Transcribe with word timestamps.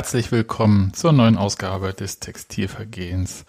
Herzlich 0.00 0.32
willkommen 0.32 0.94
zur 0.94 1.12
neuen 1.12 1.36
Ausgabe 1.36 1.92
des 1.92 2.20
Textilvergehens. 2.20 3.44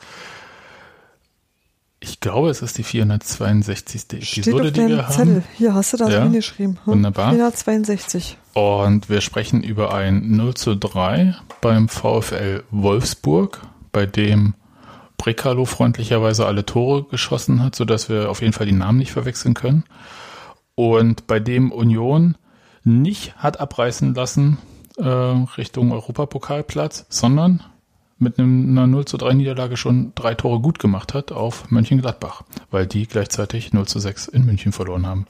Ich 2.02 2.20
glaube, 2.20 2.50
es 2.50 2.62
ist 2.62 2.78
die 2.78 2.84
462. 2.84 4.40
Episode, 4.40 4.74
die 4.74 4.86
wir 4.86 5.08
haben. 5.08 5.14
Zettel. 5.14 5.44
Hier 5.58 5.74
hast 5.74 5.94
du 5.94 5.98
das 5.98 6.12
ja, 6.12 6.24
hingeschrieben. 6.24 6.78
Hm? 6.84 6.92
Wunderbar. 6.92 7.30
462. 7.30 8.38
Und 8.54 9.10
wir 9.10 9.22
sprechen 9.22 9.64
über 9.64 9.94
ein 9.94 10.36
0 10.36 10.54
zu 10.56 10.76
3 10.76 11.38
beim 11.62 11.88
VfL 11.88 12.66
Wolfsburg, 12.70 13.62
bei 13.94 14.06
dem 14.06 14.54
Brekalo 15.16 15.64
freundlicherweise 15.64 16.48
alle 16.48 16.66
Tore 16.66 17.06
geschossen 17.06 17.64
hat, 17.64 17.76
sodass 17.76 18.10
wir 18.10 18.30
auf 18.30 18.42
jeden 18.42 18.52
Fall 18.52 18.66
die 18.66 18.74
Namen 18.74 18.98
nicht 18.98 19.14
verwechseln 19.14 19.54
können. 19.54 19.86
Und 20.76 21.28
bei 21.28 21.40
dem 21.40 21.72
Union 21.72 22.36
nicht 22.84 23.38
hat 23.38 23.62
abreißen 23.62 24.14
lassen 24.14 24.58
äh, 25.02 25.08
Richtung 25.58 25.92
Europapokalplatz, 25.92 27.06
sondern 27.10 27.64
mit 28.22 28.38
einer 28.38 28.86
0 28.88 29.06
zu 29.06 29.18
3 29.18 29.34
Niederlage 29.34 29.78
schon 29.78 30.14
drei 30.14 30.36
Tore 30.36 30.60
gut 30.60 30.78
gemacht 30.78 31.14
hat 31.14 31.32
auf 31.32 31.72
Mönchengladbach, 31.72 32.44
weil 32.70 32.86
die 32.86 33.08
gleichzeitig 33.08 33.74
0 33.74 33.88
zu 33.88 34.00
6 34.00 34.28
in 34.28 34.46
München 34.46 34.72
verloren 34.72 35.08
haben. 35.08 35.26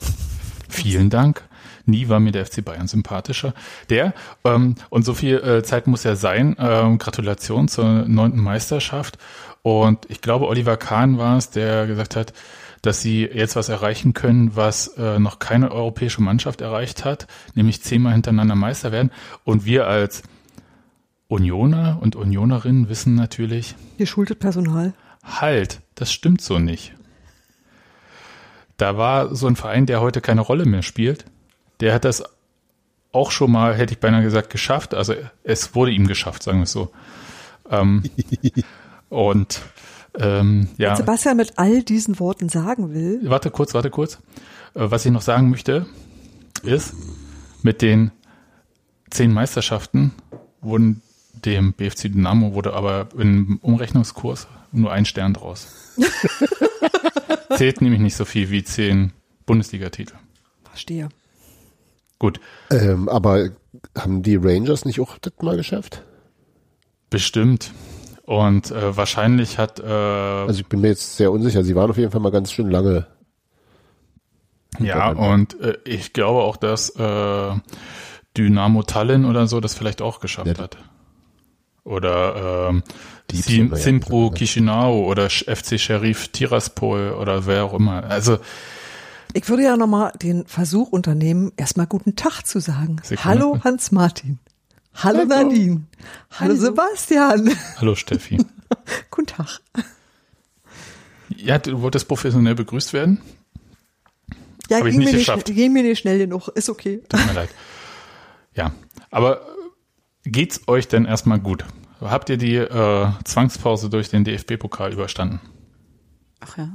Vielen 0.68 1.10
Dank. 1.10 1.42
Nie 1.86 2.08
war 2.08 2.20
mir 2.20 2.32
der 2.32 2.46
FC 2.46 2.64
Bayern 2.64 2.88
sympathischer. 2.88 3.54
Der, 3.90 4.14
ähm, 4.44 4.76
und 4.90 5.04
so 5.04 5.14
viel 5.14 5.36
äh, 5.38 5.62
Zeit 5.62 5.86
muss 5.86 6.04
ja 6.04 6.16
sein, 6.16 6.54
ähm, 6.58 6.98
Gratulation 6.98 7.68
zur 7.68 8.06
neunten 8.06 8.40
Meisterschaft. 8.40 9.18
Und 9.62 10.10
ich 10.10 10.20
glaube, 10.20 10.46
Oliver 10.46 10.76
Kahn 10.76 11.18
war 11.18 11.38
es, 11.38 11.50
der 11.50 11.86
gesagt 11.86 12.14
hat, 12.14 12.32
dass 12.82 13.00
sie 13.00 13.24
jetzt 13.24 13.54
was 13.54 13.68
erreichen 13.68 14.12
können, 14.12 14.56
was 14.56 14.88
äh, 14.98 15.18
noch 15.20 15.38
keine 15.38 15.70
europäische 15.70 16.20
Mannschaft 16.20 16.60
erreicht 16.60 17.04
hat, 17.04 17.28
nämlich 17.54 17.82
zehnmal 17.82 18.12
hintereinander 18.12 18.56
Meister 18.56 18.90
werden. 18.90 19.12
Und 19.44 19.64
wir 19.64 19.86
als 19.86 20.24
Unioner 21.28 21.98
und 22.02 22.16
Unionerinnen 22.16 22.88
wissen 22.88 23.14
natürlich. 23.14 23.76
Ihr 23.98 24.06
schuldet 24.06 24.40
Personal. 24.40 24.92
Halt, 25.22 25.80
das 25.94 26.12
stimmt 26.12 26.42
so 26.42 26.58
nicht. 26.58 26.92
Da 28.76 28.96
war 28.98 29.34
so 29.34 29.46
ein 29.46 29.56
Verein, 29.56 29.86
der 29.86 30.00
heute 30.00 30.20
keine 30.20 30.40
Rolle 30.40 30.66
mehr 30.66 30.82
spielt. 30.82 31.24
Der 31.80 31.94
hat 31.94 32.04
das 32.04 32.24
auch 33.12 33.30
schon 33.30 33.52
mal, 33.52 33.74
hätte 33.74 33.92
ich 33.92 34.00
beinahe 34.00 34.22
gesagt, 34.22 34.50
geschafft. 34.50 34.92
Also 34.92 35.14
es 35.44 35.74
wurde 35.76 35.92
ihm 35.92 36.08
geschafft, 36.08 36.42
sagen 36.42 36.58
wir 36.58 36.64
es 36.64 36.72
so. 36.72 36.90
Ähm, 37.70 38.02
und 39.08 39.60
ähm, 40.18 40.68
ja. 40.76 40.90
Was 40.90 40.98
Sebastian 40.98 41.36
mit 41.36 41.58
all 41.58 41.82
diesen 41.82 42.18
Worten 42.18 42.48
sagen 42.48 42.92
will. 42.92 43.20
Warte 43.24 43.50
kurz, 43.50 43.74
warte 43.74 43.90
kurz. 43.90 44.18
Äh, 44.74 44.90
was 44.90 45.06
ich 45.06 45.12
noch 45.12 45.22
sagen 45.22 45.50
möchte, 45.50 45.86
ist, 46.62 46.94
mit 47.62 47.82
den 47.82 48.10
zehn 49.10 49.32
Meisterschaften 49.32 50.12
wurden 50.60 51.02
dem 51.44 51.72
BFC 51.72 52.02
Dynamo 52.02 52.54
wurde 52.54 52.74
aber 52.74 53.08
im 53.18 53.58
Umrechnungskurs 53.62 54.46
nur 54.70 54.92
ein 54.92 55.04
Stern 55.04 55.34
draus. 55.34 55.66
Zählt 57.56 57.80
nämlich 57.80 58.00
nicht 58.00 58.16
so 58.16 58.24
viel 58.24 58.50
wie 58.50 58.64
zehn 58.64 59.12
Bundesligatitel. 59.44 60.14
Verstehe. 60.64 61.08
Gut. 62.18 62.40
Ähm, 62.70 63.08
aber 63.08 63.50
haben 63.98 64.22
die 64.22 64.36
Rangers 64.36 64.84
nicht 64.84 65.00
auch 65.00 65.18
das 65.18 65.32
mal 65.42 65.56
geschafft? 65.56 66.02
Bestimmt. 67.10 67.72
Und 68.32 68.70
äh, 68.70 68.96
wahrscheinlich 68.96 69.58
hat. 69.58 69.78
Äh, 69.78 69.84
also 69.84 70.58
ich 70.58 70.66
bin 70.66 70.80
mir 70.80 70.88
jetzt 70.88 71.18
sehr 71.18 71.30
unsicher. 71.30 71.62
Sie 71.62 71.74
waren 71.74 71.90
auf 71.90 71.98
jeden 71.98 72.10
Fall 72.10 72.22
mal 72.22 72.32
ganz 72.32 72.50
schön 72.50 72.70
lange. 72.70 73.06
Ja, 74.78 75.10
und 75.10 75.60
äh, 75.60 75.76
ich 75.84 76.14
glaube 76.14 76.40
auch, 76.40 76.56
dass 76.56 76.88
äh, 76.96 77.54
Dynamo 78.34 78.84
Tallinn 78.84 79.26
oder 79.26 79.46
so 79.48 79.60
das 79.60 79.74
vielleicht 79.74 80.00
auch 80.00 80.20
geschafft 80.20 80.56
ja. 80.56 80.64
hat. 80.64 80.78
Oder 81.84 82.70
ähm, 82.70 82.82
Sim, 83.30 83.74
Simpro 83.74 84.32
Chisinau 84.34 85.04
oder 85.04 85.28
FC 85.28 85.78
Sheriff 85.78 86.28
Tiraspol 86.28 87.10
oder 87.12 87.44
wer 87.44 87.64
auch 87.64 87.74
immer. 87.74 88.04
Also 88.04 88.38
ich 89.34 89.46
würde 89.50 89.64
ja 89.64 89.76
nochmal 89.76 90.12
den 90.22 90.46
Versuch 90.46 90.90
unternehmen, 90.90 91.52
erstmal 91.58 91.86
guten 91.86 92.16
Tag 92.16 92.46
zu 92.46 92.60
sagen. 92.60 92.96
Sekunde. 93.02 93.24
Hallo 93.24 93.58
Hans-Martin. 93.62 94.38
Hallo, 94.94 95.18
Hallo 95.20 95.24
Nadine. 95.24 95.86
Hallo, 96.30 96.52
Hallo 96.52 96.54
Sebastian. 96.54 97.50
Hallo 97.76 97.94
Steffi. 97.94 98.38
Guten 99.10 99.26
Tag. 99.26 99.60
Ja, 101.36 101.58
du 101.58 101.80
wolltest 101.82 102.08
professionell 102.08 102.54
begrüßt 102.54 102.92
werden? 102.92 103.20
Ja, 104.68 104.78
Hab 104.78 104.86
ich 104.86 104.96
nicht 104.96 105.12
geschafft. 105.12 105.48
Nicht, 105.48 105.56
ging 105.56 105.72
mir 105.72 105.82
nicht 105.82 105.98
schnell 105.98 106.18
genug. 106.18 106.48
Ist 106.48 106.68
okay. 106.68 107.00
Tut 107.08 107.26
mir 107.26 107.32
leid. 107.32 107.50
Ja, 108.54 108.72
aber 109.10 109.46
geht's 110.24 110.60
euch 110.68 110.88
denn 110.88 111.04
erstmal 111.04 111.40
gut? 111.40 111.64
Habt 112.00 112.28
ihr 112.30 112.36
die 112.36 112.56
äh, 112.56 113.08
Zwangspause 113.24 113.88
durch 113.88 114.08
den 114.10 114.24
DFB-Pokal 114.24 114.92
überstanden? 114.92 115.40
Ach 116.40 116.58
ja. 116.58 116.68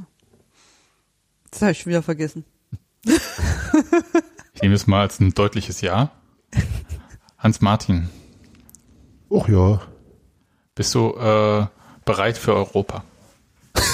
Das 1.51 1.61
habe 1.61 1.71
ich 1.71 1.85
wieder 1.85 2.01
vergessen. 2.01 2.45
ich 3.05 4.61
nehme 4.61 4.75
es 4.75 4.87
mal 4.87 5.01
als 5.01 5.19
ein 5.19 5.33
deutliches 5.33 5.81
Ja. 5.81 6.11
Hans-Martin. 7.47 8.09
Ach 9.33 9.47
ja. 9.47 9.79
Bist 10.75 10.93
du 10.93 11.15
äh, 11.15 11.65
bereit 12.03 12.37
für 12.37 12.53
Europa? 12.53 13.05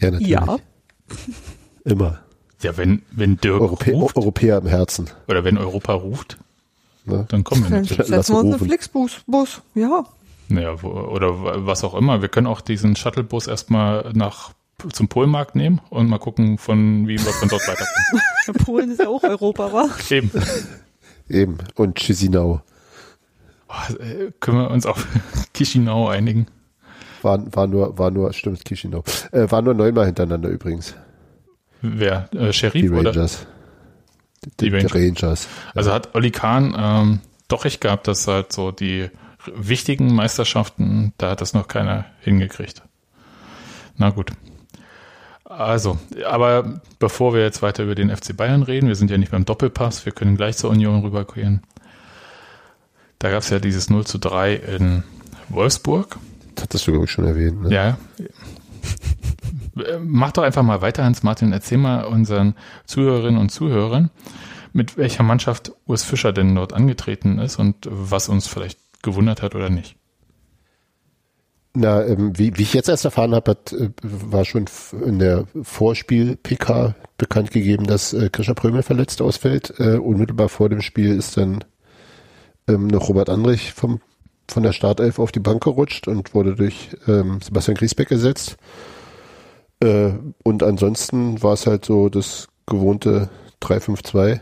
ja, 0.00 0.10
natürlich. 0.10 0.28
Ja. 0.28 0.58
Immer. 1.84 2.18
Ja, 2.60 2.76
wenn, 2.76 3.00
wenn 3.12 3.38
Dirk 3.38 3.62
Europä 3.62 3.92
ruft, 3.92 4.18
Europäer 4.18 4.58
im 4.58 4.66
Herzen. 4.66 5.08
Oder 5.26 5.42
wenn 5.44 5.56
Europa 5.56 5.94
ruft, 5.94 6.36
ne? 7.06 7.24
dann 7.30 7.42
kommen 7.42 7.62
wir 7.62 7.70
natürlich. 7.70 8.08
Setzen 8.08 8.34
wir 8.34 8.40
uns 8.40 8.56
einen 8.56 8.66
Flixbus, 8.66 9.22
Bus, 9.26 9.62
ja. 9.74 10.04
Naja, 10.48 10.82
wo, 10.82 10.88
oder 10.88 11.66
was 11.66 11.82
auch 11.82 11.94
immer. 11.94 12.20
Wir 12.20 12.28
können 12.28 12.46
auch 12.46 12.60
diesen 12.60 12.94
Shuttlebus 12.94 13.46
erstmal 13.46 14.12
nach 14.12 14.52
zum 14.92 15.08
Polmarkt 15.08 15.54
nehmen 15.54 15.80
und 15.90 16.08
mal 16.08 16.18
gucken, 16.18 16.58
von 16.58 17.08
wie 17.08 17.18
wir 17.18 17.32
von 17.32 17.48
dort 17.48 17.66
weiterkommen. 17.66 18.22
Polen 18.64 18.90
ist 18.90 19.00
ja 19.00 19.08
auch 19.08 19.22
Europa, 19.22 19.72
wa? 19.72 19.88
Eben. 20.10 20.30
Eben. 21.28 21.58
Und 21.74 21.98
Chisinau. 21.98 22.62
Oh, 23.68 23.94
können 24.40 24.58
wir 24.58 24.70
uns 24.70 24.86
auf 24.86 25.06
Chisinau 25.54 26.08
einigen? 26.08 26.46
War, 27.22 27.40
war 27.54 27.66
nur, 27.66 27.98
war 27.98 28.10
nur, 28.10 28.32
stimmt, 28.32 28.64
Chisinau. 28.64 29.02
Äh, 29.32 29.50
war 29.50 29.62
nur 29.62 29.74
neunmal 29.74 30.06
hintereinander 30.06 30.48
übrigens. 30.48 30.94
Wer? 31.80 32.28
Äh, 32.34 32.52
Sheriff 32.52 32.80
die 32.80 32.88
Rangers. 32.88 33.16
oder? 33.16 34.50
Die, 34.60 34.70
die 34.70 34.76
Rangers. 34.76 34.94
Rangers. 34.94 35.48
Also 35.74 35.92
hat 35.92 36.14
Olli 36.14 36.30
Kahn 36.30 36.74
ähm, 36.78 37.20
doch 37.48 37.64
recht 37.64 37.80
gehabt, 37.80 38.06
dass 38.06 38.28
halt 38.28 38.52
so 38.52 38.70
die 38.70 39.10
wichtigen 39.54 40.14
Meisterschaften, 40.14 41.12
da 41.18 41.30
hat 41.30 41.40
das 41.40 41.54
noch 41.54 41.68
keiner 41.68 42.06
hingekriegt. 42.20 42.82
Na 43.96 44.10
gut. 44.10 44.32
Also, 45.56 45.98
aber 46.26 46.80
bevor 46.98 47.32
wir 47.32 47.40
jetzt 47.42 47.62
weiter 47.62 47.84
über 47.84 47.94
den 47.94 48.14
FC 48.14 48.36
Bayern 48.36 48.62
reden, 48.62 48.88
wir 48.88 48.94
sind 48.94 49.10
ja 49.10 49.16
nicht 49.16 49.32
beim 49.32 49.46
Doppelpass, 49.46 50.04
wir 50.04 50.12
können 50.12 50.36
gleich 50.36 50.58
zur 50.58 50.68
Union 50.68 51.00
rübergehen. 51.00 51.62
Da 53.18 53.30
gab 53.30 53.40
es 53.40 53.48
ja 53.48 53.58
dieses 53.58 53.88
0 53.88 54.06
zu 54.06 54.18
3 54.18 54.54
in 54.54 55.02
Wolfsburg. 55.48 56.18
Das 56.54 56.64
hattest 56.64 56.86
du, 56.86 56.92
glaube 56.92 57.06
ich, 57.06 57.10
schon 57.10 57.24
erwähnt. 57.24 57.62
Ne? 57.62 57.74
Ja. 57.74 57.98
Mach 60.04 60.32
doch 60.32 60.42
einfach 60.42 60.62
mal 60.62 60.82
weiter, 60.82 61.04
Hans-Martin. 61.04 61.52
Erzähl 61.52 61.78
mal 61.78 62.04
unseren 62.04 62.54
Zuhörerinnen 62.84 63.40
und 63.40 63.50
Zuhörern, 63.50 64.10
mit 64.74 64.98
welcher 64.98 65.22
Mannschaft 65.22 65.72
Urs 65.86 66.02
Fischer 66.02 66.34
denn 66.34 66.54
dort 66.54 66.74
angetreten 66.74 67.38
ist 67.38 67.56
und 67.56 67.88
was 67.90 68.28
uns 68.28 68.46
vielleicht 68.46 68.78
gewundert 69.02 69.40
hat 69.40 69.54
oder 69.54 69.70
nicht. 69.70 69.96
Na, 71.78 72.02
ähm, 72.06 72.38
wie, 72.38 72.56
wie 72.56 72.62
ich 72.62 72.72
jetzt 72.72 72.88
erst 72.88 73.04
erfahren 73.04 73.34
habe, 73.34 73.50
äh, 73.72 73.90
war 74.02 74.46
schon 74.46 74.64
in 75.04 75.18
der 75.18 75.44
Vorspiel-PK 75.62 76.94
bekannt 77.18 77.50
gegeben, 77.50 77.86
dass 77.86 78.14
äh, 78.14 78.30
Krischer 78.30 78.54
Prömel 78.54 78.82
verletzt 78.82 79.20
ausfällt. 79.20 79.74
Äh, 79.78 79.98
unmittelbar 79.98 80.48
vor 80.48 80.70
dem 80.70 80.80
Spiel 80.80 81.14
ist 81.14 81.36
dann 81.36 81.62
ähm, 82.66 82.86
noch 82.86 83.10
Robert 83.10 83.28
Andrich 83.28 83.74
vom, 83.74 84.00
von 84.48 84.62
der 84.62 84.72
Startelf 84.72 85.18
auf 85.18 85.32
die 85.32 85.40
Bank 85.40 85.64
gerutscht 85.64 86.08
und 86.08 86.32
wurde 86.32 86.54
durch 86.54 86.96
ähm, 87.06 87.40
Sebastian 87.44 87.76
Griesbeck 87.76 88.10
ersetzt. 88.10 88.56
Äh, 89.80 90.12
und 90.42 90.62
ansonsten 90.62 91.42
war 91.42 91.52
es 91.52 91.66
halt 91.66 91.84
so 91.84 92.08
das 92.08 92.48
gewohnte 92.64 93.28
3-5-2 93.60 94.40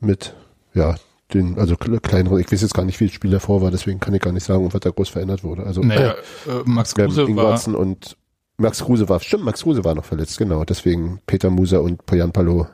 mit 0.00 0.34
ja, 0.74 0.96
den, 1.32 1.58
also 1.58 1.76
kleineren, 1.76 2.38
ich 2.38 2.52
weiß 2.52 2.60
jetzt 2.60 2.74
gar 2.74 2.84
nicht, 2.84 3.00
wie 3.00 3.06
das 3.06 3.14
Spiel 3.14 3.30
davor 3.30 3.62
war, 3.62 3.70
deswegen 3.70 4.00
kann 4.00 4.14
ich 4.14 4.20
gar 4.20 4.32
nicht 4.32 4.44
sagen, 4.44 4.72
was 4.72 4.80
da 4.80 4.90
groß 4.90 5.08
verändert 5.08 5.42
wurde. 5.42 5.64
Also 5.64 5.80
naja, 5.80 6.12
äh, 6.12 6.62
Max 6.64 6.94
Kruse 6.94 7.26
war 7.34 7.78
und 7.78 8.16
Max 8.56 8.84
Kruse 8.84 9.08
war, 9.08 9.20
stimmt, 9.20 9.44
Max 9.44 9.62
Kruse 9.62 9.84
war 9.84 9.94
noch 9.94 10.04
verletzt, 10.04 10.38
genau. 10.38 10.64
Deswegen 10.64 11.20
Peter 11.26 11.50
Musa 11.50 11.78
und 11.78 12.04
Poyan 12.06 12.32
Palo 12.32 12.66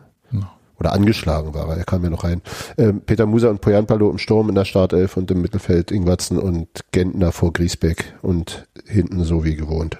oder 0.81 0.93
angeschlagen 0.93 1.55
war 1.55 1.69
er, 1.69 1.76
er 1.76 1.85
kam 1.85 2.02
ja 2.02 2.11
noch 2.11 2.25
rein. 2.25 2.41
Ähm, 2.79 3.02
Peter 3.02 3.26
Musa 3.26 3.50
und 3.50 3.61
Poyan 3.61 3.87
Palo 3.87 4.11
im 4.11 4.19
Sturm 4.19 4.49
in 4.49 4.55
der 4.55 4.64
Startelf 4.64 5.17
und 5.17 5.31
im 5.31 5.43
Mittelfeld 5.43 5.91
Ingwatzen 5.93 6.38
und 6.38 6.69
Gentner 6.91 7.32
vor 7.32 7.52
Griesbeck 7.52 8.14
und 8.23 8.67
hinten 8.87 9.23
so 9.23 9.44
wie 9.44 9.56
gewohnt. 9.56 9.99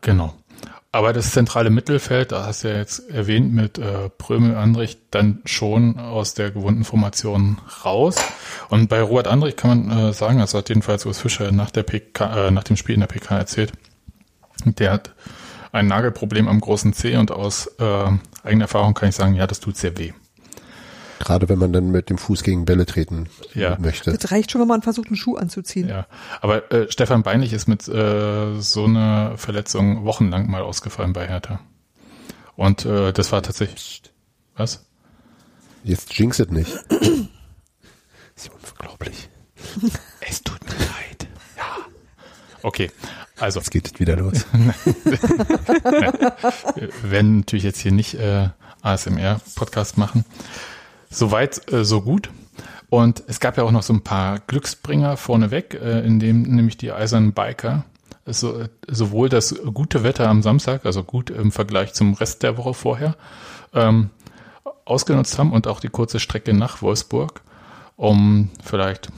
Genau. 0.00 0.34
Aber 0.92 1.12
das 1.12 1.30
zentrale 1.30 1.70
Mittelfeld, 1.70 2.32
da 2.32 2.46
hast 2.46 2.64
du 2.64 2.68
ja 2.68 2.78
jetzt 2.78 3.08
erwähnt 3.10 3.52
mit 3.52 3.78
äh, 3.78 4.08
Prömel 4.10 4.56
Andrich, 4.56 4.98
dann 5.12 5.40
schon 5.44 6.00
aus 6.00 6.34
der 6.34 6.50
gewohnten 6.50 6.84
Formation 6.84 7.58
raus. 7.84 8.16
Und 8.70 8.88
bei 8.88 9.00
Robert 9.00 9.28
Andrich 9.28 9.54
kann 9.54 9.86
man 9.86 10.08
äh, 10.08 10.12
sagen, 10.12 10.40
das 10.40 10.52
hat 10.52 10.68
jedenfalls 10.68 11.06
Urs 11.06 11.20
Fischer 11.20 11.52
nach, 11.52 11.70
der 11.70 11.84
PK, 11.84 12.48
äh, 12.48 12.50
nach 12.50 12.64
dem 12.64 12.76
Spiel 12.76 12.94
in 12.94 13.00
der 13.00 13.06
PK 13.06 13.38
erzählt, 13.38 13.72
der 14.64 14.92
hat 14.92 15.14
ein 15.70 15.86
Nagelproblem 15.86 16.48
am 16.48 16.60
großen 16.60 16.92
C 16.92 17.16
und 17.16 17.30
aus 17.30 17.68
äh, 17.78 18.10
eigener 18.42 18.64
Erfahrung 18.64 18.94
kann 18.94 19.10
ich 19.10 19.14
sagen, 19.14 19.36
ja, 19.36 19.46
das 19.46 19.60
tut 19.60 19.76
sehr 19.76 19.96
weh. 19.96 20.12
Gerade 21.20 21.50
wenn 21.50 21.58
man 21.58 21.70
dann 21.70 21.90
mit 21.90 22.08
dem 22.08 22.16
Fuß 22.16 22.42
gegen 22.42 22.64
Bälle 22.64 22.86
treten 22.86 23.28
ja. 23.52 23.76
möchte. 23.78 24.10
Das 24.10 24.32
reicht 24.32 24.50
schon, 24.50 24.62
wenn 24.62 24.68
man 24.68 24.80
versucht, 24.80 25.08
einen 25.08 25.16
Schuh 25.16 25.36
anzuziehen. 25.36 25.86
Ja, 25.86 26.06
aber 26.40 26.72
äh, 26.72 26.90
Stefan 26.90 27.22
Beinlich 27.22 27.52
ist 27.52 27.68
mit 27.68 27.86
äh, 27.88 28.58
so 28.58 28.84
einer 28.84 29.36
Verletzung 29.36 30.06
wochenlang 30.06 30.50
mal 30.50 30.62
ausgefallen 30.62 31.12
bei 31.12 31.28
Hertha. 31.28 31.60
Und 32.56 32.86
äh, 32.86 33.12
das 33.12 33.32
war 33.32 33.42
tatsächlich. 33.42 34.02
Was? 34.56 34.86
Jetzt 35.84 36.18
jinx 36.18 36.38
es 36.38 36.48
nicht. 36.48 36.72
das 36.88 37.00
ist 38.36 38.50
unglaublich. 38.70 39.28
es 40.26 40.42
tut 40.42 40.64
mir 40.64 40.72
leid. 40.72 41.28
Ja. 41.58 41.76
Okay, 42.62 42.90
also. 43.38 43.60
Jetzt 43.60 43.70
geht 43.70 43.92
es 43.92 44.00
wieder 44.00 44.16
los. 44.16 44.46
Wir 46.76 47.10
werden 47.10 47.40
natürlich 47.40 47.64
jetzt 47.64 47.80
hier 47.80 47.92
nicht 47.92 48.14
äh, 48.14 48.48
ASMR-Podcast 48.80 49.98
machen. 49.98 50.24
Soweit, 51.10 51.70
äh, 51.72 51.84
so 51.84 52.00
gut. 52.02 52.30
Und 52.88 53.22
es 53.26 53.40
gab 53.40 53.56
ja 53.56 53.64
auch 53.64 53.70
noch 53.70 53.82
so 53.82 53.92
ein 53.92 54.02
paar 54.02 54.38
Glücksbringer 54.40 55.16
vorneweg, 55.16 55.74
äh, 55.74 56.00
in 56.00 56.18
dem 56.18 56.42
nämlich 56.42 56.76
die 56.76 56.92
eisernen 56.92 57.32
Biker 57.32 57.84
so, 58.26 58.64
sowohl 58.88 59.28
das 59.28 59.54
gute 59.74 60.02
Wetter 60.02 60.28
am 60.28 60.42
Samstag, 60.42 60.86
also 60.86 61.02
gut 61.02 61.30
im 61.30 61.52
Vergleich 61.52 61.92
zum 61.94 62.14
Rest 62.14 62.42
der 62.42 62.56
Woche 62.56 62.74
vorher, 62.74 63.16
ähm, 63.74 64.10
ausgenutzt 64.84 65.38
haben 65.38 65.52
und 65.52 65.66
auch 65.66 65.80
die 65.80 65.88
kurze 65.88 66.20
Strecke 66.20 66.52
nach 66.52 66.82
Wolfsburg, 66.82 67.42
um 67.96 68.50
vielleicht 68.62 69.08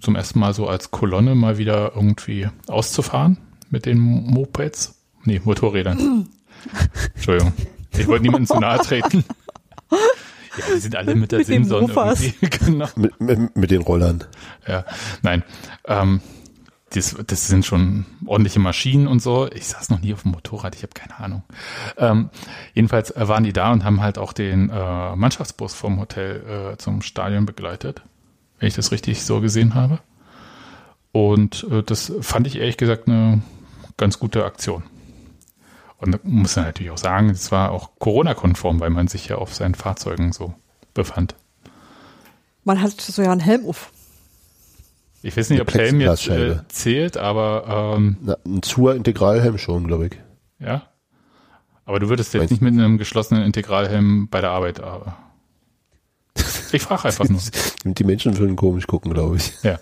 zum 0.00 0.16
ersten 0.16 0.38
Mal 0.38 0.54
so 0.54 0.66
als 0.66 0.90
Kolonne 0.90 1.34
mal 1.34 1.58
wieder 1.58 1.92
irgendwie 1.94 2.48
auszufahren 2.66 3.38
mit 3.70 3.86
den 3.86 3.98
Mopeds. 3.98 4.98
Nee, 5.24 5.40
Motorrädern. 5.44 6.28
Entschuldigung. 7.14 7.52
Ich 7.96 8.06
wollte 8.06 8.22
niemandem 8.22 8.46
zu 8.46 8.58
nahe 8.58 8.78
treten. 8.78 9.24
Ja, 10.58 10.64
die 10.74 10.80
sind 10.80 10.96
alle 10.96 11.14
mit 11.14 11.32
der 11.32 11.38
mit 11.40 11.46
Simson 11.46 11.90
irgendwie. 11.90 12.34
genau. 12.64 12.88
Mit, 12.96 13.20
mit, 13.20 13.56
mit, 13.56 13.70
den 13.70 13.82
Rollern. 13.82 14.24
Ja, 14.66 14.84
nein. 15.22 15.42
Ähm, 15.86 16.20
das, 16.90 17.16
das 17.26 17.48
sind 17.48 17.66
schon 17.66 18.06
ordentliche 18.26 18.60
Maschinen 18.60 19.06
und 19.08 19.20
so. 19.20 19.50
Ich 19.52 19.66
saß 19.66 19.90
noch 19.90 20.00
nie 20.00 20.14
auf 20.14 20.22
dem 20.22 20.32
Motorrad, 20.32 20.74
ich 20.76 20.82
habe 20.82 20.92
keine 20.94 21.18
Ahnung. 21.18 21.42
Ähm, 21.98 22.30
jedenfalls 22.74 23.12
waren 23.16 23.44
die 23.44 23.52
da 23.52 23.72
und 23.72 23.84
haben 23.84 24.00
halt 24.00 24.18
auch 24.18 24.32
den 24.32 24.70
äh, 24.70 25.16
Mannschaftsbus 25.16 25.74
vom 25.74 25.98
Hotel 26.00 26.72
äh, 26.72 26.76
zum 26.78 27.02
Stadion 27.02 27.44
begleitet, 27.44 28.02
wenn 28.58 28.68
ich 28.68 28.74
das 28.74 28.92
richtig 28.92 29.24
so 29.24 29.40
gesehen 29.40 29.74
habe. 29.74 29.98
Und 31.12 31.66
äh, 31.70 31.82
das 31.82 32.12
fand 32.20 32.46
ich 32.46 32.56
ehrlich 32.56 32.76
gesagt 32.76 33.08
eine 33.08 33.42
ganz 33.96 34.18
gute 34.18 34.44
Aktion. 34.44 34.84
Und 35.98 36.24
muss 36.24 36.56
man 36.56 36.66
natürlich 36.66 36.92
auch 36.92 36.98
sagen, 36.98 37.30
es 37.30 37.50
war 37.50 37.70
auch 37.70 37.90
Corona-konform, 37.98 38.80
weil 38.80 38.90
man 38.90 39.08
sich 39.08 39.28
ja 39.28 39.36
auf 39.36 39.54
seinen 39.54 39.74
Fahrzeugen 39.74 40.32
so 40.32 40.54
befand. 40.92 41.34
Man 42.64 42.82
hat 42.82 43.00
so 43.00 43.22
ja 43.22 43.32
einen 43.32 43.40
Helm 43.40 43.66
auf. 43.66 43.92
Ich 45.22 45.36
weiß 45.36 45.50
nicht, 45.50 45.60
ob 45.60 45.72
Helm 45.72 46.00
jetzt 46.00 46.28
äh, 46.28 46.58
zählt, 46.68 47.16
aber 47.16 47.94
ähm, 47.96 48.16
Na, 48.20 48.36
ein 48.44 48.62
Zur-Integralhelm 48.62 49.58
schon, 49.58 49.86
glaube 49.86 50.06
ich. 50.08 50.12
Ja. 50.58 50.82
Aber 51.84 52.00
du 52.00 52.08
würdest 52.08 52.34
jetzt 52.34 52.40
Meinst 52.40 52.50
nicht 52.50 52.62
mit 52.62 52.74
einem 52.74 52.98
geschlossenen 52.98 53.44
Integralhelm 53.44 54.28
bei 54.28 54.40
der 54.40 54.50
Arbeit. 54.50 54.80
Aber 54.80 55.06
äh, 55.06 55.25
ich 56.72 56.82
frage 56.82 57.04
einfach 57.06 57.28
nur. 57.28 57.40
Die 57.84 58.04
Menschen 58.04 58.36
würden 58.38 58.56
komisch 58.56 58.86
gucken, 58.86 59.12
glaube 59.12 59.36
ich. 59.36 59.52
Ja, 59.62 59.78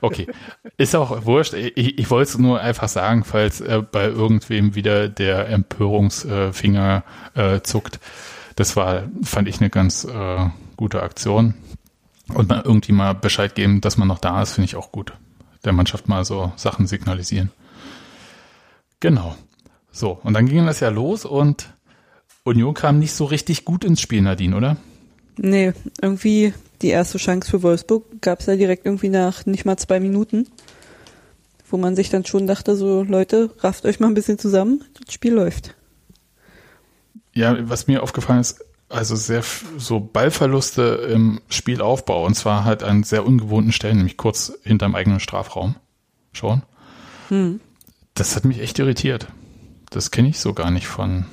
okay. 0.00 0.26
Ist 0.76 0.94
auch 0.94 1.24
wurscht. 1.24 1.54
Ich, 1.54 1.98
ich 1.98 2.10
wollte 2.10 2.30
es 2.30 2.38
nur 2.38 2.60
einfach 2.60 2.88
sagen, 2.88 3.24
falls 3.24 3.60
äh, 3.60 3.82
bei 3.90 4.06
irgendwem 4.06 4.74
wieder 4.74 5.08
der 5.08 5.48
Empörungsfinger 5.48 7.04
äh, 7.34 7.60
zuckt. 7.62 8.00
Das 8.56 8.76
war, 8.76 9.04
fand 9.22 9.48
ich 9.48 9.60
eine 9.60 9.70
ganz 9.70 10.04
äh, 10.04 10.46
gute 10.76 11.02
Aktion. 11.02 11.54
Und 12.34 12.48
mal 12.48 12.62
irgendwie 12.64 12.92
mal 12.92 13.14
Bescheid 13.14 13.54
geben, 13.54 13.80
dass 13.80 13.96
man 13.96 14.08
noch 14.08 14.18
da 14.18 14.42
ist, 14.42 14.52
finde 14.52 14.66
ich 14.66 14.76
auch 14.76 14.92
gut. 14.92 15.12
Der 15.64 15.72
Mannschaft 15.72 16.08
mal 16.08 16.24
so 16.24 16.52
Sachen 16.56 16.86
signalisieren. 16.86 17.50
Genau. 19.00 19.34
So, 19.90 20.18
und 20.22 20.34
dann 20.34 20.46
ging 20.46 20.66
das 20.66 20.80
ja 20.80 20.90
los 20.90 21.24
und 21.24 21.70
Union 22.44 22.74
kam 22.74 22.98
nicht 22.98 23.12
so 23.12 23.24
richtig 23.24 23.64
gut 23.64 23.84
ins 23.84 24.00
Spiel, 24.00 24.22
Nadine, 24.22 24.56
oder? 24.56 24.76
Nee, 25.38 25.72
irgendwie 26.02 26.52
die 26.82 26.88
erste 26.88 27.18
Chance 27.18 27.50
für 27.50 27.62
Wolfsburg 27.62 28.20
gab 28.20 28.40
es 28.40 28.46
ja 28.46 28.56
direkt 28.56 28.86
irgendwie 28.86 29.08
nach 29.08 29.46
nicht 29.46 29.64
mal 29.64 29.76
zwei 29.76 30.00
Minuten, 30.00 30.48
wo 31.70 31.76
man 31.76 31.96
sich 31.96 32.10
dann 32.10 32.24
schon 32.24 32.46
dachte, 32.46 32.76
so 32.76 33.02
Leute, 33.02 33.50
rafft 33.60 33.84
euch 33.84 34.00
mal 34.00 34.08
ein 34.08 34.14
bisschen 34.14 34.38
zusammen, 34.38 34.84
das 35.04 35.14
Spiel 35.14 35.34
läuft. 35.34 35.74
Ja, 37.34 37.56
was 37.68 37.86
mir 37.86 38.02
aufgefallen 38.02 38.40
ist, 38.40 38.64
also 38.88 39.14
sehr 39.16 39.44
so 39.76 40.00
Ballverluste 40.00 41.08
im 41.12 41.40
Spielaufbau 41.48 42.24
und 42.24 42.34
zwar 42.34 42.64
halt 42.64 42.82
an 42.82 43.04
sehr 43.04 43.26
ungewohnten 43.26 43.72
Stellen, 43.72 43.98
nämlich 43.98 44.16
kurz 44.16 44.52
hinterm 44.62 44.94
eigenen 44.94 45.20
Strafraum. 45.20 45.76
Schon. 46.32 46.62
Hm. 47.28 47.60
Das 48.14 48.34
hat 48.34 48.44
mich 48.44 48.60
echt 48.60 48.78
irritiert. 48.78 49.28
Das 49.90 50.10
kenne 50.10 50.28
ich 50.28 50.40
so 50.40 50.52
gar 50.52 50.70
nicht 50.70 50.86
von, 50.86 51.26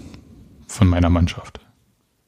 von 0.68 0.88
meiner 0.88 1.10
Mannschaft 1.10 1.65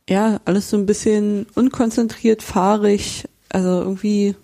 ja, 0.10 0.40
alles 0.46 0.70
so 0.70 0.78
ein 0.78 0.86
bisschen 0.86 1.48
unkonzentriert, 1.56 2.42
fahrig. 2.42 3.28
Also 3.50 3.82
irgendwie, 3.82 4.36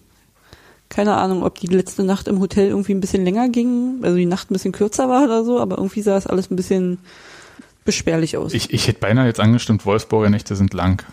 keine 0.89 1.15
Ahnung, 1.15 1.43
ob 1.43 1.59
die 1.59 1.67
letzte 1.67 2.03
Nacht 2.03 2.27
im 2.27 2.39
Hotel 2.39 2.67
irgendwie 2.67 2.93
ein 2.93 3.01
bisschen 3.01 3.23
länger 3.23 3.49
ging, 3.49 3.99
also 4.01 4.17
die 4.17 4.25
Nacht 4.25 4.51
ein 4.51 4.53
bisschen 4.53 4.71
kürzer 4.71 5.09
war 5.09 5.23
oder 5.23 5.43
so, 5.43 5.59
aber 5.59 5.77
irgendwie 5.77 6.01
sah 6.01 6.17
es 6.17 6.27
alles 6.27 6.51
ein 6.51 6.55
bisschen 6.55 6.99
beschwerlich 7.85 8.37
aus. 8.37 8.53
Ich, 8.53 8.73
ich 8.73 8.87
hätte 8.87 8.99
beinahe 8.99 9.27
jetzt 9.27 9.39
angestimmt, 9.39 9.85
Wolfsburger 9.85 10.29
Nächte 10.29 10.55
sind 10.55 10.73
lang. 10.73 11.03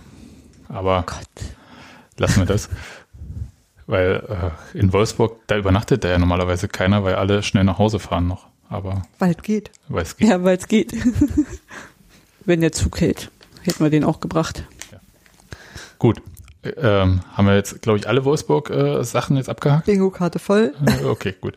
Aber 0.68 1.04
Gott. 1.06 1.46
lassen 2.16 2.40
wir 2.40 2.46
das. 2.46 2.68
weil 3.86 4.52
äh, 4.74 4.78
in 4.78 4.92
Wolfsburg, 4.92 5.40
da 5.48 5.58
übernachtet 5.58 6.04
da 6.04 6.08
ja 6.08 6.18
normalerweise 6.18 6.68
keiner, 6.68 7.02
weil 7.02 7.16
alle 7.16 7.42
schnell 7.42 7.64
nach 7.64 7.78
Hause 7.78 7.98
fahren 7.98 8.28
noch. 8.28 8.46
Aber 8.68 9.02
weil 9.18 9.32
es 9.32 9.42
geht. 9.42 9.72
Weil 9.88 10.02
es 10.02 10.16
geht. 10.16 10.28
Ja, 10.28 10.44
weil 10.44 10.56
es 10.56 10.68
geht. 10.68 10.94
Wenn 12.44 12.60
der 12.60 12.70
Zug 12.70 13.00
hält 13.00 13.30
hätten 13.62 13.82
wir 13.82 13.90
den 13.90 14.04
auch 14.04 14.20
gebracht. 14.20 14.64
Ja. 14.92 14.98
Gut. 15.98 16.22
Ähm, 16.62 17.20
haben 17.32 17.46
wir 17.46 17.54
jetzt, 17.54 17.80
glaube 17.80 17.98
ich, 17.98 18.06
alle 18.06 18.24
Wolfsburg-Sachen 18.24 19.36
äh, 19.36 19.38
jetzt 19.38 19.48
abgehakt? 19.48 19.86
Bingo-Karte 19.86 20.38
voll. 20.38 20.74
Okay, 21.04 21.34
gut. 21.40 21.54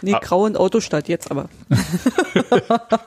Nee, 0.00 0.14
ah. 0.14 0.20
Grau 0.20 0.44
und 0.44 0.56
Autostadt 0.56 1.08
jetzt 1.08 1.30
aber. 1.30 1.48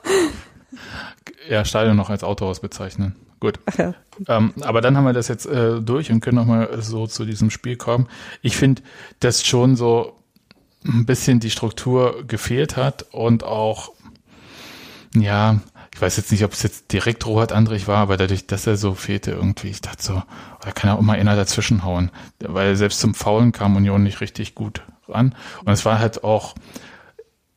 ja, 1.48 1.64
Stadion 1.64 1.96
noch 1.96 2.10
als 2.10 2.22
Autohaus 2.22 2.60
bezeichnen. 2.60 3.16
Gut. 3.40 3.58
Ja. 3.76 3.94
Ähm, 4.28 4.52
aber 4.60 4.80
dann 4.80 4.96
haben 4.96 5.04
wir 5.04 5.12
das 5.12 5.26
jetzt 5.26 5.46
äh, 5.46 5.80
durch 5.80 6.12
und 6.12 6.20
können 6.20 6.36
nochmal 6.36 6.80
so 6.80 7.08
zu 7.08 7.24
diesem 7.24 7.50
Spiel 7.50 7.76
kommen. 7.76 8.08
Ich 8.40 8.56
finde, 8.56 8.82
dass 9.18 9.44
schon 9.44 9.74
so 9.74 10.22
ein 10.84 11.06
bisschen 11.06 11.40
die 11.40 11.50
Struktur 11.50 12.24
gefehlt 12.26 12.76
hat 12.76 13.06
und 13.10 13.42
auch, 13.42 13.92
ja, 15.14 15.60
ich 15.94 16.00
weiß 16.00 16.16
jetzt 16.16 16.32
nicht, 16.32 16.44
ob 16.44 16.52
es 16.52 16.62
jetzt 16.62 16.92
direkt 16.92 17.26
Robert 17.26 17.52
Andrich 17.52 17.86
war, 17.86 17.98
aber 17.98 18.16
dadurch, 18.16 18.46
dass 18.46 18.66
er 18.66 18.76
so 18.76 18.94
fehlte 18.94 19.32
irgendwie, 19.32 19.68
ich 19.68 19.82
dachte 19.82 20.02
so, 20.02 20.22
da 20.60 20.72
kann 20.72 20.90
er 20.90 20.96
auch 20.96 21.02
mal 21.02 21.18
einer 21.18 21.36
dazwischenhauen. 21.36 22.10
Weil 22.40 22.76
selbst 22.76 23.00
zum 23.00 23.14
Faulen 23.14 23.52
kam 23.52 23.76
Union 23.76 24.02
nicht 24.02 24.20
richtig 24.20 24.54
gut 24.54 24.82
ran. 25.08 25.34
Und 25.64 25.72
es 25.72 25.84
war 25.84 25.98
halt 25.98 26.24
auch 26.24 26.54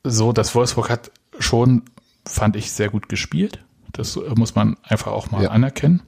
so, 0.03 0.33
dass 0.33 0.53
Wolfsburg 0.53 0.89
hat 0.89 1.11
schon, 1.39 1.83
fand 2.25 2.55
ich, 2.55 2.71
sehr 2.71 2.89
gut 2.89 3.07
gespielt. 3.09 3.63
Das 3.93 4.19
muss 4.35 4.53
man 4.53 4.75
einfach 4.83 5.11
auch 5.11 5.31
mal 5.31 5.43
ja. 5.43 5.49
anerkennen. 5.51 6.03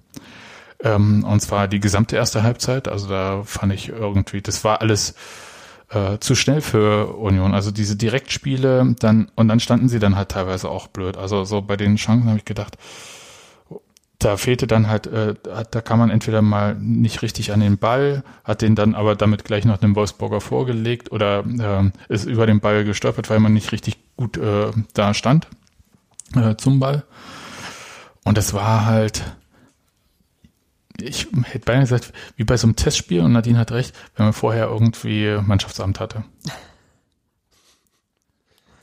Ähm, 0.83 1.23
und 1.23 1.39
zwar 1.39 1.67
die 1.67 1.79
gesamte 1.79 2.17
erste 2.17 2.43
Halbzeit. 2.43 2.87
Also 2.89 3.07
da 3.07 3.43
fand 3.43 3.71
ich 3.71 3.89
irgendwie, 3.89 4.41
das 4.41 4.63
war 4.63 4.81
alles 4.81 5.15
äh, 5.89 6.17
zu 6.19 6.35
schnell 6.35 6.61
für 6.61 7.15
Union. 7.17 7.53
Also 7.53 7.71
diese 7.71 7.95
Direktspiele, 7.95 8.95
dann 8.99 9.31
und 9.35 9.47
dann 9.47 9.59
standen 9.59 9.89
sie 9.89 9.99
dann 9.99 10.15
halt 10.15 10.29
teilweise 10.29 10.69
auch 10.69 10.87
blöd. 10.87 11.17
Also 11.17 11.43
so 11.43 11.61
bei 11.61 11.77
den 11.77 11.95
Chancen 11.95 12.27
habe 12.27 12.37
ich 12.37 12.45
gedacht, 12.45 12.77
da 14.19 14.35
fehlte 14.35 14.65
dann 14.65 14.87
halt, 14.87 15.07
äh, 15.07 15.35
da 15.43 15.81
kann 15.81 15.99
man 15.99 16.09
entweder 16.09 16.41
mal 16.41 16.75
nicht 16.75 17.21
richtig 17.21 17.51
an 17.53 17.59
den 17.59 17.77
Ball, 17.77 18.23
hat 18.43 18.61
den 18.61 18.73
dann 18.75 18.95
aber 18.95 19.15
damit 19.15 19.43
gleich 19.43 19.63
noch 19.63 19.81
einem 19.81 19.95
Wolfsburger 19.95 20.41
vorgelegt 20.41 21.11
oder 21.11 21.45
äh, 21.45 21.91
ist 22.11 22.25
über 22.25 22.47
den 22.47 22.59
Ball 22.59 22.83
gestolpert, 22.83 23.29
weil 23.29 23.39
man 23.39 23.53
nicht 23.53 23.71
richtig 23.71 23.97
gut 24.15 24.37
äh, 24.37 24.71
da 24.93 25.13
stand 25.13 25.47
äh, 26.35 26.55
zum 26.55 26.79
Ball. 26.79 27.03
Und 28.23 28.37
das 28.37 28.53
war 28.53 28.85
halt, 28.85 29.23
ich 31.01 31.27
hätte 31.43 31.65
beinahe 31.65 31.83
gesagt, 31.83 32.13
wie 32.35 32.43
bei 32.43 32.57
so 32.57 32.67
einem 32.67 32.75
Testspiel, 32.75 33.21
und 33.21 33.33
Nadine 33.33 33.57
hat 33.59 33.71
recht, 33.71 33.93
wenn 34.15 34.25
man 34.25 34.33
vorher 34.33 34.67
irgendwie 34.67 35.37
Mannschaftsamt 35.45 35.99
hatte. 35.99 36.23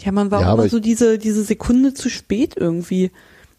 Ja, 0.00 0.12
man 0.12 0.30
war 0.30 0.42
ja, 0.42 0.52
auch 0.52 0.58
immer 0.58 0.68
so 0.68 0.80
diese, 0.80 1.18
diese 1.18 1.42
Sekunde 1.44 1.94
zu 1.94 2.10
spät 2.10 2.54
irgendwie. 2.56 3.10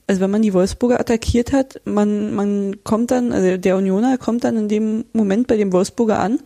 also 0.07 0.21
wenn 0.21 0.29
man 0.29 0.43
die 0.43 0.53
Wolfsburger 0.53 1.00
attackiert 1.00 1.51
hat, 1.53 1.81
man, 1.85 2.33
man 2.35 2.83
kommt 2.83 3.12
dann, 3.12 3.31
also 3.31 3.57
der 3.57 3.77
Unioner 3.77 4.17
kommt 4.17 4.43
dann 4.43 4.55
in 4.57 4.69
dem 4.69 5.05
Moment 5.13 5.47
bei 5.47 5.57
dem 5.57 5.74
Wolfsburger 5.74 6.19
an, 6.19 6.39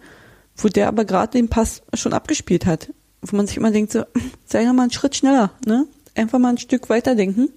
wo 0.55 0.69
der 0.69 0.87
aber 0.87 1.05
gerade 1.05 1.33
den 1.33 1.49
Pass 1.49 1.81
schon 1.93 2.13
abgespielt 2.13 2.65
hat. 2.65 2.89
Wo 3.21 3.35
man 3.35 3.47
sich 3.47 3.57
immer 3.57 3.71
denkt, 3.71 3.91
so, 3.91 4.03
sei 4.45 4.63
doch 4.63 4.73
mal 4.73 4.83
einen 4.83 4.91
Schritt 4.91 5.15
schneller, 5.15 5.51
ne? 5.65 5.85
Einfach 6.15 6.39
mal 6.39 6.49
ein 6.49 6.57
Stück 6.57 6.89
weiterdenken. 6.89 7.49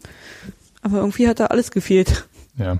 Aber 0.83 0.99
irgendwie 0.99 1.29
hat 1.29 1.41
da 1.41 1.47
alles 1.47 1.71
gefehlt. 1.71 2.27
Ja. 2.57 2.79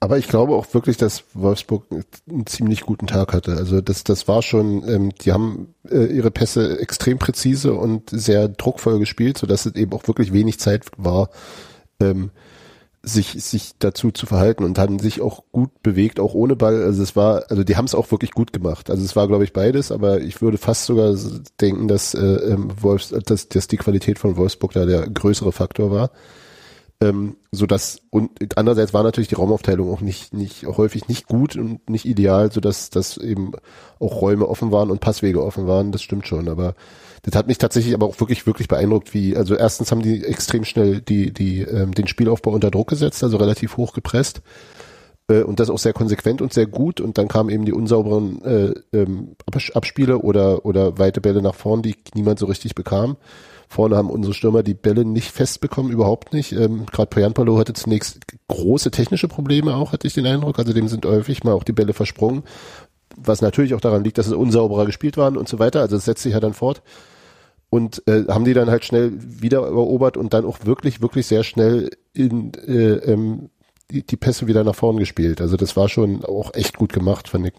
Aber 0.00 0.18
ich 0.18 0.28
glaube 0.28 0.54
auch 0.54 0.72
wirklich, 0.74 0.96
dass 0.96 1.24
Wolfsburg 1.34 1.86
einen 2.28 2.46
ziemlich 2.46 2.82
guten 2.82 3.06
Tag 3.06 3.32
hatte. 3.32 3.56
Also 3.56 3.80
das, 3.80 4.04
das 4.04 4.28
war 4.28 4.42
schon, 4.42 4.86
ähm, 4.88 5.12
die 5.20 5.32
haben 5.32 5.74
äh, 5.88 6.06
ihre 6.06 6.30
Pässe 6.30 6.78
extrem 6.80 7.18
präzise 7.18 7.74
und 7.74 8.10
sehr 8.10 8.48
druckvoll 8.48 8.98
gespielt, 8.98 9.38
sodass 9.38 9.66
es 9.66 9.74
eben 9.74 9.92
auch 9.92 10.06
wirklich 10.06 10.32
wenig 10.32 10.60
Zeit 10.60 10.86
war, 10.96 11.30
ähm, 12.00 12.30
sich, 13.02 13.42
sich 13.42 13.72
dazu 13.80 14.12
zu 14.12 14.26
verhalten 14.26 14.62
und 14.62 14.78
haben 14.78 15.00
sich 15.00 15.20
auch 15.20 15.42
gut 15.50 15.82
bewegt, 15.82 16.20
auch 16.20 16.34
ohne 16.34 16.54
Ball. 16.54 16.82
Also 16.84 17.02
es 17.02 17.16
war, 17.16 17.44
also 17.48 17.64
die 17.64 17.76
haben 17.76 17.86
es 17.86 17.96
auch 17.96 18.10
wirklich 18.12 18.30
gut 18.30 18.52
gemacht. 18.52 18.90
Also 18.90 19.04
es 19.04 19.16
war, 19.16 19.26
glaube 19.26 19.42
ich, 19.42 19.52
beides, 19.52 19.90
aber 19.90 20.20
ich 20.20 20.40
würde 20.40 20.58
fast 20.58 20.84
sogar 20.84 21.16
denken, 21.60 21.88
dass, 21.88 22.14
äh, 22.14 22.20
ähm, 22.20 22.70
Wolfs, 22.80 23.08
dass, 23.08 23.48
dass 23.48 23.66
die 23.66 23.76
Qualität 23.76 24.20
von 24.20 24.36
Wolfsburg 24.36 24.72
da 24.72 24.86
der 24.86 25.08
größere 25.08 25.50
Faktor 25.50 25.90
war. 25.90 26.10
Ähm, 27.02 27.36
so 27.50 27.66
dass 27.66 27.98
und 28.10 28.30
andererseits 28.56 28.94
war 28.94 29.02
natürlich 29.02 29.26
die 29.26 29.34
Raumaufteilung 29.34 29.92
auch 29.92 30.00
nicht 30.00 30.32
nicht 30.32 30.64
häufig 30.66 31.08
nicht 31.08 31.26
gut 31.26 31.56
und 31.56 31.90
nicht 31.90 32.04
ideal, 32.04 32.52
so 32.52 32.60
dass 32.60 32.90
dass 32.90 33.16
eben 33.16 33.52
auch 33.98 34.20
Räume 34.20 34.48
offen 34.48 34.70
waren 34.70 34.90
und 34.90 35.00
Passwege 35.00 35.42
offen 35.44 35.66
waren. 35.66 35.90
Das 35.90 36.02
stimmt 36.02 36.28
schon, 36.28 36.48
aber 36.48 36.76
das 37.22 37.34
hat 37.34 37.48
mich 37.48 37.58
tatsächlich 37.58 37.94
aber 37.94 38.06
auch 38.06 38.20
wirklich 38.20 38.46
wirklich 38.46 38.68
beeindruckt, 38.68 39.14
wie 39.14 39.36
also 39.36 39.56
erstens 39.56 39.90
haben 39.90 40.02
die 40.02 40.24
extrem 40.24 40.64
schnell 40.64 41.00
die 41.00 41.32
die 41.32 41.62
ähm, 41.62 41.92
den 41.92 42.06
Spielaufbau 42.06 42.52
unter 42.52 42.70
Druck 42.70 42.90
gesetzt, 42.90 43.24
also 43.24 43.36
relativ 43.36 43.76
hoch 43.76 43.94
gepresst 43.94 44.40
äh, 45.28 45.42
und 45.42 45.58
das 45.58 45.70
auch 45.70 45.78
sehr 45.78 45.94
konsequent 45.94 46.40
und 46.40 46.52
sehr 46.52 46.66
gut 46.66 47.00
und 47.00 47.18
dann 47.18 47.26
kamen 47.26 47.50
eben 47.50 47.64
die 47.64 47.72
unsauberen 47.72 48.44
äh, 48.44 48.74
ähm, 48.92 49.34
Abspiele 49.74 50.18
oder 50.18 50.64
oder 50.64 50.98
weite 50.98 51.20
Bälle 51.20 51.42
nach 51.42 51.56
vorn, 51.56 51.82
die 51.82 51.96
niemand 52.14 52.38
so 52.38 52.46
richtig 52.46 52.76
bekam. 52.76 53.16
Vorne 53.72 53.96
haben 53.96 54.10
unsere 54.10 54.34
Stürmer 54.34 54.62
die 54.62 54.74
Bälle 54.74 55.04
nicht 55.04 55.30
festbekommen, 55.30 55.90
überhaupt 55.90 56.32
nicht. 56.32 56.52
Ähm, 56.52 56.86
Gerade 56.92 57.08
Poyanpalo 57.08 57.58
hatte 57.58 57.72
zunächst 57.72 58.20
große 58.48 58.90
technische 58.90 59.28
Probleme 59.28 59.74
auch, 59.74 59.92
hatte 59.92 60.06
ich 60.06 60.12
den 60.12 60.26
Eindruck. 60.26 60.58
Also 60.58 60.72
dem 60.72 60.88
sind 60.88 61.06
häufig 61.06 61.42
mal 61.42 61.52
auch 61.52 61.64
die 61.64 61.72
Bälle 61.72 61.94
versprungen. 61.94 62.42
Was 63.16 63.40
natürlich 63.40 63.74
auch 63.74 63.80
daran 63.80 64.04
liegt, 64.04 64.18
dass 64.18 64.26
es 64.26 64.34
unsauberer 64.34 64.84
gespielt 64.84 65.16
waren 65.16 65.36
und 65.36 65.48
so 65.48 65.58
weiter. 65.58 65.80
Also 65.80 65.96
das 65.96 66.04
setzt 66.04 66.22
sich 66.22 66.34
ja 66.34 66.40
dann 66.40 66.52
fort. 66.52 66.82
Und 67.70 68.06
äh, 68.06 68.24
haben 68.28 68.44
die 68.44 68.52
dann 68.52 68.68
halt 68.68 68.84
schnell 68.84 69.12
wieder 69.16 69.62
erobert 69.62 70.18
und 70.18 70.34
dann 70.34 70.44
auch 70.44 70.58
wirklich, 70.66 71.00
wirklich 71.00 71.26
sehr 71.26 71.42
schnell 71.42 71.90
in 72.12 72.52
äh, 72.66 72.96
ähm, 73.10 73.48
die, 73.90 74.06
die 74.06 74.16
Pässe 74.16 74.46
wieder 74.46 74.64
nach 74.64 74.74
vorn 74.74 74.98
gespielt. 74.98 75.40
Also 75.40 75.56
das 75.56 75.76
war 75.76 75.88
schon 75.88 76.24
auch 76.24 76.52
echt 76.54 76.76
gut 76.76 76.92
gemacht, 76.92 77.28
fand 77.28 77.46
ich 77.46 77.54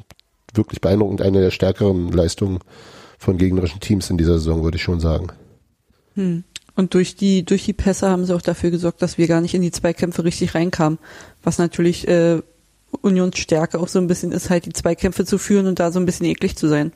wirklich 0.53 0.79
beeindruckend. 0.79 1.23
Eine 1.23 1.41
der 1.41 1.51
stärkeren 1.51 2.11
Leistungen 2.11 2.59
von 3.17 3.39
gegnerischen 3.39 3.79
Teams 3.79 4.11
in 4.11 4.19
dieser 4.19 4.33
Saison, 4.33 4.63
würde 4.63 4.77
ich 4.77 4.83
schon 4.83 4.99
sagen. 4.99 5.31
Hm. 6.15 6.43
Und 6.75 6.93
durch 6.95 7.15
die, 7.15 7.45
durch 7.45 7.65
die 7.65 7.73
Pässe 7.73 8.09
haben 8.09 8.25
sie 8.25 8.35
auch 8.35 8.41
dafür 8.41 8.71
gesorgt, 8.71 9.01
dass 9.01 9.17
wir 9.17 9.27
gar 9.27 9.41
nicht 9.41 9.53
in 9.53 9.61
die 9.61 9.71
Zweikämpfe 9.71 10.23
richtig 10.23 10.55
reinkamen. 10.55 10.97
Was 11.43 11.59
natürlich 11.59 12.07
äh, 12.07 12.41
Unions 13.01 13.37
Stärke 13.37 13.79
auch 13.79 13.87
so 13.87 13.99
ein 13.99 14.07
bisschen 14.07 14.31
ist, 14.31 14.49
halt 14.49 14.65
die 14.65 14.73
Zweikämpfe 14.73 15.25
zu 15.25 15.37
führen 15.37 15.67
und 15.67 15.79
da 15.79 15.91
so 15.91 15.99
ein 15.99 16.05
bisschen 16.05 16.25
eklig 16.25 16.55
zu 16.55 16.67
sein. 16.67 16.91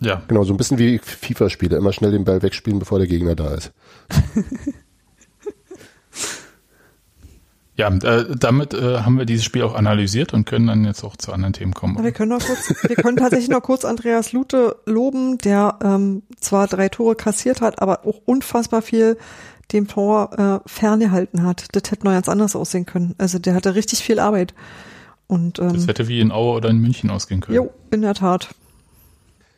Ja. 0.00 0.22
Genau, 0.28 0.44
so 0.44 0.54
ein 0.54 0.56
bisschen 0.56 0.78
wie 0.78 0.98
FIFA-Spiele. 0.98 1.76
Immer 1.76 1.92
schnell 1.92 2.12
den 2.12 2.24
Ball 2.24 2.42
wegspielen, 2.42 2.78
bevor 2.78 2.98
der 2.98 3.08
Gegner 3.08 3.34
da 3.34 3.54
ist. 3.54 3.72
Ja, 7.78 7.88
äh, 7.88 8.36
damit 8.36 8.74
äh, 8.74 8.98
haben 8.98 9.18
wir 9.18 9.24
dieses 9.24 9.44
Spiel 9.44 9.62
auch 9.62 9.76
analysiert 9.76 10.34
und 10.34 10.44
können 10.46 10.66
dann 10.66 10.84
jetzt 10.84 11.04
auch 11.04 11.16
zu 11.16 11.32
anderen 11.32 11.52
Themen 11.52 11.74
kommen. 11.74 11.96
Ja, 11.96 12.02
wir 12.02 12.10
können 12.10 12.30
noch 12.30 12.44
kurz, 12.44 12.74
wir 12.82 12.96
können 12.96 13.16
tatsächlich 13.16 13.48
noch 13.48 13.62
kurz 13.62 13.84
Andreas 13.84 14.32
Lute 14.32 14.76
loben, 14.84 15.38
der 15.38 15.78
ähm, 15.84 16.24
zwar 16.40 16.66
drei 16.66 16.88
Tore 16.88 17.14
kassiert 17.14 17.60
hat, 17.60 17.80
aber 17.80 18.04
auch 18.04 18.20
unfassbar 18.24 18.82
viel 18.82 19.16
dem 19.70 19.86
Tor 19.86 20.62
äh, 20.66 20.68
ferngehalten 20.68 21.44
hat. 21.44 21.66
Das 21.70 21.92
hätte 21.92 22.04
noch 22.04 22.12
ganz 22.12 22.28
anders 22.28 22.56
aussehen 22.56 22.84
können. 22.84 23.14
Also 23.16 23.38
der 23.38 23.54
hatte 23.54 23.76
richtig 23.76 24.00
viel 24.00 24.18
Arbeit. 24.18 24.54
Und, 25.28 25.60
ähm, 25.60 25.74
das 25.74 25.86
hätte 25.86 26.08
wie 26.08 26.18
in 26.18 26.32
Aue 26.32 26.56
oder 26.56 26.70
in 26.70 26.78
München 26.78 27.10
ausgehen 27.10 27.40
können. 27.42 27.56
Jo, 27.56 27.70
in 27.92 28.02
der 28.02 28.14
Tat. 28.14 28.48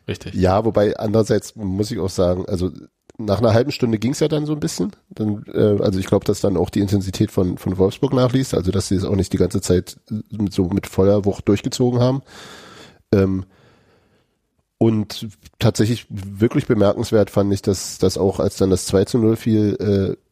Richtig. 0.06 0.34
Ja, 0.34 0.66
wobei 0.66 0.94
andererseits 0.98 1.56
muss 1.56 1.90
ich 1.90 1.98
auch 1.98 2.10
sagen, 2.10 2.44
also 2.48 2.70
nach 3.24 3.38
einer 3.38 3.54
halben 3.54 3.72
Stunde 3.72 3.98
ging 3.98 4.12
es 4.12 4.20
ja 4.20 4.28
dann 4.28 4.46
so 4.46 4.52
ein 4.52 4.60
bisschen. 4.60 4.92
Dann, 5.10 5.44
äh, 5.52 5.82
also 5.82 5.98
ich 5.98 6.06
glaube, 6.06 6.24
dass 6.24 6.40
dann 6.40 6.56
auch 6.56 6.70
die 6.70 6.80
Intensität 6.80 7.30
von, 7.30 7.58
von 7.58 7.78
Wolfsburg 7.78 8.12
nachließ, 8.12 8.54
also 8.54 8.70
dass 8.70 8.88
sie 8.88 8.96
es 8.96 9.04
auch 9.04 9.16
nicht 9.16 9.32
die 9.32 9.38
ganze 9.38 9.60
Zeit 9.60 9.98
so 10.50 10.64
mit 10.64 10.86
voller 10.86 11.24
Wucht 11.24 11.48
durchgezogen 11.48 12.00
haben. 12.00 12.22
Ähm, 13.12 13.44
und 14.78 15.28
tatsächlich 15.58 16.06
wirklich 16.08 16.66
bemerkenswert 16.66 17.30
fand 17.30 17.52
ich, 17.52 17.60
dass, 17.60 17.98
dass 17.98 18.16
auch 18.16 18.40
als 18.40 18.56
dann 18.56 18.70
das 18.70 18.86
2 18.86 19.04
zu 19.04 19.18
0 19.18 19.36
fiel, 19.36 19.76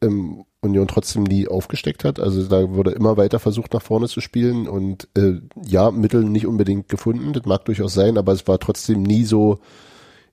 äh, 0.01 0.05
im 0.05 0.43
Union 0.61 0.87
trotzdem 0.87 1.23
nie 1.23 1.47
aufgesteckt 1.47 2.03
hat. 2.03 2.19
Also 2.19 2.47
da 2.47 2.69
wurde 2.71 2.91
immer 2.91 3.15
weiter 3.15 3.39
versucht, 3.39 3.73
nach 3.73 3.81
vorne 3.81 4.07
zu 4.07 4.21
spielen 4.21 4.67
und 4.67 5.07
äh, 5.15 5.39
ja, 5.63 5.91
Mittel 5.91 6.23
nicht 6.23 6.47
unbedingt 6.47 6.89
gefunden, 6.89 7.31
das 7.33 7.45
mag 7.45 7.63
durchaus 7.65 7.93
sein, 7.93 8.17
aber 8.17 8.33
es 8.33 8.47
war 8.47 8.59
trotzdem 8.59 9.03
nie 9.03 9.23
so, 9.23 9.59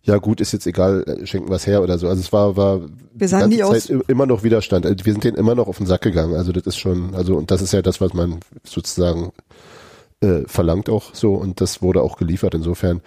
ja 0.06 0.18
gut, 0.18 0.40
ist 0.40 0.52
jetzt 0.52 0.66
egal, 0.66 1.02
äh, 1.02 1.26
schenken 1.26 1.50
was 1.50 1.66
her 1.66 1.82
oder 1.82 1.98
so. 1.98 2.08
Also 2.08 2.20
es 2.20 2.32
war, 2.32 2.56
war 2.56 2.80
wir 3.12 3.28
sahen 3.28 3.50
die 3.50 3.58
Zeit 3.58 3.66
aus 3.66 3.90
immer 4.06 4.26
noch 4.26 4.44
Widerstand. 4.44 4.86
Also 4.86 5.04
wir 5.04 5.12
sind 5.12 5.24
denen 5.24 5.36
immer 5.36 5.54
noch 5.54 5.66
auf 5.66 5.78
den 5.78 5.86
Sack 5.86 6.02
gegangen. 6.02 6.34
Also 6.34 6.52
das 6.52 6.64
ist 6.64 6.78
schon, 6.78 7.14
also 7.14 7.36
und 7.36 7.50
das 7.50 7.60
ist 7.60 7.72
ja 7.72 7.82
das, 7.82 8.00
was 8.00 8.14
man 8.14 8.38
sozusagen 8.64 9.32
äh, 10.20 10.42
verlangt 10.46 10.88
auch 10.88 11.12
so 11.12 11.34
und 11.34 11.60
das 11.60 11.82
wurde 11.82 12.02
auch 12.02 12.18
geliefert. 12.18 12.54
Insofern 12.54 13.02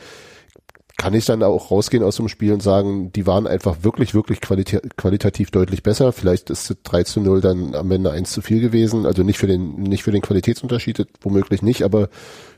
kann 0.99 1.13
ich 1.13 1.25
dann 1.25 1.41
auch 1.43 1.71
rausgehen 1.71 2.03
aus 2.03 2.17
dem 2.17 2.27
Spiel 2.27 2.51
und 2.51 2.61
sagen, 2.61 3.13
die 3.13 3.25
waren 3.25 3.47
einfach 3.47 3.77
wirklich, 3.83 4.13
wirklich 4.13 4.41
qualita 4.41 4.79
qualitativ 4.97 5.49
deutlich 5.49 5.81
besser. 5.81 6.11
Vielleicht 6.11 6.49
ist 6.49 6.75
3 6.83 7.03
zu 7.03 7.21
0 7.21 7.39
dann 7.39 7.73
am 7.73 7.89
Ende 7.89 8.11
1 8.11 8.29
zu 8.29 8.41
viel 8.41 8.59
gewesen. 8.59 9.05
Also 9.05 9.23
nicht 9.23 9.39
für 9.39 9.47
den, 9.47 9.75
nicht 9.75 10.03
für 10.03 10.11
den 10.11 10.21
Qualitätsunterschied, 10.21 11.07
womöglich 11.21 11.61
nicht, 11.61 11.83
aber 11.83 12.09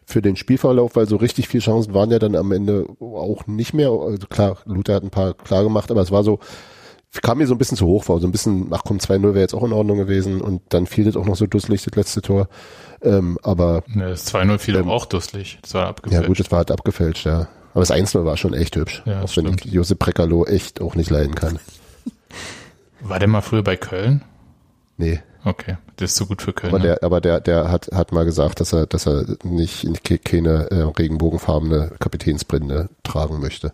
für 0.06 0.24
den 0.24 0.36
Spielverlauf, 0.36 0.96
weil 0.96 1.08
so 1.08 1.18
richtig 1.18 1.48
viel 1.50 1.62
Chancen 1.62 1.94
waren 1.94 2.10
ja 2.10 2.18
dann 2.18 2.36
am 2.36 2.52
Ende 2.52 2.88
auch 3.00 3.46
nicht 3.46 3.76
mehr. 3.76 3.92
Also 3.92 4.26
klar, 4.28 4.58
Luther 4.66 4.96
hat 4.96 5.04
ein 5.04 5.12
paar 5.12 5.36
klar 5.36 5.64
gemacht, 5.64 5.92
aber 5.92 6.02
es 6.02 6.10
war 6.10 6.24
so, 6.24 6.40
kam 7.22 7.38
mir 7.38 7.46
so 7.46 7.54
ein 7.54 7.60
bisschen 7.60 7.78
zu 7.78 7.86
hoch 7.86 8.06
vor, 8.06 8.20
so 8.20 8.28
ein 8.28 8.32
bisschen, 8.32 8.70
ach 8.72 8.82
komm, 8.84 8.98
2-0 8.98 9.22
wäre 9.22 9.40
jetzt 9.40 9.54
auch 9.54 9.64
in 9.64 9.72
Ordnung 9.72 10.00
gewesen 10.00 10.42
und 10.42 10.64
dann 10.70 10.88
fiel 10.88 11.06
das 11.06 11.16
auch 11.16 11.26
noch 11.26 11.36
so 11.36 11.46
dusselig, 11.46 11.84
das 11.84 11.96
letzte 11.96 12.24
Tor. 12.24 12.50
Ähm, 13.04 13.38
aber. 13.44 13.84
Ne, 13.88 14.10
das 14.10 14.34
2-0 14.34 14.58
fiel 14.58 14.76
ähm, 14.78 14.90
auch 14.90 15.06
dusselig. 15.06 15.60
Das 15.62 15.76
war 15.76 15.86
abgefälscht. 15.86 16.24
Ja 16.24 16.28
gut, 16.28 16.40
das 16.40 16.50
war 16.50 16.58
halt 16.58 16.72
abgefälscht, 16.72 17.28
ja. 17.28 17.48
Aber 17.74 17.82
das 17.82 17.92
1-0 17.92 18.26
war 18.26 18.38
schon 18.38 18.54
echt 18.54 18.76
hübsch. 18.76 19.02
Ja, 19.06 19.22
auch 19.22 19.38
wenn 19.38 19.48
ich 19.48 19.66
Josep 19.66 20.00
Prekalo 20.00 20.46
echt 20.46 20.82
auch 20.82 20.96
nicht 20.96 21.10
leiden 21.10 21.36
kann. 21.36 21.60
War 23.02 23.18
der 23.18 23.28
mal 23.28 23.42
früher 23.42 23.64
bei 23.64 23.78
Köln? 23.78 24.24
Nee. 24.98 25.22
Okay, 25.44 25.78
das 25.96 26.12
ist 26.12 26.18
so 26.18 26.28
gut 26.28 26.42
für 26.42 26.54
Köln. 26.54 26.72
Aber 26.72 26.80
ne? 26.80 26.90
der, 26.90 27.04
aber 27.04 27.20
der, 27.20 27.40
der 27.40 27.72
hat, 27.72 27.90
hat 27.92 28.12
mal 28.12 28.26
gesagt, 28.26 28.60
dass 28.60 28.74
er, 28.74 28.86
dass 28.86 29.08
er 29.08 29.26
nicht, 29.44 29.88
keine 30.24 30.70
äh, 30.70 30.82
regenbogenfarbene 30.84 31.94
Kapitänsbrinde 32.00 32.90
tragen 33.04 33.40
möchte. 33.40 33.74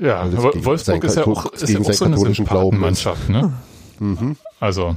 Ja, 0.00 0.20
also 0.20 0.38
aber 0.38 0.64
Wolfsburg 0.64 1.02
ist 1.04 1.16
ja 1.16 1.26
auch, 1.26 1.52
ist 1.52 1.68
ja 1.68 1.80
auch 1.80 1.92
so 1.92 2.04
eine 2.04 2.34
Sympathenmannschaft, 2.34 3.30
ne? 3.30 3.54
Mhm. 3.98 4.36
Also. 4.60 4.96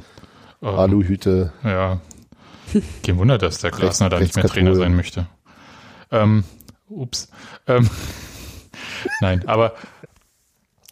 Ähm, 0.61 0.67
Aluhüte. 0.67 1.53
Ja. 1.63 2.01
Kein 3.03 3.17
Wunder, 3.17 3.37
dass 3.37 3.59
der 3.59 3.71
Glasner 3.71 4.09
da 4.09 4.19
nicht 4.19 4.35
mehr 4.35 4.45
Trainer 4.45 4.75
sein 4.75 4.95
möchte. 4.95 5.27
Ähm, 6.11 6.43
ups. 6.91 7.29
Ähm, 7.67 7.89
Nein, 9.21 9.47
aber 9.47 9.73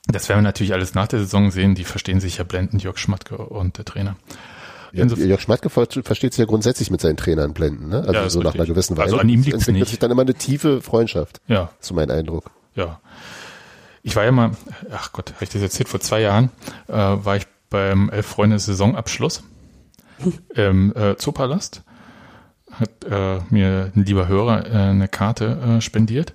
das 0.08 0.28
werden 0.30 0.40
wir 0.40 0.44
natürlich 0.44 0.74
alles 0.74 0.96
nach 0.96 1.08
der 1.08 1.20
Saison 1.20 1.52
sehen. 1.52 1.76
Die 1.76 1.84
verstehen 1.84 2.20
sich 2.20 2.38
ja 2.38 2.44
blendend, 2.44 2.84
Jörg 2.84 2.98
Schmatke 2.98 3.38
und 3.38 3.78
der 3.78 3.86
Trainer. 3.86 4.16
Ja, 4.92 5.06
Jörg 5.06 5.42
Schmatke 5.42 5.70
versteht 5.70 6.34
sich 6.34 6.40
ja 6.40 6.46
grundsätzlich 6.46 6.90
mit 6.90 7.00
seinen 7.00 7.18
Trainern 7.18 7.54
blenden, 7.54 7.90
ne? 7.90 8.00
Also 8.00 8.14
ja, 8.14 8.30
so 8.30 8.42
nach 8.42 8.56
einer 8.56 8.66
gewissen 8.66 8.98
Weise. 8.98 9.12
Also 9.14 9.18
an 9.20 9.30
ihm 9.30 9.44
liegt 9.44 9.58
es 9.58 9.68
nicht. 9.68 9.88
sich 9.88 10.00
dann 10.00 10.10
immer 10.10 10.24
eine 10.24 10.34
tiefe 10.34 10.82
Freundschaft. 10.82 11.42
Ja. 11.48 11.70
So 11.80 11.94
mein 11.94 12.10
Eindruck. 12.10 12.50
Ja. 12.74 13.00
Ich 14.02 14.16
war 14.16 14.24
ja 14.24 14.32
mal, 14.32 14.52
ach 14.92 15.12
Gott, 15.12 15.34
habe 15.34 15.44
ich 15.44 15.50
das 15.50 15.62
erzählt, 15.62 15.90
vor 15.90 16.00
zwei 16.00 16.22
Jahren 16.22 16.50
äh, 16.88 16.94
war 16.94 17.36
ich 17.36 17.46
beim 17.70 18.10
Elf 18.10 18.26
Freunde 18.26 18.58
Saisonabschluss 18.58 19.44
im 20.56 20.96
äh, 20.96 21.18
Zoopalast. 21.18 21.84
Hat 22.80 23.04
äh, 23.10 23.40
mir 23.50 23.92
ein 23.96 24.06
lieber 24.06 24.28
Hörer 24.28 24.66
äh, 24.66 24.90
eine 24.90 25.08
Karte 25.08 25.78
äh, 25.78 25.82
spendiert. 25.82 26.34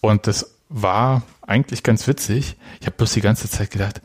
Und 0.00 0.26
das 0.26 0.54
war 0.68 1.22
eigentlich 1.42 1.82
ganz 1.82 2.06
witzig. 2.08 2.56
Ich 2.80 2.86
habe 2.86 2.96
bloß 2.96 3.12
die 3.12 3.20
ganze 3.20 3.48
Zeit 3.50 3.70
gedacht, 3.70 4.00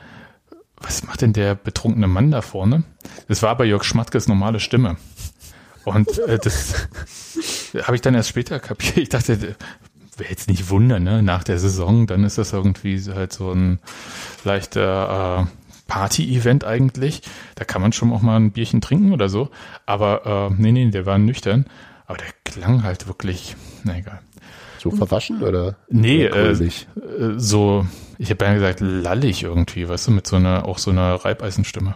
was 0.77 1.03
macht 1.03 1.21
denn 1.21 1.33
der 1.33 1.55
betrunkene 1.55 2.07
Mann 2.07 2.31
da 2.31 2.41
vorne? 2.41 2.83
Das 3.27 3.43
war 3.43 3.55
bei 3.57 3.65
Jörg 3.65 3.83
Schmatkes 3.83 4.27
normale 4.27 4.59
Stimme. 4.59 4.97
Und 5.85 6.19
äh, 6.19 6.39
das 6.39 6.87
habe 7.83 7.95
ich 7.95 8.01
dann 8.01 8.15
erst 8.15 8.29
später 8.29 8.59
kapiert. 8.59 8.97
Ich 8.97 9.09
dachte, 9.09 9.55
wäre 10.19 10.29
jetzt 10.29 10.49
nicht 10.49 10.69
Wunder, 10.69 10.99
ne? 10.99 11.23
Nach 11.23 11.43
der 11.43 11.59
Saison, 11.59 12.05
dann 12.05 12.23
ist 12.23 12.37
das 12.37 12.53
irgendwie 12.53 13.01
halt 13.13 13.33
so 13.33 13.51
ein 13.51 13.79
leichter, 14.43 15.47
äh, 15.47 15.58
Party-Event 15.89 16.63
eigentlich. 16.63 17.21
Da 17.55 17.65
kann 17.65 17.81
man 17.81 17.91
schon 17.91 18.13
auch 18.13 18.21
mal 18.21 18.37
ein 18.37 18.51
Bierchen 18.51 18.79
trinken 18.79 19.11
oder 19.11 19.27
so. 19.27 19.49
Aber 19.85 20.49
äh, 20.51 20.55
nee, 20.57 20.71
nee, 20.71 20.89
der 20.89 21.05
war 21.05 21.17
nüchtern. 21.17 21.65
Aber 22.05 22.17
der 22.17 22.27
klang 22.45 22.83
halt 22.83 23.07
wirklich, 23.07 23.57
na 23.83 23.97
egal. 23.97 24.21
So 24.79 24.91
verwaschen 24.91 25.43
oder? 25.43 25.75
Nee, 25.89 26.29
oder 26.29 26.51
äh, 26.51 26.63
äh, 26.63 26.69
so, 27.37 27.85
ich 28.17 28.29
habe 28.29 28.45
ja 28.45 28.53
gesagt, 28.53 28.79
lallig 28.79 29.43
irgendwie, 29.43 29.89
weißt 29.89 30.07
du, 30.07 30.11
mit 30.11 30.25
so 30.25 30.37
einer, 30.37 30.65
auch 30.65 30.77
so 30.77 30.91
einer 30.91 31.15
Reibeisenstimme. 31.15 31.95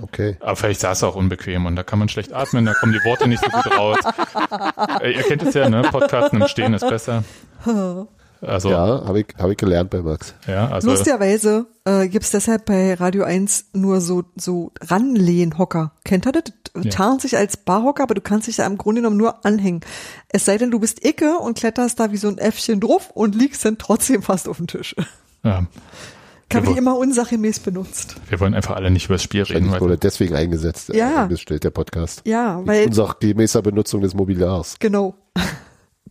okay. 0.00 0.38
Aber 0.40 0.56
vielleicht 0.56 0.80
saß 0.80 1.02
er 1.02 1.08
auch 1.08 1.16
unbequem 1.16 1.66
und 1.66 1.76
da 1.76 1.82
kann 1.82 1.98
man 1.98 2.08
schlecht 2.08 2.32
atmen, 2.32 2.64
da 2.64 2.72
kommen 2.72 2.92
die 2.92 3.04
Worte 3.04 3.28
nicht 3.28 3.44
so 3.44 3.50
gut 3.50 3.76
raus. 3.76 3.98
äh, 5.02 5.12
ihr 5.12 5.22
kennt 5.24 5.42
es 5.42 5.52
ja, 5.52 5.68
ne? 5.68 5.82
Podcasten 5.82 6.40
im 6.40 6.48
Stehen 6.48 6.72
ist 6.72 6.88
besser. 6.88 7.22
Also, 8.40 8.70
ja, 8.70 8.86
Ja, 8.98 9.06
habe 9.06 9.20
ich, 9.20 9.26
hab 9.38 9.50
ich 9.50 9.56
gelernt 9.56 9.90
bei 9.90 10.02
Max. 10.02 10.34
also 10.46 10.90
Lustigerweise 10.90 11.66
äh, 11.84 12.08
gibt's 12.08 12.30
deshalb 12.30 12.66
bei 12.66 12.94
Radio 12.94 13.24
1 13.24 13.66
nur 13.72 14.00
so, 14.00 14.24
so 14.36 14.72
Ranlehnhocker. 14.82 15.92
Kennt 16.04 16.26
ihr 16.26 16.32
das? 16.32 16.44
Ja. 16.82 16.90
Tarnt 16.90 17.20
sich 17.22 17.36
als 17.36 17.56
Barhocker, 17.56 18.02
aber 18.02 18.14
du 18.14 18.20
kannst 18.20 18.48
dich 18.48 18.56
da 18.56 18.66
im 18.66 18.76
Grunde 18.76 19.00
genommen 19.00 19.16
nur 19.16 19.46
anhängen. 19.46 19.80
Es 20.28 20.44
sei 20.44 20.58
denn, 20.58 20.72
du 20.72 20.80
bist 20.80 21.04
Icke 21.06 21.38
und 21.38 21.56
kletterst 21.56 22.00
da 22.00 22.10
wie 22.10 22.16
so 22.16 22.26
ein 22.28 22.38
Äffchen 22.38 22.80
drauf 22.80 23.10
und 23.14 23.36
liegst 23.36 23.64
dann 23.64 23.78
trotzdem 23.78 24.22
fast 24.22 24.48
auf 24.48 24.56
dem 24.56 24.66
Tisch. 24.66 24.96
ja, 25.44 25.66
Kann 26.48 26.64
Ja, 26.64 26.74
wie 26.74 26.76
immer 26.78 26.96
unsachgemäß 26.98 27.60
benutzt. 27.60 28.16
wir 28.28 28.40
wollen 28.40 28.54
einfach 28.54 28.74
alle 28.74 28.90
nicht 28.90 29.04
über 29.06 29.14
das 29.14 29.22
Spiel 29.22 29.42
reden. 29.44 29.70
Weil, 29.70 29.80
wurde 29.80 29.98
deswegen 29.98 30.34
eingesetzt, 30.34 30.90
äh, 30.90 30.96
Ja. 30.98 31.22
eingestellt, 31.22 31.62
der 31.62 31.70
Podcast. 31.70 32.22
Ja, 32.24 32.60
weil, 32.66 32.86
Unsachgemäßer 32.88 33.62
Benutzung 33.62 34.00
des 34.00 34.12
Mobiliars. 34.14 34.74
genau. 34.80 35.14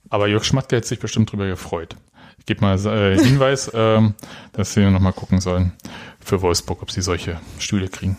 aber 0.09 0.27
Jörg 0.27 0.45
Schmatke 0.45 0.77
hat 0.77 0.85
sich 0.85 0.99
bestimmt 0.99 1.29
drüber 1.31 1.45
gefreut. 1.47 1.97
Ich 2.37 2.45
gebe 2.45 2.61
mal 2.61 2.77
äh, 2.85 3.17
Hinweis, 3.17 3.71
ähm, 3.73 4.15
dass 4.51 4.73
sie 4.73 4.89
nochmal 4.89 5.13
gucken 5.13 5.39
sollen 5.41 5.73
für 6.19 6.41
Wolfsburg, 6.41 6.81
ob 6.81 6.91
sie 6.91 7.01
solche 7.01 7.39
Stühle 7.59 7.87
kriegen. 7.87 8.17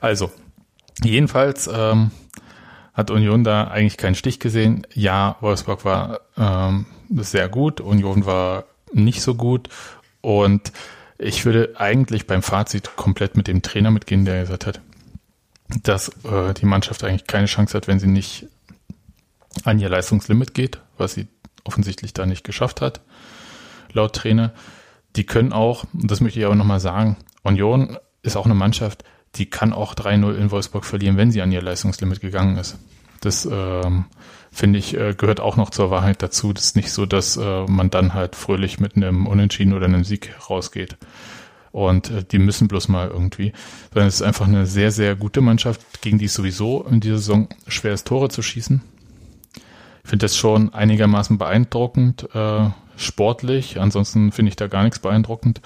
Also, 0.00 0.30
jedenfalls 1.02 1.68
ähm, 1.72 2.10
hat 2.94 3.10
Union 3.10 3.44
da 3.44 3.64
eigentlich 3.64 3.96
keinen 3.96 4.14
Stich 4.14 4.40
gesehen. 4.40 4.86
Ja, 4.94 5.36
Wolfsburg 5.40 5.84
war 5.84 6.20
ähm, 6.36 6.86
sehr 7.10 7.48
gut, 7.48 7.80
Union 7.80 8.26
war 8.26 8.64
nicht 8.92 9.22
so 9.22 9.34
gut 9.34 9.68
und 10.20 10.72
ich 11.18 11.44
würde 11.44 11.74
eigentlich 11.76 12.26
beim 12.26 12.42
Fazit 12.42 12.96
komplett 12.96 13.36
mit 13.36 13.46
dem 13.46 13.62
Trainer 13.62 13.90
mitgehen, 13.90 14.24
der 14.24 14.40
gesagt 14.40 14.66
hat, 14.66 14.80
dass 15.82 16.08
äh, 16.24 16.54
die 16.54 16.66
Mannschaft 16.66 17.04
eigentlich 17.04 17.26
keine 17.26 17.46
Chance 17.46 17.76
hat, 17.76 17.86
wenn 17.86 18.00
sie 18.00 18.06
nicht 18.06 18.46
an 19.64 19.78
ihr 19.78 19.88
Leistungslimit 19.88 20.54
geht, 20.54 20.80
was 20.96 21.14
sie 21.14 21.28
offensichtlich 21.64 22.14
da 22.14 22.26
nicht 22.26 22.44
geschafft 22.44 22.80
hat, 22.80 23.00
laut 23.92 24.14
Trainer. 24.14 24.52
Die 25.16 25.24
können 25.24 25.52
auch, 25.52 25.84
das 25.92 26.20
möchte 26.20 26.38
ich 26.38 26.46
aber 26.46 26.54
nochmal 26.54 26.80
sagen, 26.80 27.16
Union 27.42 27.98
ist 28.22 28.36
auch 28.36 28.44
eine 28.44 28.54
Mannschaft, 28.54 29.04
die 29.36 29.46
kann 29.46 29.72
auch 29.72 29.94
3-0 29.94 30.34
in 30.34 30.50
Wolfsburg 30.50 30.84
verlieren, 30.84 31.16
wenn 31.16 31.30
sie 31.30 31.42
an 31.42 31.52
ihr 31.52 31.62
Leistungslimit 31.62 32.20
gegangen 32.20 32.56
ist. 32.56 32.78
Das 33.20 33.46
ähm, 33.50 34.06
finde 34.50 34.78
ich, 34.78 34.96
äh, 34.96 35.14
gehört 35.14 35.40
auch 35.40 35.56
noch 35.56 35.70
zur 35.70 35.90
Wahrheit 35.90 36.22
dazu. 36.22 36.52
Das 36.52 36.64
ist 36.64 36.76
nicht 36.76 36.90
so, 36.90 37.06
dass 37.06 37.36
äh, 37.36 37.64
man 37.66 37.90
dann 37.90 38.14
halt 38.14 38.34
fröhlich 38.34 38.80
mit 38.80 38.96
einem 38.96 39.26
Unentschieden 39.26 39.74
oder 39.74 39.86
einem 39.86 40.04
Sieg 40.04 40.34
rausgeht. 40.48 40.96
Und 41.70 42.10
äh, 42.10 42.24
die 42.24 42.38
müssen 42.38 42.66
bloß 42.66 42.88
mal 42.88 43.08
irgendwie. 43.08 43.52
Sondern 43.92 44.08
es 44.08 44.16
ist 44.16 44.22
einfach 44.22 44.48
eine 44.48 44.66
sehr, 44.66 44.90
sehr 44.90 45.14
gute 45.16 45.40
Mannschaft, 45.40 46.02
gegen 46.02 46.18
die 46.18 46.24
es 46.24 46.34
sowieso 46.34 46.84
in 46.84 47.00
dieser 47.00 47.18
Saison 47.18 47.48
schwer 47.68 47.92
ist, 47.92 48.06
Tore 48.06 48.28
zu 48.28 48.42
schießen. 48.42 48.82
Ich 50.02 50.10
finde 50.10 50.24
das 50.24 50.36
schon 50.36 50.72
einigermaßen 50.74 51.38
beeindruckend, 51.38 52.28
äh, 52.34 52.70
sportlich. 53.00 53.80
Ansonsten 53.80 54.32
finde 54.32 54.50
ich 54.50 54.56
da 54.56 54.66
gar 54.66 54.82
nichts 54.82 54.98
beeindruckend. 54.98 55.60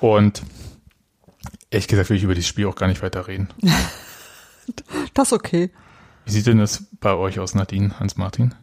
Und 0.00 0.42
ehrlich 1.70 1.88
gesagt 1.88 2.10
will 2.10 2.16
ich 2.16 2.22
über 2.22 2.34
dieses 2.34 2.48
Spiel 2.48 2.66
auch 2.66 2.76
gar 2.76 2.86
nicht 2.88 3.02
weiter 3.02 3.26
reden. 3.28 3.48
Das 5.14 5.28
ist 5.28 5.32
okay. 5.32 5.70
Wie 6.26 6.30
sieht 6.30 6.46
denn 6.46 6.58
das 6.58 6.84
bei 7.00 7.14
euch 7.14 7.40
aus, 7.40 7.54
Nadine, 7.54 7.98
Hans-Martin? 7.98 8.54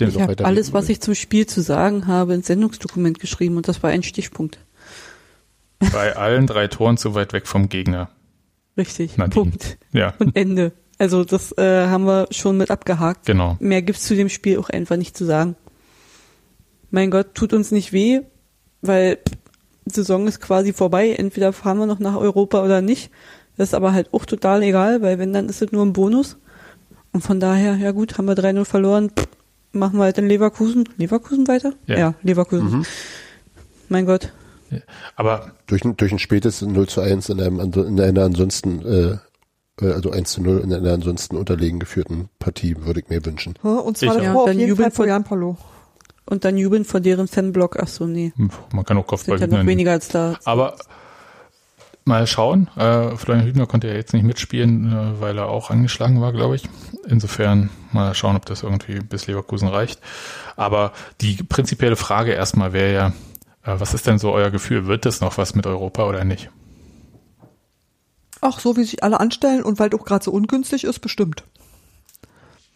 Ich 0.00 0.20
habe 0.20 0.44
alles, 0.44 0.72
was 0.72 0.88
ich 0.88 1.00
zum 1.00 1.16
Spiel 1.16 1.46
zu 1.46 1.62
sagen 1.62 2.06
habe, 2.06 2.34
ins 2.34 2.46
Sendungsdokument 2.46 3.18
geschrieben 3.18 3.56
und 3.56 3.66
das 3.66 3.82
war 3.82 3.90
ein 3.90 4.04
Stichpunkt. 4.04 4.58
Bei 5.92 6.14
allen 6.14 6.46
drei 6.46 6.68
Toren 6.68 6.96
zu 6.96 7.14
weit 7.14 7.32
weg 7.32 7.46
vom 7.48 7.68
Gegner. 7.68 8.10
Richtig. 8.76 9.16
Nadine. 9.16 9.34
Punkt. 9.50 9.78
Ja, 9.92 10.14
Und 10.20 10.36
Ende. 10.36 10.72
Also 10.98 11.24
das 11.24 11.56
äh, 11.58 11.86
haben 11.86 12.04
wir 12.04 12.28
schon 12.30 12.56
mit 12.56 12.70
abgehakt. 12.70 13.26
genau. 13.26 13.56
Mehr 13.60 13.82
gibt's 13.82 14.04
zu 14.04 14.14
dem 14.14 14.28
Spiel 14.28 14.58
auch 14.58 14.68
einfach 14.68 14.96
nicht 14.96 15.16
zu 15.16 15.24
sagen. 15.24 15.56
Mein 16.90 17.10
Gott, 17.10 17.34
tut 17.34 17.52
uns 17.52 17.70
nicht 17.70 17.92
weh, 17.92 18.20
weil 18.82 19.18
die 19.84 19.94
Saison 19.94 20.26
ist 20.26 20.40
quasi 20.40 20.72
vorbei. 20.72 21.10
Entweder 21.12 21.52
fahren 21.52 21.78
wir 21.78 21.86
noch 21.86 21.98
nach 21.98 22.16
Europa 22.16 22.62
oder 22.64 22.80
nicht. 22.80 23.10
Das 23.56 23.70
ist 23.70 23.74
aber 23.74 23.92
halt 23.92 24.12
auch 24.14 24.24
total 24.24 24.62
egal, 24.62 25.02
weil 25.02 25.18
wenn, 25.18 25.32
dann 25.32 25.48
ist 25.48 25.60
es 25.62 25.72
nur 25.72 25.84
ein 25.84 25.92
Bonus. 25.92 26.36
Und 27.12 27.22
von 27.22 27.40
daher, 27.40 27.76
ja 27.76 27.90
gut, 27.92 28.16
haben 28.18 28.26
wir 28.26 28.34
3-0 28.34 28.64
verloren. 28.64 29.10
Machen 29.72 29.98
wir 29.98 30.04
halt 30.04 30.18
in 30.18 30.28
Leverkusen. 30.28 30.88
Leverkusen 30.96 31.46
weiter? 31.48 31.72
Ja. 31.86 32.14
Leverkusen. 32.22 32.86
Mein 33.88 34.06
Gott. 34.06 34.32
Aber 35.16 35.52
Durch, 35.66 35.84
ein- 35.84 35.96
durch 35.96 36.12
ein 36.12 36.18
spätes 36.18 36.60
0 36.62 36.86
zu 36.88 37.00
1 37.00 37.28
in, 37.30 37.40
einem, 37.40 37.58
in 37.60 38.00
einer 38.00 38.22
ansonsten, 38.24 38.82
äh, 38.84 39.18
äh, 39.84 39.92
also 39.92 40.10
1 40.10 40.30
zu 40.32 40.42
0 40.42 40.60
in 40.60 40.72
einer 40.72 40.92
ansonsten 40.92 41.36
unterlegen 41.36 41.78
geführten 41.80 42.28
Partie 42.38 42.76
würde 42.78 43.00
ich 43.00 43.08
mir 43.08 43.24
wünschen. 43.24 43.54
Ja, 43.64 43.70
Und 43.76 43.96
zwar 43.96 44.16
auch. 44.16 44.40
auf 44.42 44.44
Dann 44.46 44.58
jeden 44.58 44.76
Fall 44.76 44.90
vor 44.90 45.04
von- 45.04 45.08
Jan 45.08 45.24
Paulo. 45.24 45.56
Und 46.28 46.44
dann 46.44 46.58
jubeln 46.58 46.84
von 46.84 47.02
deren 47.02 47.26
Fanblock. 47.26 47.78
Ach 47.80 47.88
so, 47.88 48.06
nee. 48.06 48.32
man 48.72 48.84
kann 48.84 48.98
auch 48.98 49.06
Kopfball 49.06 49.38
Sind 49.38 49.50
ja 49.50 49.58
noch 49.58 49.66
weniger 49.66 49.92
als 49.92 50.08
da. 50.08 50.38
Aber 50.44 50.76
mal 52.04 52.26
schauen. 52.26 52.68
Äh, 52.76 53.16
Florian 53.16 53.46
Hübner 53.46 53.66
konnte 53.66 53.88
ja 53.88 53.94
jetzt 53.94 54.12
nicht 54.12 54.24
mitspielen, 54.24 54.92
äh, 54.92 55.20
weil 55.20 55.38
er 55.38 55.48
auch 55.48 55.70
angeschlagen 55.70 56.20
war, 56.20 56.32
glaube 56.32 56.56
ich. 56.56 56.68
Insofern 57.06 57.70
mal 57.92 58.14
schauen, 58.14 58.36
ob 58.36 58.44
das 58.46 58.62
irgendwie 58.62 58.98
bis 59.00 59.26
Leverkusen 59.26 59.68
reicht. 59.68 60.00
Aber 60.56 60.92
die 61.20 61.42
prinzipielle 61.42 61.96
Frage 61.96 62.32
erstmal 62.32 62.72
wäre 62.72 62.92
ja, 62.92 63.06
äh, 63.62 63.80
was 63.80 63.94
ist 63.94 64.06
denn 64.06 64.18
so 64.18 64.32
euer 64.32 64.50
Gefühl? 64.50 64.86
Wird 64.86 65.06
das 65.06 65.20
noch 65.20 65.38
was 65.38 65.54
mit 65.54 65.66
Europa 65.66 66.04
oder 66.04 66.24
nicht? 66.24 66.50
Ach, 68.40 68.60
so 68.60 68.76
wie 68.76 68.84
sich 68.84 69.02
alle 69.02 69.20
anstellen 69.20 69.62
und 69.62 69.78
weil 69.78 69.94
auch 69.94 70.04
gerade 70.04 70.24
so 70.24 70.30
ungünstig 70.30 70.84
ist, 70.84 70.98
bestimmt. 71.00 71.44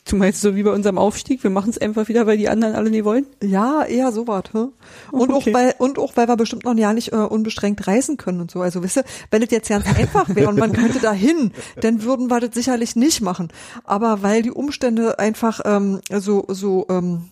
Du 0.04 0.16
meinst 0.16 0.40
so 0.40 0.56
wie 0.56 0.64
bei 0.64 0.72
unserem 0.72 0.98
Aufstieg, 0.98 1.42
wir 1.44 1.50
machen 1.50 1.70
es 1.70 1.78
einfach 1.78 2.08
wieder, 2.08 2.26
weil 2.26 2.36
die 2.36 2.48
anderen 2.48 2.74
alle 2.74 2.90
nie 2.90 3.04
wollen? 3.04 3.24
Ja, 3.40 3.84
eher 3.84 4.10
so 4.10 4.26
was. 4.26 4.44
Hä? 4.52 4.66
Und 5.12 5.30
Okay. 5.30 5.32
auch 5.32 5.54
weil 5.54 5.74
und 5.78 5.98
auch 5.98 6.16
weil 6.16 6.26
wir 6.26 6.36
bestimmt 6.36 6.64
noch 6.64 6.74
ja 6.76 6.92
nicht 6.92 7.12
äh, 7.12 7.16
unbeschränkt 7.16 7.86
reisen 7.86 8.16
können 8.16 8.40
und 8.40 8.50
so. 8.50 8.60
Also 8.60 8.82
wisst 8.82 8.96
ihr, 8.96 9.04
wenn 9.30 9.42
es 9.42 9.50
jetzt 9.52 9.68
ganz 9.68 9.86
einfach 9.86 10.34
wäre 10.34 10.48
und 10.48 10.58
man 10.58 10.72
könnte 10.72 10.98
dahin, 10.98 11.52
dann 11.80 12.02
würden 12.02 12.30
wir 12.30 12.40
das 12.40 12.52
sicherlich 12.54 12.96
nicht 12.96 13.20
machen. 13.20 13.48
Aber 13.84 14.22
weil 14.22 14.42
die 14.42 14.50
Umstände 14.50 15.20
einfach 15.20 15.60
ähm, 15.64 16.00
so 16.10 16.46
so 16.48 16.84
ähm, 16.90 17.28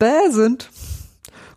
bäh 0.00 0.30
sind, 0.30 0.70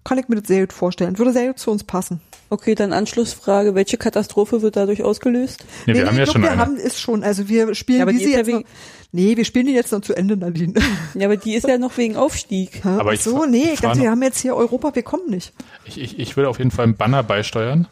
kann 0.04 0.20
ich 0.20 0.28
mir 0.30 0.36
das 0.36 0.48
sehr 0.48 0.62
gut 0.62 0.74
vorstellen. 0.74 1.18
Würde 1.18 1.34
sehr 1.34 1.48
gut 1.48 1.58
zu 1.60 1.72
uns 1.72 1.84
passen. 1.84 2.22
Okay, 2.56 2.74
dann 2.74 2.94
Anschlussfrage, 2.94 3.76
welche 3.76 3.98
Katastrophe 3.98 4.62
wird 4.62 4.78
dadurch 4.78 5.04
ausgelöst? 5.04 5.66
Nee, 5.86 5.96
wir 5.96 6.08
haben 6.08 6.14
ich 6.14 6.20
ja 6.20 6.26
schon 6.26 6.42
wir 6.42 6.52
eine. 6.52 6.62
haben 6.62 6.78
ist 6.78 7.02
schon. 7.02 7.22
Also 7.22 7.50
wir 7.50 7.76
spielen 7.76 8.00
Ja, 8.00 8.04
aber 8.06 8.14
die 8.14 8.20
diese 8.20 8.30
ist 8.30 8.36
ja 8.36 8.42
jetzt 8.44 8.50
noch, 8.50 8.64
Nee, 9.12 9.36
wir 9.36 9.44
spielen 9.44 9.66
die 9.66 9.74
jetzt 9.74 9.92
noch 9.92 10.00
zu 10.00 10.16
Ende, 10.16 10.38
Nadine. 10.38 10.74
Ja, 11.16 11.28
aber 11.28 11.36
die 11.36 11.54
ist 11.54 11.68
ja 11.68 11.78
noch 11.78 11.98
wegen 11.98 12.16
Aufstieg. 12.16 12.86
Aber 12.86 13.10
Ach 13.10 13.14
ich 13.14 13.24
so, 13.24 13.44
nee, 13.46 13.72
ich 13.74 13.82
dachte, 13.82 14.00
wir 14.00 14.10
haben 14.10 14.24
jetzt 14.24 14.40
hier 14.40 14.56
Europa, 14.56 14.96
wir 14.96 15.04
kommen 15.04 15.30
nicht. 15.30 15.52
Ich, 15.84 16.00
ich, 16.00 16.18
ich 16.18 16.38
will 16.38 16.46
auf 16.46 16.60
jeden 16.60 16.72
Fall 16.72 16.86
einen 16.86 16.96
Banner 16.96 17.24
beisteuern. 17.24 17.90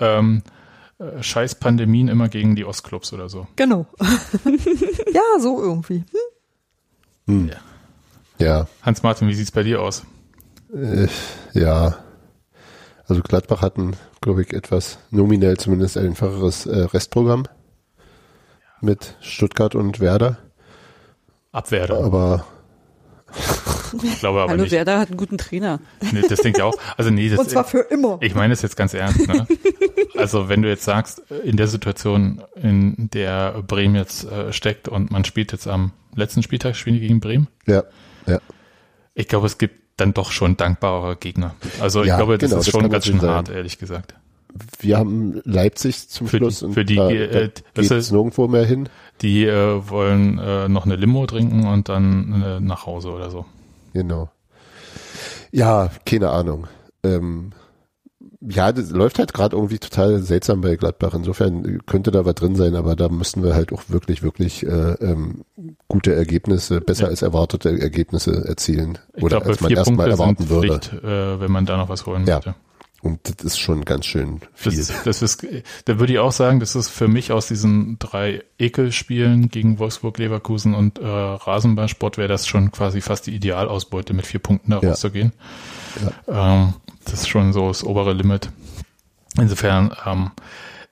Ähm, 0.00 0.42
äh, 0.98 1.22
scheiß 1.22 1.56
Pandemien 1.56 2.08
immer 2.08 2.30
gegen 2.30 2.56
die 2.56 2.64
Ostclubs 2.64 3.12
oder 3.12 3.28
so. 3.28 3.46
Genau. 3.56 3.86
ja, 5.12 5.22
so 5.38 5.62
irgendwie. 5.62 6.02
Hm? 7.26 7.50
Ja, 8.38 8.68
Hans-Martin, 8.80 9.28
wie 9.28 9.34
sieht's 9.34 9.50
bei 9.50 9.64
dir 9.64 9.82
aus? 9.82 10.02
äh, 10.74 11.08
ja. 11.52 11.98
Also 13.08 13.22
Gladbach 13.22 13.62
hatten, 13.62 13.96
glaube 14.20 14.42
ich, 14.42 14.52
etwas 14.52 14.98
nominell 15.10 15.56
zumindest 15.56 15.96
einfacheres 15.96 16.66
äh, 16.66 16.76
Restprogramm 16.76 17.44
mit 18.80 19.16
Stuttgart 19.20 19.74
und 19.74 20.00
Werder. 20.00 20.38
Abwehr. 21.52 21.90
Aber 21.90 22.44
Ich 24.02 24.18
glaube 24.20 24.42
aber 24.42 24.52
Hallo, 24.52 24.62
nicht. 24.62 24.72
Werder 24.72 24.98
hat 24.98 25.08
einen 25.08 25.16
guten 25.16 25.38
Trainer. 25.38 25.80
Nee, 26.12 26.22
das 26.28 26.40
denke 26.40 26.58
ich 26.58 26.62
auch. 26.62 26.76
Also 26.96 27.10
nee, 27.10 27.28
das 27.28 27.38
Und 27.38 27.50
zwar 27.50 27.64
für 27.64 27.80
immer. 27.80 28.18
Ich 28.20 28.34
meine 28.34 28.52
es 28.52 28.62
jetzt 28.62 28.76
ganz 28.76 28.94
ernst. 28.94 29.26
Ne? 29.26 29.46
Also 30.16 30.48
wenn 30.48 30.62
du 30.62 30.68
jetzt 30.68 30.84
sagst, 30.84 31.18
in 31.44 31.56
der 31.56 31.66
Situation, 31.66 32.42
in 32.54 33.10
der 33.12 33.62
Bremen 33.62 33.94
jetzt 33.94 34.24
äh, 34.24 34.52
steckt 34.52 34.88
und 34.88 35.10
man 35.10 35.24
spielt 35.24 35.52
jetzt 35.52 35.66
am 35.66 35.92
letzten 36.14 36.42
Spieltag, 36.42 36.76
spielen 36.76 36.94
die 36.94 37.02
gegen 37.02 37.20
Bremen, 37.20 37.48
ja, 37.66 37.84
ja. 38.26 38.38
ich 39.14 39.28
glaube, 39.28 39.46
es 39.46 39.58
gibt 39.58 39.74
dann 39.96 40.12
doch 40.14 40.30
schon 40.30 40.56
dankbare 40.56 41.16
Gegner. 41.16 41.54
Also 41.80 42.02
ich 42.02 42.08
Ja, 42.08 42.16
glaube, 42.16 42.38
das 42.38 42.50
genau, 42.50 42.60
ist 42.60 42.66
das 42.66 42.72
schon 42.80 42.90
ganz 42.90 43.06
schön 43.06 43.20
sein. 43.20 43.30
hart, 43.30 43.48
ehrlich 43.48 43.78
gesagt. 43.78 44.14
Wir 44.80 44.96
haben 44.98 45.40
Leipzig 45.44 46.08
zum 46.08 46.26
Für 46.28 46.38
die- 46.38 46.44
Schluss 46.44 46.62
und 46.62 46.72
für 46.74 46.84
die, 46.84 46.96
da, 46.96 47.10
äh, 47.10 47.50
da 47.74 47.82
geht's 47.82 47.90
ist- 47.90 48.12
nirgendwo 48.12 48.48
mehr 48.48 48.64
hin. 48.64 48.88
Die 49.22 49.44
äh, 49.44 49.88
wollen 49.88 50.38
äh, 50.38 50.68
noch 50.68 50.84
eine 50.86 50.96
Limo 50.96 51.26
trinken 51.26 51.66
und 51.66 51.88
dann 51.88 52.42
äh, 52.42 52.60
nach 52.60 52.86
Hause 52.86 53.10
oder 53.10 53.30
so. 53.30 53.44
Genau. 53.92 54.30
Ja, 55.52 55.90
keine 56.04 56.30
Ahnung. 56.30 56.66
Ähm, 57.02 57.52
ja, 58.40 58.72
das 58.72 58.90
läuft 58.90 59.18
halt 59.18 59.32
gerade 59.32 59.56
irgendwie 59.56 59.78
total 59.78 60.20
seltsam 60.20 60.60
bei 60.60 60.76
Gladbach. 60.76 61.14
Insofern 61.14 61.84
könnte 61.86 62.10
da 62.10 62.24
was 62.24 62.34
drin 62.34 62.56
sein, 62.56 62.74
aber 62.74 62.96
da 62.96 63.08
müssten 63.08 63.42
wir 63.42 63.54
halt 63.54 63.72
auch 63.72 63.84
wirklich, 63.88 64.22
wirklich 64.22 64.64
äh, 64.66 64.92
ähm, 65.00 65.44
gute 65.88 66.14
Ergebnisse, 66.14 66.80
besser 66.80 67.04
ja. 67.04 67.08
als 67.10 67.22
erwartete 67.22 67.80
Ergebnisse 67.80 68.44
erzielen. 68.46 68.98
Ich 69.14 69.22
oder 69.22 69.38
glaub, 69.38 69.48
als 69.48 69.60
man 69.60 69.72
erstmal 69.72 70.10
erwarten 70.10 70.48
würde. 70.48 70.78
Pflicht, 70.78 70.92
äh, 71.04 71.40
wenn 71.40 71.50
man 71.50 71.66
da 71.66 71.76
noch 71.76 71.88
was 71.88 72.06
holen 72.06 72.26
ja. 72.26 72.36
möchte. 72.36 72.54
Und 73.02 73.20
das 73.24 73.44
ist 73.44 73.58
schon 73.58 73.84
ganz 73.84 74.06
schön 74.06 74.40
viel. 74.54 74.76
Das, 74.76 74.92
das 75.04 75.22
ist, 75.22 75.46
da 75.84 75.98
würde 76.00 76.14
ich 76.14 76.18
auch 76.18 76.32
sagen, 76.32 76.60
das 76.60 76.74
ist 76.74 76.88
für 76.88 77.08
mich 77.08 77.30
aus 77.30 77.46
diesen 77.46 77.98
drei 77.98 78.42
Ekelspielen 78.58 79.48
gegen 79.48 79.78
Wolfsburg, 79.78 80.18
Leverkusen 80.18 80.74
und 80.74 80.98
äh, 80.98 81.06
Rasenballsport 81.06 82.18
wäre 82.18 82.28
das 82.28 82.46
schon 82.46 82.72
quasi 82.72 83.00
fast 83.00 83.26
die 83.26 83.34
Idealausbeute, 83.34 84.12
mit 84.12 84.26
vier 84.26 84.40
Punkten 84.40 84.72
da 84.72 84.78
rauszugehen. 84.78 85.32
Ja. 86.26 86.54
Ähm, 86.56 86.74
das 87.10 87.22
ist 87.22 87.28
schon 87.28 87.52
so 87.52 87.68
das 87.68 87.84
obere 87.84 88.12
Limit. 88.12 88.50
Insofern, 89.38 89.94
ähm, 90.04 90.30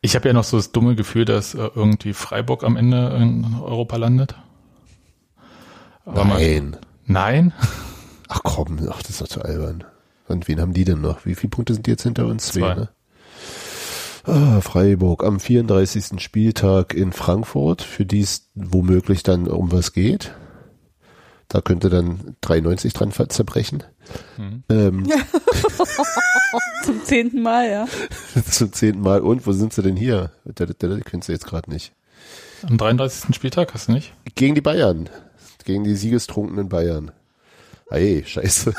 ich 0.00 0.14
habe 0.14 0.29
ja 0.29 0.35
noch 0.35 0.44
so 0.44 0.57
das 0.57 0.72
dumme 0.72 0.94
Gefühl, 0.94 1.24
dass 1.24 1.55
äh, 1.55 1.70
irgendwie 1.74 2.12
Freiburg 2.12 2.64
am 2.64 2.77
Ende 2.77 3.16
in 3.20 3.44
Europa 3.62 3.96
landet. 3.96 4.35
Aber 6.05 6.24
nein. 6.24 6.70
Man, 6.70 6.79
nein? 7.07 7.53
Ach 8.29 8.40
komm, 8.42 8.79
ach, 8.90 9.03
das 9.03 9.11
ist 9.11 9.20
doch 9.20 9.29
zu 9.29 9.42
albern. 9.42 9.85
Und 10.29 10.48
wen 10.48 10.61
haben 10.61 10.72
die 10.72 10.85
denn 10.85 11.00
noch? 11.00 11.27
Wie 11.27 11.35
viele 11.35 11.50
Punkte 11.50 11.74
sind 11.74 11.87
die 11.87 11.90
jetzt 11.90 12.03
hinter 12.03 12.27
uns? 12.27 12.46
Zwei, 12.46 12.61
Zwei. 12.61 12.74
ne? 12.74 12.88
Ah, 14.27 14.61
Freiburg 14.62 15.22
am 15.22 15.38
34. 15.38 16.18
Spieltag 16.18 16.94
in 16.94 17.12
Frankfurt, 17.12 17.83
für 17.83 18.07
die 18.07 18.20
es 18.20 18.48
womöglich 18.55 19.22
dann 19.22 19.46
um 19.48 19.70
was 19.70 19.92
geht. 19.92 20.35
Da 21.48 21.61
könnte 21.61 21.90
dann 21.90 22.37
93 22.40 22.92
dran 22.92 23.12
zerbrechen. 23.12 23.85
Mhm. 24.37 24.64
Ähm, 24.68 25.12
Zum 26.85 27.04
zehnten 27.04 27.42
Mal, 27.42 27.70
ja. 27.70 27.88
Zum 28.50 28.72
zehnten 28.72 29.02
Mal. 29.02 29.20
Und 29.20 29.46
wo 29.46 29.52
sind 29.52 29.72
sie 29.72 29.83
denn 29.83 29.96
hier? 29.96 30.33
Der, 30.44 30.66
der, 30.66 30.74
der 30.74 31.00
kennst 31.00 31.28
du 31.28 31.33
jetzt 31.33 31.46
gerade 31.46 31.70
nicht. 31.70 31.92
Am 32.62 32.78
33. 32.78 33.35
Spieltag 33.35 33.74
hast 33.74 33.88
du 33.88 33.92
nicht? 33.92 34.12
Gegen 34.35 34.54
die 34.54 34.61
Bayern. 34.61 35.09
Gegen 35.64 35.85
die 35.85 35.96
siegestrunkenen 35.96 36.68
Bayern. 36.68 37.11
Hey, 37.90 38.24
scheiße. 38.26 38.74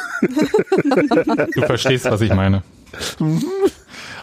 Du 1.54 1.62
verstehst, 1.62 2.06
was 2.06 2.22
ich 2.22 2.34
meine. 2.34 2.64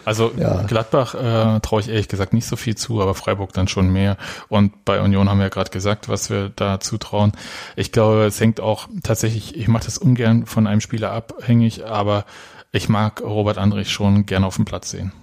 Also 0.05 0.31
ja. 0.37 0.63
Gladbach 0.63 1.15
äh, 1.15 1.59
traue 1.61 1.81
ich 1.81 1.89
ehrlich 1.89 2.07
gesagt 2.07 2.33
nicht 2.33 2.47
so 2.47 2.55
viel 2.55 2.75
zu, 2.75 3.01
aber 3.01 3.15
Freiburg 3.15 3.53
dann 3.53 3.67
schon 3.67 3.91
mehr. 3.91 4.17
Und 4.49 4.85
bei 4.85 5.01
Union 5.01 5.29
haben 5.29 5.37
wir 5.37 5.45
ja 5.45 5.49
gerade 5.49 5.71
gesagt, 5.71 6.09
was 6.09 6.29
wir 6.29 6.49
da 6.49 6.79
zutrauen. 6.79 7.31
Ich 7.75 7.91
glaube, 7.91 8.25
es 8.25 8.39
hängt 8.39 8.59
auch 8.59 8.87
tatsächlich, 9.03 9.55
ich 9.55 9.67
mache 9.67 9.85
das 9.85 9.97
ungern 9.97 10.45
von 10.45 10.67
einem 10.67 10.81
Spieler 10.81 11.11
abhängig, 11.11 11.85
aber 11.85 12.25
ich 12.71 12.89
mag 12.89 13.21
Robert 13.21 13.57
Andrich 13.57 13.91
schon 13.91 14.25
gerne 14.25 14.45
auf 14.45 14.55
dem 14.55 14.65
Platz 14.65 14.89
sehen. 14.89 15.13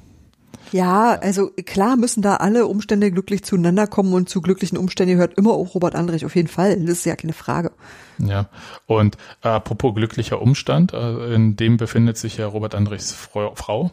Ja, 0.72 1.18
also 1.20 1.50
klar 1.66 1.96
müssen 1.96 2.22
da 2.22 2.37
alle 2.37 2.66
Umstände 2.66 3.11
glücklich 3.11 3.42
zueinander 3.44 3.87
kommen 3.87 4.12
und 4.12 4.28
zu 4.28 4.40
glücklichen 4.40 4.78
Umständen 4.78 5.14
gehört 5.14 5.37
immer 5.37 5.52
auch 5.52 5.74
Robert 5.74 5.94
Andrich 5.94 6.24
auf 6.24 6.37
jeden 6.37 6.48
Fall. 6.48 6.78
Das 6.80 6.98
ist 6.98 7.06
ja 7.06 7.16
keine 7.16 7.33
Frage. 7.33 7.72
Ja, 8.18 8.48
und 8.87 9.16
äh, 9.42 9.48
apropos 9.48 9.94
glücklicher 9.94 10.42
Umstand, 10.42 10.92
äh, 10.92 11.35
in 11.35 11.56
dem 11.56 11.76
befindet 11.76 12.18
sich 12.18 12.37
ja 12.37 12.46
Robert 12.46 12.74
Andrichs 12.74 13.12
Frau. 13.12 13.50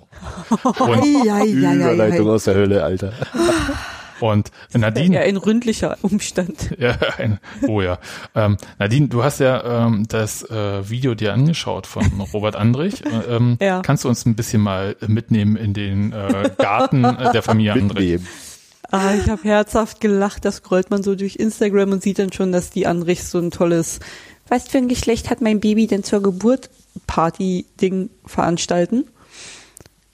Und 0.63 1.05
Überleitung 1.05 2.29
aus 2.29 2.43
der 2.43 2.55
Hölle, 2.55 2.83
Alter. 2.83 3.13
Und 4.19 4.51
Nadine. 4.73 5.15
Ja, 5.15 5.21
ein 5.21 5.37
ründlicher 5.37 5.97
Umstand. 6.01 6.75
Ja, 6.79 6.95
ein, 7.17 7.39
oh 7.67 7.81
ja. 7.81 7.97
Ähm, 8.35 8.57
Nadine, 8.77 9.07
du 9.07 9.23
hast 9.23 9.39
ja 9.39 9.87
ähm, 9.87 10.05
das 10.07 10.43
äh, 10.43 10.87
Video 10.89 11.15
dir 11.15 11.33
angeschaut 11.33 11.87
von 11.87 12.03
Robert 12.33 12.55
Andrich. 12.55 13.03
Äh, 13.05 13.35
ähm, 13.35 13.57
ja. 13.59 13.81
Kannst 13.81 14.03
du 14.03 14.09
uns 14.09 14.25
ein 14.25 14.35
bisschen 14.35 14.61
mal 14.61 14.95
mitnehmen 15.07 15.55
in 15.55 15.73
den 15.73 16.11
äh, 16.11 16.51
Garten 16.57 17.01
der 17.01 17.41
Familie 17.41 17.73
Andrich? 17.73 18.21
Ah, 18.91 19.15
ich 19.15 19.29
habe 19.29 19.43
herzhaft 19.43 19.99
gelacht, 19.99 20.45
da 20.45 20.51
scrollt 20.51 20.89
man 20.91 21.03
so 21.03 21.15
durch 21.15 21.35
Instagram 21.35 21.91
und 21.91 22.03
sieht 22.03 22.19
dann 22.19 22.31
schon, 22.31 22.51
dass 22.51 22.69
die 22.69 22.87
Andrichs 22.87 23.31
so 23.31 23.39
ein 23.39 23.51
tolles, 23.51 23.99
was 24.47 24.67
für 24.67 24.77
ein 24.77 24.87
Geschlecht 24.87 25.29
hat 25.29 25.41
mein 25.41 25.59
Baby 25.59 25.87
denn 25.87 26.03
zur 26.03 26.21
Geburt 26.21 26.69
Party-Ding 27.05 28.09
veranstalten. 28.25 29.05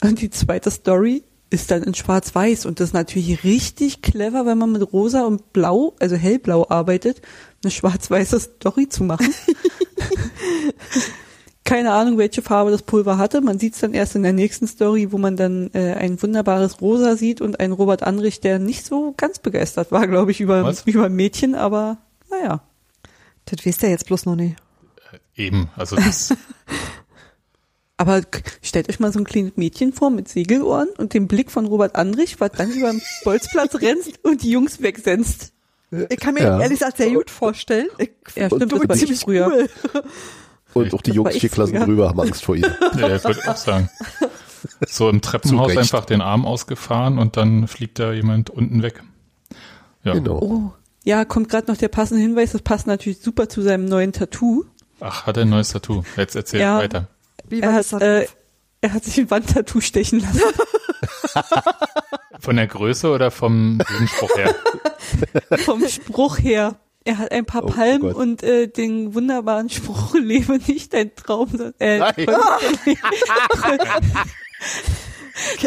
Und 0.02 0.22
die 0.22 0.32
zweite 0.32 0.72
Story 0.72 1.24
ist 1.54 1.70
dann 1.70 1.84
in 1.84 1.94
Schwarz-Weiß 1.94 2.66
und 2.66 2.80
das 2.80 2.90
ist 2.90 2.94
natürlich 2.94 3.44
richtig 3.44 4.02
clever, 4.02 4.48
wenn 4.48 4.58
man 4.58 4.72
mit 4.72 4.92
Rosa 4.92 5.24
und 5.24 5.54
Blau, 5.54 5.94
also 6.00 6.16
hellblau 6.16 6.66
arbeitet, 6.68 7.22
eine 7.64 7.70
schwarz-weiße 7.70 8.40
Story 8.40 8.90
zu 8.90 9.04
machen. 9.04 9.32
Keine 11.64 11.94
Ahnung, 11.94 12.18
welche 12.18 12.42
Farbe 12.42 12.72
das 12.72 12.82
Pulver 12.82 13.20
hatte. 13.20 13.40
Man 13.42 13.60
sieht 13.60 13.76
es 13.76 13.80
dann 13.80 13.94
erst 13.94 14.16
in 14.16 14.24
der 14.24 14.34
nächsten 14.34 14.68
Story, 14.68 15.12
wo 15.12 15.20
man 15.20 15.38
dann 15.38 15.70
äh, 15.74 15.94
ein 15.94 16.22
wunderbares 16.22 16.82
Rosa 16.82 17.16
sieht 17.16 17.40
und 17.40 17.60
einen 17.60 17.72
Robert 17.72 18.02
Anrich, 18.02 18.42
der 18.42 18.58
nicht 18.58 18.84
so 18.84 19.14
ganz 19.16 19.38
begeistert 19.38 19.92
war, 19.92 20.08
glaube 20.08 20.32
ich, 20.32 20.42
über, 20.42 20.74
über 20.86 21.10
Mädchen, 21.10 21.54
aber 21.54 22.00
naja. 22.32 22.62
Das 23.46 23.64
weißt 23.64 23.84
du 23.84 23.88
jetzt 23.88 24.08
bloß 24.08 24.26
noch 24.26 24.36
nicht. 24.36 24.56
Eben, 25.36 25.70
also 25.76 25.96
das 25.96 26.34
Aber 28.04 28.22
stellt 28.62 28.90
euch 28.90 29.00
mal 29.00 29.14
so 29.14 29.20
ein 29.20 29.24
kleines 29.24 29.54
Mädchen 29.56 29.94
vor 29.94 30.10
mit 30.10 30.28
Segelohren 30.28 30.90
und 30.98 31.14
dem 31.14 31.30
Blick 31.30 31.50
von 31.50 31.66
Robert 31.66 31.96
Andrich, 31.96 32.42
was 32.42 32.52
dann 32.52 32.70
über 32.70 32.92
den 32.92 33.02
Bolzplatz 33.24 33.76
rennt 33.76 34.20
und 34.24 34.44
die 34.44 34.52
Jungs 34.52 34.82
wegsenzt. 34.82 35.54
Ich 36.10 36.20
kann 36.20 36.34
mir 36.34 36.42
ja. 36.42 36.60
ehrlich 36.60 36.80
gesagt 36.80 36.98
sehr 36.98 37.12
gut 37.12 37.30
vorstellen. 37.30 37.88
Ich 37.98 38.10
ja, 38.36 38.48
stimmt, 38.48 38.74
das 38.74 38.90
war 38.90 38.96
ziemlich 38.98 39.22
früher. 39.22 39.48
Cool. 39.48 39.70
Und 40.74 40.94
auch 40.96 41.02
die 41.02 41.12
Jungs 41.12 41.38
vier 41.38 41.50
Klassen 41.50 41.76
früher. 41.78 41.86
drüber 41.86 42.10
haben 42.10 42.20
Angst 42.20 42.44
vor 42.44 42.58
ihr. 42.58 42.76
Ja, 42.98 43.16
ich 43.16 43.24
würde 43.24 43.40
auch 43.48 43.56
sagen. 43.56 43.90
So 44.86 45.08
im 45.08 45.22
Treppenhaus 45.22 45.78
einfach 45.78 46.04
den 46.04 46.20
Arm 46.20 46.46
ausgefahren 46.46 47.20
und 47.20 47.38
dann 47.38 47.70
fliegt 47.70 48.00
da 48.00 48.12
jemand 48.12 48.50
unten 48.50 48.82
weg. 48.82 49.02
Ja. 50.04 50.14
Genau. 50.14 50.40
Oh. 50.40 50.74
Ja, 51.06 51.24
kommt 51.24 51.48
gerade 51.48 51.72
noch 51.72 51.78
der 51.78 51.88
passende 51.88 52.22
Hinweis, 52.22 52.52
das 52.52 52.64
passt 52.64 52.86
natürlich 52.86 53.22
super 53.22 53.48
zu 53.48 53.62
seinem 53.62 53.86
neuen 53.86 54.12
Tattoo. 54.12 54.66
Ach, 55.00 55.26
hat 55.26 55.38
er 55.38 55.44
ein 55.44 55.50
neues 55.50 55.70
Tattoo. 55.70 56.04
Jetzt 56.18 56.36
erzähl 56.36 56.60
ja, 56.60 56.80
weiter. 56.80 57.08
Wie 57.54 57.62
er, 57.62 57.74
hat, 57.74 57.94
äh, 58.02 58.26
er 58.82 58.94
hat 58.94 59.04
sich 59.04 59.20
ein 59.20 59.30
Wandtattoo 59.30 59.80
stechen 59.80 60.22
lassen. 60.22 60.42
Von 62.40 62.56
der 62.56 62.66
Größe 62.66 63.12
oder 63.12 63.30
vom 63.30 63.80
Spruch 64.08 64.36
her? 64.36 64.56
Vom 65.60 65.88
Spruch 65.88 66.40
her. 66.40 66.76
Er 67.06 67.20
hat 67.20 67.32
ein 67.32 67.46
paar 67.46 67.64
oh, 67.66 67.68
Palmen 67.68 68.12
oh 68.12 68.18
und 68.18 68.42
äh, 68.42 68.68
den 68.68 69.14
wunderbaren 69.14 69.70
Spruch, 69.70 70.16
lebe 70.20 70.58
nicht 70.58 70.94
dein 70.94 71.16
Traum. 71.16 71.74
Äh, 71.78 72.00
Nein. 72.00 72.16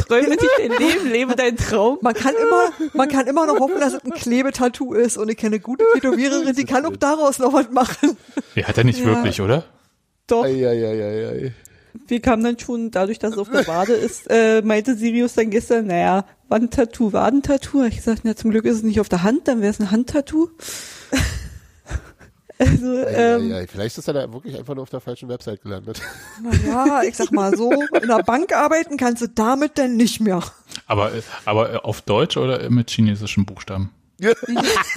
Träume 0.08 0.30
nicht 0.30 0.42
dein 0.58 0.70
Leben, 0.78 1.08
lebe 1.08 1.36
dein 1.36 1.56
Traum. 1.56 1.98
Man 2.00 2.14
kann 2.14 2.34
immer, 2.34 2.72
man 2.94 3.08
kann 3.08 3.28
immer 3.28 3.46
noch 3.46 3.60
hoffen, 3.60 3.78
dass 3.78 3.94
es 3.94 4.04
ein 4.04 4.10
Klebetattoo 4.10 4.94
ist 4.94 5.16
und 5.18 5.28
ich 5.28 5.36
kenne 5.36 5.56
eine 5.56 5.60
gute 5.60 5.84
Tätowiererin, 5.94 6.52
die 6.54 6.64
kann 6.64 6.84
auch 6.84 6.96
daraus 6.96 7.38
noch 7.38 7.52
was 7.52 7.70
machen. 7.70 8.16
Ja, 8.56 8.66
hat 8.66 8.76
er 8.76 8.84
nicht 8.84 8.98
ja. 8.98 9.06
wirklich, 9.06 9.40
oder? 9.40 9.64
Doch. 10.26 10.44
Ei, 10.44 10.66
ei, 10.66 10.84
ei, 10.84 11.46
ei, 11.46 11.52
wir 12.06 12.20
kamen 12.20 12.42
dann 12.42 12.58
schon, 12.58 12.90
dadurch, 12.90 13.18
dass 13.18 13.32
es 13.32 13.38
auf 13.38 13.50
der 13.50 13.66
Wade 13.66 13.92
ist, 13.92 14.30
äh, 14.30 14.62
meinte 14.62 14.96
Sirius 14.96 15.34
dann 15.34 15.50
gestern, 15.50 15.86
naja, 15.86 16.24
Wandtattoo, 16.48 17.12
Wadentattoo. 17.12 17.84
Ich 17.84 17.96
gesagt, 17.96 18.22
na, 18.24 18.36
zum 18.36 18.50
Glück 18.50 18.64
ist 18.64 18.76
es 18.76 18.82
nicht 18.82 19.00
auf 19.00 19.08
der 19.08 19.22
Hand, 19.22 19.48
dann 19.48 19.60
wäre 19.60 19.70
es 19.70 19.80
ein 19.80 19.90
Handtattoo. 19.90 20.48
Also, 22.58 23.00
ja, 23.00 23.36
ähm, 23.36 23.50
ja, 23.50 23.60
ja. 23.60 23.66
Vielleicht 23.66 23.98
ist 23.98 24.08
er 24.08 24.14
da 24.14 24.32
wirklich 24.32 24.56
einfach 24.56 24.74
nur 24.74 24.82
auf 24.82 24.88
der 24.88 25.00
falschen 25.00 25.28
Website 25.28 25.62
gelandet. 25.62 26.00
Ja, 26.66 27.02
ich 27.02 27.14
sag 27.14 27.30
mal 27.30 27.54
so, 27.54 27.70
in 27.70 28.08
der 28.08 28.22
Bank 28.22 28.54
arbeiten 28.54 28.96
kannst 28.96 29.20
du 29.20 29.28
damit 29.28 29.76
denn 29.76 29.96
nicht 29.96 30.20
mehr. 30.20 30.42
Aber, 30.86 31.12
aber 31.44 31.84
auf 31.84 32.00
Deutsch 32.00 32.38
oder 32.38 32.70
mit 32.70 32.90
chinesischen 32.90 33.44
Buchstaben? 33.44 33.90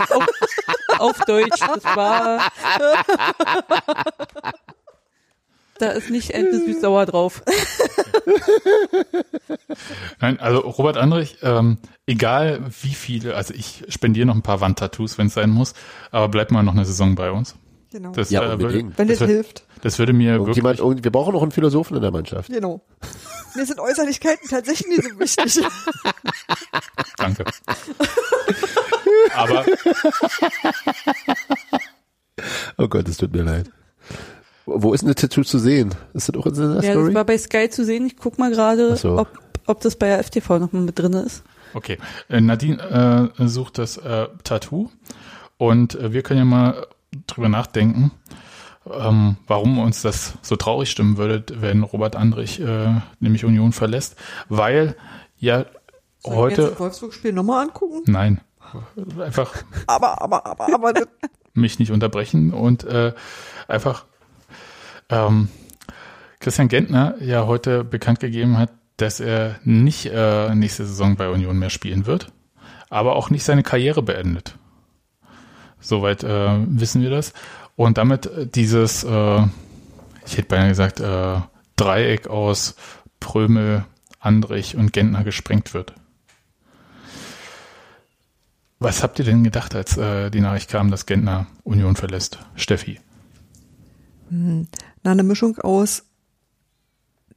auf, 0.09 0.27
auf 0.99 1.19
Deutsch, 1.25 1.59
das 1.59 1.83
war 1.83 2.39
da 5.79 5.91
ist 5.91 6.09
nicht 6.09 6.31
Ente 6.31 6.59
süß-sauer 6.59 7.05
drauf. 7.05 7.43
Nein, 10.19 10.39
also 10.39 10.59
Robert 10.59 10.97
Andrich, 10.97 11.37
ähm, 11.41 11.77
egal 12.05 12.61
wie 12.81 12.93
viele, 12.93 13.35
also 13.35 13.53
ich 13.53 13.83
spendiere 13.89 14.27
noch 14.27 14.35
ein 14.35 14.41
paar 14.41 14.61
Wandtattoos, 14.61 15.17
wenn 15.17 15.27
es 15.27 15.33
sein 15.33 15.49
muss, 15.49 15.73
aber 16.11 16.29
bleibt 16.29 16.51
mal 16.51 16.63
noch 16.63 16.73
eine 16.73 16.85
Saison 16.85 17.15
bei 17.15 17.31
uns. 17.31 17.55
Genau. 17.91 18.11
Das, 18.11 18.29
ja, 18.29 18.43
äh, 18.43 18.59
würde, 18.59 18.85
wenn 18.97 19.07
das, 19.07 19.19
das 19.19 19.27
hilft. 19.27 19.63
Das 19.81 19.97
würde 19.97 20.13
mir 20.13 20.45
wirklich. 20.45 20.63
wir 20.63 21.11
brauchen 21.11 21.33
noch 21.33 21.41
einen 21.41 21.51
Philosophen 21.51 21.95
in 21.95 22.01
der 22.01 22.11
Mannschaft. 22.11 22.51
Genau. 22.51 22.81
Mir 23.55 23.65
sind 23.65 23.79
Äußerlichkeiten 23.79 24.47
tatsächlich 24.47 24.87
nicht 24.89 25.09
so 25.09 25.19
wichtig. 25.19 25.65
Danke. 27.17 27.45
Aber. 29.35 29.65
Oh 32.77 32.87
Gott, 32.87 33.05
es 33.09 33.17
tut 33.17 33.33
mir 33.33 33.43
leid. 33.43 33.69
Wo 34.71 34.93
ist 34.93 35.01
denn 35.01 35.07
das 35.07 35.15
Tattoo 35.15 35.43
zu 35.43 35.59
sehen? 35.59 35.95
Ist 36.13 36.29
das 36.29 36.35
auch 36.35 36.45
in 36.45 36.53
der 36.53 36.63
ja, 36.63 36.81
Story? 36.81 36.87
Ja, 36.87 37.05
das 37.05 37.13
war 37.13 37.25
bei 37.25 37.37
Sky 37.37 37.69
zu 37.69 37.85
sehen. 37.85 38.05
Ich 38.05 38.17
guck 38.17 38.37
mal 38.37 38.51
gerade, 38.51 38.95
so. 38.95 39.17
ob, 39.17 39.27
ob 39.65 39.81
das 39.81 39.95
bei 39.95 40.07
der 40.07 40.23
FTV 40.23 40.59
noch 40.59 40.71
mal 40.71 40.81
mit 40.81 40.99
drin 40.99 41.13
ist. 41.13 41.43
Okay. 41.73 41.97
Äh, 42.29 42.41
Nadine 42.41 43.31
äh, 43.37 43.47
sucht 43.47 43.77
das 43.77 43.97
äh, 43.97 44.27
Tattoo 44.43 44.89
und 45.57 45.95
äh, 45.95 46.13
wir 46.13 46.23
können 46.23 46.39
ja 46.39 46.45
mal 46.45 46.87
drüber 47.27 47.49
nachdenken, 47.49 48.11
ähm, 48.89 49.37
warum 49.47 49.77
uns 49.79 50.01
das 50.01 50.33
so 50.41 50.55
traurig 50.55 50.89
stimmen 50.89 51.17
würde, 51.17 51.43
wenn 51.59 51.83
Robert 51.83 52.15
Andrich 52.15 52.59
äh, 52.59 53.01
nämlich 53.19 53.45
Union 53.45 53.71
verlässt, 53.71 54.15
weil 54.47 54.95
ja 55.37 55.65
Sollen 56.19 56.37
heute 56.37 56.61
jetzt 56.61 56.71
das 56.71 56.79
Wolfsburg-Spiel 56.79 57.33
nochmal 57.33 57.65
angucken? 57.65 58.01
nein 58.05 58.41
einfach 59.19 59.63
Aber, 59.87 60.21
aber, 60.21 60.45
aber, 60.45 60.73
aber, 60.73 60.93
mich 61.53 61.79
nicht 61.79 61.91
unterbrechen 61.91 62.53
und 62.53 62.83
äh, 62.83 63.13
einfach 63.67 64.05
ähm, 65.09 65.49
Christian 66.39 66.67
Gentner 66.67 67.15
ja 67.21 67.45
heute 67.47 67.83
bekannt 67.83 68.19
gegeben 68.19 68.57
hat, 68.57 68.71
dass 68.97 69.19
er 69.19 69.59
nicht 69.63 70.05
äh, 70.07 70.53
nächste 70.55 70.85
Saison 70.85 71.15
bei 71.15 71.29
Union 71.29 71.57
mehr 71.57 71.69
spielen 71.69 72.05
wird, 72.05 72.31
aber 72.89 73.15
auch 73.15 73.29
nicht 73.29 73.43
seine 73.43 73.63
Karriere 73.63 74.01
beendet. 74.01 74.55
Soweit 75.79 76.23
äh, 76.23 76.57
wissen 76.67 77.01
wir 77.01 77.09
das. 77.09 77.33
Und 77.75 77.97
damit 77.97 78.25
äh, 78.25 78.47
dieses, 78.47 79.03
äh, 79.03 79.41
ich 80.25 80.37
hätte 80.37 80.49
beinahe 80.49 80.69
gesagt, 80.69 80.99
äh, 80.99 81.39
Dreieck 81.77 82.27
aus 82.27 82.75
Prömel, 83.19 83.85
Andrich 84.19 84.75
und 84.75 84.91
Gentner 84.91 85.23
gesprengt 85.23 85.73
wird. 85.73 85.93
Was 88.79 89.03
habt 89.03 89.19
ihr 89.19 89.25
denn 89.25 89.43
gedacht, 89.43 89.75
als 89.75 89.97
äh, 89.97 90.29
die 90.29 90.41
Nachricht 90.41 90.69
kam, 90.69 90.91
dass 90.91 91.05
Gentner 91.05 91.47
Union 91.63 91.95
verlässt? 91.95 92.39
Steffi. 92.55 92.99
Na, 95.03 95.11
eine 95.11 95.23
Mischung 95.23 95.57
aus, 95.59 96.03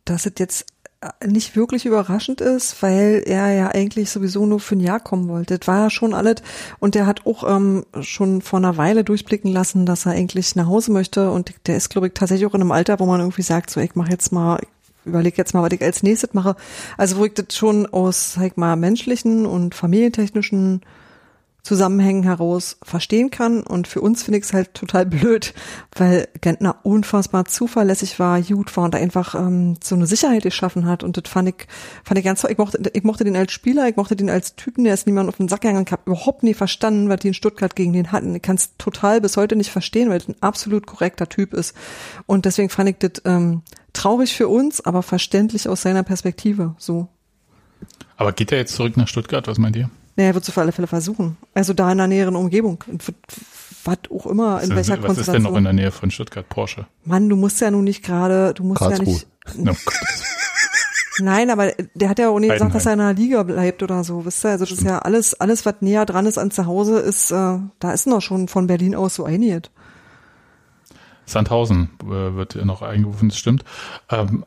dass 0.04 0.26
es 0.26 0.34
jetzt 0.38 0.66
äh, 1.00 1.26
nicht 1.26 1.56
wirklich 1.56 1.84
überraschend 1.86 2.40
ist, 2.40 2.82
weil 2.82 3.22
er 3.26 3.52
ja 3.52 3.68
eigentlich 3.68 4.10
sowieso 4.10 4.46
nur 4.46 4.60
für 4.60 4.76
ein 4.76 4.80
Jahr 4.80 5.00
kommen 5.00 5.28
wollte. 5.28 5.58
Das 5.58 5.66
war 5.68 5.78
ja 5.78 5.90
schon 5.90 6.14
alles 6.14 6.36
und 6.78 6.94
der 6.94 7.06
hat 7.06 7.26
auch 7.26 7.44
ähm, 7.48 7.84
schon 8.00 8.40
vor 8.40 8.58
einer 8.58 8.76
Weile 8.76 9.04
durchblicken 9.04 9.52
lassen, 9.52 9.84
dass 9.86 10.06
er 10.06 10.12
eigentlich 10.12 10.54
nach 10.54 10.66
Hause 10.66 10.92
möchte 10.92 11.30
und 11.30 11.52
der 11.66 11.76
ist, 11.76 11.90
glaube 11.90 12.08
ich, 12.08 12.14
tatsächlich 12.14 12.46
auch 12.46 12.54
in 12.54 12.60
einem 12.60 12.72
Alter, 12.72 13.00
wo 13.00 13.06
man 13.06 13.20
irgendwie 13.20 13.42
sagt, 13.42 13.70
so 13.70 13.80
ich 13.80 13.94
mache 13.94 14.10
jetzt 14.10 14.32
mal, 14.32 14.60
überlege 15.04 15.36
jetzt 15.36 15.54
mal, 15.54 15.62
was 15.62 15.72
ich 15.72 15.82
als 15.82 16.02
nächstes 16.02 16.34
mache. 16.34 16.56
Also 16.96 17.16
wo 17.16 17.24
ich 17.24 17.34
das 17.34 17.56
schon 17.56 17.86
aus, 17.86 18.34
sag 18.34 18.46
ich 18.46 18.56
mal, 18.56 18.76
menschlichen 18.76 19.44
und 19.46 19.74
familientechnischen 19.74 20.82
Zusammenhängen 21.62 22.24
heraus 22.24 22.76
verstehen 22.82 23.30
kann. 23.30 23.62
Und 23.62 23.86
für 23.86 24.00
uns 24.00 24.24
finde 24.24 24.38
ich 24.38 24.44
es 24.44 24.52
halt 24.52 24.74
total 24.74 25.06
blöd, 25.06 25.54
weil 25.96 26.28
Gentner 26.40 26.80
unfassbar 26.82 27.44
zuverlässig 27.44 28.18
war, 28.18 28.40
gut 28.42 28.76
war 28.76 28.84
und 28.84 28.96
einfach 28.96 29.36
ähm, 29.36 29.76
so 29.82 29.94
eine 29.94 30.06
Sicherheit 30.06 30.42
geschaffen 30.42 30.86
hat. 30.86 31.04
Und 31.04 31.16
das 31.16 31.30
fand 31.30 31.50
ich, 31.50 31.68
fand 32.02 32.18
ich 32.18 32.24
ganz 32.24 32.40
toll. 32.40 32.50
Ich 32.50 32.58
mochte, 32.58 32.90
ich 32.92 33.04
mochte 33.04 33.22
den 33.22 33.36
als 33.36 33.52
Spieler, 33.52 33.88
ich 33.88 33.94
mochte 33.94 34.16
den 34.16 34.28
als 34.28 34.56
Typen, 34.56 34.82
der 34.82 34.94
ist 34.94 35.06
niemand 35.06 35.28
auf 35.28 35.36
den 35.36 35.48
Sack 35.48 35.60
gegangen. 35.60 35.84
Ich 35.86 35.92
habe 35.92 36.02
überhaupt 36.06 36.42
nie 36.42 36.54
verstanden, 36.54 37.08
was 37.08 37.20
die 37.20 37.28
in 37.28 37.34
Stuttgart 37.34 37.76
gegen 37.76 37.92
den 37.92 38.10
hatten. 38.10 38.34
Ich 38.34 38.42
kann 38.42 38.56
es 38.56 38.76
total 38.76 39.20
bis 39.20 39.36
heute 39.36 39.54
nicht 39.54 39.70
verstehen, 39.70 40.10
weil 40.10 40.18
das 40.18 40.28
ein 40.28 40.36
absolut 40.40 40.86
korrekter 40.86 41.28
Typ 41.28 41.54
ist. 41.54 41.76
Und 42.26 42.44
deswegen 42.44 42.70
fand 42.70 42.90
ich 42.90 42.96
das 42.98 43.22
ähm, 43.24 43.62
traurig 43.92 44.34
für 44.34 44.48
uns, 44.48 44.80
aber 44.80 45.04
verständlich 45.04 45.68
aus 45.68 45.82
seiner 45.82 46.02
Perspektive. 46.02 46.74
So. 46.78 47.06
Aber 48.16 48.32
geht 48.32 48.50
er 48.50 48.58
jetzt 48.58 48.74
zurück 48.74 48.96
nach 48.96 49.06
Stuttgart? 49.06 49.46
Was 49.46 49.58
meint 49.58 49.76
ihr? 49.76 49.90
Naja, 50.16 50.30
er 50.30 50.34
wird 50.34 50.44
es 50.44 50.50
auf 50.50 50.58
alle 50.58 50.72
Fälle 50.72 50.86
versuchen. 50.86 51.36
Also 51.54 51.72
da 51.72 51.90
in 51.90 51.98
der 51.98 52.06
näheren 52.06 52.36
Umgebung. 52.36 52.84
Was 53.84 53.98
auch 54.10 54.26
immer, 54.26 54.62
in 54.62 54.70
was 54.70 54.76
welcher 54.76 54.98
ist, 54.98 55.08
was 55.08 55.18
ist 55.18 55.26
denn 55.28 55.42
noch 55.42 55.50
in 55.50 55.54
Konstellation. 55.54 55.64
der 55.64 55.72
Nähe 55.72 55.90
von 55.90 56.10
Stuttgart? 56.10 56.48
Porsche. 56.48 56.86
Mann, 57.04 57.28
du 57.28 57.36
musst 57.36 57.60
ja 57.60 57.70
nun 57.70 57.84
nicht 57.84 58.04
gerade, 58.04 58.54
du 58.54 58.64
musst 58.64 58.80
ja 58.80 58.88
Karlsruhe. 58.88 59.14
nicht. 59.14 59.26
No, 59.56 59.72
Gott. 59.72 59.94
Nein, 61.18 61.50
aber 61.50 61.72
der 61.94 62.08
hat 62.08 62.18
ja 62.18 62.28
auch 62.28 62.38
nicht 62.38 62.52
gesagt, 62.52 62.74
dass 62.74 62.86
er 62.86 62.94
in 62.94 63.00
einer 63.00 63.12
Liga 63.12 63.42
bleibt 63.42 63.82
oder 63.82 64.04
so. 64.04 64.24
Wisst 64.24 64.44
ihr? 64.44 64.50
Also 64.50 64.64
das 64.64 64.72
ist 64.78 64.84
ja 64.84 65.00
alles, 65.00 65.34
alles, 65.34 65.66
was 65.66 65.74
näher 65.80 66.06
dran 66.06 66.26
ist 66.26 66.38
an 66.38 66.50
zu 66.50 66.66
Hause, 66.66 67.00
ist, 67.00 67.30
äh, 67.32 67.58
da 67.80 67.92
ist 67.92 68.06
noch 68.06 68.22
schon 68.22 68.48
von 68.48 68.66
Berlin 68.66 68.94
aus 68.94 69.16
so 69.16 69.24
einiges. 69.24 69.62
Sandhausen 71.26 71.90
äh, 72.02 72.34
wird 72.34 72.54
ja 72.54 72.64
noch 72.64 72.82
eingerufen, 72.82 73.28
das 73.28 73.38
stimmt. 73.38 73.64
Ähm, 74.10 74.44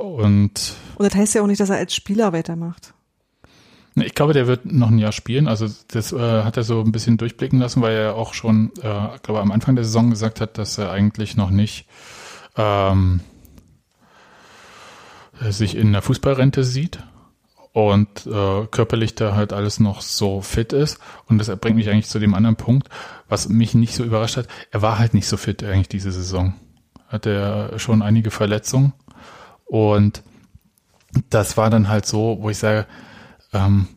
und 0.00 0.76
Und 0.96 1.04
das 1.04 1.14
heißt 1.14 1.34
ja 1.34 1.42
auch 1.42 1.46
nicht, 1.46 1.60
dass 1.60 1.70
er 1.70 1.76
als 1.76 1.94
Spieler 1.94 2.32
weitermacht. 2.32 2.94
Ich 3.96 4.14
glaube, 4.14 4.34
der 4.34 4.46
wird 4.46 4.66
noch 4.66 4.90
ein 4.90 4.98
Jahr 4.98 5.12
spielen. 5.12 5.48
Also 5.48 5.68
das 5.88 6.12
äh, 6.12 6.42
hat 6.42 6.58
er 6.58 6.64
so 6.64 6.82
ein 6.82 6.92
bisschen 6.92 7.16
durchblicken 7.16 7.60
lassen, 7.60 7.80
weil 7.80 7.96
er 7.96 8.14
auch 8.14 8.34
schon, 8.34 8.70
äh, 8.82 9.18
glaube 9.22 9.40
am 9.40 9.50
Anfang 9.50 9.74
der 9.74 9.84
Saison 9.84 10.10
gesagt 10.10 10.40
hat, 10.40 10.58
dass 10.58 10.76
er 10.76 10.90
eigentlich 10.90 11.36
noch 11.36 11.50
nicht 11.50 11.86
ähm, 12.56 13.20
sich 15.40 15.76
in 15.76 15.92
der 15.92 16.02
Fußballrente 16.02 16.62
sieht 16.62 16.98
und 17.72 18.26
äh, 18.26 18.66
körperlich 18.66 19.14
da 19.14 19.34
halt 19.34 19.52
alles 19.52 19.80
noch 19.80 20.02
so 20.02 20.42
fit 20.42 20.74
ist. 20.74 20.98
Und 21.26 21.38
das 21.38 21.54
bringt 21.56 21.76
mich 21.76 21.88
eigentlich 21.88 22.08
zu 22.08 22.18
dem 22.18 22.34
anderen 22.34 22.56
Punkt, 22.56 22.88
was 23.28 23.48
mich 23.48 23.74
nicht 23.74 23.94
so 23.94 24.04
überrascht 24.04 24.36
hat. 24.36 24.48
Er 24.70 24.82
war 24.82 24.98
halt 24.98 25.14
nicht 25.14 25.26
so 25.26 25.38
fit 25.38 25.64
eigentlich 25.64 25.88
diese 25.88 26.12
Saison. 26.12 26.54
Hat 27.08 27.24
er 27.24 27.78
schon 27.78 28.02
einige 28.02 28.30
Verletzungen 28.30 28.92
und 29.64 30.22
das 31.30 31.56
war 31.56 31.70
dann 31.70 31.88
halt 31.88 32.06
so, 32.06 32.38
wo 32.40 32.50
ich 32.50 32.58
sage, 32.58 32.86
ähm, 33.56 33.88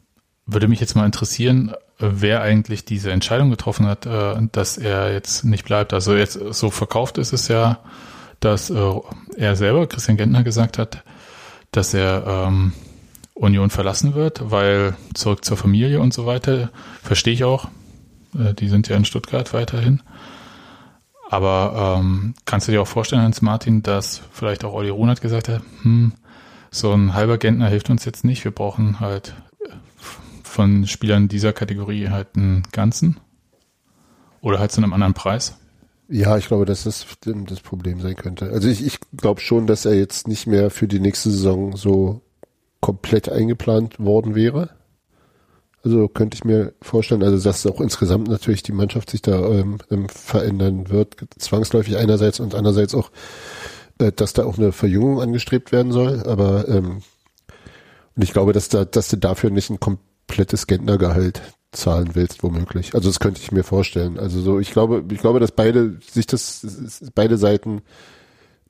würde 0.45 0.67
mich 0.67 0.79
jetzt 0.79 0.95
mal 0.95 1.05
interessieren, 1.05 1.73
wer 1.99 2.41
eigentlich 2.41 2.85
diese 2.85 3.11
Entscheidung 3.11 3.49
getroffen 3.49 3.85
hat, 3.85 4.05
äh, 4.05 4.35
dass 4.51 4.77
er 4.77 5.13
jetzt 5.13 5.43
nicht 5.43 5.65
bleibt. 5.65 5.93
Also 5.93 6.15
jetzt 6.15 6.39
so 6.51 6.69
verkauft 6.71 7.17
ist 7.17 7.33
es 7.33 7.47
ja, 7.47 7.79
dass 8.39 8.69
äh, 8.69 8.91
er 9.37 9.55
selber, 9.55 9.87
Christian 9.87 10.17
Gentner, 10.17 10.43
gesagt 10.43 10.77
hat, 10.77 11.03
dass 11.71 11.93
er 11.93 12.25
ähm, 12.25 12.73
Union 13.33 13.69
verlassen 13.69 14.15
wird, 14.15 14.49
weil 14.49 14.95
zurück 15.13 15.45
zur 15.45 15.57
Familie 15.57 15.99
und 15.99 16.13
so 16.13 16.25
weiter, 16.25 16.69
verstehe 17.03 17.33
ich 17.33 17.43
auch. 17.43 17.69
Äh, 18.37 18.53
die 18.53 18.69
sind 18.69 18.87
ja 18.87 18.95
in 18.95 19.05
Stuttgart 19.05 19.53
weiterhin. 19.53 20.01
Aber 21.29 21.97
ähm, 21.99 22.33
kannst 22.45 22.67
du 22.67 22.71
dir 22.71 22.81
auch 22.81 22.87
vorstellen, 22.87 23.21
Hans-Martin, 23.21 23.83
dass 23.83 24.21
vielleicht 24.31 24.63
auch 24.63 24.73
Olli 24.73 24.89
Runert 24.89 25.21
gesagt 25.21 25.47
hat, 25.47 25.61
hm, 25.83 26.13
so 26.71 26.91
ein 26.93 27.13
halber 27.13 27.37
Gentner 27.37 27.67
hilft 27.67 27.89
uns 27.89 28.05
jetzt 28.05 28.23
nicht, 28.23 28.43
wir 28.43 28.51
brauchen 28.51 28.99
halt 28.99 29.35
von 30.49 30.87
Spielern 30.87 31.27
dieser 31.27 31.53
Kategorie 31.53 32.09
halt 32.09 32.35
einen 32.35 32.63
ganzen 32.71 33.19
oder 34.41 34.59
halt 34.59 34.71
zu 34.71 34.81
einem 34.81 34.93
anderen 34.93 35.13
Preis. 35.13 35.57
Ja, 36.07 36.37
ich 36.37 36.47
glaube, 36.47 36.65
dass 36.65 36.83
das 36.83 37.05
das 37.23 37.59
Problem 37.59 38.01
sein 38.01 38.15
könnte. 38.15 38.49
Also 38.49 38.67
ich, 38.67 38.83
ich 38.83 38.99
glaube 39.15 39.41
schon, 39.41 39.67
dass 39.67 39.85
er 39.85 39.93
jetzt 39.93 40.27
nicht 40.27 40.47
mehr 40.47 40.71
für 40.71 40.87
die 40.87 40.99
nächste 40.99 41.29
Saison 41.29 41.75
so 41.75 42.21
komplett 42.81 43.29
eingeplant 43.29 43.99
worden 43.99 44.33
wäre. 44.33 44.71
Also 45.83 46.07
könnte 46.07 46.35
ich 46.35 46.43
mir 46.43 46.73
vorstellen, 46.81 47.23
also 47.23 47.41
dass 47.41 47.65
auch 47.65 47.79
insgesamt 47.79 48.27
natürlich 48.27 48.63
die 48.63 48.71
Mannschaft 48.71 49.11
sich 49.11 49.21
da 49.21 49.47
ähm, 49.49 49.77
ähm, 49.91 50.09
verändern 50.09 50.89
wird, 50.89 51.15
zwangsläufig 51.37 51.95
einerseits 51.97 52.39
und 52.39 52.55
andererseits 52.55 52.95
auch, 52.95 53.11
äh, 53.99 54.11
dass 54.11 54.33
da 54.33 54.45
auch 54.45 54.57
eine 54.57 54.71
Verjüngung 54.71 55.21
angestrebt 55.21 55.71
werden 55.71 55.91
soll. 55.91 56.23
Aber 56.25 56.67
ähm, 56.67 57.01
und 58.15 58.23
ich 58.23 58.33
glaube, 58.33 58.51
dass 58.51 58.67
da, 58.67 58.83
dass 58.83 59.09
du 59.09 59.17
dafür 59.17 59.51
nicht 59.51 59.69
ein 59.69 59.79
komplettes 60.29 60.67
Gentnergehalt 60.67 61.41
zahlen 61.71 62.11
willst, 62.13 62.43
womöglich. 62.43 62.93
Also 62.93 63.09
das 63.09 63.19
könnte 63.19 63.41
ich 63.41 63.51
mir 63.51 63.63
vorstellen. 63.63 64.19
Also 64.19 64.41
so, 64.41 64.59
ich 64.59 64.71
glaube, 64.71 65.03
ich 65.11 65.19
glaube, 65.19 65.39
dass 65.39 65.51
beide 65.51 65.97
sich 66.01 66.27
das, 66.27 67.11
beide 67.15 67.37
Seiten 67.37 67.81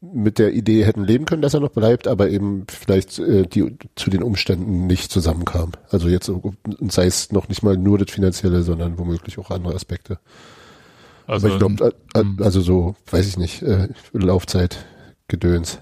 mit 0.01 0.39
der 0.39 0.53
Idee 0.53 0.85
hätten 0.85 1.03
leben 1.03 1.25
können, 1.25 1.41
dass 1.41 1.53
er 1.53 1.59
noch 1.59 1.71
bleibt, 1.71 2.07
aber 2.07 2.29
eben 2.29 2.65
vielleicht 2.69 3.19
äh, 3.19 3.43
die 3.43 3.77
zu 3.95 4.09
den 4.09 4.23
Umständen 4.23 4.87
nicht 4.87 5.11
zusammenkamen. 5.11 5.73
Also 5.89 6.07
jetzt 6.07 6.31
sei 6.87 7.05
es 7.05 7.33
noch 7.33 7.49
nicht 7.49 7.61
mal 7.61 7.75
nur 7.75 7.97
das 7.97 8.09
Finanzielle, 8.09 8.63
sondern 8.63 8.97
womöglich 8.97 9.37
auch 9.37 9.51
andere 9.51 9.75
Aspekte. 9.75 10.19
Also 11.27 11.47
aber 11.47 11.55
ich 11.55 11.59
glaube, 11.59 11.93
äh, 12.15 12.19
ähm, 12.19 12.37
also 12.41 12.61
so, 12.61 12.95
weiß 13.11 13.27
ich 13.27 13.37
nicht, 13.37 13.61
äh, 13.61 13.89
Laufzeit, 14.13 14.85
Gedöns 15.27 15.79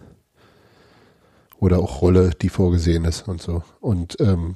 oder 1.59 1.79
auch 1.79 2.01
Rolle, 2.01 2.31
die 2.41 2.49
vorgesehen 2.49 3.05
ist 3.05 3.27
und 3.27 3.41
so. 3.41 3.63
Und 3.79 4.17
ähm, 4.19 4.55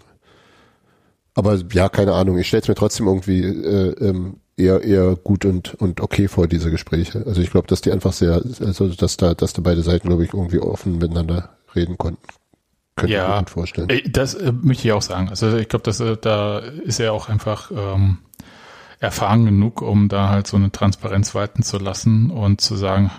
aber 1.41 1.59
ja, 1.73 1.89
keine 1.89 2.13
Ahnung. 2.13 2.37
Ich 2.37 2.47
stelle 2.47 2.61
es 2.61 2.67
mir 2.67 2.75
trotzdem 2.75 3.07
irgendwie 3.07 3.41
äh, 3.43 3.95
ähm, 3.99 4.37
eher 4.57 4.81
eher 4.83 5.15
gut 5.15 5.43
und 5.45 5.73
und 5.75 5.99
okay 6.01 6.27
vor 6.27 6.47
diese 6.47 6.69
Gespräche. 6.69 7.23
Also 7.25 7.41
ich 7.41 7.49
glaube, 7.49 7.67
dass 7.67 7.81
die 7.81 7.91
einfach 7.91 8.13
sehr, 8.13 8.41
also 8.59 8.89
dass 8.89 9.17
da 9.17 9.33
dass 9.33 9.53
da 9.53 9.61
beide 9.61 9.81
Seiten 9.81 10.07
glaube 10.07 10.23
ich 10.23 10.33
irgendwie 10.33 10.59
offen 10.59 10.99
miteinander 10.99 11.49
reden 11.75 11.97
konnten. 11.97 12.21
Könnte 12.95 13.13
ich 13.13 13.17
Ja. 13.19 13.29
mir 13.29 13.39
gut 13.39 13.49
vorstellen. 13.49 13.89
Das 14.11 14.35
äh, 14.35 14.51
möchte 14.51 14.87
ich 14.87 14.91
auch 14.93 15.01
sagen. 15.01 15.29
Also 15.29 15.57
ich 15.57 15.67
glaube, 15.69 15.83
dass 15.83 15.99
äh, 15.99 16.17
da 16.21 16.59
ist 16.59 16.99
er 16.99 17.13
auch 17.13 17.27
einfach 17.29 17.71
ähm, 17.75 18.19
erfahren 18.99 19.45
genug, 19.45 19.81
um 19.81 20.09
da 20.09 20.29
halt 20.29 20.45
so 20.45 20.57
eine 20.57 20.71
Transparenz 20.71 21.33
walten 21.33 21.63
zu 21.63 21.79
lassen 21.79 22.29
und 22.29 22.61
zu 22.61 22.75
sagen, 22.75 23.09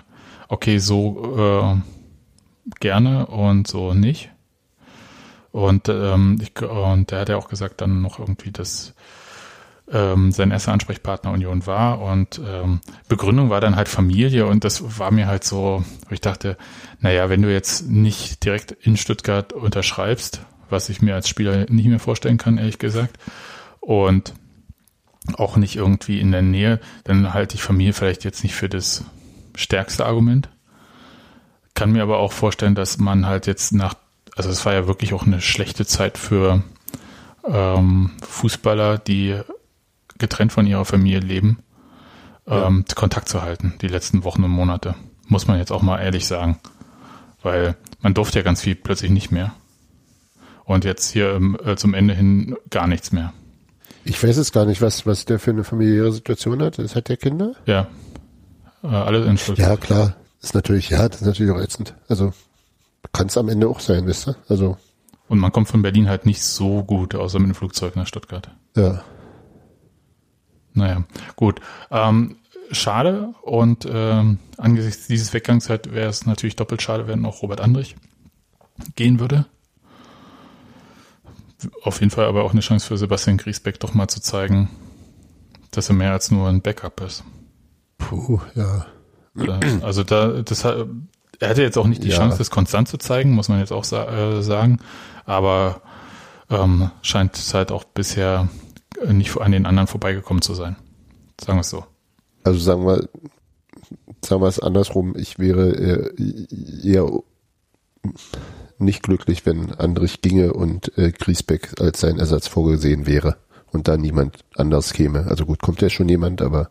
okay, 0.47 0.77
so 0.77 1.75
äh, 1.75 2.73
gerne 2.79 3.25
und 3.27 3.67
so 3.67 3.93
nicht. 3.93 4.29
Und 5.53 5.87
ähm, 5.87 6.39
ich, 6.41 6.61
und 6.61 7.11
der 7.11 7.19
hat 7.21 7.29
ja 7.29 7.37
auch 7.37 7.47
gesagt 7.47 7.79
dann 7.79 8.01
noch 8.01 8.17
irgendwie, 8.17 8.51
dass 8.51 8.95
ähm, 9.91 10.31
sein 10.31 10.49
erster 10.49 10.73
Ansprechpartner 10.73 11.31
Union 11.31 11.67
war 11.67 12.01
und 12.01 12.41
ähm, 12.43 12.81
Begründung 13.07 13.51
war 13.51 13.61
dann 13.61 13.75
halt 13.75 13.87
Familie 13.87 14.47
und 14.47 14.63
das 14.63 14.99
war 14.99 15.11
mir 15.11 15.27
halt 15.27 15.43
so, 15.43 15.83
ich 16.09 16.21
dachte, 16.21 16.57
naja, 17.01 17.29
wenn 17.29 17.43
du 17.43 17.53
jetzt 17.53 17.87
nicht 17.87 18.43
direkt 18.43 18.71
in 18.71 18.97
Stuttgart 18.97 19.53
unterschreibst, 19.53 20.41
was 20.71 20.89
ich 20.89 21.03
mir 21.03 21.13
als 21.13 21.29
Spieler 21.29 21.67
nicht 21.69 21.85
mehr 21.85 21.99
vorstellen 21.99 22.39
kann, 22.39 22.57
ehrlich 22.57 22.79
gesagt, 22.79 23.19
und 23.79 24.33
auch 25.37 25.55
nicht 25.55 25.75
irgendwie 25.75 26.19
in 26.19 26.31
der 26.31 26.41
Nähe, 26.41 26.79
dann 27.03 27.31
halte 27.31 27.55
ich 27.55 27.61
Familie 27.61 27.93
vielleicht 27.93 28.23
jetzt 28.23 28.43
nicht 28.43 28.55
für 28.55 28.69
das 28.69 29.03
stärkste 29.55 30.05
Argument. 30.05 30.49
Kann 31.75 31.91
mir 31.91 32.01
aber 32.01 32.17
auch 32.17 32.31
vorstellen, 32.31 32.73
dass 32.73 32.97
man 32.97 33.27
halt 33.27 33.45
jetzt 33.45 33.71
nach, 33.71 33.93
also 34.35 34.49
es 34.49 34.65
war 34.65 34.73
ja 34.73 34.87
wirklich 34.87 35.13
auch 35.13 35.25
eine 35.25 35.41
schlechte 35.41 35.85
Zeit 35.85 36.17
für 36.17 36.63
ähm, 37.45 38.11
Fußballer, 38.21 38.97
die 38.97 39.39
getrennt 40.17 40.53
von 40.53 40.67
ihrer 40.67 40.85
Familie 40.85 41.19
leben, 41.19 41.59
ähm, 42.47 42.85
Kontakt 42.95 43.29
zu 43.29 43.41
halten, 43.41 43.73
die 43.81 43.87
letzten 43.87 44.23
Wochen 44.23 44.43
und 44.43 44.51
Monate. 44.51 44.95
Muss 45.27 45.47
man 45.47 45.57
jetzt 45.57 45.71
auch 45.71 45.81
mal 45.81 45.99
ehrlich 45.99 46.25
sagen. 46.25 46.59
Weil 47.41 47.75
man 48.01 48.13
durfte 48.13 48.39
ja 48.39 48.43
ganz 48.43 48.61
viel 48.61 48.75
plötzlich 48.75 49.11
nicht 49.11 49.31
mehr. 49.31 49.53
Und 50.65 50.85
jetzt 50.85 51.11
hier 51.11 51.33
ähm, 51.33 51.57
äh, 51.63 51.75
zum 51.75 51.93
Ende 51.93 52.13
hin 52.13 52.55
gar 52.69 52.87
nichts 52.87 53.11
mehr. 53.11 53.33
Ich 54.05 54.21
weiß 54.21 54.37
es 54.37 54.51
gar 54.51 54.65
nicht, 54.65 54.81
was, 54.81 55.05
was 55.05 55.25
der 55.25 55.39
für 55.39 55.51
eine 55.51 55.63
familiäre 55.63 56.11
Situation 56.11 56.61
hat. 56.61 56.77
Das 56.77 56.95
hat 56.95 57.09
der 57.09 57.17
Kinder? 57.17 57.53
Ja. 57.65 57.87
Äh, 58.83 58.87
alles 58.87 59.27
in 59.27 59.37
Schuld. 59.37 59.57
Ja, 59.57 59.75
klar. 59.77 60.15
Ist 60.41 60.55
natürlich, 60.55 60.89
ja, 60.89 61.07
das 61.07 61.21
ist 61.21 61.27
natürlich 61.27 61.51
auch 61.51 61.59
ätzend. 61.59 61.95
Also, 62.09 62.33
kann 63.13 63.27
es 63.27 63.37
am 63.37 63.47
Ende 63.47 63.67
auch 63.69 63.79
sein, 63.79 64.05
wisst 64.05 64.27
ihr? 64.27 64.35
Also, 64.49 64.77
Und 65.29 65.39
man 65.39 65.51
kommt 65.51 65.69
von 65.69 65.81
Berlin 65.81 66.09
halt 66.09 66.25
nicht 66.25 66.43
so 66.43 66.83
gut, 66.83 67.15
außer 67.15 67.39
mit 67.39 67.47
dem 67.47 67.55
Flugzeug 67.55 67.95
nach 67.95 68.07
Stuttgart. 68.07 68.49
ja. 68.75 69.03
Naja, 70.75 71.03
gut. 71.35 71.61
Ähm, 71.91 72.37
schade 72.71 73.35
und 73.43 73.87
ähm, 73.87 74.39
angesichts 74.57 75.05
dieses 75.05 75.31
Weggangs 75.31 75.69
halt 75.69 75.93
wäre 75.93 76.09
es 76.09 76.25
natürlich 76.25 76.55
doppelt 76.55 76.81
schade, 76.81 77.07
wenn 77.07 77.27
auch 77.27 77.43
Robert 77.43 77.61
Andrich 77.61 77.95
gehen 78.95 79.19
würde. 79.19 79.45
Auf 81.83 81.99
jeden 81.99 82.09
Fall 82.09 82.25
aber 82.25 82.43
auch 82.43 82.53
eine 82.53 82.61
Chance 82.61 82.87
für 82.87 82.97
Sebastian 82.97 83.37
Griesbeck 83.37 83.79
doch 83.79 83.93
mal 83.93 84.07
zu 84.07 84.19
zeigen, 84.19 84.69
dass 85.69 85.89
er 85.89 85.95
mehr 85.95 86.11
als 86.11 86.31
nur 86.31 86.49
ein 86.49 86.61
Backup 86.61 87.01
ist. 87.01 87.23
Puh, 87.99 88.41
ja. 88.55 88.87
Also 89.81 90.03
da, 90.03 90.41
das 90.41 90.65
hat, 90.65 90.87
er 91.43 91.49
hatte 91.49 91.61
jetzt 91.61 91.77
auch 91.77 91.87
nicht 91.87 92.03
die 92.03 92.09
Ja. 92.09 92.17
Chance, 92.17 92.37
das 92.37 92.49
konstant 92.49 92.87
zu 92.87 92.97
zeigen, 92.97 93.31
muss 93.31 93.49
man 93.49 93.59
jetzt 93.59 93.71
auch 93.71 93.83
sa 93.83 94.05
äh, 94.37 94.41
sagen. 94.41 94.79
Aber 95.25 95.81
ähm, 96.49 96.89
scheint 97.01 97.35
es 97.35 97.53
halt 97.53 97.71
auch 97.71 97.83
bisher 97.83 98.47
nicht 99.05 99.37
an 99.37 99.51
den 99.51 99.65
anderen 99.65 99.87
vorbeigekommen 99.87 100.41
zu 100.41 100.53
sein. 100.53 100.75
Sagen 101.39 101.57
wir 101.57 101.61
es 101.61 101.69
so. 101.69 101.83
Also 102.43 102.59
sagen 102.59 102.85
wir, 102.85 103.09
sagen 104.23 104.41
wir 104.41 104.47
es 104.47 104.59
andersrum, 104.59 105.15
ich 105.17 105.39
wäre 105.39 105.69
äh, 105.69 106.87
eher 106.87 107.09
nicht 108.77 109.03
glücklich, 109.03 109.45
wenn 109.45 109.73
Andrich 109.73 110.21
ginge 110.21 110.53
und 110.53 110.97
äh, 110.97 111.11
Griesbeck 111.11 111.79
als 111.79 112.01
sein 112.01 112.19
Ersatz 112.19 112.47
vorgesehen 112.47 113.05
wäre 113.05 113.37
und 113.71 113.87
da 113.87 113.97
niemand 113.97 114.45
anders 114.55 114.93
käme. 114.93 115.25
Also 115.27 115.45
gut, 115.45 115.61
kommt 115.61 115.81
ja 115.81 115.89
schon 115.89 116.09
jemand, 116.09 116.41
aber 116.41 116.69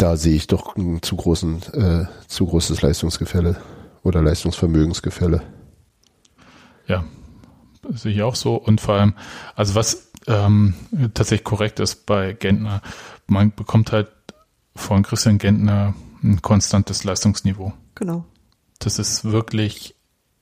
da 0.00 0.16
sehe 0.16 0.34
ich 0.34 0.46
doch 0.46 0.76
ein 0.76 1.02
zu 1.02 1.16
großen, 1.16 1.62
äh, 1.74 2.06
zu 2.26 2.46
großes 2.46 2.80
Leistungsgefälle 2.80 3.60
oder 4.02 4.22
Leistungsvermögensgefälle. 4.22 5.42
Ja, 6.86 7.04
sehe 7.90 8.12
ich 8.12 8.22
auch 8.22 8.34
so. 8.34 8.56
Und 8.56 8.80
vor 8.80 8.94
allem, 8.94 9.14
also 9.54 9.74
was 9.74 10.10
ähm, 10.26 10.74
tatsächlich 11.14 11.44
korrekt 11.44 11.80
ist 11.80 12.06
bei 12.06 12.32
Gentner, 12.32 12.80
man 13.26 13.54
bekommt 13.54 13.92
halt 13.92 14.08
von 14.74 15.02
Christian 15.02 15.38
Gentner 15.38 15.94
ein 16.22 16.40
konstantes 16.40 17.04
Leistungsniveau. 17.04 17.72
Genau. 17.94 18.24
Das 18.78 18.98
ist 18.98 19.24
wirklich 19.24 19.94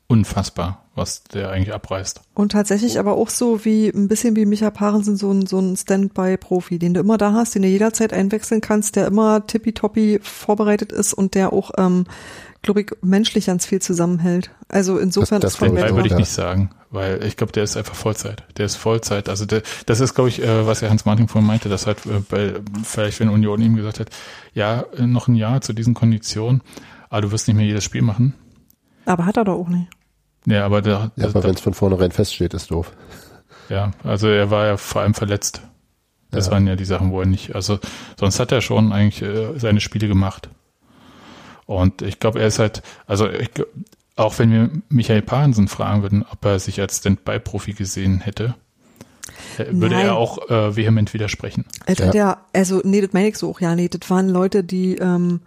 unfassbar, 0.09 0.85
was 0.95 1.23
der 1.25 1.51
eigentlich 1.51 1.75
abreißt. 1.75 2.21
Und 2.35 2.53
tatsächlich 2.53 2.99
aber 2.99 3.13
auch 3.13 3.29
so 3.29 3.65
wie 3.65 3.89
ein 3.89 4.09
bisschen 4.09 4.35
wie 4.37 4.47
Micha 4.47 4.71
Parensen, 4.71 5.17
so 5.17 5.31
ein, 5.31 5.47
so 5.47 5.59
ein 5.59 5.77
Standby-Profi, 5.77 6.79
den 6.79 6.95
du 6.95 7.01
immer 7.01 7.19
da 7.19 7.33
hast, 7.35 7.55
den 7.55 7.63
du 7.63 7.69
jederzeit 7.69 8.13
einwechseln 8.15 8.61
kannst, 8.63 8.97
der 8.97 9.07
immer 9.07 9.47
tippitoppi 9.47 10.19
vorbereitet 10.23 10.93
ist 10.93 11.13
und 11.13 11.35
der 11.35 11.53
auch, 11.53 11.73
ähm, 11.77 12.05
glaube 12.63 12.81
ich, 12.81 12.91
menschlich 13.03 13.47
ganz 13.47 13.67
viel 13.67 13.81
zusammenhält. 13.83 14.51
Also 14.69 14.99
insofern 14.99 15.41
Das- 15.43 15.53
das 15.59 15.63
ist 15.63 15.69
auch, 15.91 15.95
würde 15.97 16.09
ich 16.09 16.15
nicht 16.17 16.31
sagen, 16.33 16.71
weil 16.91 17.23
ich 17.25 17.37
glaube, 17.37 17.53
der 17.53 17.65
ist 17.65 17.77
einfach 17.77 17.95
Vollzeit. 17.95 18.45
Der 18.57 18.65
ist 18.67 18.77
Vollzeit. 18.77 19.29
Also 19.29 19.45
der, 19.45 19.63
das 19.87 20.01
ist, 20.01 20.15
glaube 20.15 20.31
ich, 20.31 20.43
äh, 20.43 20.67
was 20.67 20.81
ja 20.81 20.89
Hans 20.89 21.05
Martin 21.05 21.29
vorhin 21.29 21.47
meinte, 21.47 21.69
dass 21.69 21.87
halt 21.87 22.05
äh, 22.07 22.21
bei, 22.29 22.55
vielleicht 22.83 23.21
wenn 23.21 23.29
Union 23.29 23.61
ihm 23.61 23.77
gesagt 23.77 24.01
hat, 24.01 24.09
ja, 24.55 24.87
noch 24.99 25.29
ein 25.29 25.35
Jahr 25.37 25.61
zu 25.61 25.75
diesen 25.75 25.93
Konditionen, 25.93 26.63
aber 27.11 27.21
du 27.21 27.31
wirst 27.31 27.47
nicht 27.47 27.57
mehr 27.59 27.67
jedes 27.67 27.85
Spiel 27.85 28.03
machen. 28.03 28.33
Aber 29.05 29.25
hat 29.25 29.37
er 29.37 29.45
doch 29.45 29.55
auch 29.59 29.69
nicht. 29.69 29.87
Ja, 30.49 30.65
aber 30.65 30.83
da, 30.83 31.11
Ja, 31.17 31.27
aber 31.27 31.43
wenn 31.45 31.55
es 31.55 31.61
von 31.61 31.75
vornherein 31.75 32.11
feststeht, 32.13 32.55
ist 32.55 32.71
doof. 32.71 32.93
ja, 33.69 33.91
also 34.05 34.29
er 34.29 34.51
war 34.51 34.67
ja 34.67 34.77
vor 34.77 35.03
allem 35.03 35.15
verletzt. 35.15 35.63
Das 36.31 36.47
Ja. 36.47 36.53
waren 36.53 36.67
ja 36.67 36.77
die 36.77 36.85
Sachen, 36.85 37.11
wo 37.11 37.21
er 37.21 37.27
nicht, 37.27 37.55
also 37.55 37.79
sonst 38.19 38.39
hat 38.41 38.53
er 38.53 38.61
schon 38.61 38.93
eigentlich 38.93 39.23
äh, 39.23 39.59
seine 39.59 39.81
Spiele 39.81 40.09
gemacht. 40.09 40.49
Und 41.67 42.03
ich 42.03 42.19
glaube, 42.21 42.41
er 42.41 42.47
ist 42.47 42.59
halt, 42.59 42.83
also 43.07 43.29
ich, 43.29 43.51
auch 44.17 44.39
wenn 44.39 44.51
wir 44.51 44.71
Michael 44.89 45.23
Pahnsen 45.23 45.69
fragen 45.69 46.03
würden, 46.03 46.25
ob 46.31 46.45
er 46.45 46.59
sich 46.59 46.81
als 46.81 46.99
Stand-by-Profi 46.99 47.73
gesehen 47.75 48.21
hätte, 48.21 48.55
äh, 49.59 49.67
würde 49.71 49.95
Nein. 49.97 50.07
er 50.07 50.17
auch 50.17 50.49
äh, 50.51 50.77
vehement 50.77 51.13
widersprechen. 51.15 51.65
Ja. 51.89 52.07
hat 52.07 52.15
ja, 52.15 52.47
also 52.55 52.81
nee, 52.85 53.01
das 53.03 53.13
meine 53.13 53.29
ich 53.29 53.37
so 53.39 53.51
auch, 53.51 53.61
ja, 53.61 53.75
nee, 53.75 53.89
das 53.89 54.09
waren 54.11 54.29
Leute, 54.29 54.65
die 54.65 54.97
ähm, 54.97 55.41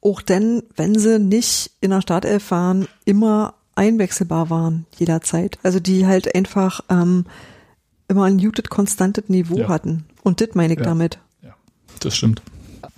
auch 0.00 0.22
denn, 0.22 0.62
wenn 0.76 0.96
sie 0.98 1.18
nicht 1.18 1.72
in 1.80 1.90
der 1.90 2.02
Startelf 2.02 2.50
waren, 2.52 2.86
immer 3.04 3.54
einwechselbar 3.76 4.50
waren, 4.50 4.86
jederzeit. 4.98 5.58
Also 5.62 5.78
die 5.80 6.06
halt 6.06 6.34
einfach 6.34 6.80
ähm, 6.90 7.26
immer 8.08 8.24
ein 8.24 8.36
muted, 8.36 8.70
konstantes 8.70 9.28
Niveau 9.28 9.56
Ja. 9.58 9.68
hatten. 9.68 10.04
Und 10.22 10.40
das 10.40 10.50
meine 10.54 10.72
ich 10.74 10.80
Ja. 10.80 10.86
damit. 10.86 11.18
Das 12.00 12.14
stimmt. 12.16 12.42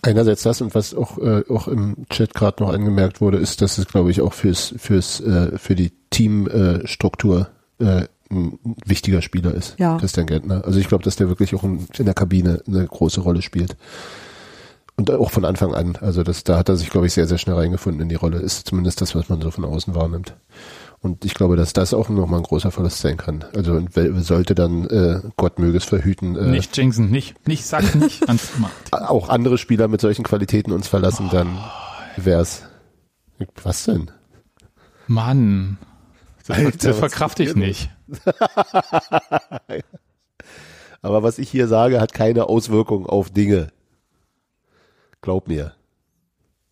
Einerseits 0.02 0.42
das 0.42 0.60
und 0.60 0.74
was 0.74 0.94
auch, 0.94 1.18
äh, 1.18 1.44
auch 1.48 1.68
im 1.68 1.96
Chat 2.10 2.34
gerade 2.34 2.62
noch 2.62 2.72
angemerkt 2.72 3.20
wurde, 3.20 3.38
ist, 3.38 3.62
dass 3.62 3.78
es, 3.78 3.86
glaube 3.86 4.10
ich, 4.10 4.20
auch 4.20 4.32
fürs, 4.32 4.74
fürs, 4.76 5.20
äh, 5.20 5.56
für 5.58 5.74
die 5.74 5.92
Teamstruktur 6.10 6.80
äh, 6.82 6.86
Struktur, 6.88 7.48
äh, 7.78 8.04
ein 8.30 8.58
wichtiger 8.84 9.22
Spieler 9.22 9.54
ist, 9.54 9.76
Ja. 9.78 9.96
Christian 9.98 10.26
Gentner. 10.26 10.64
Also 10.64 10.78
ich 10.78 10.88
glaube, 10.88 11.02
dass 11.04 11.16
der 11.16 11.28
wirklich 11.28 11.54
auch 11.54 11.64
in, 11.64 11.86
in 11.96 12.04
der 12.04 12.14
Kabine 12.14 12.62
eine 12.66 12.86
große 12.86 13.20
Rolle 13.22 13.40
spielt. 13.40 13.76
Und 14.98 15.12
auch 15.12 15.30
von 15.30 15.44
Anfang 15.44 15.74
an. 15.74 15.96
Also 16.00 16.24
das, 16.24 16.42
da 16.42 16.58
hat 16.58 16.68
er 16.68 16.76
sich, 16.76 16.90
glaube 16.90 17.06
ich, 17.06 17.12
sehr, 17.12 17.28
sehr 17.28 17.38
schnell 17.38 17.54
reingefunden 17.54 18.02
in 18.02 18.08
die 18.08 18.16
Rolle. 18.16 18.38
Ist 18.38 18.66
zumindest 18.66 19.00
das, 19.00 19.14
was 19.14 19.28
man 19.28 19.40
so 19.40 19.52
von 19.52 19.64
außen 19.64 19.94
wahrnimmt. 19.94 20.34
Und 20.98 21.24
ich 21.24 21.34
glaube, 21.34 21.54
dass 21.54 21.72
das 21.72 21.94
auch 21.94 22.08
nochmal 22.08 22.40
ein 22.40 22.44
großer 22.44 22.72
Verlust 22.72 22.98
sein 22.98 23.16
kann. 23.16 23.44
Also 23.54 23.80
sollte 24.16 24.56
dann, 24.56 24.86
äh, 24.86 25.20
Gott 25.36 25.60
möge 25.60 25.78
es 25.78 25.84
verhüten, 25.84 26.34
äh, 26.34 26.48
Nicht 26.48 26.76
jinxen, 26.76 27.12
nicht, 27.12 27.46
nicht, 27.46 27.64
sag 27.64 27.94
nicht, 27.94 28.24
auch 28.90 29.28
andere 29.28 29.56
Spieler 29.56 29.86
mit 29.86 30.00
solchen 30.00 30.24
Qualitäten 30.24 30.72
uns 30.72 30.88
verlassen, 30.88 31.28
dann 31.30 31.56
wär's. 32.16 32.64
Was 33.62 33.84
denn? 33.84 34.10
Mann. 35.06 35.78
Das, 36.44 36.58
Alter, 36.58 36.88
das 36.88 36.98
verkraft 36.98 37.38
ich 37.38 37.54
nicht. 37.54 37.88
Aber 41.02 41.22
was 41.22 41.38
ich 41.38 41.48
hier 41.48 41.68
sage, 41.68 42.00
hat 42.00 42.12
keine 42.12 42.46
Auswirkung 42.46 43.06
auf 43.06 43.30
Dinge. 43.30 43.68
Glaub 45.20 45.48
mir. 45.48 45.74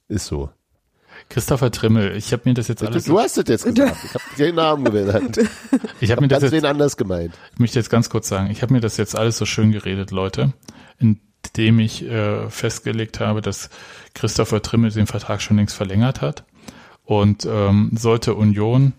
Ist 0.09 0.27
so. 0.27 0.51
Christopher 1.29 1.71
Trimmel, 1.71 2.17
ich 2.17 2.33
habe 2.33 2.43
mir 2.45 2.55
das 2.55 2.69
jetzt 2.69 2.83
Du, 2.83 2.87
alles, 2.87 3.05
du 3.05 3.19
hast 3.19 3.39
es 3.39 3.49
jetzt 3.49 3.65
gesagt. 3.75 3.97
Ich 4.05 4.15
habe 4.15 4.25
den 4.39 4.55
Namen 4.55 4.85
genannt. 4.85 5.39
ich 6.01 6.11
habe 6.11 6.21
mir 6.21 6.29
das 6.29 6.43
jetzt 6.43 6.65
anders 6.65 6.97
gemeint. 6.97 7.35
Ich 7.55 7.59
möchte 7.59 7.79
jetzt 7.79 7.91
ganz 7.91 8.11
kurz 8.11 8.29
sagen, 8.29 8.51
ich 8.51 8.63
habe 8.63 8.73
mir 8.73 8.81
das 8.81 8.97
jetzt 8.97 9.17
alles 9.17 9.39
so 9.39 9.47
schön 9.47 9.73
geredet, 9.73 10.11
Leute, 10.11 10.53
indem 10.99 11.81
ich 11.81 12.05
äh, 12.05 12.49
festgelegt 12.51 13.21
habe, 13.21 13.41
dass 13.41 13.71
Christopher 14.15 14.63
Trimmel 14.63 14.91
den 14.91 15.07
Vertrag 15.07 15.43
schon 15.43 15.57
längst 15.57 15.75
verlängert 15.75 16.21
hat. 16.21 16.45
Und 17.05 17.47
ähm, 17.47 17.93
sollte 17.95 18.35
Union 18.35 18.93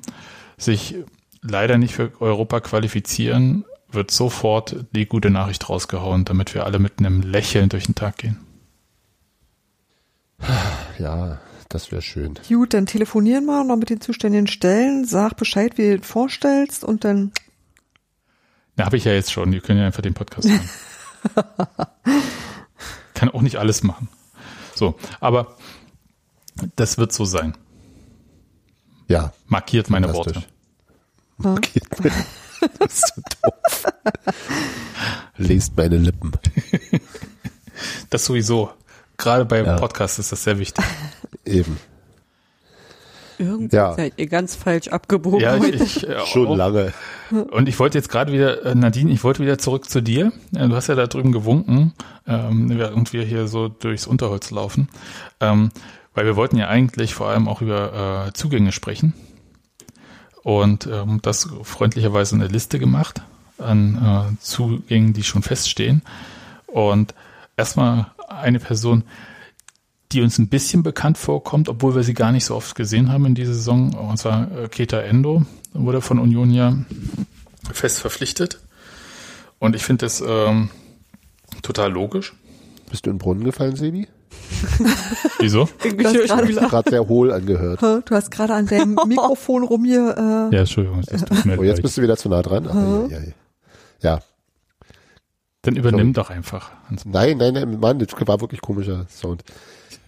sich 0.58 0.96
leider 1.42 1.78
nicht 1.78 1.94
für 1.94 2.12
Europa 2.20 2.62
qualifizieren, 2.62 3.66
wird 3.90 4.12
sofort 4.12 4.86
die 4.94 5.06
gute 5.06 5.30
Nachricht 5.30 5.70
rausgehauen, 5.70 6.26
damit 6.26 6.54
wir 6.54 6.66
alle 6.66 6.80
mit 6.80 7.00
einem 7.00 7.22
Lächeln 7.22 7.70
durch 7.70 7.86
den 7.86 7.96
Tag 7.96 8.18
gehen. 8.18 8.47
Ja, 11.00 11.40
das 11.70 11.92
wäre 11.92 12.02
schön. 12.02 12.36
Gut, 12.48 12.74
dann 12.74 12.86
telefonieren 12.86 13.46
wir 13.46 13.64
noch 13.64 13.76
mit 13.76 13.90
den 13.90 14.02
zuständigen 14.02 14.48
Stellen, 14.48 15.06
sag 15.06 15.36
Bescheid, 15.38 15.78
wie 15.78 15.90
du 15.92 16.00
das 16.00 16.08
vorstellst 16.08 16.84
und 16.84 17.04
dann 17.04 17.32
Na, 18.76 18.86
habe 18.86 18.98
ich 18.98 19.06
ja 19.06 19.14
jetzt 19.14 19.32
schon. 19.32 19.52
Die 19.52 19.60
können 19.60 19.80
ja 19.80 19.86
einfach 19.86 20.02
den 20.02 20.14
Podcast 20.14 20.48
hören. 20.50 20.70
Kann 23.14 23.30
auch 23.30 23.42
nicht 23.42 23.58
alles 23.58 23.84
machen. 23.84 24.10
So, 24.76 24.96
aber 25.20 25.58
das 26.76 26.98
wird 26.98 27.12
so 27.12 27.26
sein. 27.26 27.56
Ja, 29.08 29.34
Markiert 29.48 29.90
meine 29.90 30.14
Worte. 30.14 30.44
fantastisch. 31.42 31.82
Okay. 32.00 32.14
Das 32.80 32.92
ist 32.92 33.14
so 33.16 33.22
doof. 33.44 33.86
Lest 35.38 35.78
meine 35.78 35.98
Lippen. 35.98 36.32
Das 38.10 38.26
sowieso. 38.26 38.72
Gerade 39.18 39.46
bei 39.46 39.64
Ja. 39.64 39.76
Podcasts 39.78 40.20
ist 40.20 40.32
das 40.32 40.44
sehr 40.44 40.60
wichtig. 40.60 40.84
Eben. 41.46 41.78
Irgendwie 43.40 43.76
Ja. 43.76 43.94
seid 43.94 44.14
ihr 44.18 44.28
ganz 44.28 44.56
falsch 44.56 44.88
abgebogen 44.88 45.40
Ja, 45.40 45.56
ich, 45.58 45.62
heute. 45.62 45.84
ich, 45.84 46.08
äh, 46.08 46.26
Schon 46.26 46.58
lange. 46.58 46.94
Und 47.52 47.70
ich 47.70 47.78
wollte 47.80 47.98
jetzt 47.98 48.10
gerade 48.10 48.32
wieder, 48.32 48.66
äh, 48.66 48.74
Nadine, 48.76 49.12
ich 49.12 49.24
wollte 49.24 49.44
wieder 49.44 49.58
zurück 49.60 49.90
zu 49.90 50.02
dir. 50.02 50.32
Äh, 50.56 50.68
Du 50.68 50.76
hast 50.76 50.88
ja 50.88 50.96
da 50.96 51.06
drüben 51.08 51.32
gewunken, 51.32 51.94
ähm, 52.28 52.70
während 52.70 53.14
wir 53.14 53.24
hier 53.24 53.48
so 53.48 53.68
durchs 53.68 54.08
Unterholz 54.08 54.50
laufen. 54.52 54.90
Ähm, 55.40 55.72
weil 56.16 56.26
wir 56.26 56.36
wollten 56.36 56.58
ja 56.58 56.68
eigentlich 56.68 57.14
vor 57.14 57.28
allem 57.30 57.48
auch 57.48 57.62
über 57.62 58.28
äh, 58.28 58.34
Zugänge 58.34 58.72
sprechen. 58.72 59.14
Und 60.44 60.88
ähm, 60.88 61.20
das 61.22 61.48
freundlicherweise 61.64 62.36
eine 62.36 62.48
Liste 62.48 62.80
gemacht 62.80 63.22
an 63.60 64.32
äh, 64.34 64.42
Zugängen, 64.42 65.14
die 65.14 65.24
schon 65.24 65.44
feststehen. 65.44 66.02
Und 66.66 67.14
erstmal 67.56 68.08
eine 68.28 68.60
Person, 68.60 69.04
die 70.12 70.22
uns 70.22 70.38
ein 70.38 70.48
bisschen 70.48 70.84
bekannt 70.84 71.18
vorkommt, 71.18 71.68
obwohl 71.70 71.96
wir 71.96 72.04
sie 72.04 72.14
gar 72.14 72.32
nicht 72.32 72.46
so 72.46 72.56
oft 72.56 72.76
gesehen 72.76 73.12
haben 73.12 73.26
in 73.26 73.36
dieser 73.36 73.54
Saison, 73.54 73.94
und 73.94 74.18
zwar 74.18 74.50
äh, 74.58 74.68
Keta 74.70 75.00
Endo, 75.02 75.44
wurde 75.74 76.02
von 76.02 76.20
Union 76.20 76.52
ja 76.52 76.78
fest 77.72 78.00
verpflichtet. 78.00 78.60
Und 79.60 79.76
ich 79.76 79.84
finde 79.84 80.06
das 80.06 80.24
ähm, 80.26 80.70
total 81.62 81.92
logisch. 81.92 82.34
Bist 82.90 83.06
du 83.06 83.10
in 83.10 83.16
den 83.16 83.20
Brunnen 83.20 83.44
gefallen, 83.44 83.76
Sebi? 83.76 84.08
Wieso? 85.40 85.68
Du 85.84 86.04
hast 86.06 86.14
gerade- 86.28 86.54
Gerade 86.54 86.90
sehr 86.90 87.08
hohl 87.08 87.32
angehört. 87.34 87.82
Du 87.82 88.16
hast 88.16 88.32
gerade 88.32 88.54
an 88.54 88.66
deinem 88.68 88.98
Mikrofon 89.08 89.64
rum 89.64 89.84
hier, 89.84 90.16
äh, 90.52 90.56
Ja, 90.56 90.62
Entschuldigung, 90.62 91.02
das 91.06 91.26
tut 91.26 91.46
mir 91.46 91.58
Oh, 91.60 91.64
jetzt 91.64 91.82
bist 91.82 91.98
du 91.98 92.02
wieder 92.02 92.16
zu 92.18 92.30
nah 92.30 92.42
dran. 92.42 92.68
Ah, 92.68 93.08
ja, 93.10 93.18
ja, 93.18 93.24
ja. 93.26 93.32
ja, 94.02 94.20
Dann 95.68 95.76
übernimm 95.76 96.14
doch 96.14 96.30
einfach. 96.30 96.72
nein, 97.06 97.38
nein, 97.38 97.54
nein, 97.54 97.80
Mann, 97.80 98.00
das 98.00 98.10
war 98.26 98.42
wirklich 98.42 98.62
komischer 98.62 99.06
Sound. 99.10 99.44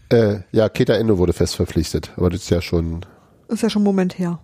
Äh, 0.09 0.39
ja, 0.51 0.69
Keta 0.69 0.93
Endo 0.93 1.17
wurde 1.17 1.33
fest 1.33 1.55
verpflichtet, 1.55 2.11
aber 2.15 2.29
das 2.29 2.41
ist 2.43 2.49
ja 2.49 2.61
schon, 2.61 3.05
ist 3.49 3.61
ja 3.61 3.69
schon 3.69 3.81
ein 3.81 3.85
Moment 3.85 4.17
her. 4.17 4.39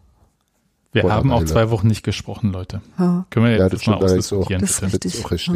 Wir 0.92 1.02
Vor 1.02 1.12
haben 1.12 1.32
auch 1.32 1.38
Weile. 1.38 1.46
zwei 1.48 1.70
Wochen 1.72 1.88
nicht 1.88 2.04
gesprochen, 2.04 2.52
Leute. 2.52 2.82
Ja. 3.00 3.26
Können 3.30 3.46
wir 3.46 3.52
Ja, 3.54 3.64
jetzt 3.64 3.74
das 3.74 3.80
das 3.82 3.88
mal 3.88 3.96
ausdiskutieren, 4.04 4.62
Das 4.62 4.72
ist 4.72 4.82
bitte? 4.82 5.00
das 5.00 5.16
ist 5.16 5.32
richtig. 5.32 5.50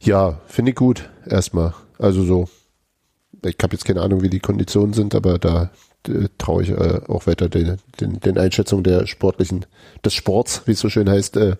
Ja. 0.00 0.30
Ja, 0.32 0.40
finde 0.46 0.70
ich 0.72 0.76
gut, 0.76 1.08
erstmal. 1.26 1.74
Also 1.98 2.24
so, 2.24 2.48
ich 3.44 3.56
habe 3.62 3.74
jetzt 3.74 3.84
keine 3.84 4.00
Ahnung, 4.02 4.22
wie 4.22 4.30
die 4.30 4.40
Konditionen 4.40 4.92
sind, 4.94 5.14
aber 5.14 5.38
da 5.38 5.70
äh, 6.08 6.28
traue 6.38 6.62
ich 6.64 6.70
äh, 6.70 7.00
auch 7.06 7.26
weiter 7.26 7.48
den, 7.48 7.76
den, 8.00 8.18
den 8.18 8.36
Einschätzungen 8.38 8.82
der 8.82 9.06
sportlichen, 9.06 9.64
des 10.04 10.14
Sports, 10.14 10.62
wie 10.66 10.72
es 10.72 10.80
so 10.80 10.88
schön 10.88 11.08
heißt, 11.08 11.36
äh, 11.36 11.56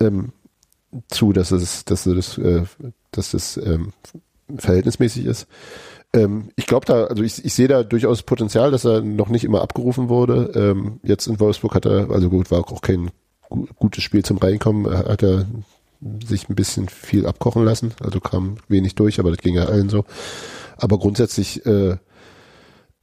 ähm, 0.00 0.32
zu, 1.08 1.32
dass 1.32 1.50
es, 1.50 1.84
dass 1.84 2.06
es, 2.06 2.38
äh, 2.38 2.62
dass 3.10 3.34
es 3.34 3.56
ähm, 3.56 3.92
verhältnismäßig 4.56 5.26
ist. 5.26 5.46
Ähm, 6.14 6.50
ich 6.56 6.66
glaube 6.66 6.86
da, 6.86 7.04
also 7.04 7.22
ich, 7.22 7.44
ich 7.44 7.54
sehe 7.54 7.68
da 7.68 7.82
durchaus 7.82 8.22
Potenzial, 8.22 8.70
dass 8.70 8.84
er 8.84 9.00
noch 9.00 9.28
nicht 9.28 9.44
immer 9.44 9.62
abgerufen 9.62 10.08
wurde. 10.08 10.52
Ähm, 10.54 11.00
jetzt 11.02 11.26
in 11.26 11.40
Wolfsburg 11.40 11.74
hat 11.74 11.86
er, 11.86 12.10
also 12.10 12.28
gut, 12.28 12.50
war 12.50 12.60
auch 12.60 12.82
kein 12.82 13.10
gu 13.48 13.66
gutes 13.76 14.02
Spiel 14.02 14.24
zum 14.24 14.38
Reinkommen, 14.38 14.90
Er 14.90 15.08
hat 15.08 15.22
er 15.22 15.46
sich 16.24 16.48
ein 16.48 16.54
bisschen 16.54 16.88
viel 16.88 17.26
abkochen 17.26 17.64
lassen, 17.64 17.94
also 18.02 18.18
kam 18.18 18.56
wenig 18.68 18.94
durch, 18.94 19.20
aber 19.20 19.30
das 19.30 19.38
ging 19.38 19.54
ja 19.54 19.66
allen 19.66 19.88
so. 19.88 20.04
Aber 20.76 20.98
grundsätzlich 20.98 21.64
äh, 21.64 21.96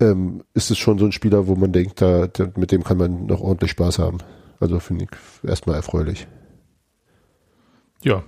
ähm, 0.01 0.43
ist 0.53 0.69
es 0.69 0.77
schon 0.77 0.99
so 0.99 1.05
ein 1.05 1.11
Spieler, 1.11 1.47
wo 1.47 1.55
man 1.55 1.71
denkt, 1.71 2.01
da, 2.01 2.27
da, 2.27 2.49
mit 2.55 2.71
dem 2.71 2.83
kann 2.83 2.97
man 2.97 3.25
noch 3.25 3.41
ordentlich 3.41 3.71
Spaß 3.71 3.99
haben. 3.99 4.19
Also 4.59 4.79
finde 4.79 5.05
ich 5.05 5.49
erstmal 5.49 5.77
erfreulich. 5.77 6.27
Ja. 8.03 8.23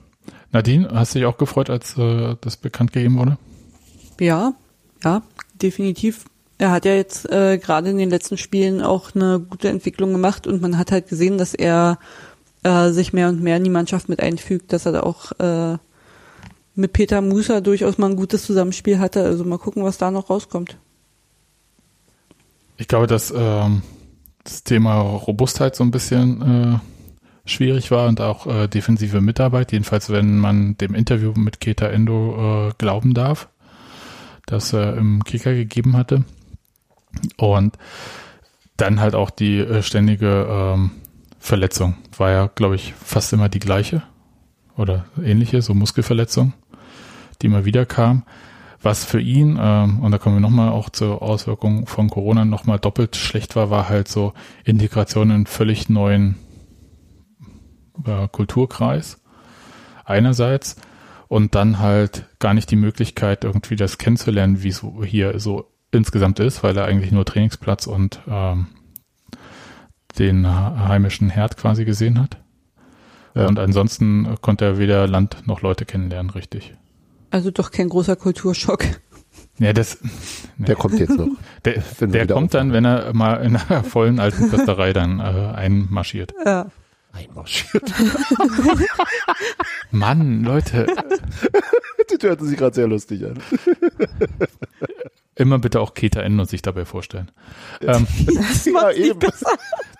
Nadine, 0.51 0.89
hast 0.91 1.15
du 1.15 1.19
dich 1.19 1.26
auch 1.26 1.38
gefreut, 1.38 1.69
als 1.69 1.97
äh, 1.97 2.36
das 2.41 2.57
bekannt 2.57 2.93
gegeben 2.93 3.17
wurde? 3.17 3.38
Ja, 4.19 4.53
ja, 5.03 5.24
definitiv. 5.61 6.26
Er 6.57 6.72
hat 6.72 6.86
ja 6.86 6.93
jetzt 6.93 7.30
äh, 7.32 7.57
gerade 7.57 7.89
in 7.89 7.97
den 7.97 8.09
letzten 8.09 8.38
Spielen 8.38 8.82
auch 8.82 9.15
eine 9.15 9.39
gute 9.39 9.69
Entwicklung 9.69 10.11
gemacht 10.11 10.45
und 10.45 10.61
man 10.61 10.78
hat 10.78 10.91
halt 10.91 11.07
gesehen, 11.07 11.38
dass 11.38 11.53
er 11.53 11.97
äh, 12.63 12.91
sich 12.91 13.13
mehr 13.13 13.30
und 13.30 13.41
mehr 13.41 13.57
in 13.57 13.63
die 13.63 13.69
Mannschaft 13.69 14.09
mit 14.09 14.19
einfügt, 14.19 14.74
dass 14.74 14.86
er 14.86 14.91
da 14.91 14.99
auch 15.01 15.32
äh, 15.39 15.78
mit 16.76 16.93
Peter 16.93 17.22
Musa 17.22 17.61
durchaus 17.61 17.97
mal 17.97 18.11
ein 18.11 18.15
gutes 18.15 18.45
Zusammenspiel 18.45 18.99
hatte. 18.99 19.24
Also 19.24 19.43
mal 19.43 19.57
gucken, 19.57 19.84
was 19.84 19.97
da 19.97 20.11
noch 20.11 20.30
rauskommt. 20.30 20.78
Ich 22.78 22.88
glaube, 22.88 23.07
dass 23.07 23.34
ähm, 23.36 23.82
das 24.43 24.63
Thema 24.63 25.01
Robustheit 25.01 25.76
so 25.76 25.84
ein 25.84 25.91
bisschen 25.91 26.41
äh, 26.41 26.80
schwierig 27.46 27.92
war 27.92 28.08
und 28.08 28.22
auch 28.22 28.48
äh, 28.48 28.68
defensive 28.68 29.22
Mitarbeit, 29.22 29.72
jedenfalls 29.72 30.10
wenn 30.10 30.38
man 30.38 30.78
dem 30.78 30.94
Interview 30.94 31.34
mit 31.36 31.60
Keta 31.60 31.88
Endo 31.88 32.70
äh, 32.70 32.74
glauben 32.78 33.14
darf, 33.14 33.50
das 34.46 34.74
er 34.74 34.96
im 34.98 35.24
Kicker 35.24 35.54
gegeben 35.54 35.98
hatte. 35.98 36.24
Und 37.38 37.78
dann 38.78 39.00
halt 39.00 39.16
auch 39.16 39.30
die 39.30 39.60
äh, 39.60 39.84
ständige 39.84 40.48
ähm, 40.50 40.92
Verletzung. 41.39 41.96
War 42.18 42.32
ja, 42.32 42.50
glaube 42.54 42.76
ich, 42.76 42.94
fast 42.94 43.34
immer 43.34 43.50
die 43.50 43.60
gleiche 43.60 44.04
oder 44.78 45.06
ähnliche, 45.24 45.62
so 45.62 45.74
Muskelverletzung, 45.74 46.54
die 47.42 47.48
immer 47.48 47.66
wieder 47.66 47.86
kam. 47.86 48.24
Was 48.84 49.06
für 49.06 49.22
ihn, 49.22 49.60
ähm, 49.62 50.00
und 50.00 50.12
da 50.12 50.18
kommen 50.18 50.38
wir 50.38 50.42
nochmal 50.42 50.70
auch 50.70 50.89
zur 50.89 51.22
Auswirkung 51.22 51.86
von 51.86 52.10
Corona 52.10 52.46
nochmal 52.46 52.80
doppelt 52.80 53.16
schlecht 53.16 53.56
war, 53.56 53.70
war 53.70 53.89
halt 53.89 54.08
so 54.08 54.34
Integration 54.64 55.30
in 55.30 55.46
völlig 55.46 55.89
neuen 55.89 56.36
äh, 58.06 58.28
Kulturkreis 58.28 59.20
einerseits 60.06 60.76
und 61.28 61.56
dann 61.56 61.80
halt 61.80 62.26
gar 62.39 62.54
nicht 62.54 62.70
die 62.72 62.76
Möglichkeit, 62.76 63.43
irgendwie 63.43 63.76
das 63.76 63.97
kennenzulernen, 63.97 64.64
wie 64.64 64.70
es 64.70 64.86
hier 65.06 65.39
so 65.39 65.72
insgesamt 65.91 66.39
ist, 66.39 66.64
weil 66.64 66.78
er 66.78 66.86
eigentlich 66.86 67.12
nur 67.12 67.26
Trainingsplatz 67.26 67.88
und 67.88 68.20
ähm, 68.28 68.68
den 70.20 70.47
heimischen 70.47 71.30
Herd 71.30 71.58
quasi 71.58 71.86
gesehen 71.86 72.20
hat. 72.20 72.38
Ja. 73.34 73.47
Und 73.47 73.60
ansonsten 73.60 74.36
konnte 74.41 74.66
er 74.66 74.78
weder 74.78 75.08
Land 75.08 75.47
noch 75.47 75.62
Leute 75.62 75.86
kennenlernen, 75.86 76.32
richtig. 76.32 76.74
Also 77.30 77.49
doch 77.49 77.72
kein 77.72 77.88
großer 77.88 78.18
Kulturschock. 78.18 78.84
Ja, 79.58 79.74
das, 79.74 79.99
Der 80.58 80.76
kommt 80.76 80.99
jetzt 80.99 81.18
noch. 81.18 81.28
der, 81.66 81.82
der 82.02 82.28
kommt 82.28 82.54
dann, 82.54 82.74
wenn 82.74 82.84
er 82.84 83.14
mal 83.14 83.36
in 83.36 83.56
einer 83.56 83.84
vollen 83.84 84.20
alten 84.20 84.49
Försterei 84.49 84.91
dann 84.91 85.20
äh, 85.20 85.24
einmarschiert. 85.24 86.34
Ja. 86.45 86.72
Einmarschiert. 87.14 87.84
Mann, 89.91 90.43
Leute, 90.43 90.88
Das 92.07 92.24
hörte 92.24 92.45
sich 92.45 92.57
gerade 92.57 92.76
sehr 92.76 92.88
lustig 92.88 93.26
an. 93.26 93.39
immer 95.36 95.59
bitte 95.59 95.80
auch 95.82 95.93
Keta 95.93 96.22
Endo 96.22 96.45
sich 96.45 96.62
dabei 96.62 96.86
vorstellen. 96.86 97.32
Ähm, 97.82 98.07
Das 98.26 98.66
Ja, 98.66 99.14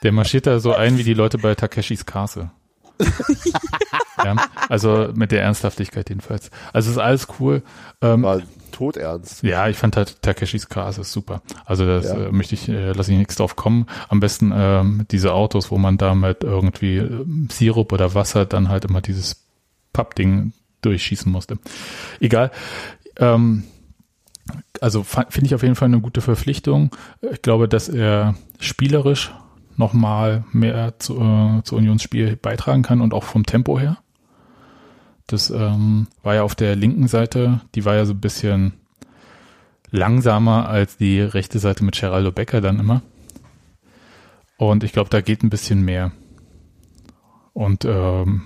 der 0.03 0.12
marschiert 0.12 0.47
da 0.47 0.59
so 0.59 0.74
ein 0.74 0.97
wie 0.97 1.03
die 1.03 1.14
Leute 1.14 1.38
bei 1.38 1.55
Takeshis 1.55 2.05
Castle. 2.05 2.51
ja, 4.24 4.36
also 4.70 5.10
mit 5.14 5.32
der 5.32 5.42
Ernsthaftigkeit 5.44 6.10
jedenfalls. 6.10 6.52
Also 6.74 6.92
ist 6.92 6.98
alles 6.98 7.28
cool. 7.39 7.62
Ähm, 8.02 8.24
War 8.24 8.42
todernst. 8.72 9.44
Ja, 9.44 9.68
ich 9.68 9.78
fand 9.78 9.98
halt 9.98 10.22
Takeshis 10.22 10.70
Cars 10.70 10.98
ist 10.98 11.12
super. 11.12 11.42
Also 11.66 11.86
das 11.86 12.06
Ja. 12.06 12.16
äh, 12.28 12.32
möchte 12.32 12.56
ich, 12.56 12.70
äh, 12.70 12.92
lasse 12.94 13.12
ich 13.12 13.18
nichts 13.18 13.36
drauf 13.36 13.56
kommen. 13.56 13.86
Am 14.10 14.20
besten 14.20 14.52
ähm, 14.56 15.06
diese 15.12 15.34
Autos, 15.34 15.72
wo 15.72 15.78
man 15.78 15.98
da 15.98 16.16
mit 16.16 16.44
irgendwie 16.44 16.98
ähm, 16.98 17.48
Sirup 17.52 17.92
oder 17.92 18.14
Wasser 18.14 18.46
dann 18.46 18.70
halt 18.70 18.86
immer 18.86 19.02
dieses 19.02 19.46
Pappding 19.94 20.54
durchschießen 20.82 21.32
musste. 21.32 21.58
Egal. 22.20 22.52
Ähm, 23.18 23.64
also 24.80 25.04
finde 25.04 25.46
ich 25.46 25.54
auf 25.56 25.64
jeden 25.64 25.76
Fall 25.76 25.88
eine 25.88 26.02
gute 26.02 26.22
Verpflichtung. 26.22 26.92
Ich 27.32 27.42
glaube, 27.42 27.68
dass 27.68 27.88
er 27.89 28.36
spielerisch 28.60 29.32
nochmal 29.82 30.45
mehr 30.51 30.99
zu, 30.99 31.19
äh, 31.19 31.63
zu 31.63 31.75
Unionsspiel 31.75 32.38
beitragen 32.38 32.84
kann 32.84 33.01
und 33.01 33.13
auch 33.13 33.23
vom 33.23 33.45
Tempo 33.45 33.79
her. 33.79 33.97
Das 35.27 35.49
ähm, 35.49 36.07
war 36.23 36.36
ja 36.36 36.43
auf 36.43 36.55
der 36.55 36.75
linken 36.75 37.07
Seite, 37.07 37.61
die 37.73 37.84
war 37.84 37.95
ja 37.95 38.05
so 38.05 38.13
ein 38.13 38.21
bisschen 38.21 38.73
langsamer 39.89 40.69
als 40.69 40.97
die 40.97 41.19
rechte 41.19 41.59
Seite 41.59 41.84
mit 41.84 41.99
Geraldo 41.99 42.32
Becker 42.32 42.61
dann 42.61 42.79
immer. 42.79 43.01
Und 44.57 44.84
ich 44.84 44.93
glaube, 44.93 45.09
da 45.09 45.21
geht 45.21 45.43
ein 45.43 45.49
bisschen 45.49 45.82
mehr. 45.82 46.11
Und 47.53 47.84
ähm, 47.84 48.43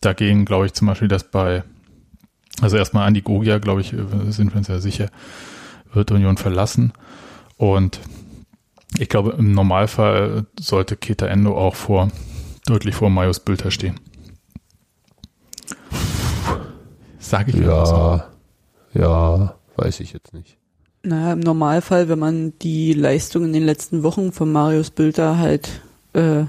dagegen 0.00 0.44
glaube 0.44 0.66
ich 0.66 0.74
zum 0.74 0.88
Beispiel, 0.88 1.08
dass 1.08 1.30
bei, 1.30 1.64
also 2.60 2.76
erstmal 2.76 3.06
Andi 3.06 3.22
Gogia, 3.22 3.58
glaube 3.58 3.80
ich, 3.80 3.94
äh, 3.94 4.30
sind 4.30 4.52
wir 4.52 4.58
uns 4.58 4.68
ja 4.68 4.78
sicher, 4.78 5.08
wird 5.92 6.10
Union 6.10 6.36
verlassen. 6.36 6.92
Und 7.56 8.00
ich 8.98 9.08
glaube, 9.08 9.34
im 9.38 9.52
Normalfall 9.52 10.46
sollte 10.58 10.96
Keta 10.96 11.26
Endo 11.26 11.56
auch 11.56 11.74
vor, 11.74 12.10
deutlich 12.66 12.94
vor 12.94 13.10
Marius 13.10 13.40
Bülter 13.40 13.70
stehen. 13.70 14.00
Sage 17.18 17.50
ich 17.50 17.56
einfach 17.56 17.86
so. 17.86 17.94
Ja, 17.94 18.30
ja, 18.94 19.54
weiß 19.76 20.00
ich 20.00 20.12
jetzt 20.12 20.32
nicht. 20.32 20.58
Naja, 21.02 21.32
im 21.32 21.40
Normalfall, 21.40 22.08
wenn 22.08 22.18
man 22.18 22.58
die 22.60 22.92
Leistung 22.92 23.44
in 23.44 23.52
den 23.52 23.64
letzten 23.64 24.02
Wochen 24.02 24.32
von 24.32 24.50
Marius 24.50 24.90
Bülter 24.90 25.38
halt 25.38 25.80
äh, 26.14 26.44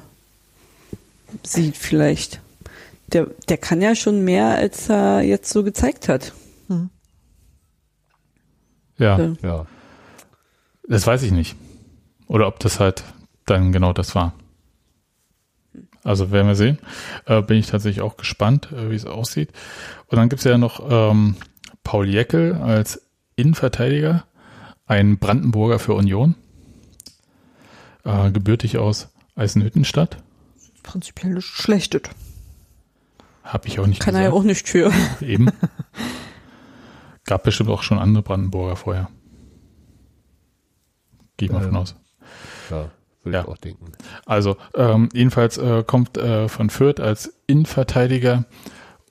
sieht, 1.44 1.78
vielleicht. 1.78 2.42
Der, 3.08 3.28
der 3.50 3.58
kann 3.58 3.82
ja 3.82 3.96
schon 3.96 4.24
mehr, 4.24 4.56
als 4.56 4.90
er 4.90 5.22
jetzt 5.22 5.52
so 5.52 5.64
gezeigt 5.64 6.10
hat. 6.10 6.34
Ja, 6.70 6.90
Ja. 9.18 9.34
Ja. 9.44 9.66
das 10.88 11.06
weiß 11.06 11.24
ich 11.24 11.32
nicht. 11.32 11.56
Oder 12.28 12.48
ob 12.48 12.60
das 12.60 12.80
halt 12.80 13.04
dann 13.46 13.72
genau 13.72 13.94
das 13.94 14.16
war. 14.16 14.34
Also 16.04 16.32
werden 16.32 16.48
wir 16.48 16.56
sehen. 16.56 16.80
Äh, 17.26 17.42
bin 17.42 17.58
ich 17.58 17.68
tatsächlich 17.68 18.02
auch 18.02 18.18
gespannt, 18.18 18.72
äh, 18.72 18.90
wie 18.90 18.96
es 18.96 19.06
aussieht. 19.06 19.52
Und 20.08 20.18
dann 20.18 20.30
gibt's 20.30 20.46
ja 20.46 20.58
noch 20.58 20.80
ähm, 20.90 21.36
Paul 21.84 22.08
Jeckel 22.08 22.56
als 22.56 23.02
Innenverteidiger, 23.36 24.26
ein 24.86 25.18
Brandenburger 25.20 25.80
für 25.80 25.94
Union, 25.94 26.36
äh, 28.04 28.32
gebürtig 28.32 28.78
aus 28.78 29.10
Eisenhüttenstadt. 29.36 30.18
Prinzipiell 30.84 31.34
nicht 31.34 31.46
schlechtet. 31.46 32.10
Habe 33.44 33.68
ich 33.68 33.80
auch 33.80 33.88
nicht 33.88 34.02
Kann 34.02 34.16
er 34.16 34.22
ja 34.22 34.28
gesagt. 34.30 34.42
auch 34.42 34.46
nicht 34.46 34.68
für. 34.68 34.92
Eben. 35.22 35.50
Gab 37.26 37.44
bestimmt 37.44 37.70
auch 37.70 37.84
schon 37.84 38.00
andere 38.00 38.24
Brandenburger 38.24 38.76
vorher. 38.76 39.10
Gehe 41.38 41.48
ich 41.48 41.54
mal 41.54 41.62
Ähm, 41.64 41.70
von 41.70 41.78
aus. 41.78 41.96
Ja, 42.70 42.90
würde 43.24 43.38
Ja. 43.38 43.42
ich 43.44 43.48
auch 43.48 43.58
denken. 43.58 43.92
Also 44.26 44.58
ähm, 44.76 45.10
jedenfalls 45.14 45.58
äh, 45.58 45.84
kommt 45.86 46.18
äh, 46.18 46.48
von 46.48 46.70
Fürth 46.70 47.00
als 47.00 47.34
Innenverteidiger 47.48 48.46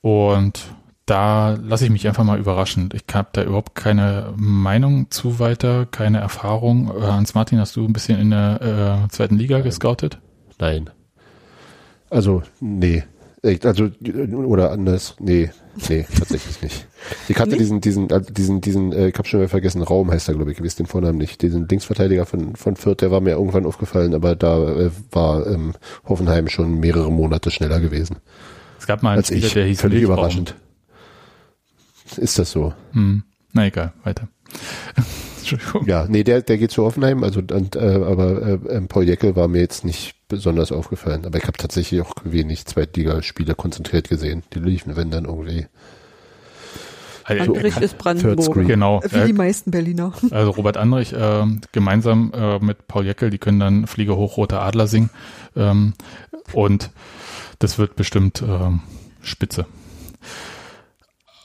und 0.01 0.63
da 1.07 1.51
lasse 1.63 1.85
ich 1.85 1.91
mich 1.91 2.09
einfach 2.09 2.25
mal 2.25 2.39
überraschen. 2.39 2.89
Ich 2.93 3.05
habe 3.15 3.29
da 3.33 3.45
überhaupt 3.45 3.77
keine 3.77 4.33
Meinung 4.37 5.09
zu 5.11 5.39
weiter, 5.39 5.87
keine 5.87 6.19
Erfahrung. 6.19 6.89
Äh, 6.97 7.03
Hans-Martin, 7.03 7.61
hast 7.61 7.77
du 7.77 7.85
ein 7.85 7.93
bisschen 7.93 8.19
in 8.19 8.31
der 8.31 9.05
äh, 9.05 9.09
zweiten 9.11 9.37
Liga 9.37 9.61
gescoutet? 9.61 10.19
Nein. 10.59 10.91
Also, 12.11 12.43
nee. 12.61 13.05
Echt, 13.43 13.67
Also, 13.67 13.91
oder 14.33 14.73
anders, 14.73 15.15
nee, 15.21 15.51
nee, 15.89 16.07
tatsächlich 16.19 16.63
nicht. 16.63 16.87
Ich 17.29 17.37
kannte 17.37 17.53
Nee? 17.53 17.59
diesen, 17.59 17.81
diesen, 17.81 18.11
also 18.11 18.33
diesen, 18.33 18.61
diesen, 18.61 18.93
äh, 18.93 19.09
ich 19.09 19.15
habe 19.19 19.29
schon 19.29 19.41
mal 19.41 19.49
vergessen, 19.49 19.83
Raum 19.83 20.11
heißt 20.11 20.29
er, 20.29 20.35
glaube 20.35 20.51
ich, 20.53 20.59
ich 20.59 20.65
weiß 20.65 20.77
den 20.77 20.87
Vornamen 20.87 21.19
nicht. 21.19 21.43
Diesen 21.43 21.69
Linksverteidiger 21.69 22.25
von, 22.27 22.57
von 22.57 22.77
Fürth, 22.77 23.03
der 23.03 23.11
war 23.11 23.21
mir 23.21 23.33
irgendwann 23.33 23.67
aufgefallen, 23.67 24.15
aber 24.15 24.35
da 24.37 24.87
äh, 24.87 24.91
war 25.13 25.47
ähm, 25.47 25.75
Hoffenheim 26.07 26.49
schon 26.49 26.81
mehrere 26.81 27.13
Monate 27.13 27.51
schneller 27.51 27.79
gewesen 27.81 28.17
Es 28.81 28.87
gab 28.87 29.03
mal 29.03 29.11
einen 29.11 29.19
als 29.19 29.29
Spieler, 29.29 29.47
ich. 29.47 29.53
der 29.53 29.67
hieß 29.67 29.81
Völlig 29.81 29.99
Milchraum. 30.01 30.15
überraschend. 30.19 30.55
Ist 32.17 32.39
das 32.39 32.51
so? 32.51 32.73
Hm. 32.93 33.23
Na 33.53 33.67
egal, 33.67 33.93
weiter. 34.03 34.29
Entschuldigung. 35.39 35.87
Ja, 35.87 36.07
nee, 36.09 36.25
der, 36.25 36.43
der 36.43 36.59
geht 36.59 36.71
zu 36.73 36.83
Hoffenheim, 36.85 37.23
also 37.23 37.41
und, 37.41 37.77
äh, 37.77 37.79
aber 37.79 38.43
äh, 38.43 38.59
ähm, 38.71 38.89
Paul 38.89 39.05
Jeckel 39.05 39.37
war 39.37 39.47
mir 39.47 39.61
jetzt 39.61 39.85
nicht 39.85 40.16
besonders 40.29 40.73
aufgefallen. 40.73 41.25
Aber 41.27 41.39
ich 41.39 41.45
habe 41.45 41.59
tatsächlich 41.59 42.01
auch 42.01 42.15
wenig 42.25 42.67
Zweitligaspiele 42.67 43.55
konzentriert 43.55 44.09
gesehen. 44.09 44.43
Die 44.53 44.59
liefen, 44.59 44.97
wenn 44.97 45.11
dann 45.11 45.25
irgendwie. 45.25 45.67
Also, 47.25 47.55
Andrich 47.55 47.77
ist 47.79 47.99
Brandenburger. 47.99 48.43
Screen. 48.43 48.69
genau. 48.69 49.03
Wie 49.03 49.27
die 49.27 49.33
meisten 49.33 49.71
Berliner. 49.73 50.13
Also 50.31 50.53
Robert 50.53 50.77
Andrich 50.77 51.13
äh, 51.13 51.45
gemeinsam 51.73 52.33
äh, 52.33 52.59
mit 52.61 52.87
Paul 52.87 53.05
Jeckel, 53.05 53.31
die 53.31 53.39
können 53.39 53.59
dann 53.59 53.87
Fliege 53.87 54.17
hoch 54.17 54.37
roter 54.37 54.63
Adler 54.63 54.87
singen 54.87 55.11
ähm, 55.57 55.95
und 56.53 56.91
das 57.59 57.79
wird 57.79 57.97
bestimmt 57.97 58.43
ähm, 58.43 58.83
spitze. 59.23 59.67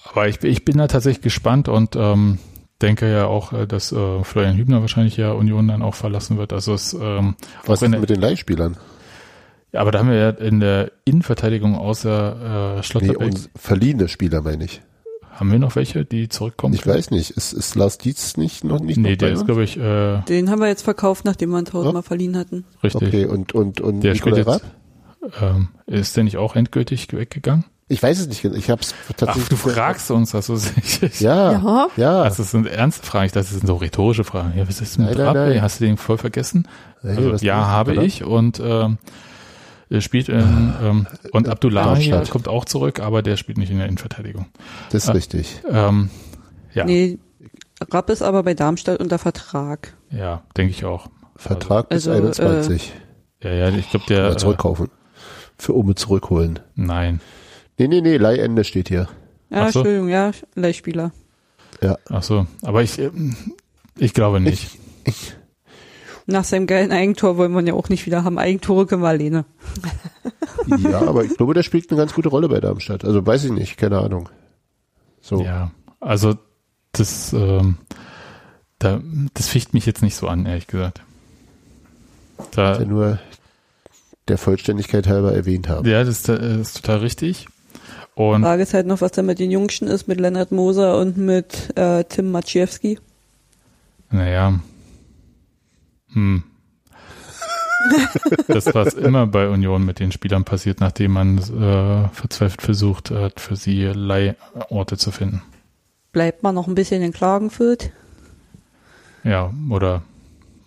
Aber 0.03 0.27
ich, 0.27 0.43
ich 0.43 0.65
bin 0.65 0.77
da 0.77 0.87
tatsächlich 0.87 1.23
gespannt 1.23 1.67
und 1.67 1.95
ähm, 1.95 2.37
denke 2.81 3.11
ja 3.11 3.25
auch, 3.25 3.53
äh, 3.53 3.67
dass 3.67 3.91
äh, 3.91 4.23
Florian 4.23 4.57
Hübner 4.57 4.81
wahrscheinlich 4.81 5.17
ja 5.17 5.31
Union 5.31 5.67
dann 5.67 5.81
auch 5.81 5.95
verlassen 5.95 6.37
wird. 6.37 6.53
Also 6.53 6.73
es, 6.73 6.93
ähm, 6.93 7.35
Was 7.65 7.81
ist 7.81 7.89
mit 7.89 8.09
den 8.09 8.19
Leihspielern? 8.21 8.77
ja, 9.71 9.79
aber 9.81 9.91
da 9.91 9.99
haben 9.99 10.09
wir 10.09 10.17
ja 10.17 10.29
in 10.31 10.59
der 10.59 10.91
Innenverteidigung 11.05 11.75
außer 11.77 12.73
äh, 12.73 12.75
Nee, 12.77 12.83
Schlotterbeck, 12.83 13.19
und 13.21 13.49
verliehene 13.55 14.07
Spieler 14.07 14.41
meine 14.41 14.65
ich. 14.65 14.81
haben 15.31 15.51
wir 15.51 15.59
noch 15.59 15.75
welche, 15.75 16.03
die 16.05 16.27
zurückkommen? 16.29 16.73
Ich 16.73 16.85
weiß 16.85 17.11
nicht. 17.11 17.31
Ist, 17.31 17.53
ist 17.53 17.75
Lars 17.75 17.97
Dietz 17.97 18.35
nicht 18.37 18.63
noch 18.63 18.79
nicht 18.81 18.97
Nee, 18.97 19.11
noch 19.11 19.17
der 19.17 19.27
bei 19.27 19.33
ist, 19.33 19.45
glaube 19.45 19.63
ich, 19.63 19.77
äh, 19.77 20.21
Den 20.27 20.49
haben 20.49 20.59
wir 20.59 20.67
jetzt 20.67 20.83
verkauft, 20.83 21.25
nachdem 21.25 21.51
wir 21.51 21.59
ihn 21.59 21.65
tausendmal 21.65 22.01
Ja. 22.03 22.07
verliehen 22.07 22.37
hatten. 22.37 22.65
richtig. 22.83 23.07
Okay, 23.07 23.25
und, 23.25 23.53
und, 23.53 23.79
und 23.81 24.01
Der 24.01 24.15
spielt 24.15 24.37
jetzt, 24.37 24.61
ähm, 25.41 25.69
ist 25.87 26.17
der 26.17 26.23
nicht 26.25 26.37
auch 26.37 26.55
endgültig 26.55 27.07
weggegangen? 27.13 27.65
Ich 27.91 28.01
weiß 28.01 28.19
es 28.19 28.27
nicht. 28.27 28.41
genau. 28.41 28.55
Ich 28.55 28.69
habe 28.69 28.81
es 28.81 28.93
Ach, 29.09 29.13
tatsächlich. 29.13 29.49
du 29.49 29.55
fragst 29.57 30.09
uns, 30.11 30.33
also 30.33 30.55
ich, 30.81 31.19
Ja, 31.19 31.51
Ja. 31.53 31.87
ja. 31.97 32.21
Also 32.23 32.43
das 32.43 32.51
sind 32.51 32.65
ernste 32.67 33.05
Fragen, 33.05 33.25
ich 33.25 33.31
dachte, 33.31 33.47
das 33.49 33.57
sind 33.57 33.67
so 33.67 33.75
rhetorische 33.75 34.23
Fragen. 34.23 34.53
Ja, 34.57 34.67
was 34.67 34.81
ist 34.81 34.97
mit 34.97 35.17
Nein, 35.17 35.25
nein, 35.33 35.49
nein. 35.49 35.61
Hast 35.61 35.79
du 35.79 35.85
den 35.85 35.97
voll 35.97 36.17
vergessen? 36.17 36.67
Hey, 37.01 37.31
Also, 37.31 37.45
ja, 37.45 37.65
habe 37.67 37.91
oder? 37.93 38.03
ich 38.03 38.23
und 38.23 38.59
ähm, 38.63 38.97
er 39.89 40.01
spielt 40.01 40.29
in, 40.29 40.73
ähm, 40.81 41.07
und 41.33 41.49
Abdullahi 41.49 41.85
Darmstadt. 42.09 42.29
kommt 42.29 42.47
auch 42.47 42.63
zurück, 42.65 42.99
aber 43.01 43.21
der 43.21 43.35
spielt 43.37 43.57
nicht 43.57 43.71
in 43.71 43.77
der 43.77 43.87
Innenverteidigung. 43.87 44.45
Das 44.91 45.03
ist 45.03 45.09
Ah. 45.09 45.13
richtig. 45.13 45.61
Ähm, 45.69 46.09
ja, 46.73 46.85
Nee, 46.85 47.19
Rapp 47.91 48.09
ist 48.09 48.21
aber 48.21 48.43
bei 48.43 48.53
Darmstadt 48.53 48.99
unter 49.01 49.17
Vertrag. 49.19 49.93
ja, 50.11 50.43
denke 50.55 50.71
ich 50.71 50.85
auch. 50.85 51.07
Vertrag 51.35 51.89
bis 51.89 52.07
Also, 52.07 52.11
21. 52.11 52.93
Ja, 53.43 53.49
ja, 53.51 53.69
ich 53.69 53.89
glaube 53.89 54.05
der. 54.07 54.19
Oder 54.27 54.31
Äh, 54.33 54.37
zurückkaufen. 54.37 54.89
Für 55.57 55.73
Umme 55.73 55.95
zurückholen. 55.95 56.59
nein. 56.75 57.19
Nee, 57.77 57.87
nee, 57.87 58.01
nee, 58.01 58.17
Leihende 58.17 58.63
steht 58.63 58.89
hier. 58.89 59.07
Ja, 59.49 59.71
so. 59.71 59.79
Entschuldigung, 59.79 60.09
ja, 60.09 60.31
Leihspieler. 60.55 61.11
Ach 62.09 62.21
so, 62.23 62.45
aber 62.61 62.83
ich, 62.83 62.99
ähm, 62.99 63.35
ich 63.97 64.13
glaube 64.13 64.39
nicht. 64.39 64.77
Ich, 65.05 65.33
Nach 66.27 66.43
seinem 66.43 66.67
geilen 66.67 66.91
Eigentor 66.91 67.37
wollen 67.37 67.51
wir 67.53 67.59
ihn 67.61 67.67
ja 67.67 67.73
auch 67.73 67.89
nicht 67.89 68.05
wieder 68.05 68.23
haben. 68.23 68.37
Eigentore 68.37 68.85
können 68.85 69.01
wir 69.01 69.09
alleine. 69.09 69.45
ja, 70.77 71.01
aber 71.01 71.23
ich 71.25 71.35
glaube, 71.37 71.53
der 71.55 71.63
spielt 71.63 71.89
eine 71.89 71.97
ganz 71.99 72.13
gute 72.13 72.29
Rolle 72.29 72.47
bei 72.49 72.59
Darmstadt. 72.59 73.03
Also 73.03 73.25
weiß 73.25 73.45
ich 73.45 73.51
nicht, 73.51 73.77
keine 73.77 73.97
Ahnung. 73.99 74.29
So. 75.21 75.43
Ja, 75.43 75.71
also 75.99 76.35
das, 76.91 77.33
ähm, 77.33 77.77
da, 78.77 79.01
das 79.33 79.47
ficht 79.47 79.73
mich 79.73 79.85
jetzt 79.87 80.03
nicht 80.03 80.15
so 80.15 80.27
an, 80.27 80.45
ehrlich 80.45 80.67
gesagt. 80.67 81.01
Da, 82.51 82.79
Ja, 82.79 82.85
nur 82.85 83.19
der 84.27 84.37
Vollständigkeit 84.37 85.07
halber 85.07 85.33
erwähnt 85.33 85.67
haben. 85.67 85.87
Ja, 85.89 86.03
das, 86.03 86.19
ist- 86.19 86.29
das 86.29 86.39
ist 86.41 86.77
total 86.77 86.99
richtig. 86.99 87.47
Und 88.15 88.43
Frage 88.43 88.63
ist 88.63 88.73
halt 88.73 88.87
noch, 88.87 89.01
was 89.01 89.11
da 89.11 89.21
mit 89.21 89.39
den 89.39 89.51
Jungschen 89.51 89.87
ist, 89.87 90.07
mit 90.07 90.19
Lennart 90.19 90.51
Moser 90.51 90.97
und 90.99 91.17
mit 91.17 91.77
äh, 91.77 92.03
Tim 92.03 92.31
Maciejewski. 92.31 92.99
naja. 94.09 94.59
Hm. 96.13 96.43
das, 98.47 98.73
was 98.75 98.93
immer 98.93 99.25
bei 99.27 99.47
Union 99.47 99.85
mit 99.85 99.99
den 99.99 100.11
Spielern 100.11 100.43
passiert, 100.43 100.79
nachdem 100.81 101.13
man 101.13 101.37
äh, 101.37 102.09
verzweifelt 102.09 102.61
versucht 102.61 103.11
hat, 103.11 103.39
für 103.39 103.55
sie 103.55 103.85
Leiorte 103.85 104.97
zu 104.97 105.11
finden. 105.11 105.41
Bleibt 106.11 106.43
man 106.43 106.53
noch 106.53 106.67
ein 106.67 106.75
bisschen 106.75 107.01
in 107.01 107.13
Klagenfurt? 107.13 107.91
Ja, 109.23 109.51
oder 109.69 110.01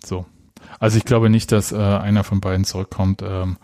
so. 0.03 0.25
Also 0.79 0.97
ich 0.97 1.05
glaube 1.05 1.29
nicht, 1.29 1.51
dass 1.51 1.71
äh, 1.71 1.77
einer 1.77 2.23
von 2.23 2.41
beiden 2.41 2.65
zurückkommt. 2.65 3.21
Ähm, 3.21 3.57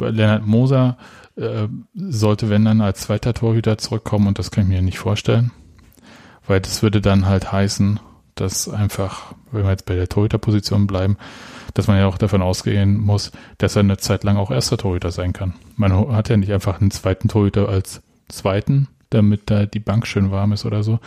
Lennart 0.00 0.46
Moser 0.46 0.96
äh, 1.36 1.68
sollte, 1.94 2.48
wenn 2.50 2.64
dann, 2.64 2.80
als 2.80 3.02
zweiter 3.02 3.34
Torhüter 3.34 3.78
zurückkommen 3.78 4.26
und 4.26 4.38
das 4.38 4.50
kann 4.50 4.64
ich 4.64 4.68
mir 4.68 4.82
nicht 4.82 4.98
vorstellen. 4.98 5.52
Weil 6.46 6.60
das 6.60 6.82
würde 6.82 7.00
dann 7.00 7.26
halt 7.26 7.52
heißen, 7.52 8.00
dass 8.34 8.68
einfach, 8.68 9.34
wenn 9.50 9.64
wir 9.64 9.70
jetzt 9.70 9.86
bei 9.86 9.94
der 9.94 10.08
Torhüterposition 10.08 10.86
bleiben, 10.86 11.16
dass 11.74 11.88
man 11.88 11.98
ja 11.98 12.06
auch 12.06 12.18
davon 12.18 12.42
ausgehen 12.42 12.98
muss, 12.98 13.32
dass 13.58 13.76
er 13.76 13.80
eine 13.80 13.96
Zeit 13.96 14.24
lang 14.24 14.36
auch 14.36 14.50
erster 14.50 14.78
Torhüter 14.78 15.10
sein 15.10 15.32
kann. 15.32 15.54
Man 15.76 15.92
hat 16.12 16.28
ja 16.28 16.36
nicht 16.36 16.52
einfach 16.52 16.80
einen 16.80 16.90
zweiten 16.90 17.28
Torhüter 17.28 17.68
als 17.68 18.02
zweiten, 18.28 18.88
damit 19.10 19.50
da 19.50 19.66
die 19.66 19.80
Bank 19.80 20.06
schön 20.06 20.30
warm 20.30 20.52
ist 20.52 20.64
oder 20.64 20.82
so, 20.82 21.00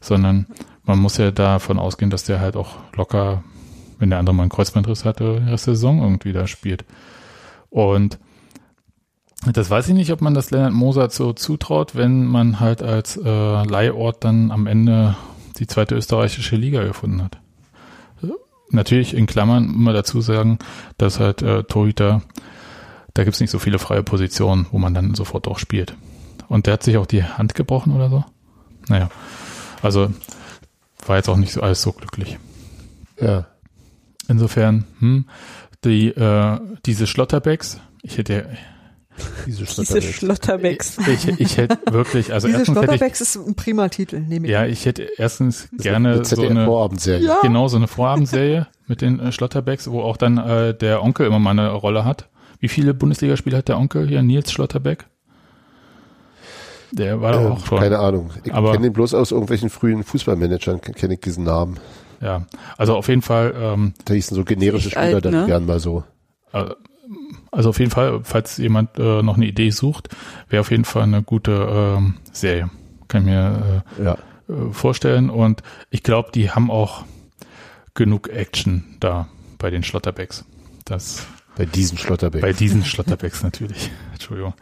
sondern 0.00 0.46
man 0.84 0.98
muss 0.98 1.16
ja 1.16 1.30
davon 1.30 1.78
ausgehen, 1.78 2.10
dass 2.10 2.24
der 2.24 2.40
halt 2.40 2.56
auch 2.56 2.76
locker, 2.94 3.42
wenn 3.98 4.10
der 4.10 4.18
andere 4.18 4.34
mal 4.34 4.42
einen 4.44 4.50
Kreuzbandriss 4.50 5.04
hatte, 5.04 5.42
Rest 5.46 5.66
der 5.66 5.74
Saison 5.74 6.02
irgendwie 6.02 6.32
da 6.32 6.46
spielt. 6.46 6.84
Und 7.70 8.18
das 9.44 9.70
weiß 9.70 9.88
ich 9.88 9.94
nicht, 9.94 10.12
ob 10.12 10.20
man 10.20 10.34
das 10.34 10.50
Lennart 10.50 10.72
Moser 10.72 11.10
so 11.10 11.32
zutraut, 11.32 11.94
wenn 11.94 12.26
man 12.26 12.58
halt 12.60 12.82
als 12.82 13.16
äh, 13.16 13.64
Leihort 13.64 14.24
dann 14.24 14.50
am 14.50 14.66
Ende 14.66 15.16
die 15.58 15.66
zweite 15.66 15.94
österreichische 15.94 16.56
Liga 16.56 16.84
gefunden 16.84 17.22
hat. 17.22 17.38
Natürlich 18.70 19.14
in 19.14 19.26
Klammern 19.26 19.72
immer 19.72 19.92
dazu 19.92 20.20
sagen, 20.20 20.58
dass 20.98 21.20
halt 21.20 21.40
äh, 21.42 21.62
Torhüter, 21.62 22.22
da 23.14 23.22
gibt's 23.22 23.40
nicht 23.40 23.50
so 23.50 23.60
viele 23.60 23.78
freie 23.78 24.02
Positionen, 24.02 24.66
wo 24.72 24.78
man 24.78 24.92
dann 24.92 25.14
sofort 25.14 25.46
auch 25.46 25.58
spielt. 25.58 25.94
Und 26.48 26.66
der 26.66 26.74
hat 26.74 26.82
sich 26.82 26.96
auch 26.96 27.06
die 27.06 27.22
Hand 27.22 27.54
gebrochen 27.54 27.92
oder 27.92 28.10
so. 28.10 28.24
Naja, 28.88 29.08
also 29.82 30.12
war 31.06 31.16
jetzt 31.16 31.28
auch 31.28 31.36
nicht 31.36 31.52
so 31.52 31.60
alles 31.60 31.82
so 31.82 31.92
glücklich. 31.92 32.38
Ja. 33.20 33.46
Insofern, 34.28 34.84
hm, 34.98 35.26
die, 35.84 36.08
äh, 36.08 36.58
diese 36.84 37.06
Schlotterbecks, 37.06 37.80
ich 38.02 38.18
hätte, 38.18 38.48
Diese 39.46 39.64
Diese 39.64 40.02
Schlotterbecks. 40.12 40.94
Schlotterbecks. 40.96 40.98
ich, 41.08 41.40
ich 41.40 41.56
hätte 41.56 41.78
wirklich, 41.90 42.32
also 42.32 42.46
Diese 42.48 42.58
erstens 42.60 42.76
hätte 42.76 42.86
ich, 42.86 42.88
Schlotterbecks 42.98 43.20
ist 43.20 43.36
ein 43.36 43.54
prima 43.54 43.88
Titel, 43.88 44.20
nehme 44.20 44.46
ich. 44.46 44.52
ja, 44.52 44.66
ich 44.66 44.84
hätte 44.86 45.08
erstens 45.16 45.68
Eine 45.72 45.82
gerne 45.82 46.24
so 46.24 46.40
eine, 46.42 46.48
ZDF-Vorabendserie. 46.50 47.26
Ja. 47.26 47.38
genau 47.42 47.68
so 47.68 47.76
eine 47.76 47.86
Vorabendserie 47.88 48.66
mit 48.86 49.00
den 49.00 49.20
äh, 49.20 49.32
Schlotterbecks, 49.32 49.90
wo 49.90 50.02
auch 50.02 50.16
dann 50.16 50.38
äh, 50.38 50.74
der 50.74 51.02
Onkel 51.02 51.26
immer 51.26 51.38
mal 51.38 51.50
eine 51.52 51.70
Rolle 51.72 52.04
hat. 52.04 52.28
Wie 52.60 52.68
viele 52.68 52.94
Bundesligaspiele 52.94 53.56
hat 53.56 53.68
der 53.68 53.78
Onkel 53.78 54.06
hier? 54.08 54.22
Nils 54.22 54.50
Schlotterbeck? 54.52 55.06
Der 56.92 57.20
war 57.20 57.32
doch 57.32 57.40
Äh, 57.40 57.46
auch 57.46 57.66
schon. 57.66 57.78
keine 57.80 57.98
Ahnung. 57.98 58.30
Ich 58.44 58.52
kenne 58.52 58.86
ihn 58.86 58.92
bloß 58.92 59.14
aus 59.14 59.30
irgendwelchen 59.32 59.70
frühen 59.70 60.04
Fußballmanagern, 60.04 60.80
kenne 60.80 61.14
ich 61.14 61.20
diesen 61.20 61.44
Namen. 61.44 61.78
Ja, 62.20 62.46
also 62.78 62.96
auf 62.96 63.08
jeden 63.08 63.22
Fall, 63.22 63.54
ähm, 63.58 63.92
Da 64.06 64.14
hießen 64.14 64.34
so 64.34 64.44
generische 64.44 64.90
Spieler 64.90 65.02
alt, 65.16 65.24
dann 65.24 65.32
ne? 65.32 65.46
gern 65.46 65.66
mal 65.66 65.80
so. 65.80 66.04
äh, 66.52 66.64
also 67.56 67.70
auf 67.70 67.78
jeden 67.78 67.90
Fall, 67.90 68.20
falls 68.22 68.56
jemand 68.58 68.98
äh, 68.98 69.22
noch 69.22 69.36
eine 69.36 69.46
Idee 69.46 69.70
sucht, 69.70 70.08
wäre 70.48 70.60
auf 70.60 70.70
jeden 70.70 70.84
Fall 70.84 71.04
eine 71.04 71.22
gute 71.22 71.52
ähm, 71.98 72.14
Serie. 72.32 72.70
Kann 73.08 73.22
ich 73.22 73.26
mir 73.26 73.82
Ja. 74.02 74.18
äh, 74.48 74.52
äh, 74.52 74.72
vorstellen. 74.72 75.30
Und 75.30 75.62
ich 75.90 76.02
glaube, 76.02 76.30
die 76.32 76.50
haben 76.50 76.70
auch 76.70 77.04
genug 77.94 78.28
Action 78.28 78.84
da 79.00 79.28
bei 79.58 79.70
den 79.70 79.82
Schlotterbacks. 79.82 80.44
Das 80.84 81.26
Bei 81.56 81.64
diesen 81.64 81.96
Schlotterbeck. 81.98 82.42
bei 82.42 82.52
diesen 82.52 82.84
Schlotterbacks 82.84 83.42
natürlich. 83.42 83.90
Entschuldigung. 84.12 84.54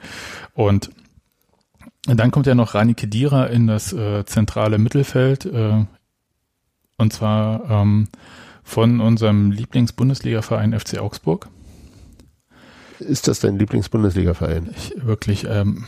Und 0.54 0.90
dann 2.06 2.30
kommt 2.30 2.46
ja 2.46 2.54
noch 2.54 2.74
Rani 2.74 2.94
Kedira 2.94 3.46
in 3.46 3.66
das 3.66 3.92
äh, 3.92 4.24
zentrale 4.24 4.78
Mittelfeld. 4.78 5.46
Äh, 5.46 5.84
und 6.96 7.12
zwar 7.12 7.68
ähm, 7.68 8.08
von 8.62 9.00
unserem 9.00 9.50
Lieblings-Bundesliga-Verein 9.50 10.78
FC 10.78 10.98
Augsburg. 10.98 11.48
Ist 13.00 13.28
das 13.28 13.40
dein 13.40 13.58
Lieblingsbundesliga-Verein? 13.58 14.70
Ich 14.76 14.92
wirklich, 14.96 15.46
ähm, 15.48 15.84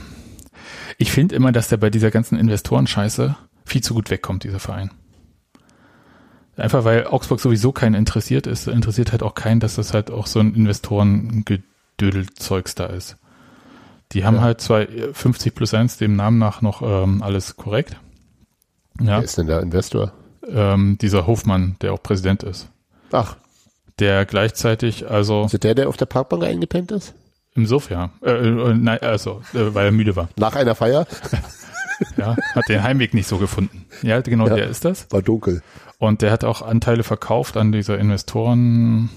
ich 0.98 1.12
finde 1.12 1.34
immer, 1.36 1.52
dass 1.52 1.68
der 1.68 1.76
bei 1.76 1.90
dieser 1.90 2.10
ganzen 2.10 2.38
Investorenscheiße 2.38 3.36
viel 3.64 3.82
zu 3.82 3.94
gut 3.94 4.10
wegkommt, 4.10 4.44
dieser 4.44 4.58
Verein. 4.60 4.90
Einfach 6.56 6.84
weil 6.84 7.06
Augsburg 7.06 7.40
sowieso 7.40 7.72
keinen 7.72 7.94
interessiert 7.94 8.46
ist, 8.46 8.66
interessiert 8.66 9.12
halt 9.12 9.22
auch 9.22 9.34
keinen, 9.34 9.60
dass 9.60 9.74
das 9.76 9.92
halt 9.92 10.10
auch 10.10 10.26
so 10.26 10.40
ein 10.40 10.54
Investorengedödelzeugs 10.54 12.74
da 12.74 12.86
ist. 12.86 13.16
Die 14.12 14.24
haben 14.24 14.36
Ja. 14.36 14.42
halt 14.42 14.60
zwei 14.60 14.86
50 15.12 15.54
plus 15.54 15.74
1 15.74 15.98
dem 15.98 16.16
Namen 16.16 16.38
nach 16.38 16.62
noch 16.62 16.80
ähm, 16.82 17.22
alles 17.22 17.56
korrekt. 17.56 17.96
Ja, 19.00 19.18
Wer 19.18 19.24
ist 19.24 19.36
denn 19.36 19.46
der 19.48 19.60
Investor? 19.60 20.12
ähm, 20.48 20.96
dieser 21.00 21.26
Hofmann, 21.26 21.76
der 21.82 21.92
auch 21.92 22.02
Präsident 22.02 22.42
ist, 22.42 22.68
Ach, 23.12 23.36
der 23.98 24.24
gleichzeitig, 24.26 25.10
also 25.10 25.44
ist 25.44 25.54
das 25.54 25.60
der, 25.60 25.74
der 25.74 25.88
auf 25.88 25.96
der 25.96 26.06
Parkbank 26.06 26.44
eingepennt 26.44 26.92
ist? 26.92 27.14
im 27.54 27.64
Sofa, 27.66 28.10
äh, 28.22 28.30
äh, 28.30 28.74
nein, 28.74 28.98
also, 29.00 29.40
äh, 29.54 29.74
weil 29.74 29.86
er 29.86 29.92
müde 29.92 30.14
war. 30.14 30.28
Nach 30.36 30.54
einer 30.56 30.74
Feier? 30.74 31.06
Ja, 32.18 32.36
hat 32.54 32.68
den 32.68 32.82
Heimweg 32.82 33.14
nicht 33.14 33.26
so 33.26 33.38
gefunden. 33.38 33.86
Ja, 34.02 34.20
genau, 34.20 34.46
Ja. 34.48 34.56
der 34.56 34.68
ist 34.68 34.84
das. 34.84 35.06
War 35.10 35.22
dunkel. 35.22 35.62
Und 35.96 36.20
der 36.20 36.30
hat 36.30 36.44
auch 36.44 36.60
Anteile 36.60 37.02
verkauft 37.04 37.56
an 37.56 37.72
dieser 37.72 37.98
Investoren 37.98 39.08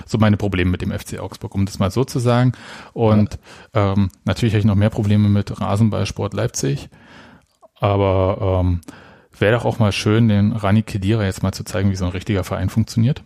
so 0.05 0.17
meine 0.17 0.37
Probleme 0.37 0.71
mit 0.71 0.81
dem 0.81 0.91
FC 0.91 1.19
Augsburg, 1.19 1.55
um 1.55 1.65
das 1.65 1.79
mal 1.79 1.91
so 1.91 2.03
zu 2.03 2.19
sagen. 2.19 2.53
Und 2.93 3.37
ähm, 3.73 4.09
natürlich 4.25 4.53
habe 4.53 4.59
ich 4.59 4.65
noch 4.65 4.75
mehr 4.75 4.89
Probleme 4.89 5.29
mit 5.29 5.61
Rasenballsport 5.61 6.33
Leipzig. 6.33 6.89
Aber 7.79 8.61
ähm, 8.63 8.81
wäre 9.37 9.57
doch 9.57 9.65
auch 9.65 9.79
mal 9.79 9.91
schön, 9.91 10.27
den 10.27 10.51
Rani 10.53 10.83
Kedira 10.83 11.25
jetzt 11.25 11.43
mal 11.43 11.51
zu 11.51 11.63
zeigen, 11.63 11.91
wie 11.91 11.95
so 11.95 12.05
ein 12.05 12.11
richtiger 12.11 12.43
Verein 12.43 12.69
funktioniert. 12.69 13.23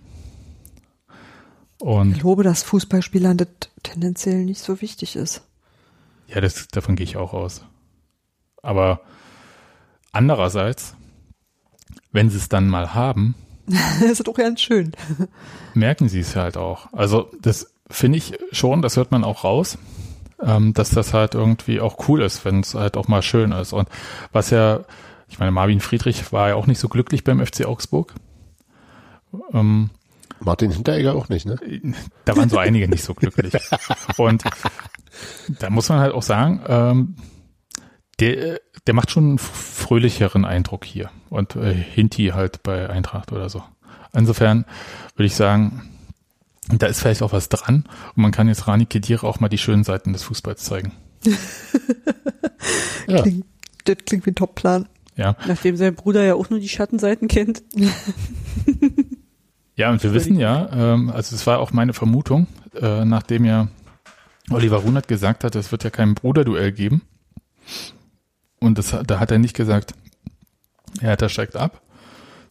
Und 1.80 2.12
Ich 2.14 2.20
glaube, 2.20 2.44
dass 2.44 2.64
Fußballspielern 2.64 3.38
das 3.38 3.48
tendenziell 3.84 4.44
nicht 4.44 4.62
so 4.62 4.82
wichtig 4.82 5.16
ist. 5.16 5.42
Ja, 6.28 6.42
das, 6.42 6.68
davon 6.68 6.96
gehe 6.96 7.06
ich 7.06 7.18
auch 7.18 7.34
aus. 7.34 7.64
Aber 8.62 9.02
andererseits, 10.12 10.96
wenn 12.12 12.30
sie 12.30 12.38
es 12.38 12.50
dann 12.50 12.68
mal 12.68 12.94
haben, 12.94 13.36
das 13.68 14.20
ist 14.20 14.28
doch 14.28 14.34
ganz 14.34 14.62
schön. 14.62 14.92
merken 15.74 16.10
sie 16.10 16.20
es 16.20 16.36
halt 16.36 16.58
auch. 16.58 16.92
Also 16.92 17.32
das 17.42 17.72
finde 17.90 18.18
ich 18.18 18.34
schon, 18.52 18.82
das 18.82 18.98
hört 18.98 19.12
man 19.12 19.24
auch 19.24 19.44
raus, 19.44 19.78
ähm, 20.44 20.74
dass 20.74 20.90
das 20.92 21.14
halt 21.14 21.36
irgendwie 21.36 21.82
auch 21.82 22.08
cool 22.08 22.22
ist, 22.22 22.46
wenn 22.46 22.62
es 22.62 22.76
halt 22.76 22.98
auch 22.98 23.08
mal 23.08 23.22
schön 23.22 23.52
ist. 23.52 23.74
Und 23.74 23.90
was 24.32 24.50
ja, 24.50 24.82
ich 25.28 25.40
meine, 25.40 25.52
Marvin 25.52 25.80
Friedrich 25.80 26.32
war 26.32 26.50
ja 26.50 26.56
auch 26.56 26.68
nicht 26.68 26.80
so 26.80 26.90
glücklich 26.90 27.24
beim 27.24 27.46
FC 27.46 27.66
Augsburg. 27.66 28.14
Ähm, 29.54 29.90
Martin 30.40 30.72
Hinteregger 30.72 31.16
auch 31.16 31.30
nicht, 31.30 31.46
ne? 31.46 31.58
da 32.26 32.36
waren 32.38 32.50
so 32.50 32.58
einige 32.58 32.88
nicht 32.88 33.04
so 33.04 33.14
glücklich. 33.14 33.54
Und 34.18 34.44
da 35.60 35.70
muss 35.70 35.90
man 35.90 36.00
halt 36.00 36.14
auch 36.14 36.24
sagen, 36.24 36.62
ähm, 36.68 37.16
der, 38.20 38.60
der 38.88 38.94
macht 38.94 39.12
schon 39.12 39.26
einen 39.26 39.38
fröhlicheren 39.38 40.46
Eindruck 40.46 40.86
hier. 40.86 41.10
Und 41.30 41.56
äh, 41.56 41.74
Hinti 41.74 42.28
halt 42.28 42.64
bei 42.64 42.90
Eintracht 42.90 43.32
oder 43.32 43.50
so. 43.50 43.64
Insofern 44.14 44.66
würde 45.16 45.28
ich 45.28 45.36
sagen, 45.36 45.90
da 46.70 46.88
ist 46.88 47.00
vielleicht 47.00 47.22
auch 47.22 47.34
was 47.34 47.50
dran. 47.50 47.86
Und 48.16 48.22
man 48.22 48.32
kann 48.32 48.48
jetzt 48.48 48.68
Rani 48.68 48.86
Kedira 48.86 49.28
auch 49.28 49.40
mal 49.40 49.50
die 49.50 49.58
schönen 49.58 49.84
Seiten 49.84 50.14
des 50.14 50.24
Fußballs 50.24 50.64
zeigen. 50.64 50.94
Ja. 53.08 53.24
Klingt, 53.24 53.46
das 53.86 53.98
klingt 54.06 54.26
wie 54.26 54.32
ein 54.32 54.36
Top-Plan. 54.36 54.88
Ja, 55.16 55.36
Nachdem 55.48 55.76
sein 55.76 55.96
Bruder 55.96 56.24
ja 56.24 56.36
auch 56.36 56.50
nur 56.50 56.60
die 56.60 56.70
Schattenseiten 56.70 57.28
kennt. 57.28 57.64
ja 59.76 59.90
und 59.90 60.02
wir 60.04 60.14
wissen 60.14 60.40
ja, 60.40 60.70
ähm, 60.72 61.10
also 61.10 61.36
es 61.36 61.46
war 61.46 61.60
auch 61.60 61.72
meine 61.72 61.94
Vermutung, 61.94 62.48
äh, 62.80 63.04
nachdem 63.04 63.46
ja 63.46 63.68
Oliver 64.50 64.78
Runert 64.78 65.08
gesagt 65.08 65.44
hat, 65.44 65.56
es 65.56 65.72
wird 65.72 65.84
ja 65.84 65.90
kein 65.90 66.16
Bruderduell 66.16 66.72
geben. 66.72 67.02
Und 68.60 68.78
das, 68.78 68.96
da 69.06 69.20
hat 69.20 69.32
er 69.32 69.40
nicht 69.40 69.56
gesagt, 69.56 69.94
er 71.02 71.12
hat 71.12 71.22
er 71.22 71.30
steigt 71.30 71.56
ab, 71.56 71.82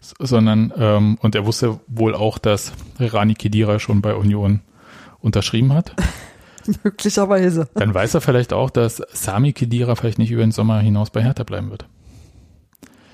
sondern 0.00 0.72
ähm, 0.76 1.18
und 1.20 1.34
er 1.34 1.46
wusste 1.46 1.80
wohl 1.86 2.14
auch, 2.14 2.38
dass 2.38 2.72
Rani 2.98 3.34
Kedira 3.34 3.78
schon 3.78 4.00
bei 4.00 4.14
Union 4.14 4.60
unterschrieben 5.20 5.72
hat. 5.72 5.94
Möglicherweise. 6.84 7.68
Dann 7.74 7.94
weiß 7.94 8.14
er 8.14 8.20
vielleicht 8.20 8.52
auch, 8.52 8.70
dass 8.70 9.02
Sami 9.12 9.52
Kedira 9.52 9.94
vielleicht 9.94 10.18
nicht 10.18 10.30
über 10.30 10.42
den 10.42 10.52
Sommer 10.52 10.80
hinaus 10.80 11.10
bei 11.10 11.22
Hertha 11.22 11.42
bleiben 11.42 11.70
wird. 11.70 11.86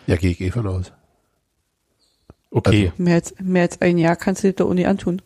Ja, 0.07 0.17
gehe 0.17 0.31
ich 0.31 0.41
eh 0.41 0.51
von 0.51 0.67
aus. 0.67 0.93
Okay, 2.51 2.93
Mehr 2.99 3.15
als, 3.15 3.35
mehr 3.41 3.63
als 3.63 3.81
ein 3.81 3.99
Jahr 3.99 4.17
kannst 4.17 4.45
du 4.45 4.49
dir 4.49 4.55
der 4.55 4.67
Uni 4.67 4.87
antun. 4.87 5.23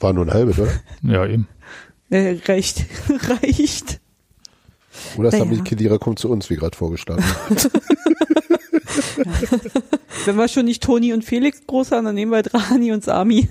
War 0.00 0.12
nur 0.12 0.24
ein 0.24 0.32
halbes, 0.32 0.58
oder? 0.58 0.72
ja 1.02 1.26
eben. 1.26 1.48
Äh, 2.10 2.38
reicht. 2.46 2.86
reicht. 3.28 4.00
Oder 5.16 5.30
Naja. 5.30 5.44
Sami 5.44 5.58
Kedira 5.62 5.98
kommt 5.98 6.18
zu 6.18 6.30
uns, 6.30 6.48
wie 6.50 6.56
gerade 6.56 6.76
vorgeschlagen. 6.76 7.22
Wenn 10.24 10.36
wir 10.36 10.48
schon 10.48 10.64
nicht 10.64 10.82
Toni 10.82 11.12
und 11.12 11.24
Felix 11.24 11.66
groß 11.66 11.92
haben, 11.92 12.04
dann 12.04 12.14
nehmen 12.14 12.32
wir 12.32 12.36
halt 12.36 12.54
Rani 12.54 12.92
und 12.92 13.04
Sami. 13.04 13.48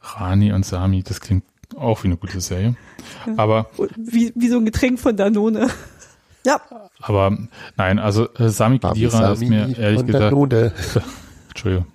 Rani 0.00 0.52
und 0.52 0.66
Sami, 0.66 1.02
das 1.02 1.20
klingt 1.20 1.44
auch 1.76 2.02
wie 2.02 2.08
eine 2.08 2.16
gute 2.16 2.40
Serie. 2.40 2.76
Aber 3.36 3.70
Wie, 3.96 4.32
wie 4.34 4.48
so 4.48 4.58
ein 4.58 4.64
Getränk 4.64 5.00
von 5.00 5.16
Danone. 5.16 5.70
Ja, 6.44 6.60
Aber 7.00 7.38
nein, 7.76 7.98
also 7.98 8.28
äh, 8.34 8.48
Sami 8.48 8.78
Kedira 8.78 9.32
ist 9.32 9.40
mir 9.40 9.78
ehrlich 9.78 10.00
von 10.00 10.06
gesagt, 10.06 10.24
Danone. 10.24 10.72
Entschuldigung. 11.50 11.86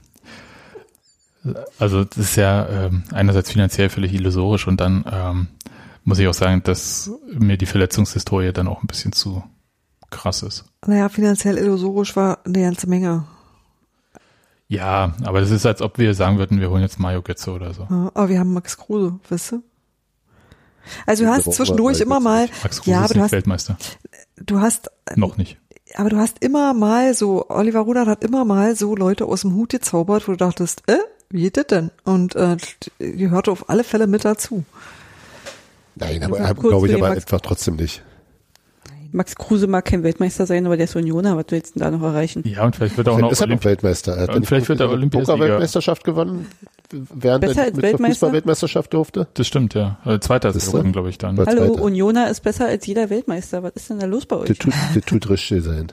Also 1.79 2.03
das 2.03 2.17
ist 2.17 2.35
ja 2.35 2.67
ähm, 2.67 3.03
einerseits 3.13 3.51
finanziell 3.51 3.89
völlig 3.89 4.13
illusorisch 4.13 4.67
und 4.67 4.79
dann 4.79 5.05
ähm, 5.11 5.47
muss 6.03 6.19
ich 6.19 6.27
auch 6.27 6.33
sagen, 6.33 6.61
dass 6.63 7.11
mir 7.31 7.57
die 7.57 7.65
Verletzungshistorie 7.65 8.53
dann 8.53 8.67
auch 8.67 8.81
ein 8.81 8.87
bisschen 8.87 9.11
zu 9.11 9.43
krass 10.09 10.43
ist. 10.43 10.65
naja, 10.85 11.09
finanziell 11.09 11.57
illusorisch 11.57 12.15
war 12.15 12.39
eine 12.45 12.61
ganze 12.61 12.87
Menge. 12.87 13.25
Ja, 14.69 15.13
aber 15.23 15.39
das 15.39 15.51
ist, 15.51 15.65
als 15.65 15.81
ob 15.81 15.97
wir 15.97 16.13
sagen 16.13 16.37
würden, 16.37 16.59
wir 16.59 16.69
holen 16.69 16.81
jetzt 16.81 16.99
Mario 16.99 17.21
Götze 17.21 17.51
oder 17.51 17.73
so. 17.73 17.87
Ja, 17.89 18.11
aber 18.13 18.29
wir 18.29 18.39
haben 18.39 18.53
Max 18.53 18.77
Kruse, 18.77 19.17
weißt 19.29 19.53
du? 19.53 19.63
Also 21.05 21.25
du 21.25 21.29
hast 21.29 21.51
zwischendurch 21.53 21.99
immer 22.01 22.19
mal, 22.19 22.49
Max 22.63 22.81
Kruse 22.81 22.91
ja, 22.91 22.97
ist 22.99 23.03
aber 23.05 23.13
du 23.13 23.19
nicht 23.19 23.23
hast, 23.23 23.31
Weltmeister. 23.31 23.77
du 24.37 24.59
hast, 24.59 24.91
Noch 25.15 25.37
nicht. 25.37 25.57
aber 25.95 26.09
du 26.09 26.17
hast 26.17 26.39
immer 26.39 26.73
mal 26.73 27.13
so, 27.13 27.49
Oliver 27.49 27.79
Rudert 27.81 28.07
hat 28.07 28.23
immer 28.23 28.43
mal 28.45 28.75
so 28.75 28.95
Leute 28.95 29.25
aus 29.25 29.41
dem 29.41 29.53
Hut 29.55 29.69
gezaubert, 29.69 30.27
wo 30.27 30.33
du 30.33 30.37
dachtest, 30.37 30.83
äh, 30.87 30.97
wie 31.29 31.41
geht 31.43 31.57
das 31.57 31.67
denn? 31.67 31.91
Und 32.03 32.35
äh, 32.35 32.57
gehörte 32.99 33.51
auf 33.51 33.69
alle 33.69 33.83
Fälle 33.83 34.07
mit 34.07 34.23
dazu. 34.25 34.63
Nein, 35.95 36.23
aber 36.23 36.39
er 36.39 36.53
glaube 36.53 36.87
ich 36.87 36.95
aber 36.95 37.11
einfach 37.11 37.41
trotzdem 37.41 37.75
nicht. 37.77 38.03
Max 39.11 39.35
Kruse 39.35 39.67
mag 39.67 39.85
kein 39.85 40.03
Weltmeister 40.03 40.45
sein, 40.45 40.65
aber 40.65 40.77
der 40.77 40.85
ist 40.85 40.95
Unioner. 40.95 41.37
Was 41.37 41.45
willst 41.49 41.75
du 41.75 41.79
denn 41.79 41.91
da 41.91 41.97
noch 41.97 42.05
erreichen? 42.05 42.43
Ja, 42.45 42.65
und 42.65 42.75
vielleicht 42.75 42.97
wird 42.97 43.07
er 43.07 43.13
auch 43.13 43.19
noch 43.19 43.31
ist 43.31 43.41
er 43.41 43.47
noch 43.47 43.51
Olympi 43.53 43.65
Weltmeister. 43.65 44.15
Er 44.15 44.23
hat 44.23 44.35
Und 44.35 44.45
vielleicht 44.45 44.69
wird 44.69 44.79
er 44.79 44.89
Olympiasieger. 44.89 45.37
Poker-Weltmeisterschaft 45.37 46.03
gewonnen, 46.03 46.47
während 46.91 47.41
Besser 47.41 47.61
er 47.61 47.65
als 47.65 47.75
mit 47.75 47.83
der 47.83 47.91
Weltmeister? 47.91 48.13
Fußball-Weltmeisterschaft 48.13 48.93
durfte. 48.93 49.27
Das 49.33 49.47
stimmt, 49.47 49.73
ja. 49.73 49.97
Äh, 50.05 50.19
Zweiter 50.19 50.49
ist 50.49 50.73
er 50.73 50.83
glaube 50.83 51.09
ich, 51.09 51.17
dann. 51.17 51.37
Hallo. 51.37 51.73
Unioner 51.73 52.29
ist 52.29 52.41
besser 52.41 52.67
als 52.67 52.85
jeder 52.85 53.09
Weltmeister. 53.09 53.63
Was 53.63 53.73
ist 53.73 53.89
denn 53.89 53.99
da 53.99 54.05
los 54.05 54.25
bei 54.25 54.37
euch? 54.37 54.47
Das 54.47 54.57
tut, 54.57 54.73
das 54.95 55.03
tut 55.05 55.29
richtig 55.29 55.63
sein. 55.63 55.91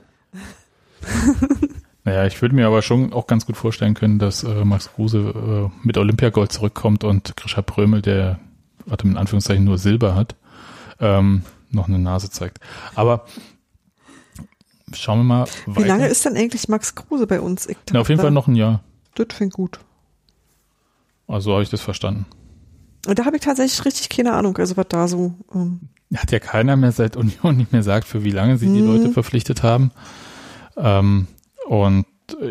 Naja, 2.07 2.27
ich 2.27 2.41
würde 2.43 2.55
mir 2.55 2.67
aber 2.67 2.83
schon 2.83 3.15
auch 3.15 3.27
ganz 3.27 3.47
gut 3.47 3.57
vorstellen 3.57 3.95
können, 3.95 4.19
dass 4.19 4.45
äh, 4.45 4.65
Max 4.65 4.93
Kruse 4.93 5.19
äh, 5.19 5.87
mit 5.87 5.97
Olympiagold 5.97 6.53
zurückkommt 6.53 7.03
und 7.03 7.35
Grisha 7.37 7.62
Prömel, 7.62 8.03
der, 8.03 8.39
warte, 8.85 9.09
in 9.09 9.17
Anführungszeichen 9.17 9.65
nur 9.65 9.79
Silber 9.79 10.15
hat, 10.15 10.37
ähm, 11.01 11.43
noch 11.75 11.89
eine 11.89 11.99
Nase 11.99 12.31
zeigt. 12.31 12.59
Aber 12.95 13.27
schauen 14.93 15.18
wir 15.20 15.25
mal 15.25 15.47
Wie 15.66 15.77
weiter. 15.77 15.87
lange 15.87 16.07
ist 16.09 16.25
denn 16.25 16.37
eigentlich 16.37 16.68
Max 16.68 16.95
Kruse 16.95 17.27
bei 17.27 17.41
uns? 17.41 17.66
Ich 17.66 17.77
Na, 17.93 18.01
auf 18.01 18.09
jeden 18.09 18.20
Fall 18.20 18.31
noch 18.31 18.47
ein 18.49 18.57
Jahr. 18.57 18.81
Das 19.14 19.27
fängt 19.33 19.53
gut. 19.55 19.81
Also 21.27 21.53
habe 21.53 21.62
ich 21.62 21.70
das 21.70 21.81
verstanden. 21.81 22.27
Und 23.07 23.18
da 23.18 23.25
habe 23.25 23.37
ich 23.37 23.43
tatsächlich 23.43 23.85
richtig 23.85 24.09
keine 24.09 24.33
Ahnung, 24.33 24.57
also 24.59 24.77
was 24.77 24.87
da 24.89 25.09
so. 25.09 25.35
Ähm, 25.55 25.81
Hat 26.16 26.33
ja 26.33 26.39
keiner 26.39 26.77
mehr 26.77 26.93
seit 26.93 27.16
Union 27.16 27.57
nicht 27.57 27.72
mehr 27.72 27.83
sagt, 27.83 28.07
für 28.07 28.25
wie 28.25 28.31
lange 28.31 28.57
sie 28.59 28.66
die 28.66 28.81
Mhm. 28.83 28.87
Leute 28.87 29.11
verpflichtet 29.11 29.62
haben. 29.62 29.91
Ähm, 30.77 31.27
und 31.66 32.07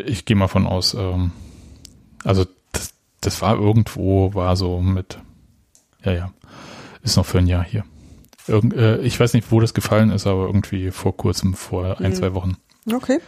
ich 0.06 0.24
gehe 0.24 0.36
mal 0.36 0.48
von 0.48 0.66
aus, 0.66 0.94
ähm, 0.94 1.32
also 2.24 2.46
das, 2.72 2.90
das 3.20 3.42
war 3.42 3.56
irgendwo, 3.56 4.32
war 4.34 4.56
so 4.56 4.80
mit, 4.80 5.18
ja, 6.04 6.12
ja, 6.12 6.32
ist 7.02 7.16
noch 7.16 7.26
für 7.26 7.38
ein 7.38 7.46
Jahr 7.46 7.64
hier. 7.64 7.84
Irgend, 8.46 8.74
äh, 8.74 8.98
ich 8.98 9.18
weiß 9.18 9.32
nicht, 9.34 9.50
wo 9.50 9.60
das 9.60 9.74
gefallen 9.74 10.10
ist, 10.10 10.26
aber 10.26 10.46
irgendwie 10.46 10.90
vor 10.90 11.16
kurzem, 11.16 11.54
vor 11.54 12.00
ein, 12.00 12.10
Mhm. 12.10 12.14
zwei 12.14 12.34
Wochen. 12.34 12.56
okay. 12.92 13.18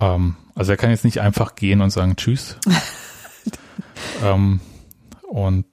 Ähm, 0.00 0.36
also 0.54 0.72
er 0.72 0.76
kann 0.76 0.90
jetzt 0.90 1.04
nicht 1.04 1.20
einfach 1.20 1.54
gehen 1.54 1.80
und 1.80 1.90
sagen 1.90 2.16
Tschüss. 2.16 2.56
ähm, 4.24 4.60
und 5.28 5.66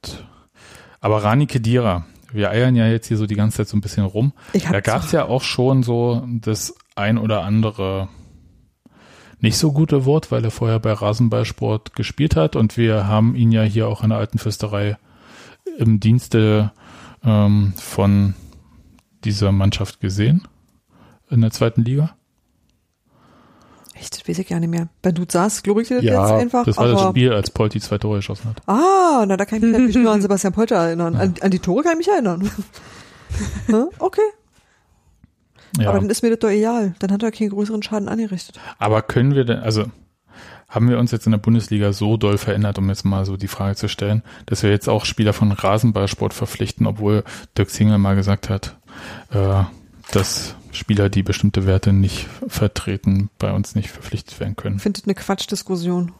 aber 1.02 1.24
Rani 1.24 1.48
Kedira, 1.48 2.06
wir 2.32 2.50
eiern 2.52 2.76
ja 2.76 2.88
jetzt 2.88 3.08
hier 3.08 3.18
so 3.18 3.26
die 3.26 3.36
ganze 3.36 3.58
Zeit 3.58 3.68
so 3.70 3.78
ein 3.78 3.82
bisschen 3.82 4.04
rum. 4.06 4.34
Da 4.72 4.82
gab 4.82 5.04
es 5.04 5.12
ja 5.12 5.26
auch 5.26 5.42
schon 5.42 5.82
so 5.84 6.24
das 6.28 6.76
ein 6.96 7.18
oder 7.18 7.44
andere 7.44 8.10
nicht 9.40 9.58
so 9.58 9.72
gute 9.72 10.04
Wort, 10.06 10.32
weil 10.32 10.44
er 10.44 10.52
vorher 10.52 10.80
bei 10.80 10.92
Rasenballsport 10.92 11.96
gespielt 11.96 12.36
hat 12.36 12.56
und 12.58 12.76
wir 12.76 13.08
haben 13.08 13.36
ihn 13.36 13.52
ja 13.54 13.64
hier 13.64 13.88
auch 13.88 14.04
in 14.04 14.10
der 14.10 14.20
alten 14.20 14.38
Fürsterei 14.38 14.98
im 15.78 16.00
Dienste 16.02 16.72
ähm, 17.24 17.74
von 17.78 18.34
dieser 19.24 19.52
Mannschaft 19.52 20.00
gesehen 20.00 20.48
in 21.30 21.42
der 21.42 21.52
zweiten 21.52 21.84
Liga. 21.84 22.16
Echt, 23.94 24.16
das 24.16 24.28
weiß 24.28 24.40
ich 24.40 24.48
gar 24.48 24.60
nicht 24.62 24.70
mehr. 24.70 24.88
Wenn 25.04 25.16
du 25.16 25.26
sagst, 25.30 25.64
glaube 25.64 25.82
ich 25.82 25.90
dir 25.90 25.96
das 25.96 26.06
Ja, 26.06 26.22
jetzt 26.32 26.42
einfach. 26.42 26.66
Das 26.66 26.78
war 26.78 26.88
das 26.88 27.02
Spiel, 27.10 27.34
als 27.34 27.52
Polti 27.52 27.82
zwei 27.82 27.98
Tore 27.98 28.18
geschossen 28.18 28.46
hat. 28.50 28.62
Ah, 28.66 29.26
na, 29.28 29.36
da 29.36 29.44
kann 29.46 29.58
ich 29.58 29.64
mich 29.64 29.72
natürlich 29.74 29.96
nur 29.98 30.12
an 30.14 30.22
Sebastian 30.22 30.54
Polter 30.54 30.76
erinnern. 30.78 31.16
An, 31.18 31.34
an 31.42 31.52
die 31.52 31.60
Tore 31.60 31.84
kann 31.84 31.94
ich 31.94 31.98
mich 32.00 32.08
erinnern. 32.08 32.50
Hä? 33.68 33.74
okay, 34.00 34.22
Ja. 35.78 35.90
aber 35.90 36.00
dann 36.00 36.10
ist 36.10 36.24
mir 36.24 36.30
das 36.30 36.40
doch 36.40 36.50
egal. 36.50 36.96
Dann 37.00 37.12
hat 37.12 37.22
er 37.24 37.32
keinen 37.32 37.50
größeren 37.50 37.84
Schaden 37.84 38.08
angerichtet. 38.08 38.58
Aber 38.78 39.02
können 39.02 39.36
wir 39.36 39.44
denn, 39.44 39.60
also 39.60 39.86
haben 40.70 40.90
wir 40.90 41.00
uns 41.00 41.12
jetzt 41.12 41.26
in 41.26 41.32
der 41.32 41.40
Bundesliga 41.40 41.94
so 41.94 42.16
doll 42.16 42.38
verändert, 42.38 42.78
um 42.78 42.88
jetzt 42.90 43.04
mal 43.04 43.26
so 43.26 43.38
die 43.38 43.48
Frage 43.48 43.76
zu 43.76 43.90
stellen, 43.90 44.24
dass 44.46 44.64
wir 44.64 44.70
jetzt 44.70 44.88
auch 44.88 45.06
Spieler 45.06 45.34
von 45.34 45.52
Rasenballsport 45.52 46.34
verpflichten, 46.34 46.86
obwohl 46.86 47.24
Dirk 47.58 47.70
Singel 47.70 47.98
mal 47.98 48.16
gesagt 48.16 48.50
hat, 48.50 48.78
äh, 49.32 49.64
dass 50.12 50.56
Spieler, 50.72 51.10
die 51.10 51.24
bestimmte 51.24 51.66
Werte 51.66 51.94
nicht 51.94 52.28
vertreten, 52.48 53.30
bei 53.40 53.52
uns 53.52 53.76
nicht 53.76 53.90
verpflichtet 53.90 54.40
werden 54.40 54.56
können. 54.56 54.78
Ich 54.78 54.84
finde 54.84 55.00
das 55.00 55.08
eine 55.08 55.16
Quatschdiskussion. 55.16 56.12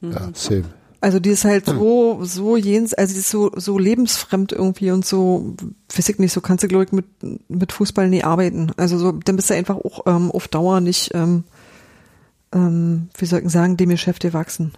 Ja, 0.00 0.30
same. 0.34 0.64
Also 1.00 1.20
die 1.20 1.30
ist 1.30 1.44
halt 1.44 1.66
so, 1.66 2.24
so 2.24 2.56
jens, 2.56 2.94
also 2.94 3.12
die 3.12 3.20
ist 3.20 3.28
so, 3.28 3.52
so 3.54 3.78
lebensfremd 3.78 4.52
irgendwie 4.52 4.90
und 4.90 5.04
so, 5.04 5.54
weiß 5.94 6.08
ich 6.08 6.18
nicht, 6.18 6.32
so 6.32 6.40
kannst 6.40 6.64
du, 6.64 6.68
glaube 6.68 6.84
ich, 6.84 6.92
mit, 6.92 7.04
mit 7.48 7.72
Fußball 7.72 8.08
nie 8.08 8.24
arbeiten. 8.24 8.72
Also 8.78 8.96
so, 8.96 9.12
dann 9.12 9.36
bist 9.36 9.50
du 9.50 9.54
einfach 9.54 9.76
auch 9.76 10.06
ähm, 10.06 10.30
auf 10.30 10.48
Dauer 10.48 10.80
nicht, 10.80 11.10
ähm, 11.14 11.44
ähm, 12.54 13.08
wie 13.18 13.26
soll 13.26 13.42
ich 13.44 13.50
sagen, 13.50 13.76
dem 13.76 13.90
Geschäft 13.90 14.22
gewachsen. 14.22 14.72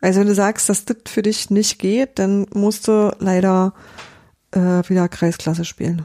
Also 0.00 0.20
wenn 0.20 0.26
du 0.26 0.34
sagst, 0.34 0.68
dass 0.68 0.84
das 0.84 0.96
für 1.06 1.22
dich 1.22 1.50
nicht 1.50 1.78
geht, 1.78 2.18
dann 2.18 2.46
musst 2.52 2.86
du 2.86 3.14
leider 3.18 3.72
äh, 4.52 4.82
wieder 4.88 5.08
Kreisklasse 5.08 5.64
spielen. 5.64 6.04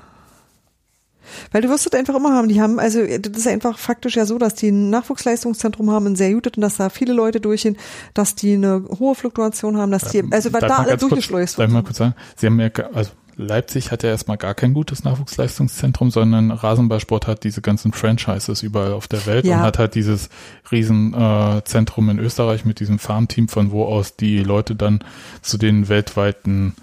Weil 1.51 1.61
du 1.61 1.69
wirst 1.69 1.85
das 1.85 1.93
einfach 1.93 2.15
immer 2.15 2.33
haben. 2.33 2.49
Die 2.49 2.61
haben, 2.61 2.79
also 2.79 3.05
das 3.05 3.37
ist 3.37 3.47
einfach 3.47 3.77
faktisch 3.77 4.15
ja 4.15 4.25
so, 4.25 4.37
dass 4.37 4.55
die 4.55 4.69
ein 4.69 4.89
Nachwuchsleistungszentrum 4.89 5.89
haben, 5.91 6.07
ein 6.07 6.15
sehr 6.15 6.33
gutes 6.33 6.53
und 6.55 6.61
dass 6.61 6.77
da 6.77 6.89
viele 6.89 7.13
Leute 7.13 7.39
durchgehen, 7.39 7.77
dass 8.13 8.35
die 8.35 8.53
eine 8.55 8.83
hohe 8.99 9.15
Fluktuation 9.15 9.77
haben, 9.77 9.91
dass 9.91 10.05
die, 10.05 10.23
also 10.31 10.49
Darf 10.49 10.61
da 10.61 10.77
alle 10.77 10.97
durchgeschleust 10.97 11.59
Darf 11.59 11.67
ich 11.67 11.71
mal 11.71 11.79
wird. 11.79 11.87
kurz 11.87 11.97
sagen, 11.97 12.15
Sie 12.35 12.47
haben 12.47 12.59
ja, 12.59 12.69
also 12.93 13.11
Leipzig 13.41 13.91
hat 13.91 14.03
ja 14.03 14.09
erstmal 14.09 14.37
gar 14.37 14.53
kein 14.53 14.73
gutes 14.73 15.03
Nachwuchsleistungszentrum, 15.03 16.11
sondern 16.11 16.51
Rasenballsport 16.51 17.27
hat 17.27 17.43
diese 17.43 17.61
ganzen 17.61 17.91
Franchises 17.93 18.63
überall 18.63 18.93
auf 18.93 19.07
der 19.07 19.25
Welt 19.25 19.45
Ja. 19.45 19.57
und 19.57 19.61
hat 19.63 19.79
halt 19.79 19.95
dieses 19.95 20.29
Riesenzentrum 20.71 22.07
äh, 22.07 22.11
in 22.11 22.19
Österreich 22.19 22.65
mit 22.65 22.79
diesem 22.79 22.99
Farmteam, 22.99 23.47
von 23.47 23.71
wo 23.71 23.85
aus 23.85 24.15
die 24.15 24.39
Leute 24.43 24.75
dann 24.75 25.03
zu 25.41 25.57
den 25.57 25.89
weltweiten 25.89 26.75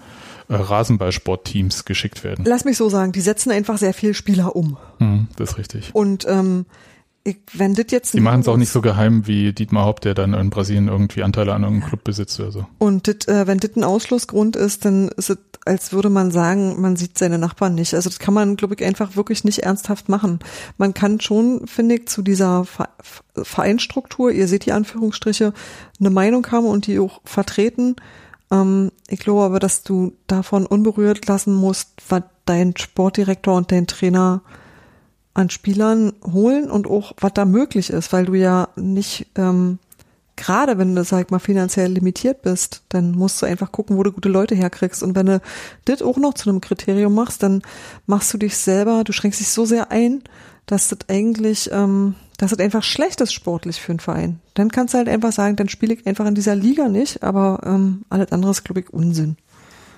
äh, 0.49 0.55
Rasenballsportteams 0.55 1.85
geschickt 1.85 2.23
werden. 2.23 2.45
Lass 2.47 2.65
mich 2.65 2.77
so 2.77 2.89
sagen, 2.89 3.11
die 3.11 3.21
setzen 3.21 3.51
einfach 3.51 3.77
sehr 3.77 3.93
viel 3.93 4.13
Spieler 4.13 4.55
um. 4.55 4.77
Hm, 4.99 5.27
das 5.37 5.51
ist 5.51 5.57
richtig. 5.57 5.89
Und 5.93 6.25
ähm, 6.27 6.65
ich, 7.23 7.37
wenn 7.53 7.75
das 7.75 7.85
jetzt 7.89 8.13
Die 8.13 8.21
machen 8.21 8.41
es 8.41 8.47
auch 8.47 8.57
nicht 8.57 8.71
so 8.71 8.81
geheim 8.81 9.27
wie 9.27 9.51
Dietmar 9.53 9.85
Haupt, 9.85 10.05
der 10.05 10.13
dann 10.13 10.33
in 10.33 10.49
Brasilien 10.49 10.87
irgendwie 10.87 11.21
Anteile 11.23 11.53
an 11.53 11.63
irgendeinem 11.63 11.89
Club 11.89 12.03
besitzt 12.03 12.39
oder 12.39 12.51
so. 12.51 12.65
Und 12.77 13.07
dit, 13.07 13.27
äh, 13.27 13.45
wenn 13.45 13.59
das 13.59 13.75
ein 13.75 13.83
Ausschlussgrund 13.83 14.55
ist, 14.55 14.85
dann 14.85 15.09
ist 15.09 15.29
es, 15.29 15.37
als 15.65 15.91
würde 15.91 16.09
man 16.09 16.31
sagen, 16.31 16.81
man 16.81 16.95
sieht 16.95 17.17
seine 17.17 17.37
Nachbarn 17.37 17.75
nicht. 17.75 17.93
Also 17.93 18.09
das 18.09 18.19
kann 18.19 18.33
man, 18.33 18.55
glaube 18.55 18.75
ich, 18.75 18.83
einfach 18.83 19.15
wirklich 19.15 19.43
nicht 19.43 19.59
ernsthaft 19.59 20.09
machen. 20.09 20.39
Man 20.77 20.93
kann 20.93 21.19
schon, 21.19 21.67
finde 21.67 21.95
ich, 21.95 22.07
zu 22.07 22.21
dieser 22.21 22.65
Ver 22.65 22.89
Vereinsstruktur, 23.41 24.31
ihr 24.31 24.49
seht 24.49 24.65
die 24.65 24.73
Anführungsstriche, 24.73 25.53
eine 25.99 26.09
Meinung 26.09 26.45
haben 26.51 26.65
und 26.65 26.87
die 26.87 26.99
auch 26.99 27.21
vertreten. 27.23 27.95
Ähm, 28.51 28.91
ich 29.07 29.19
glaube 29.19 29.43
aber, 29.43 29.59
dass 29.59 29.83
du 29.83 30.13
davon 30.27 30.65
unberührt 30.65 31.25
lassen 31.27 31.53
musst, 31.53 31.89
was 32.09 32.23
dein 32.45 32.75
Sportdirektor 32.75 33.55
und 33.55 33.71
dein 33.71 33.87
Trainer 33.87 34.41
an 35.33 35.49
Spielern 35.49 36.13
holen 36.25 36.69
und 36.69 36.87
auch 36.87 37.13
was 37.19 37.33
da 37.33 37.45
möglich 37.45 37.91
ist, 37.91 38.11
weil 38.11 38.25
du 38.25 38.33
ja 38.33 38.69
nicht 38.75 39.27
ähm, 39.35 39.79
gerade 40.39 40.77
wenn 40.77 40.95
du, 40.95 41.03
sag 41.03 41.25
ich 41.25 41.31
mal, 41.31 41.39
finanziell 41.39 41.91
limitiert 41.91 42.41
bist, 42.41 42.83
dann 42.89 43.11
musst 43.11 43.41
du 43.41 43.45
einfach 43.45 43.71
gucken, 43.71 43.97
wo 43.97 44.03
du 44.03 44.11
gute 44.11 44.29
Leute 44.29 44.55
herkriegst. 44.55 45.03
Und 45.03 45.13
wenn 45.15 45.25
du 45.25 45.41
das 45.85 46.01
auch 46.01 46.17
noch 46.17 46.33
zu 46.33 46.49
einem 46.49 46.61
Kriterium 46.61 47.13
machst, 47.13 47.43
dann 47.43 47.61
machst 48.07 48.33
du 48.33 48.37
dich 48.37 48.55
selber, 48.57 49.03
du 49.03 49.11
schränkst 49.11 49.41
dich 49.41 49.49
so 49.49 49.65
sehr 49.65 49.91
ein, 49.91 50.23
dass 50.65 50.87
das 50.87 50.99
eigentlich, 51.09 51.69
ähm, 51.73 52.15
dass 52.37 52.51
das 52.51 52.59
einfach 52.59 52.83
schlecht 52.83 53.19
ist 53.19 53.33
sportlich 53.33 53.81
für 53.81 53.91
einen 53.91 53.99
Verein. 53.99 54.39
Dann 54.53 54.69
kannst 54.69 54.93
du 54.93 54.97
halt 54.97 55.09
einfach 55.09 55.33
sagen, 55.33 55.57
dann 55.57 55.67
spiele 55.67 55.93
ich 55.93 56.07
einfach 56.07 56.25
in 56.25 56.35
dieser 56.35 56.55
Liga 56.55 56.87
nicht, 56.87 57.21
aber 57.21 57.61
ähm, 57.65 58.05
alles 58.09 58.31
andere 58.31 58.51
ist, 58.51 58.63
glaube 58.63 58.79
ich, 58.79 58.93
Unsinn. 58.93 59.35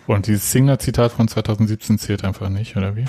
Und 0.08 0.26
dieses 0.26 0.52
Singler-Zitat 0.52 1.12
von 1.12 1.28
2017 1.28 2.00
zählt 2.00 2.26
einfach 2.26 2.50
nicht, 2.50 2.76
oder 2.76 2.96
wie? 2.96 3.06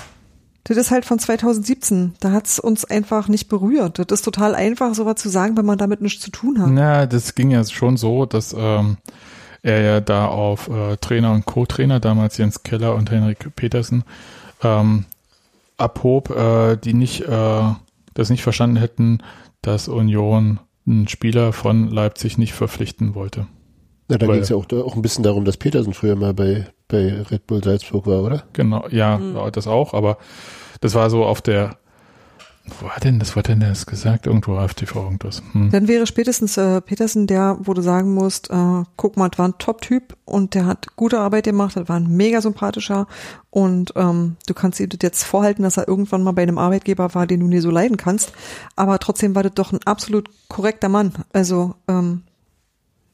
Das 0.65 0.77
ist 0.77 0.91
halt 0.91 1.05
von 1.05 1.19
2017. 1.19 2.13
Da 2.19 2.31
hat's 2.31 2.59
uns 2.59 2.85
einfach 2.85 3.27
nicht 3.27 3.49
berührt. 3.49 3.99
Das 3.99 4.05
ist 4.19 4.21
total 4.23 4.55
einfach, 4.55 4.95
sowas 4.95 5.15
zu 5.15 5.29
sagen, 5.29 5.57
wenn 5.57 5.65
man 5.65 5.77
damit 5.77 6.01
nichts 6.01 6.23
zu 6.23 6.31
tun 6.31 6.61
hat. 6.61 6.69
Na, 6.69 7.05
das 7.05 7.35
ging 7.35 7.51
ja 7.51 7.63
schon 7.65 7.97
so, 7.97 8.25
dass 8.25 8.55
ähm, 8.57 8.97
er 9.61 9.81
ja 9.81 9.99
da 9.99 10.27
auf 10.27 10.69
äh, 10.69 10.97
Trainer 10.97 11.33
und 11.33 11.45
Co-Trainer, 11.45 11.99
damals 11.99 12.37
Jens 12.37 12.63
Keller 12.63 12.95
und 12.95 13.11
Henrik 13.11 13.55
Petersen, 13.55 14.03
ähm, 14.61 15.05
abhob, 15.77 16.29
äh, 16.29 16.77
die 16.77 16.93
nicht 16.93 17.21
äh, 17.21 17.63
das 18.13 18.29
nicht 18.29 18.43
verstanden 18.43 18.77
hätten, 18.77 19.19
dass 19.61 19.87
Union 19.87 20.59
einen 20.85 21.07
Spieler 21.07 21.53
von 21.53 21.89
Leipzig 21.89 22.37
nicht 22.37 22.53
verpflichten 22.53 23.15
wollte. 23.15 23.47
Na, 24.13 24.27
da 24.27 24.31
ging 24.31 24.41
es 24.41 24.49
ja 24.49 24.55
auch, 24.55 24.71
auch 24.71 24.95
ein 24.95 25.01
bisschen 25.01 25.23
darum, 25.23 25.45
dass 25.45 25.57
Petersen 25.57 25.93
früher 25.93 26.15
mal 26.15 26.33
bei, 26.33 26.67
bei 26.87 27.21
Red 27.31 27.47
Bull 27.47 27.63
Salzburg 27.63 28.05
war, 28.07 28.23
oder? 28.23 28.43
Genau, 28.53 28.87
ja, 28.89 29.19
ja, 29.19 29.51
das 29.51 29.67
auch, 29.67 29.93
aber 29.93 30.17
das 30.81 30.95
war 30.95 31.09
so 31.09 31.25
auf 31.25 31.41
der 31.41 31.77
Wo 32.79 32.89
hat 32.89 33.03
denn 33.03 33.19
das, 33.19 33.35
wo 33.35 33.39
hat 33.39 33.49
denn 33.49 33.59
das 33.59 33.85
gesagt? 33.85 34.25
Irgendwo 34.25 34.57
auf 34.57 34.73
TV 34.73 35.03
irgendwas. 35.03 35.41
Hm. 35.51 35.69
Dann 35.71 35.87
wäre 35.87 36.07
spätestens 36.07 36.55
äh, 36.57 36.79
Petersen 36.79 37.27
der, 37.27 37.57
wo 37.59 37.73
du 37.73 37.81
sagen 37.81 38.13
musst, 38.13 38.49
äh, 38.51 38.83
guck 38.95 39.17
mal, 39.17 39.29
das 39.29 39.39
war 39.39 39.47
ein 39.49 39.57
Top-Typ 39.57 40.15
und 40.23 40.53
der 40.53 40.65
hat 40.65 40.95
gute 40.95 41.19
Arbeit 41.19 41.43
gemacht, 41.43 41.75
das 41.75 41.89
war 41.89 41.97
ein 41.97 42.07
mega 42.07 42.39
sympathischer 42.39 43.07
und 43.49 43.93
ähm, 43.95 44.37
du 44.47 44.53
kannst 44.53 44.79
ihm 44.79 44.89
das 44.89 44.99
jetzt 45.01 45.23
vorhalten, 45.23 45.63
dass 45.63 45.77
er 45.77 45.87
irgendwann 45.87 46.23
mal 46.23 46.31
bei 46.31 46.43
einem 46.43 46.57
Arbeitgeber 46.57 47.13
war, 47.15 47.27
den 47.27 47.41
du 47.41 47.47
nie 47.47 47.59
so 47.59 47.69
leiden 47.69 47.97
kannst, 47.97 48.31
aber 48.75 48.97
trotzdem 48.99 49.35
war 49.35 49.43
das 49.43 49.53
doch 49.55 49.73
ein 49.73 49.83
absolut 49.85 50.29
korrekter 50.47 50.89
Mann. 50.89 51.13
Also 51.33 51.75
ähm, 51.89 52.21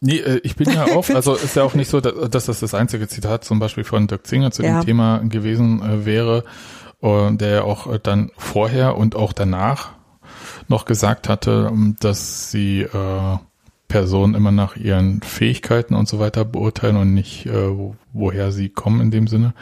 Nee, 0.01 0.17
äh, 0.17 0.39
ich 0.43 0.55
bin 0.55 0.69
ja 0.69 0.85
auch, 0.95 1.09
also 1.09 1.35
ist 1.35 1.55
ja 1.55 1.63
auch 1.63 1.73
nicht 1.73 1.89
so, 1.89 1.99
dass 1.99 2.45
das 2.45 2.59
das 2.59 2.73
einzige 2.73 3.07
Zitat 3.07 3.43
zum 3.43 3.59
Beispiel 3.59 3.83
von 3.83 4.07
Dirk 4.07 4.25
Zinger 4.27 4.51
zu 4.51 4.63
Ja. 4.63 4.79
dem 4.79 4.85
Thema 4.85 5.19
gewesen 5.19 5.81
äh, 5.81 6.05
wäre, 6.05 6.43
der 7.01 7.49
ja 7.49 7.61
auch 7.63 7.87
äh, 7.93 7.99
dann 8.01 8.31
vorher 8.37 8.97
und 8.97 9.15
auch 9.15 9.31
danach 9.31 9.91
noch 10.67 10.85
gesagt 10.85 11.29
hatte, 11.29 11.69
ähm, 11.71 11.95
dass 11.99 12.51
sie 12.51 12.81
äh, 12.81 13.37
Personen 13.87 14.35
immer 14.35 14.51
nach 14.51 14.75
ihren 14.75 15.21
Fähigkeiten 15.21 15.95
und 15.95 16.07
so 16.07 16.19
weiter 16.19 16.45
beurteilen 16.45 16.97
und 16.97 17.13
nicht, 17.13 17.45
äh, 17.45 17.69
wo, 17.75 17.95
woher 18.13 18.51
sie 18.51 18.69
kommen 18.69 18.99
in 19.01 19.11
dem 19.11 19.27
Sinne. 19.27 19.53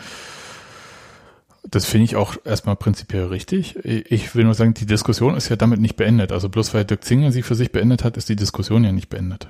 Das 1.70 1.86
finde 1.86 2.06
ich 2.06 2.16
auch 2.16 2.36
erstmal 2.46 2.76
prinzipiell 2.78 3.26
richtig. 3.26 3.76
Ich 3.86 4.36
will 4.36 4.46
nur 4.46 4.54
sagen, 4.54 4.74
die 4.74 4.86
Diskussion 4.86 5.36
ist 5.36 5.50
ja 5.50 5.58
damit 5.58 5.80
nicht 5.82 5.96
beendet. 5.98 6.32
Also 6.32 6.48
bloß 6.50 6.74
weil 6.74 6.86
Dirk 6.86 7.04
Zinger 7.04 7.32
sie 7.32 7.42
für 7.44 7.56
sich 7.56 7.72
beendet 7.72 8.04
hat, 8.04 8.16
ist 8.18 8.30
die 8.30 8.36
Diskussion 8.38 8.84
ja 8.86 8.92
nicht 8.94 9.10
beendet. 9.10 9.48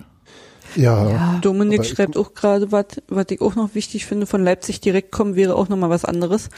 Ja, 0.76 1.10
ja, 1.10 1.40
Dominik 1.42 1.86
schreibt 1.86 2.18
auch 2.18 2.34
gerade, 2.34 2.72
was 2.72 2.86
was 3.08 3.26
ich 3.30 3.42
auch 3.42 3.56
noch 3.56 3.74
wichtig 3.76 4.06
finde, 4.06 4.26
von 4.26 4.44
Leipzig 4.44 4.82
direkt 4.82 5.12
kommen 5.12 5.36
wäre 5.36 5.56
auch 5.56 5.70
nochmal 5.70 5.90
was 5.90 6.06
anderes. 6.06 6.50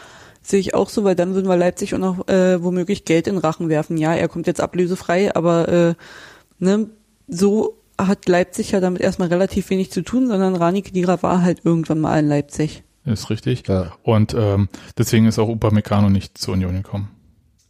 Sehe 0.41 0.59
ich 0.59 0.73
auch 0.73 0.89
so, 0.89 1.03
weil 1.03 1.15
dann 1.15 1.35
würden 1.35 1.47
wir 1.47 1.57
Leipzig 1.57 1.93
auch 1.93 1.99
noch 1.99 2.27
äh, 2.27 2.63
womöglich 2.63 3.05
Geld 3.05 3.27
in 3.27 3.37
Rachen 3.37 3.69
werfen. 3.69 3.97
Ja, 3.97 4.15
er 4.15 4.27
kommt 4.29 4.47
jetzt 4.47 4.61
ablösefrei, 4.61 5.35
aber 5.35 5.67
äh, 5.67 5.93
ne, 6.59 6.89
so 7.27 7.77
hat 7.97 8.27
Leipzig 8.27 8.71
ja 8.71 8.79
damit 8.79 9.01
erstmal 9.01 9.27
relativ 9.27 9.69
wenig 9.69 9.91
zu 9.91 10.01
tun, 10.01 10.27
sondern 10.27 10.55
Rani 10.55 10.81
Kedira 10.81 11.21
war 11.21 11.41
halt 11.41 11.65
irgendwann 11.65 11.99
mal 11.99 12.19
in 12.19 12.27
Leipzig. 12.27 12.83
Ist 13.05 13.29
richtig. 13.29 13.67
Ja. 13.67 13.93
Und 14.03 14.33
ähm, 14.33 14.69
deswegen 14.97 15.25
ist 15.25 15.39
auch 15.39 15.49
Upamecano 15.49 16.09
nicht 16.09 16.37
zur 16.37 16.53
Union 16.53 16.75
gekommen. 16.75 17.09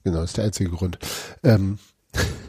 Genau, 0.04 0.22
ist 0.22 0.38
der 0.38 0.46
einzige 0.46 0.70
Grund. 0.70 1.00
Ähm, 1.44 1.80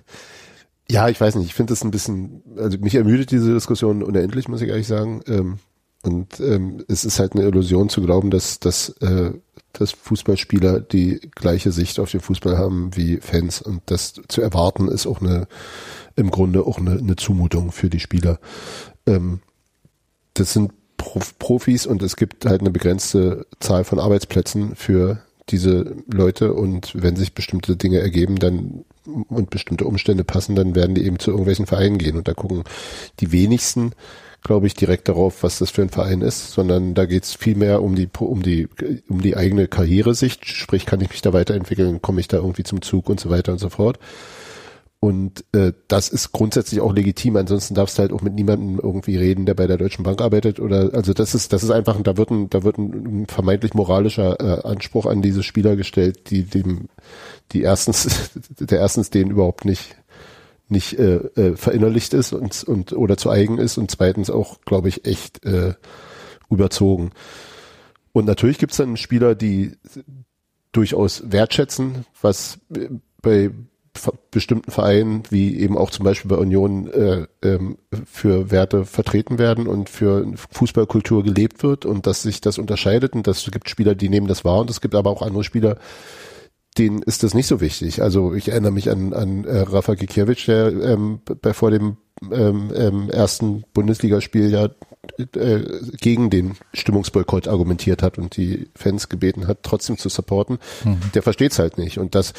ja, 0.91 1.09
ich 1.09 1.21
weiß 1.21 1.37
nicht, 1.37 1.47
ich 1.47 1.55
finde 1.55 1.73
das 1.73 1.85
ein 1.85 1.91
bisschen, 1.91 2.43
also 2.57 2.77
mich 2.79 2.95
ermüdet 2.95 3.31
diese 3.31 3.55
Diskussion 3.55 4.03
unendlich, 4.03 4.49
muss 4.49 4.61
ich 4.61 4.69
ehrlich 4.69 4.89
sagen. 4.89 5.23
Ähm, 5.27 5.59
und 6.03 6.41
ähm, 6.41 6.83
es 6.89 7.05
ist 7.05 7.21
halt 7.21 7.35
eine 7.35 7.45
Illusion 7.45 7.89
zu 7.89 8.03
glauben, 8.03 8.31
dass, 8.31 8.59
dass, 8.59 8.89
äh, 9.01 9.33
dass 9.73 9.93
Fußballspieler 9.93 10.81
die 10.81 11.21
gleiche 11.35 11.73
Sicht 11.73 12.01
auf 12.01 12.11
den 12.11 12.21
Fußball 12.21 12.59
haben 12.59 12.97
wie 12.97 13.19
Fans. 13.19 13.63
Und 13.63 13.83
das 13.87 14.15
zu 14.29 14.41
erwarten 14.41 14.89
ist 14.89 15.07
auch 15.07 15.21
eine, 15.21 15.47
im 16.17 16.31
Grunde 16.31 16.67
auch 16.67 16.79
eine, 16.79 16.93
eine 16.93 17.17
Zumutung 17.17 17.71
für 17.71 17.89
die 17.89 18.01
Spieler. 18.01 18.41
Ähm, 19.07 19.41
das 20.35 20.53
sind 20.53 20.73
Prof 20.97 21.39
Profis 21.39 21.87
und 21.87 22.03
es 22.03 22.17
gibt 22.17 22.45
halt 22.45 22.61
eine 22.61 22.71
begrenzte 22.71 23.47
Zahl 23.61 23.85
von 23.85 23.99
Arbeitsplätzen 23.99 24.75
für 24.75 25.23
diese 25.51 25.97
Leute 26.11 26.55
und 26.55 26.93
wenn 26.95 27.17
sich 27.17 27.35
bestimmte 27.35 27.77
Dinge 27.77 27.99
ergeben, 27.99 28.37
dann 28.37 28.85
und 29.05 29.51
bestimmte 29.51 29.87
Umstände 29.87 30.25
passen, 30.25 30.55
dann 30.55 30.75
werden 30.75 30.95
die 30.95 31.05
eben 31.05 31.19
zu 31.19 31.31
irgendwelchen 31.31 31.67
Vereinen 31.67 31.99
gehen 31.99 32.17
und 32.17 32.29
da 32.29 32.35
gucken 32.35 32.65
die 33.19 33.33
wenigsten, 33.33 33.93
glaube 34.43 34.67
ich, 34.67 34.75
direkt 34.75 35.09
darauf, 35.09 35.43
was 35.43 35.59
das 35.59 35.71
für 35.71 35.83
ein 35.83 35.89
Verein 35.89 36.23
ist, 36.23 36.53
sondern 36.53 36.95
da 36.95 37.07
geht 37.07 37.25
es 37.25 37.35
vielmehr 37.35 37.83
um 37.83 37.95
die 37.95 38.09
um 38.19 38.43
die 38.43 38.69
um 39.09 39.21
die 39.21 39.37
eigene 39.37 39.69
Karrieresicht, 39.69 40.47
sprich, 40.47 40.87
kann 40.87 41.01
ich 41.01 41.11
mich 41.11 41.23
da 41.23 41.33
weiterentwickeln, 41.33 42.01
komme 42.01 42.21
ich 42.21 42.29
da 42.29 42.39
irgendwie 42.39 42.65
zum 42.65 42.83
Zug 42.83 43.09
und 43.09 43.21
so 43.21 43.31
weiter 43.31 43.53
und 43.53 43.59
so 43.59 43.69
fort. 43.69 43.99
Und 45.03 45.47
äh, 45.53 45.73
das 45.89 46.11
ist 46.11 46.33
grundsätzlich 46.33 46.83
auch 46.83 46.93
legitim. 46.93 47.37
Ansonsten 47.37 47.75
darfst 47.75 47.97
du 47.97 48.03
halt 48.03 48.13
auch 48.13 48.21
mit 48.21 48.35
niemandem 48.35 48.79
irgendwie 48.79 49.17
reden, 49.17 49.47
der 49.47 49.55
bei 49.55 49.67
der 49.67 49.79
Deutschen 49.79 50.03
Bank 50.03 50.21
arbeitet 50.21 50.61
oder 50.61 50.91
also 50.93 51.15
das 51.15 51.35
ist 51.35 51.55
das 51.55 51.63
ist 51.63 51.71
einfach 51.71 51.99
da 52.03 52.19
wird 52.19 52.31
ein 52.31 52.51
da 52.51 52.65
wird 52.65 52.77
ein 52.77 53.27
vermeintlich 53.27 53.73
moralischer 53.73 54.39
äh, 54.41 54.69
Anspruch 54.69 55.07
an 55.07 55.23
diese 55.23 55.43
Spieler 55.43 55.75
gestellt, 55.77 56.29
die 56.31 56.45
dem 56.45 56.91
die 57.53 57.63
erstens 57.63 58.31
der 58.61 58.79
erstens 58.79 59.09
denen 59.09 59.31
überhaupt 59.31 59.65
nicht 59.65 59.97
nicht 60.69 60.99
äh, 60.99 61.17
äh, 61.17 61.57
verinnerlicht 61.57 62.13
ist 62.13 62.35
und 62.35 62.63
und 62.65 62.93
oder 62.93 63.17
zu 63.17 63.31
eigen 63.31 63.57
ist 63.57 63.79
und 63.79 63.91
zweitens 63.91 64.29
auch 64.29 64.61
glaube 64.67 64.91
ich 64.91 65.07
echt 65.07 65.43
äh, 65.47 65.75
überzogen. 66.51 67.13
Und 68.13 68.27
natürlich 68.27 68.59
gibt 68.59 68.73
es 68.73 68.79
dann 68.79 68.99
Spieler, 68.99 69.35
die 69.35 69.79
durchaus 70.73 71.23
wertschätzen, 71.33 72.05
was 72.21 72.59
äh, 72.77 72.89
bei 73.23 73.51
bestimmten 74.31 74.71
Vereinen, 74.71 75.25
wie 75.31 75.59
eben 75.59 75.77
auch 75.77 75.91
zum 75.91 76.05
Beispiel 76.05 76.29
bei 76.29 76.37
Union, 76.37 76.91
äh, 76.91 77.27
ähm, 77.43 77.77
für 78.05 78.51
Werte 78.51 78.85
vertreten 78.85 79.39
werden 79.39 79.67
und 79.67 79.91
für 79.91 80.27
Fußballkultur 80.53 81.25
gelebt 81.25 81.63
wird 81.63 81.85
und 81.85 82.07
dass 82.07 82.23
sich 82.23 82.41
das 82.41 82.59
unterscheidet 82.59 83.15
und 83.15 83.27
dass 83.27 83.45
es 83.45 83.51
gibt 83.51 83.69
Spieler, 83.69 83.95
die 83.95 84.09
nehmen 84.09 84.29
das 84.29 84.45
wahr 84.45 84.61
und 84.61 84.71
es 84.71 84.81
gibt 84.81 84.95
aber 84.95 85.11
auch 85.11 85.23
andere 85.23 85.45
Spieler, 85.45 85.77
denen 86.79 87.03
ist 87.03 87.25
das 87.25 87.35
nicht 87.35 87.49
so 87.49 87.61
wichtig. 87.61 88.01
Also 88.01 88.33
ich 88.33 88.49
erinnere 88.49 88.73
mich 88.73 88.91
an, 88.91 89.13
an 89.13 89.45
äh, 89.45 89.61
Rafa 89.61 89.95
Gikiewicz, 89.95 90.47
der 90.47 90.69
ähm, 90.69 91.21
bei 91.43 91.53
vor 91.53 91.71
dem 91.71 91.97
ähm, 92.31 92.71
ähm, 92.75 93.11
ersten 93.11 93.65
Bundesligaspiel 93.75 94.51
ja 94.51 94.69
äh, 95.35 95.63
gegen 96.01 96.31
den 96.31 96.57
Stimmungsboykott 96.75 97.49
argumentiert 97.49 98.03
hat 98.03 98.19
und 98.19 98.37
die 98.37 98.69
Fans 98.77 99.09
gebeten 99.09 99.49
hat, 99.49 99.65
trotzdem 99.65 99.99
zu 99.99 100.09
supporten. 100.09 100.59
Der 101.15 101.23
versteht's 101.23 101.59
halt 101.59 101.77
nicht 101.77 101.99
und 101.99 102.15
das 102.15 102.35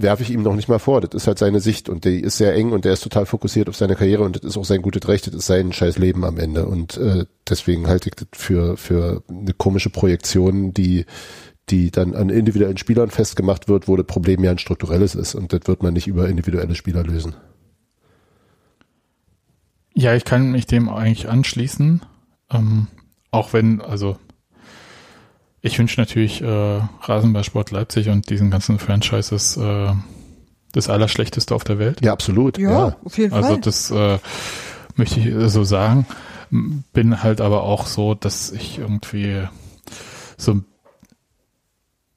werfe 0.00 0.22
ich 0.22 0.30
ihm 0.30 0.42
noch 0.42 0.54
nicht 0.54 0.68
mal 0.68 0.78
vor. 0.78 1.00
Das 1.00 1.14
ist 1.14 1.26
halt 1.26 1.38
seine 1.38 1.60
Sicht 1.60 1.88
und 1.88 2.04
die 2.04 2.20
ist 2.20 2.38
sehr 2.38 2.54
eng 2.54 2.72
und 2.72 2.84
der 2.84 2.92
ist 2.92 3.02
total 3.02 3.26
fokussiert 3.26 3.68
auf 3.68 3.76
seine 3.76 3.96
Karriere 3.96 4.22
und 4.22 4.36
das 4.36 4.44
ist 4.44 4.56
auch 4.56 4.64
sein 4.64 4.82
gutes 4.82 5.08
Recht, 5.08 5.26
das 5.26 5.34
ist 5.34 5.46
sein 5.46 5.72
scheiß 5.72 5.98
Leben 5.98 6.24
am 6.24 6.38
Ende 6.38 6.66
und 6.66 6.96
äh, 6.96 7.24
deswegen 7.48 7.88
halte 7.88 8.08
ich 8.08 8.14
das 8.14 8.28
für, 8.32 8.76
für 8.76 9.22
eine 9.28 9.52
komische 9.52 9.90
Projektion, 9.90 10.72
die 10.72 11.04
die 11.70 11.90
dann 11.90 12.14
an 12.14 12.30
individuellen 12.30 12.78
Spielern 12.78 13.10
festgemacht 13.10 13.68
wird, 13.68 13.88
wo 13.88 13.96
das 13.96 14.06
Problem 14.06 14.42
ja 14.42 14.50
ein 14.50 14.58
strukturelles 14.58 15.14
ist 15.14 15.34
und 15.34 15.52
das 15.52 15.60
wird 15.66 15.82
man 15.82 15.92
nicht 15.92 16.06
über 16.06 16.26
individuelle 16.28 16.74
Spieler 16.74 17.04
lösen. 17.04 17.34
Ja, 19.94 20.14
ich 20.14 20.24
kann 20.24 20.52
mich 20.52 20.66
dem 20.66 20.88
eigentlich 20.88 21.28
anschließen. 21.28 22.02
Ähm, 22.50 22.86
auch 23.30 23.52
wenn, 23.52 23.82
also 23.82 24.16
ich 25.60 25.78
wünsche 25.78 26.00
natürlich 26.00 26.40
äh, 26.42 26.80
Rasenballsport 27.02 27.70
Leipzig 27.70 28.08
und 28.08 28.30
diesen 28.30 28.50
ganzen 28.50 28.78
Franchises 28.78 29.56
äh, 29.56 29.92
das 30.72 30.88
Allerschlechteste 30.88 31.54
auf 31.54 31.64
der 31.64 31.78
Welt. 31.78 32.04
Ja, 32.04 32.12
absolut. 32.12 32.58
ja, 32.58 32.70
Ja. 32.88 32.96
auf 33.04 33.18
jeden 33.18 33.32
Also 33.34 33.48
Fall. 33.50 33.60
das 33.60 33.90
äh, 33.90 34.18
möchte 34.96 35.20
ich 35.20 35.50
so 35.50 35.64
sagen. 35.64 36.06
Bin 36.50 37.22
halt 37.22 37.40
aber 37.40 37.62
auch 37.62 37.86
so, 37.86 38.14
dass 38.14 38.52
ich 38.52 38.78
irgendwie 38.78 39.42
so 40.36 40.62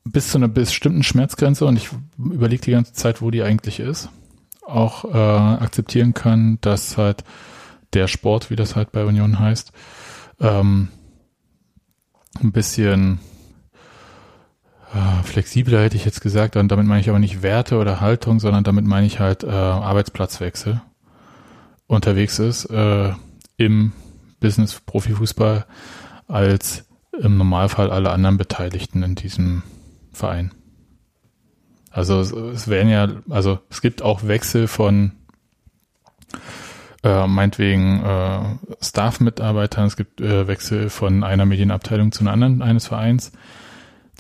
bis 0.04 0.30
zu 0.30 0.38
einer 0.38 0.48
bestimmten 0.48 1.04
Schmerzgrenze 1.04 1.66
und 1.66 1.76
ich 1.78 1.89
überlege 2.18 2.62
die 2.64 2.72
ganze 2.72 2.94
Zeit, 2.94 3.22
wo 3.22 3.30
die 3.32 3.44
eigentlich 3.44 3.80
ist, 3.80 4.10
auch 4.66 5.06
äh, 5.06 5.18
akzeptieren 5.18 6.14
kann, 6.14 6.58
dass 6.62 6.98
halt 6.98 7.24
der 7.94 8.08
Sport, 8.08 8.50
wie 8.50 8.56
das 8.56 8.76
halt 8.76 8.92
bei 8.92 9.04
Union 9.06 9.38
heißt, 9.39 9.72
ähm, 10.39 10.88
ein 12.42 12.52
bisschen 12.52 13.20
äh, 13.20 13.31
flexibler 15.24 15.82
hätte 15.82 15.96
ich 15.96 16.06
jetzt 16.06 16.22
gesagt, 16.22 16.56
und 16.56 16.70
damit 16.70 16.86
meine 16.86 17.00
ich 17.00 17.10
aber 17.10 17.20
nicht 17.20 17.42
Werte 17.42 17.78
oder 17.78 18.02
Haltung, 18.02 18.39
sondern 18.39 18.64
damit 18.64 18.86
meine 18.86 19.08
ich 19.08 19.20
halt 19.20 19.44
äh, 19.44 19.50
Arbeitsplatzwechsel 19.50 20.82
unterwegs 21.88 22.39
ist 22.39 22.66
äh, 22.66 23.14
im 23.58 23.92
Business 24.39 24.80
Profifußball 24.80 25.66
als 26.28 26.86
im 27.20 27.38
Normalfall 27.38 27.92
alle 27.92 28.12
anderen 28.12 28.38
Beteiligten 28.38 29.04
in 29.04 29.16
diesem 29.16 29.64
Verein. 30.12 30.52
Also 31.89 32.20
es, 32.20 32.32
es 32.32 32.68
werden 32.68 32.89
ja, 32.89 33.10
also 33.30 33.60
es 33.70 33.82
gibt 33.82 34.02
auch 34.02 34.26
Wechsel 34.26 34.68
von 34.68 35.12
äh, 37.04 37.28
meinetwegen 37.28 38.04
äh, 38.04 38.39
Staff-Mitarbeitern, 38.82 39.88
es 39.88 39.98
gibt 39.98 40.22
äh, 40.22 40.48
Wechsel 40.48 40.89
von 40.89 41.24
einer 41.24 41.46
Medienabteilung 41.46 42.12
zu 42.12 42.22
einer 42.22 42.32
anderen 42.32 42.62
eines 42.62 42.88
Vereins. 42.88 43.32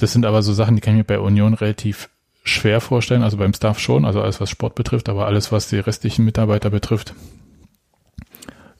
Das 0.01 0.13
sind 0.13 0.25
aber 0.25 0.41
so 0.41 0.51
Sachen, 0.51 0.73
die 0.75 0.81
kann 0.81 0.95
ich 0.95 0.97
mir 0.97 1.03
bei 1.03 1.19
Union 1.19 1.53
relativ 1.53 2.09
schwer 2.43 2.81
vorstellen, 2.81 3.21
also 3.21 3.37
beim 3.37 3.53
Staff 3.53 3.77
schon, 3.77 4.03
also 4.03 4.19
alles 4.19 4.41
was 4.41 4.49
Sport 4.49 4.73
betrifft, 4.73 5.09
aber 5.09 5.27
alles 5.27 5.51
was 5.51 5.69
die 5.69 5.77
restlichen 5.77 6.25
Mitarbeiter 6.25 6.71
betrifft, 6.71 7.13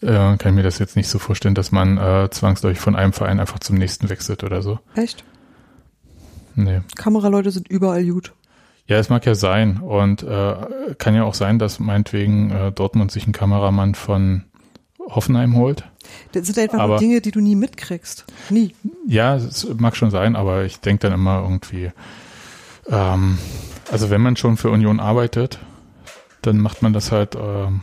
äh, 0.02 0.08
kann 0.08 0.40
ich 0.40 0.54
mir 0.54 0.64
das 0.64 0.80
jetzt 0.80 0.96
nicht 0.96 1.08
so 1.10 1.20
vorstellen, 1.20 1.54
dass 1.54 1.72
man 1.72 2.00
äh, 2.00 2.28
zwangsläufig 2.32 2.80
von 2.80 2.96
einem 2.96 3.14
Verein 3.14 3.40
einfach 3.40 3.60
zum 3.60 3.78
nächsten 3.78 4.10
wechselt 4.10 4.44
oder 4.44 4.64
so. 4.64 4.80
Echt? 4.96 5.24
Nee. 6.56 6.82
Kameraleute 6.96 7.52
sind 7.52 7.68
überall 7.68 8.04
gut. 8.04 8.34
Ja, 8.88 8.98
es 8.98 9.10
mag 9.10 9.24
ja 9.28 9.36
sein 9.36 9.78
und 9.78 10.24
äh, 10.24 10.56
kann 10.98 11.14
ja 11.14 11.24
auch 11.24 11.36
sein, 11.36 11.60
dass 11.60 11.80
meinetwegen 11.80 12.50
äh, 12.50 12.72
Dortmund 12.72 13.12
sich 13.12 13.26
einen 13.26 13.34
Kameramann 13.34 13.94
von 13.94 14.46
Hoffenheim 14.98 15.56
holt. 15.56 15.84
Das 16.34 16.45
sind 16.47 16.57
einfach 16.59 16.80
Aber- 16.80 16.93
nur 16.93 16.99
Dinge, 16.99 17.22
die 17.22 17.32
du 17.32 17.39
nie 17.41 17.55
mitkriegst. 17.55 18.26
Nie. 18.49 18.76
Ja, 19.07 19.36
es 19.36 19.68
mag 19.78 19.95
schon 19.95 20.12
sein, 20.12 20.36
aber 20.36 20.64
ich 20.66 20.80
denke 20.80 21.01
dann 21.07 21.14
immer 21.14 21.41
irgendwie, 21.43 21.91
ähm, 22.89 23.38
Also 23.91 24.09
wenn 24.09 24.22
man 24.22 24.38
schon 24.38 24.55
für 24.57 24.70
Union 24.70 24.99
arbeitet, 25.01 25.59
dann 26.41 26.57
macht 26.59 26.82
man 26.82 26.93
das 26.93 27.12
halt, 27.12 27.36
ähm, 27.36 27.82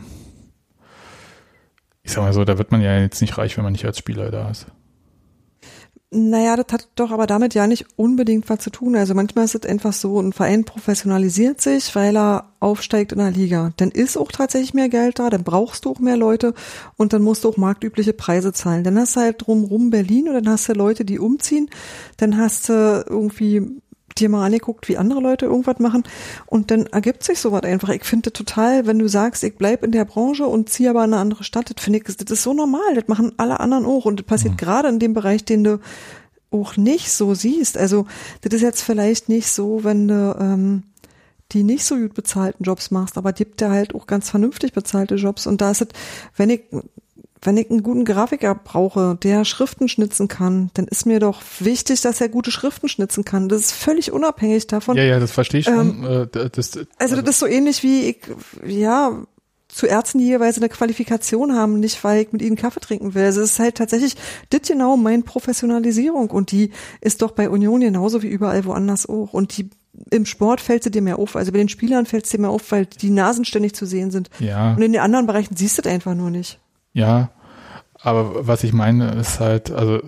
ich 2.03 2.11
sag 2.11 2.23
mal 2.23 2.33
so, 2.33 2.43
da 2.45 2.57
wird 2.57 2.71
man 2.71 2.81
ja 2.81 2.97
jetzt 2.99 3.21
nicht 3.21 3.37
reich, 3.37 3.55
wenn 3.57 3.63
man 3.63 3.73
nicht 3.73 3.85
als 3.85 3.99
Spieler 3.99 4.31
da 4.31 4.49
ist. 4.49 4.65
Naja, 6.11 6.55
das 6.55 6.73
hat 6.73 6.87
doch 6.95 7.11
aber 7.11 7.27
damit 7.27 7.53
ja 7.53 7.67
nicht 7.67 7.85
unbedingt 7.95 8.49
was 8.49 8.59
zu 8.59 8.71
tun. 8.71 8.95
Also 8.95 9.13
manchmal 9.13 9.45
ist 9.45 9.53
es 9.53 9.69
einfach 9.69 9.93
so, 9.93 10.19
ein 10.19 10.33
Verein 10.33 10.63
professionalisiert 10.65 11.61
sich, 11.61 11.93
weil 11.95 12.17
er 12.17 12.51
aufsteigt 12.59 13.11
in 13.11 13.19
der 13.19 13.29
Liga. 13.29 13.73
Dann 13.77 13.91
ist 13.91 14.17
auch 14.17 14.31
tatsächlich 14.31 14.73
mehr 14.73 14.89
Geld 14.89 15.19
da, 15.19 15.29
dann 15.29 15.43
brauchst 15.43 15.85
du 15.85 15.91
auch 15.91 15.99
mehr 15.99 16.17
Leute 16.17 16.55
und 16.97 17.13
dann 17.13 17.21
musst 17.21 17.43
du 17.43 17.49
auch 17.49 17.57
marktübliche 17.57 18.13
Preise 18.13 18.53
zahlen. 18.53 18.83
Dann 18.83 18.97
hast 18.97 19.17
du 19.17 19.19
halt 19.19 19.45
drumrum 19.45 19.91
Berlin 19.91 20.27
und 20.27 20.33
dann 20.33 20.49
hast 20.49 20.67
du 20.67 20.73
Leute, 20.73 21.05
die 21.05 21.19
umziehen. 21.19 21.69
Dann 22.17 22.37
hast 22.37 22.69
du 22.69 23.05
irgendwie 23.07 23.79
dir 24.19 24.29
mal 24.29 24.45
angeguckt, 24.45 24.87
wie 24.87 24.97
andere 24.97 25.19
Leute 25.19 25.45
irgendwas 25.45 25.79
machen 25.79 26.03
und 26.45 26.71
dann 26.71 26.85
ergibt 26.87 27.23
sich 27.23 27.39
sowas 27.39 27.63
einfach. 27.63 27.89
Ich 27.89 28.03
finde 28.03 28.31
total, 28.33 28.85
wenn 28.85 28.99
du 28.99 29.07
sagst, 29.07 29.43
ich 29.43 29.55
bleib 29.55 29.83
in 29.83 29.91
der 29.91 30.05
Branche 30.05 30.45
und 30.45 30.69
ziehe 30.69 30.89
aber 30.89 31.03
in 31.03 31.13
eine 31.13 31.21
andere 31.21 31.43
Stadt, 31.43 31.71
das 31.73 31.83
finde 31.83 31.99
ich, 31.99 32.05
das 32.05 32.15
ist 32.15 32.43
so 32.43 32.53
normal, 32.53 32.95
das 32.95 33.07
machen 33.07 33.33
alle 33.37 33.59
anderen 33.59 33.85
auch 33.85 34.05
und 34.05 34.19
das 34.19 34.25
passiert 34.25 34.53
mhm. 34.53 34.57
gerade 34.57 34.89
in 34.89 34.99
dem 34.99 35.13
Bereich, 35.13 35.45
den 35.45 35.63
du 35.63 35.79
auch 36.51 36.77
nicht 36.77 37.11
so 37.11 37.33
siehst. 37.33 37.77
Also 37.77 38.05
das 38.41 38.53
ist 38.53 38.61
jetzt 38.61 38.81
vielleicht 38.81 39.29
nicht 39.29 39.47
so, 39.47 39.83
wenn 39.83 40.07
du 40.07 40.35
ähm, 40.39 40.83
die 41.51 41.63
nicht 41.63 41.83
so 41.83 41.95
gut 41.95 42.13
bezahlten 42.13 42.63
Jobs 42.63 42.91
machst, 42.91 43.17
aber 43.17 43.33
gibt 43.33 43.61
ja 43.61 43.69
halt 43.69 43.95
auch 43.95 44.07
ganz 44.07 44.29
vernünftig 44.29 44.73
bezahlte 44.73 45.15
Jobs 45.15 45.47
und 45.47 45.61
da 45.61 45.71
ist 45.71 45.81
es, 45.81 45.87
wenn 46.35 46.49
ich 46.49 46.61
wenn 47.41 47.57
ich 47.57 47.69
einen 47.69 47.83
guten 47.83 48.05
Grafiker 48.05 48.53
brauche, 48.55 49.17
der 49.21 49.45
Schriften 49.45 49.87
schnitzen 49.87 50.27
kann, 50.27 50.71
dann 50.73 50.87
ist 50.87 51.05
mir 51.05 51.19
doch 51.19 51.41
wichtig, 51.59 52.01
dass 52.01 52.19
er 52.19 52.29
gute 52.29 52.51
Schriften 52.51 52.89
schnitzen 52.89 53.23
kann. 53.23 53.47
Das 53.47 53.61
ist 53.61 53.71
völlig 53.71 54.11
unabhängig 54.11 54.67
davon. 54.67 54.97
Ja, 54.97 55.03
ja, 55.03 55.19
das 55.19 55.31
verstehe 55.31 55.61
ich 55.61 55.65
schon. 55.65 56.03
Ähm, 56.03 56.27
äh, 56.33 56.49
das, 56.49 56.75
also, 56.75 56.87
also 56.97 57.15
das 57.21 57.29
ist 57.35 57.39
so 57.39 57.45
ähnlich 57.45 57.83
wie 57.83 58.09
ich, 58.09 58.17
ja, 58.65 59.23
zu 59.69 59.85
Ärzten, 59.85 60.17
die 60.17 60.25
jeweils 60.25 60.57
eine 60.57 60.67
Qualifikation 60.67 61.55
haben, 61.55 61.79
nicht 61.79 62.03
weil 62.03 62.23
ich 62.23 62.31
mit 62.31 62.41
ihnen 62.41 62.55
Kaffee 62.55 62.79
trinken 62.79 63.13
will. 63.13 63.25
Also 63.25 63.41
es 63.41 63.51
ist 63.51 63.59
halt 63.59 63.75
tatsächlich 63.75 64.15
das 64.49 64.61
genau 64.67 64.97
meine 64.97 65.21
Professionalisierung 65.21 66.31
und 66.31 66.51
die 66.51 66.71
ist 67.01 67.21
doch 67.21 67.31
bei 67.31 67.49
Union 67.49 67.79
genauso 67.79 68.23
wie 68.23 68.27
überall 68.27 68.65
woanders 68.65 69.07
auch. 69.07 69.31
Und 69.31 69.57
die 69.57 69.69
im 70.09 70.25
Sport 70.25 70.59
fällt 70.59 70.83
sie 70.83 70.91
dir 70.91 71.01
mehr 71.01 71.19
auf, 71.19 71.35
also 71.35 71.51
bei 71.51 71.59
den 71.59 71.69
Spielern 71.69 72.05
fällt 72.05 72.25
es 72.25 72.31
dir 72.31 72.39
mehr 72.39 72.49
auf, 72.49 72.71
weil 72.71 72.87
die 72.87 73.11
Nasen 73.11 73.45
ständig 73.45 73.75
zu 73.75 73.85
sehen 73.85 74.11
sind. 74.11 74.29
Ja. 74.39 74.73
Und 74.73 74.81
in 74.81 74.91
den 74.91 75.01
anderen 75.01 75.27
Bereichen 75.27 75.55
siehst 75.55 75.77
du 75.77 75.81
das 75.83 75.93
einfach 75.93 76.15
nur 76.15 76.31
nicht. 76.31 76.59
Ja, 76.93 77.29
aber 78.01 78.47
was 78.47 78.63
ich 78.63 78.73
meine 78.73 79.11
ist 79.11 79.39
halt, 79.39 79.71
also 79.71 80.01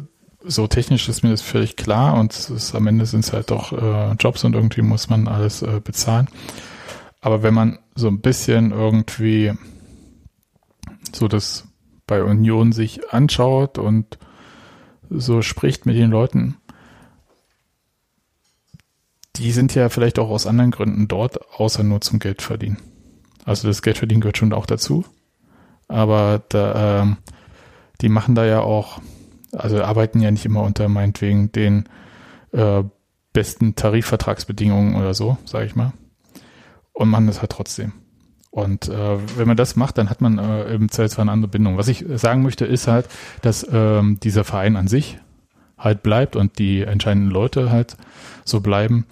so 0.43 0.67
technisch 0.67 1.07
ist 1.07 1.23
mir 1.23 1.29
das 1.29 1.41
völlig 1.41 1.75
klar 1.75 2.19
und 2.19 2.33
ist, 2.33 2.73
am 2.73 2.87
Ende 2.87 3.05
sind 3.05 3.21
es 3.21 3.33
halt 3.33 3.51
doch 3.51 3.73
äh, 3.73 4.13
Jobs 4.13 4.43
und 4.43 4.55
irgendwie 4.55 4.81
muss 4.81 5.09
man 5.09 5.27
alles 5.27 5.61
äh, 5.61 5.79
bezahlen. 5.83 6.27
Aber 7.19 7.43
wenn 7.43 7.53
man 7.53 7.79
so 7.93 8.07
ein 8.07 8.21
bisschen 8.21 8.71
irgendwie 8.71 9.53
so 11.13 11.27
das 11.27 11.67
bei 12.07 12.23
Union 12.23 12.71
sich 12.71 13.13
anschaut 13.13 13.77
und 13.77 14.17
so 15.09 15.41
spricht 15.41 15.85
mit 15.85 15.95
den 15.95 16.09
Leuten, 16.09 16.57
die 19.35 19.51
sind 19.51 19.75
ja 19.75 19.89
vielleicht 19.89 20.19
auch 20.19 20.29
aus 20.29 20.47
anderen 20.47 20.71
Gründen 20.71 21.07
dort, 21.07 21.39
außer 21.51 21.83
nur 21.83 22.01
zum 22.01 22.19
Geld 22.19 22.41
verdienen. 22.41 22.77
Also 23.45 23.67
das 23.67 23.81
Geldverdienen 23.81 24.21
gehört 24.21 24.37
schon 24.37 24.53
auch 24.53 24.65
dazu. 24.65 25.05
Aber 25.91 26.41
da, 26.49 27.01
ähm, 27.01 27.17
die 27.99 28.09
machen 28.09 28.33
da 28.33 28.45
ja 28.45 28.61
auch, 28.61 29.01
also 29.51 29.83
arbeiten 29.83 30.21
ja 30.21 30.31
nicht 30.31 30.45
immer 30.45 30.63
unter 30.63 30.87
meinetwegen 30.87 31.51
den 31.51 31.85
äh, 32.53 32.83
besten 33.33 33.75
Tarifvertragsbedingungen 33.75 34.95
oder 34.95 35.13
so, 35.13 35.37
sage 35.45 35.65
ich 35.65 35.75
mal. 35.75 35.91
Und 36.93 37.09
machen 37.09 37.27
das 37.27 37.41
halt 37.41 37.51
trotzdem. 37.51 37.93
Und 38.51 38.87
äh, 38.87 39.37
wenn 39.37 39.47
man 39.47 39.57
das 39.57 39.75
macht, 39.75 39.97
dann 39.97 40.09
hat 40.09 40.21
man 40.21 40.37
äh, 40.37 40.73
im 40.73 40.89
Zweifelsfall 40.89 41.23
eine 41.23 41.31
andere 41.31 41.51
Bindung. 41.51 41.77
Was 41.77 41.87
ich 41.87 42.05
sagen 42.15 42.41
möchte, 42.41 42.65
ist 42.65 42.87
halt, 42.87 43.07
dass 43.41 43.65
ähm, 43.71 44.19
dieser 44.21 44.43
Verein 44.43 44.75
an 44.75 44.87
sich 44.87 45.19
halt 45.77 46.03
bleibt 46.03 46.35
und 46.35 46.57
die 46.59 46.81
entscheidenden 46.81 47.31
Leute 47.31 47.69
halt 47.69 47.97
so 48.45 48.59
bleiben. 48.59 49.05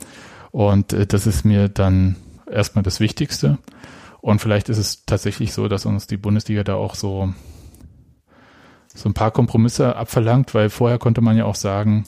Und 0.51 0.93
äh, 0.93 1.05
das 1.05 1.27
ist 1.27 1.45
mir 1.45 1.67
dann 1.67 2.15
erstmal 2.49 2.83
das 2.83 2.99
Wichtigste. 2.99 3.57
Und 4.21 4.39
vielleicht 4.39 4.69
ist 4.69 4.77
es 4.77 5.05
tatsächlich 5.05 5.53
so, 5.53 5.67
dass 5.67 5.85
uns 5.85 6.07
die 6.07 6.17
Bundesliga 6.17 6.63
da 6.63 6.75
auch 6.75 6.95
so 6.95 7.33
so 8.93 9.07
ein 9.07 9.13
paar 9.13 9.31
Kompromisse 9.31 9.95
abverlangt, 9.95 10.53
weil 10.53 10.69
vorher 10.69 10.97
konnte 10.97 11.21
man 11.21 11.37
ja 11.37 11.45
auch 11.45 11.55
sagen, 11.55 12.05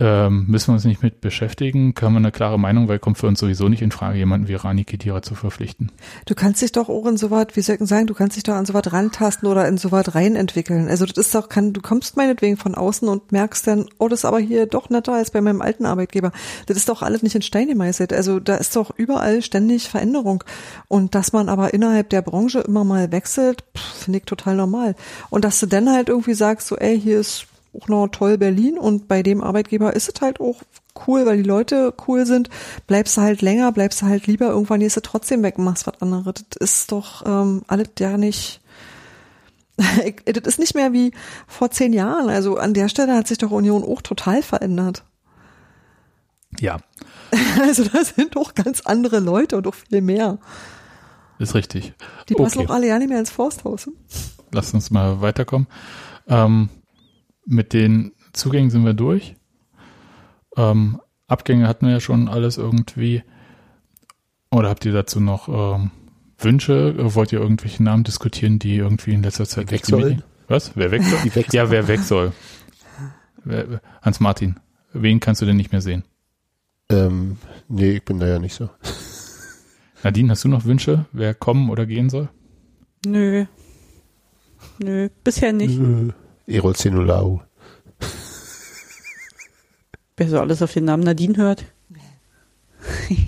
ähm, 0.00 0.46
müssen 0.48 0.68
wir 0.68 0.74
uns 0.74 0.84
nicht 0.84 1.02
mit 1.02 1.20
beschäftigen, 1.20 1.94
können 1.94 2.14
wir 2.14 2.18
eine 2.18 2.32
klare 2.32 2.58
Meinung, 2.58 2.88
weil 2.88 2.98
kommt 2.98 3.18
für 3.18 3.28
uns 3.28 3.38
sowieso 3.38 3.68
nicht 3.68 3.82
in 3.82 3.92
Frage, 3.92 4.18
jemanden 4.18 4.48
wie 4.48 4.54
Rani 4.54 4.84
Kedira 4.84 5.22
zu 5.22 5.34
verpflichten. 5.34 5.92
Du 6.26 6.34
kannst 6.34 6.62
dich 6.62 6.72
doch 6.72 6.88
auch 6.88 7.06
in 7.06 7.16
so 7.16 7.30
was, 7.30 7.48
wie 7.54 7.60
soll 7.60 7.76
ich 7.80 7.88
sagen, 7.88 8.06
du 8.06 8.14
kannst 8.14 8.36
dich 8.36 8.42
doch 8.42 8.54
an 8.54 8.66
so 8.66 8.74
was 8.74 8.92
rantasten 8.92 9.48
oder 9.48 9.68
in 9.68 9.78
so 9.78 9.92
was 9.92 10.14
reinentwickeln. 10.14 10.88
Also 10.88 11.06
das 11.06 11.16
ist 11.16 11.34
doch, 11.34 11.48
kann, 11.48 11.72
du 11.72 11.80
kommst 11.80 12.16
meinetwegen 12.16 12.56
von 12.56 12.74
außen 12.74 13.08
und 13.08 13.30
merkst 13.30 13.66
dann, 13.66 13.86
oh, 13.98 14.08
das 14.08 14.20
ist 14.20 14.24
aber 14.24 14.40
hier 14.40 14.66
doch 14.66 14.90
netter 14.90 15.14
als 15.14 15.30
bei 15.30 15.40
meinem 15.40 15.62
alten 15.62 15.86
Arbeitgeber. 15.86 16.32
Das 16.66 16.76
ist 16.76 16.88
doch 16.88 17.02
alles 17.02 17.22
nicht 17.22 17.36
in 17.36 17.42
Stein 17.42 17.68
gemeißelt. 17.68 18.12
Also 18.12 18.40
da 18.40 18.56
ist 18.56 18.74
doch 18.74 18.90
überall 18.96 19.42
ständig 19.42 19.88
Veränderung. 19.88 20.42
Und 20.88 21.14
dass 21.14 21.32
man 21.32 21.48
aber 21.48 21.72
innerhalb 21.72 22.10
der 22.10 22.22
Branche 22.22 22.60
immer 22.60 22.84
mal 22.84 23.12
wechselt, 23.12 23.64
finde 23.74 24.18
ich 24.18 24.24
total 24.24 24.56
normal. 24.56 24.96
Und 25.30 25.44
dass 25.44 25.60
du 25.60 25.66
dann 25.66 25.90
halt 25.90 26.08
irgendwie 26.08 26.34
sagst, 26.34 26.66
so, 26.66 26.76
ey, 26.76 27.00
hier 27.00 27.20
ist 27.20 27.46
auch 27.74 27.88
noch 27.88 28.08
toll 28.08 28.38
Berlin 28.38 28.78
und 28.78 29.08
bei 29.08 29.22
dem 29.22 29.42
Arbeitgeber 29.42 29.94
ist 29.94 30.08
es 30.08 30.20
halt 30.20 30.40
auch 30.40 30.62
cool, 31.06 31.26
weil 31.26 31.38
die 31.38 31.48
Leute 31.48 31.94
cool 32.06 32.26
sind, 32.26 32.48
bleibst 32.86 33.16
du 33.16 33.22
halt 33.22 33.42
länger, 33.42 33.72
bleibst 33.72 34.02
du 34.02 34.06
halt 34.06 34.26
lieber, 34.26 34.46
irgendwann 34.48 34.80
gehst 34.80 34.96
du 34.96 35.00
trotzdem 35.00 35.42
weg 35.42 35.58
und 35.58 35.64
machst 35.64 35.86
was 35.86 36.00
anderes. 36.00 36.44
Das 36.50 36.68
ist 36.70 36.92
doch 36.92 37.24
ähm, 37.26 37.62
alles 37.66 37.88
ja 37.98 38.16
nicht, 38.16 38.60
das 39.76 40.44
ist 40.44 40.58
nicht 40.58 40.74
mehr 40.74 40.92
wie 40.92 41.12
vor 41.46 41.70
zehn 41.70 41.92
Jahren. 41.92 42.28
Also 42.28 42.56
an 42.56 42.74
der 42.74 42.88
Stelle 42.88 43.16
hat 43.16 43.26
sich 43.26 43.38
doch 43.38 43.50
Union 43.50 43.82
auch 43.82 44.02
total 44.02 44.42
verändert. 44.42 45.04
Ja. 46.60 46.78
Also 47.60 47.84
da 47.84 48.04
sind 48.04 48.36
doch 48.36 48.54
ganz 48.54 48.82
andere 48.82 49.18
Leute 49.18 49.56
und 49.56 49.66
auch 49.66 49.74
viel 49.74 50.00
mehr. 50.00 50.38
Ist 51.40 51.56
richtig. 51.56 51.92
Die 52.28 52.34
passen 52.34 52.60
okay. 52.60 52.68
auch 52.68 52.74
alle 52.74 52.86
ja 52.86 52.98
nicht 52.98 53.08
mehr 53.08 53.18
ins 53.18 53.30
Forsthaus. 53.30 53.90
Lass 54.52 54.72
uns 54.72 54.92
mal 54.92 55.20
weiterkommen. 55.20 55.66
Ähm, 56.28 56.68
mit 57.46 57.72
den 57.72 58.12
Zugängen 58.32 58.70
sind 58.70 58.84
wir 58.84 58.94
durch. 58.94 59.36
Ähm, 60.56 61.00
Abgänge 61.26 61.68
hatten 61.68 61.86
wir 61.86 61.94
ja 61.94 62.00
schon 62.00 62.28
alles 62.28 62.58
irgendwie. 62.58 63.22
Oder 64.50 64.68
habt 64.68 64.84
ihr 64.84 64.92
dazu 64.92 65.20
noch 65.20 65.48
ähm, 65.48 65.90
Wünsche? 66.38 66.94
Wollt 67.14 67.32
ihr 67.32 67.40
irgendwelche 67.40 67.82
Namen 67.82 68.04
diskutieren, 68.04 68.58
die 68.58 68.76
irgendwie 68.76 69.14
in 69.14 69.22
letzter 69.22 69.46
Zeit 69.46 69.70
weg 69.70 69.86
sollen? 69.86 70.22
Was? 70.48 70.72
Wer 70.76 70.90
weg 70.90 71.02
soll? 71.02 71.34
weg 71.34 71.52
ja, 71.52 71.70
wer 71.70 71.88
weg 71.88 72.00
soll. 72.00 72.32
Hans 74.02 74.20
Martin, 74.20 74.60
wen 74.92 75.20
kannst 75.20 75.42
du 75.42 75.46
denn 75.46 75.56
nicht 75.56 75.72
mehr 75.72 75.80
sehen? 75.80 76.04
Ähm, 76.90 77.38
nee, 77.68 77.92
ich 77.92 78.04
bin 78.04 78.18
da 78.20 78.26
ja 78.26 78.38
nicht 78.38 78.54
so. 78.54 78.68
Nadine, 80.02 80.30
hast 80.30 80.44
du 80.44 80.48
noch 80.48 80.64
Wünsche, 80.64 81.06
wer 81.12 81.34
kommen 81.34 81.70
oder 81.70 81.86
gehen 81.86 82.10
soll? 82.10 82.28
Nö. 83.06 83.46
Nö, 84.78 85.08
bisher 85.24 85.52
nicht. 85.52 85.78
Nö. 85.78 86.10
Erol 86.46 86.74
Zenulau. 86.74 87.42
Wer 90.16 90.28
so 90.28 90.38
alles 90.38 90.62
auf 90.62 90.72
den 90.72 90.84
Namen 90.84 91.02
Nadine 91.02 91.36
hört. 91.36 91.64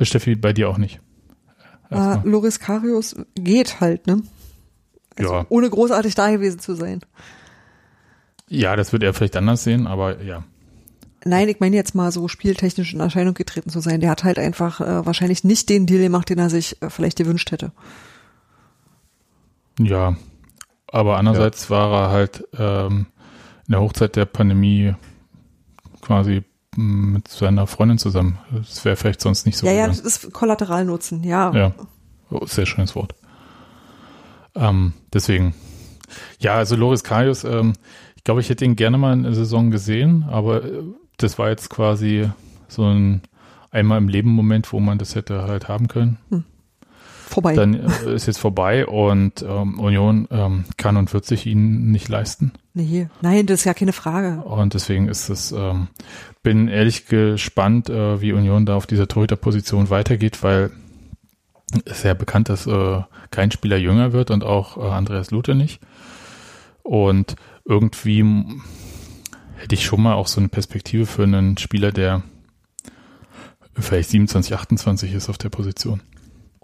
Steffi, 0.00 0.34
bei 0.34 0.52
dir 0.52 0.68
auch 0.68 0.78
nicht. 0.78 1.00
Uh, 1.90 2.18
Loris 2.24 2.58
Karius 2.58 3.14
geht 3.34 3.80
halt, 3.80 4.06
ne? 4.06 4.22
Also 5.16 5.32
ja. 5.32 5.46
Ohne 5.48 5.70
großartig 5.70 6.14
da 6.14 6.30
gewesen 6.30 6.58
zu 6.58 6.74
sein. 6.74 7.00
Ja, 8.48 8.76
das 8.76 8.92
wird 8.92 9.02
er 9.02 9.14
vielleicht 9.14 9.36
anders 9.36 9.64
sehen, 9.64 9.86
aber 9.86 10.22
ja. 10.22 10.44
Nein, 11.24 11.48
ich 11.48 11.60
meine 11.60 11.76
jetzt 11.76 11.94
mal 11.94 12.12
so 12.12 12.28
spieltechnisch 12.28 12.92
in 12.92 13.00
Erscheinung 13.00 13.34
getreten 13.34 13.70
zu 13.70 13.80
sein. 13.80 14.00
Der 14.00 14.10
hat 14.10 14.24
halt 14.24 14.38
einfach 14.38 14.80
äh, 14.80 15.06
wahrscheinlich 15.06 15.44
nicht 15.44 15.70
den 15.70 15.86
Deal 15.86 16.02
gemacht, 16.02 16.28
den 16.28 16.38
er 16.38 16.50
sich 16.50 16.82
äh, 16.82 16.90
vielleicht 16.90 17.16
gewünscht 17.16 17.50
hätte. 17.50 17.72
Ja, 19.78 20.16
aber 20.94 21.16
andererseits 21.16 21.68
ja. 21.68 21.70
war 21.70 22.02
er 22.04 22.10
halt 22.10 22.46
ähm, 22.56 23.06
in 23.66 23.72
der 23.72 23.80
Hochzeit 23.80 24.14
der 24.14 24.26
Pandemie 24.26 24.94
quasi 26.00 26.44
mit 26.76 27.26
seiner 27.26 27.66
Freundin 27.66 27.98
zusammen. 27.98 28.38
Das 28.52 28.84
wäre 28.84 28.94
vielleicht 28.94 29.20
sonst 29.20 29.44
nicht 29.44 29.58
so. 29.58 29.66
Ja, 29.66 29.72
gegangen. 29.72 29.96
ja, 29.96 30.02
das 30.02 30.16
ist 30.24 30.32
Kollateralnutzen, 30.32 31.24
ja. 31.24 31.52
Ja, 31.52 31.72
oh, 32.30 32.46
sehr 32.46 32.66
schönes 32.66 32.94
Wort. 32.94 33.16
Ähm, 34.54 34.92
deswegen, 35.12 35.54
ja, 36.38 36.54
also 36.54 36.76
Loris 36.76 37.02
Karius, 37.02 37.42
ähm, 37.42 37.72
ich 38.14 38.22
glaube, 38.22 38.40
ich 38.40 38.48
hätte 38.48 38.64
ihn 38.64 38.76
gerne 38.76 38.96
mal 38.96 39.14
in 39.14 39.24
der 39.24 39.34
Saison 39.34 39.72
gesehen, 39.72 40.24
aber 40.30 40.62
äh, 40.62 40.82
das 41.16 41.40
war 41.40 41.48
jetzt 41.48 41.70
quasi 41.70 42.30
so 42.68 42.84
ein 42.84 43.22
einmal 43.72 43.98
im 43.98 44.06
Leben 44.06 44.30
Moment, 44.30 44.72
wo 44.72 44.78
man 44.78 44.98
das 44.98 45.16
hätte 45.16 45.42
halt 45.42 45.66
haben 45.66 45.88
können. 45.88 46.18
Hm. 46.30 46.44
Vorbei. 47.34 47.54
dann 47.54 47.74
äh, 47.74 48.14
ist 48.14 48.26
jetzt 48.26 48.38
vorbei 48.38 48.86
und 48.86 49.42
ähm, 49.42 49.80
Union 49.80 50.28
ähm, 50.30 50.64
kann 50.76 50.96
und 50.96 51.12
wird 51.12 51.24
sich 51.24 51.46
ihn 51.46 51.90
nicht 51.90 52.08
leisten. 52.08 52.52
Nee, 52.74 53.08
nein, 53.22 53.46
das 53.46 53.60
ist 53.60 53.64
ja 53.64 53.74
keine 53.74 53.92
Frage. 53.92 54.42
Und 54.44 54.74
deswegen 54.74 55.08
ist 55.08 55.28
es, 55.28 55.50
ähm, 55.50 55.88
bin 56.44 56.68
ehrlich 56.68 57.06
gespannt, 57.06 57.90
äh, 57.90 58.20
wie 58.20 58.32
Union 58.32 58.66
da 58.66 58.76
auf 58.76 58.86
dieser 58.86 59.08
Torhüterposition 59.08 59.90
weitergeht, 59.90 60.42
weil 60.44 60.70
es 61.84 61.98
ist 61.98 62.04
ja 62.04 62.14
bekannt, 62.14 62.48
dass 62.48 62.68
äh, 62.68 63.02
kein 63.30 63.50
Spieler 63.50 63.78
jünger 63.78 64.12
wird 64.12 64.30
und 64.30 64.44
auch 64.44 64.76
äh, 64.76 64.88
Andreas 64.88 65.32
Lute 65.32 65.56
nicht. 65.56 65.80
Und 66.84 67.34
irgendwie 67.64 68.22
hätte 69.56 69.74
ich 69.74 69.84
schon 69.84 70.02
mal 70.02 70.14
auch 70.14 70.28
so 70.28 70.40
eine 70.40 70.48
Perspektive 70.48 71.06
für 71.06 71.24
einen 71.24 71.56
Spieler, 71.58 71.90
der 71.90 72.22
vielleicht 73.76 74.10
27, 74.10 74.54
28 74.54 75.12
ist 75.14 75.28
auf 75.28 75.38
der 75.38 75.48
Position. 75.48 76.00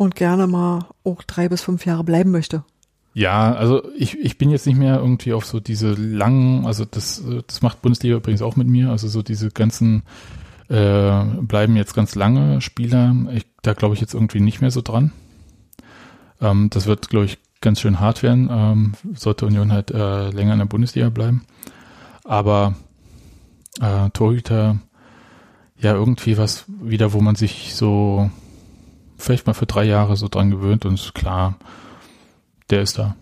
Und 0.01 0.15
gerne 0.15 0.47
mal 0.47 0.87
auch 1.05 1.23
drei 1.25 1.51
bis 1.51 1.61
fünf 1.61 1.85
Jahre 1.85 2.05
bleiben 2.05 2.31
möchte. 2.31 2.65
Ja, 3.13 3.53
also 3.53 3.83
ich, 3.95 4.19
ich 4.19 4.39
bin 4.39 4.49
jetzt 4.49 4.67
nicht 4.67 4.79
mehr 4.79 4.97
irgendwie 4.97 5.35
auf 5.35 5.45
so 5.45 5.61
diese 5.61 5.93
langen, 5.93 6.65
also 6.65 6.87
das, 6.87 7.23
das 7.47 7.61
macht 7.61 7.83
Bundesliga 7.83 8.17
übrigens 8.17 8.41
auch 8.41 8.57
mit 8.57 8.67
mir, 8.67 8.89
also 8.89 9.09
so 9.09 9.21
diese 9.21 9.51
ganzen 9.51 10.05
äh, 10.71 11.23
bleiben 11.43 11.77
jetzt 11.77 11.93
ganz 11.93 12.15
lange 12.15 12.63
Spieler, 12.63 13.15
ich, 13.31 13.45
da 13.61 13.75
glaube 13.75 13.95
ich 13.95 14.01
jetzt 14.01 14.15
irgendwie 14.15 14.41
nicht 14.41 14.63
mehr 14.63 14.71
so 14.71 14.81
dran. 14.81 15.13
Ähm, 16.41 16.71
das 16.71 16.87
wird, 16.87 17.11
glaube 17.11 17.27
ich, 17.27 17.37
ganz 17.61 17.83
schön 17.83 18.01
hart 18.01 18.23
werden, 18.23 18.49
ähm, 18.51 18.93
sollte 19.13 19.45
Union 19.45 19.71
halt 19.71 19.91
äh, 19.91 20.31
länger 20.31 20.55
in 20.55 20.61
der 20.61 20.65
Bundesliga 20.65 21.11
bleiben. 21.11 21.45
Aber 22.25 22.75
äh, 23.83 24.09
Torhüter, 24.15 24.79
ja, 25.77 25.93
irgendwie 25.93 26.39
was 26.39 26.65
wieder, 26.81 27.13
wo 27.13 27.21
man 27.21 27.35
sich 27.35 27.75
so 27.75 28.31
vielleicht 29.21 29.47
mal 29.47 29.55
für 29.55 29.67
drei 29.67 29.85
Jahre 29.85 30.17
so 30.17 30.29
dran 30.29 30.51
gewöhnt 30.51 30.85
und 30.85 31.15
klar, 31.15 31.57
der 32.71 32.83
ist 32.83 32.99
da. 32.99 33.17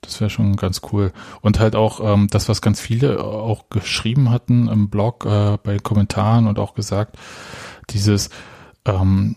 Das 0.00 0.20
wäre 0.20 0.30
schon 0.30 0.56
ganz 0.56 0.80
cool. 0.92 1.12
Und 1.40 1.58
halt 1.58 1.74
auch 1.74 2.00
ähm, 2.00 2.28
das, 2.30 2.48
was 2.48 2.62
ganz 2.62 2.80
viele 2.80 3.22
auch 3.22 3.68
geschrieben 3.68 4.30
hatten 4.30 4.68
im 4.68 4.90
Blog, 4.90 5.26
äh, 5.26 5.58
bei 5.62 5.78
Kommentaren 5.78 6.46
und 6.46 6.58
auch 6.58 6.74
gesagt, 6.74 7.16
dieses 7.90 8.30
ähm, 8.84 9.36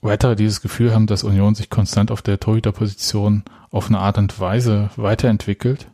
weitere 0.00 0.36
dieses 0.36 0.60
Gefühl 0.60 0.94
haben, 0.94 1.06
dass 1.06 1.24
Union 1.24 1.54
sich 1.54 1.70
konstant 1.70 2.10
auf 2.10 2.22
der 2.22 2.38
Torhüterposition 2.38 3.44
auf 3.70 3.88
eine 3.88 3.98
Art 3.98 4.18
und 4.18 4.38
Weise 4.38 4.90
weiterentwickelt. 4.96 5.88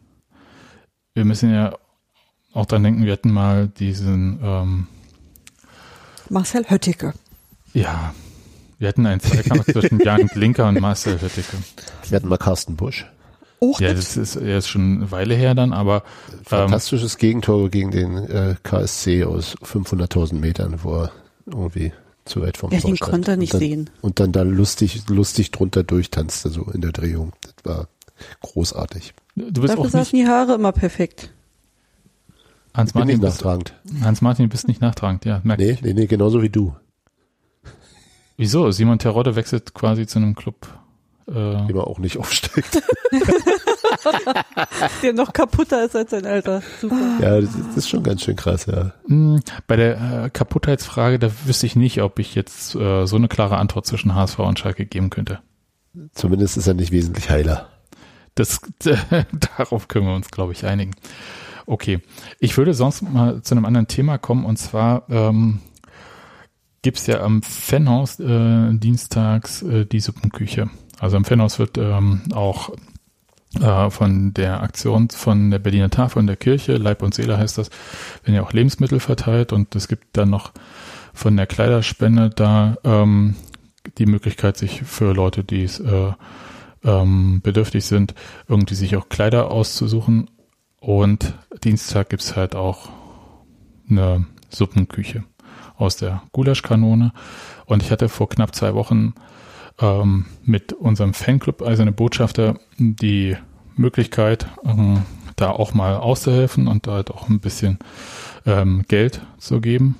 Wir 1.14 1.24
müssen 1.24 1.52
ja 1.52 1.74
auch 2.52 2.66
dran 2.66 2.82
denken, 2.82 3.04
wir 3.04 3.12
hatten 3.12 3.32
mal 3.32 3.68
diesen, 3.68 4.40
ähm, 4.42 4.86
Marcel 6.28 6.64
Höttike. 6.68 7.14
ja, 7.72 8.14
wir 8.82 8.88
hatten 8.88 9.06
einen 9.06 9.20
Zweikampf 9.20 9.72
zwischen 9.72 10.00
Jan 10.04 10.26
Blinker 10.26 10.68
und 10.68 10.80
Marcel 10.80 11.20
Höttike. 11.20 11.56
Wir 12.08 12.16
hatten 12.16 12.26
mal 12.28 12.36
Carsten 12.36 12.74
Busch. 12.74 13.06
Auch 13.60 13.80
Ja, 13.80 13.94
das 13.94 14.16
ist 14.16 14.34
er 14.34 14.58
ist 14.58 14.66
schon 14.66 14.96
eine 14.96 15.10
Weile 15.12 15.36
her 15.36 15.54
dann, 15.54 15.72
aber 15.72 16.02
ähm, 16.32 16.38
Fantastisches 16.44 17.16
Gegentor 17.16 17.70
gegen 17.70 17.92
den 17.92 18.16
äh, 18.16 18.56
KSC 18.64 19.22
aus 19.22 19.56
500.000 19.58 20.34
Metern, 20.34 20.80
wo 20.82 20.96
er 21.02 21.12
irgendwie 21.46 21.92
zu 22.24 22.42
weit 22.42 22.56
vom 22.56 22.72
Ja, 22.72 22.80
Tor 22.80 22.90
den 22.90 22.96
stand. 22.96 23.10
konnte 23.12 23.30
er 23.30 23.36
nicht 23.36 23.54
und 23.54 23.60
dann, 23.62 23.68
sehen. 23.68 23.90
Und 24.00 24.18
dann 24.18 24.32
da 24.32 24.42
lustig, 24.42 25.02
lustig 25.08 25.52
drunter 25.52 25.84
durchtanzte, 25.84 26.50
so 26.50 26.62
in 26.74 26.80
der 26.80 26.90
Drehung. 26.90 27.34
Das 27.40 27.54
war 27.62 27.88
großartig. 28.40 29.14
du 29.36 29.44
bist 29.62 29.74
Dafür 29.74 29.78
auch 29.78 29.90
saßen 29.90 29.98
nicht 30.18 30.26
die 30.26 30.28
Haare 30.28 30.54
immer 30.54 30.72
perfekt. 30.72 31.30
Hans 32.74 32.94
Martin, 32.94 33.12
nicht 33.12 33.20
bist, 33.20 33.34
nachtragend. 33.36 33.74
Hans 34.00 34.22
Martin 34.22 34.48
bist 34.48 34.66
nicht 34.66 34.80
nachtragend, 34.80 35.24
ja, 35.24 35.40
merk 35.44 35.60
Nee, 35.60 35.78
nee, 35.82 35.92
nee, 35.92 36.06
genauso 36.06 36.42
wie 36.42 36.48
du. 36.48 36.74
Wieso? 38.42 38.72
Simon 38.72 38.98
Terodde 38.98 39.36
wechselt 39.36 39.72
quasi 39.72 40.04
zu 40.04 40.18
einem 40.18 40.34
Club. 40.34 40.66
Äh, 41.28 41.70
Immer 41.70 41.86
auch 41.86 42.00
nicht 42.00 42.18
aufsteigt. 42.18 42.82
Der 45.04 45.12
noch 45.12 45.32
kaputter 45.32 45.84
ist 45.84 45.94
als 45.94 46.10
sein 46.10 46.26
Alter. 46.26 46.60
Super. 46.80 46.96
ja, 47.20 47.40
das 47.40 47.50
ist, 47.54 47.68
das 47.68 47.76
ist 47.76 47.88
schon 47.88 48.02
ganz 48.02 48.22
schön 48.22 48.34
krass, 48.34 48.66
ja. 48.66 48.94
mh, 49.06 49.38
bei 49.68 49.76
der 49.76 50.24
äh, 50.24 50.30
Kaputtheitsfrage, 50.30 51.20
da 51.20 51.30
wüsste 51.44 51.66
ich 51.66 51.76
nicht, 51.76 52.02
ob 52.02 52.18
ich 52.18 52.34
jetzt 52.34 52.74
äh, 52.74 53.06
so 53.06 53.14
eine 53.14 53.28
klare 53.28 53.58
Antwort 53.58 53.86
zwischen 53.86 54.16
HSV 54.16 54.40
und 54.40 54.58
Schalke 54.58 54.86
geben 54.86 55.10
könnte. 55.10 55.38
Zumindest 56.12 56.56
ist 56.56 56.66
er 56.66 56.74
nicht 56.74 56.90
wesentlich 56.90 57.30
heiler. 57.30 57.68
Das, 58.34 58.60
darauf 59.56 59.86
können 59.86 60.08
wir 60.08 60.16
uns, 60.16 60.32
glaube 60.32 60.50
ich, 60.50 60.66
einigen. 60.66 60.96
Okay, 61.66 62.00
ich 62.40 62.56
würde 62.58 62.74
sonst 62.74 63.02
mal 63.02 63.40
zu 63.42 63.54
einem 63.54 63.66
anderen 63.66 63.86
Thema 63.86 64.18
kommen 64.18 64.44
und 64.44 64.56
zwar 64.56 65.04
ähm, 65.10 65.60
gibt's 66.82 67.06
ja 67.06 67.20
am 67.20 67.42
Fanhaus 67.42 68.18
äh, 68.20 68.72
dienstags 68.74 69.62
äh, 69.62 69.86
die 69.86 70.00
Suppenküche. 70.00 70.68
Also 70.98 71.16
am 71.16 71.24
Fanhaus 71.24 71.58
wird 71.58 71.78
ähm, 71.78 72.22
auch 72.34 72.70
äh, 73.60 73.90
von 73.90 74.34
der 74.34 74.62
Aktion 74.62 75.08
von 75.10 75.50
der 75.50 75.58
Berliner 75.58 75.90
Tafel 75.90 76.18
und 76.18 76.26
der 76.26 76.36
Kirche, 76.36 76.76
Leib 76.76 77.02
und 77.02 77.14
Seele 77.14 77.38
heißt 77.38 77.58
das, 77.58 77.70
werden 78.24 78.34
ja 78.34 78.42
auch 78.42 78.52
Lebensmittel 78.52 79.00
verteilt 79.00 79.52
und 79.52 79.74
es 79.76 79.88
gibt 79.88 80.16
dann 80.16 80.30
noch 80.30 80.52
von 81.14 81.36
der 81.36 81.46
Kleiderspende 81.46 82.30
da 82.30 82.76
ähm, 82.84 83.36
die 83.98 84.06
Möglichkeit, 84.06 84.56
sich 84.56 84.82
für 84.82 85.12
Leute, 85.12 85.44
die 85.44 85.64
es 85.64 85.80
äh, 85.80 86.12
ähm, 86.84 87.40
bedürftig 87.42 87.84
sind, 87.84 88.14
irgendwie 88.48 88.74
sich 88.74 88.96
auch 88.96 89.08
Kleider 89.08 89.50
auszusuchen. 89.50 90.30
Und 90.80 91.34
Dienstag 91.62 92.10
gibt's 92.10 92.34
halt 92.34 92.56
auch 92.56 92.88
eine 93.88 94.26
Suppenküche 94.48 95.24
aus 95.82 95.96
der 95.96 96.22
Gulaschkanone. 96.32 97.12
Und 97.66 97.82
ich 97.82 97.90
hatte 97.90 98.08
vor 98.08 98.28
knapp 98.28 98.54
zwei 98.54 98.74
Wochen 98.74 99.14
ähm, 99.80 100.26
mit 100.44 100.72
unserem 100.72 101.14
Fanclub 101.14 101.62
Eiserne 101.62 101.92
Botschafter 101.92 102.58
die 102.78 103.36
Möglichkeit, 103.76 104.46
ähm, 104.64 105.02
da 105.36 105.50
auch 105.50 105.74
mal 105.74 105.96
auszuhelfen 105.96 106.68
und 106.68 106.86
da 106.86 106.92
halt 106.92 107.10
auch 107.10 107.28
ein 107.28 107.40
bisschen 107.40 107.78
ähm, 108.46 108.84
Geld 108.88 109.20
zu 109.38 109.60
geben, 109.60 109.96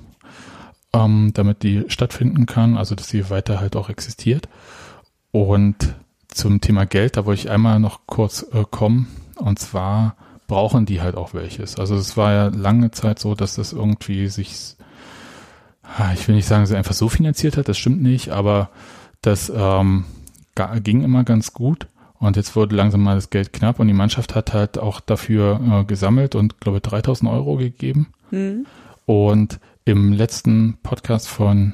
ähm, 0.93 1.31
damit 1.33 1.63
die 1.63 1.85
stattfinden 1.87 2.45
kann, 2.45 2.77
also 2.77 2.95
dass 2.95 3.09
sie 3.09 3.29
weiter 3.29 3.59
halt 3.59 3.75
auch 3.75 3.89
existiert. 3.89 4.47
Und 5.31 5.95
zum 6.27 6.61
Thema 6.61 6.85
Geld, 6.85 7.17
da 7.17 7.25
wollte 7.25 7.41
ich 7.41 7.49
einmal 7.49 7.79
noch 7.79 8.01
kurz 8.05 8.45
äh, 8.53 8.63
kommen. 8.69 9.07
Und 9.35 9.59
zwar 9.59 10.15
brauchen 10.47 10.85
die 10.85 11.01
halt 11.01 11.15
auch 11.15 11.33
welches. 11.33 11.77
Also 11.77 11.95
es 11.95 12.17
war 12.17 12.31
ja 12.31 12.47
lange 12.47 12.91
Zeit 12.91 13.19
so, 13.19 13.35
dass 13.35 13.55
das 13.55 13.73
irgendwie 13.73 14.27
sich, 14.27 14.75
ich 16.13 16.27
will 16.27 16.35
nicht 16.35 16.47
sagen, 16.47 16.65
sie 16.65 16.77
einfach 16.77 16.93
so 16.93 17.09
finanziert 17.09 17.57
hat, 17.57 17.67
das 17.67 17.77
stimmt 17.77 18.01
nicht, 18.01 18.29
aber 18.29 18.69
das 19.21 19.51
ähm, 19.55 20.05
ging 20.83 21.03
immer 21.03 21.23
ganz 21.23 21.53
gut. 21.53 21.87
Und 22.19 22.37
jetzt 22.37 22.55
wurde 22.55 22.75
langsam 22.75 23.03
mal 23.03 23.15
das 23.15 23.29
Geld 23.29 23.51
knapp 23.51 23.79
und 23.79 23.87
die 23.87 23.93
Mannschaft 23.93 24.33
hat 24.33 24.53
halt 24.53 24.77
auch 24.77 25.01
dafür 25.01 25.59
äh, 25.61 25.83
gesammelt 25.83 26.35
und 26.35 26.61
glaube 26.61 26.79
3000 26.79 27.29
Euro 27.29 27.57
gegeben. 27.57 28.07
Hm. 28.29 28.65
Und 29.05 29.59
im 29.83 30.13
letzten 30.13 30.77
Podcast 30.83 31.27
von 31.27 31.73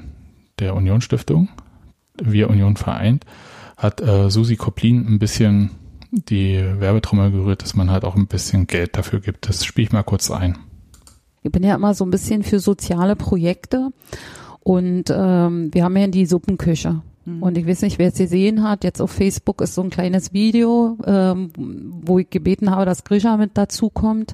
der 0.57 0.75
Union 0.75 1.01
Stiftung, 1.01 1.49
Wir 2.19 2.49
Union 2.49 2.77
vereint, 2.77 3.25
hat 3.77 4.01
äh, 4.01 4.31
Susi 4.31 4.55
Koplin 4.55 5.05
ein 5.07 5.19
bisschen 5.19 5.71
die 6.11 6.57
Werbetrommel 6.79 7.31
gerührt, 7.31 7.61
dass 7.61 7.75
man 7.75 7.91
halt 7.91 8.03
auch 8.03 8.15
ein 8.15 8.27
bisschen 8.27 8.65
Geld 8.65 8.97
dafür 8.97 9.19
gibt. 9.19 9.47
Das 9.47 9.63
spiele 9.63 9.85
ich 9.85 9.93
mal 9.93 10.03
kurz 10.03 10.31
ein. 10.31 10.57
Ich 11.43 11.51
bin 11.51 11.63
ja 11.63 11.75
immer 11.75 11.93
so 11.93 12.05
ein 12.05 12.11
bisschen 12.11 12.43
für 12.43 12.59
soziale 12.59 13.15
Projekte 13.15 13.91
und 14.61 15.05
ähm, 15.09 15.73
wir 15.73 15.83
haben 15.83 15.97
ja 15.97 16.07
die 16.07 16.25
Suppenküche. 16.25 17.01
Und 17.41 17.57
ich 17.57 17.67
weiß 17.67 17.83
nicht, 17.83 17.99
wer 17.99 18.07
es 18.07 18.17
gesehen 18.17 18.63
hat, 18.63 18.83
jetzt 18.83 19.01
auf 19.01 19.11
Facebook 19.11 19.61
ist 19.61 19.75
so 19.75 19.83
ein 19.83 19.89
kleines 19.89 20.33
Video, 20.33 20.97
ähm, 21.05 21.51
wo 22.01 22.17
ich 22.19 22.29
gebeten 22.29 22.71
habe, 22.71 22.85
dass 22.85 23.03
Grisha 23.03 23.37
mit 23.37 23.57
dazukommt. 23.57 24.33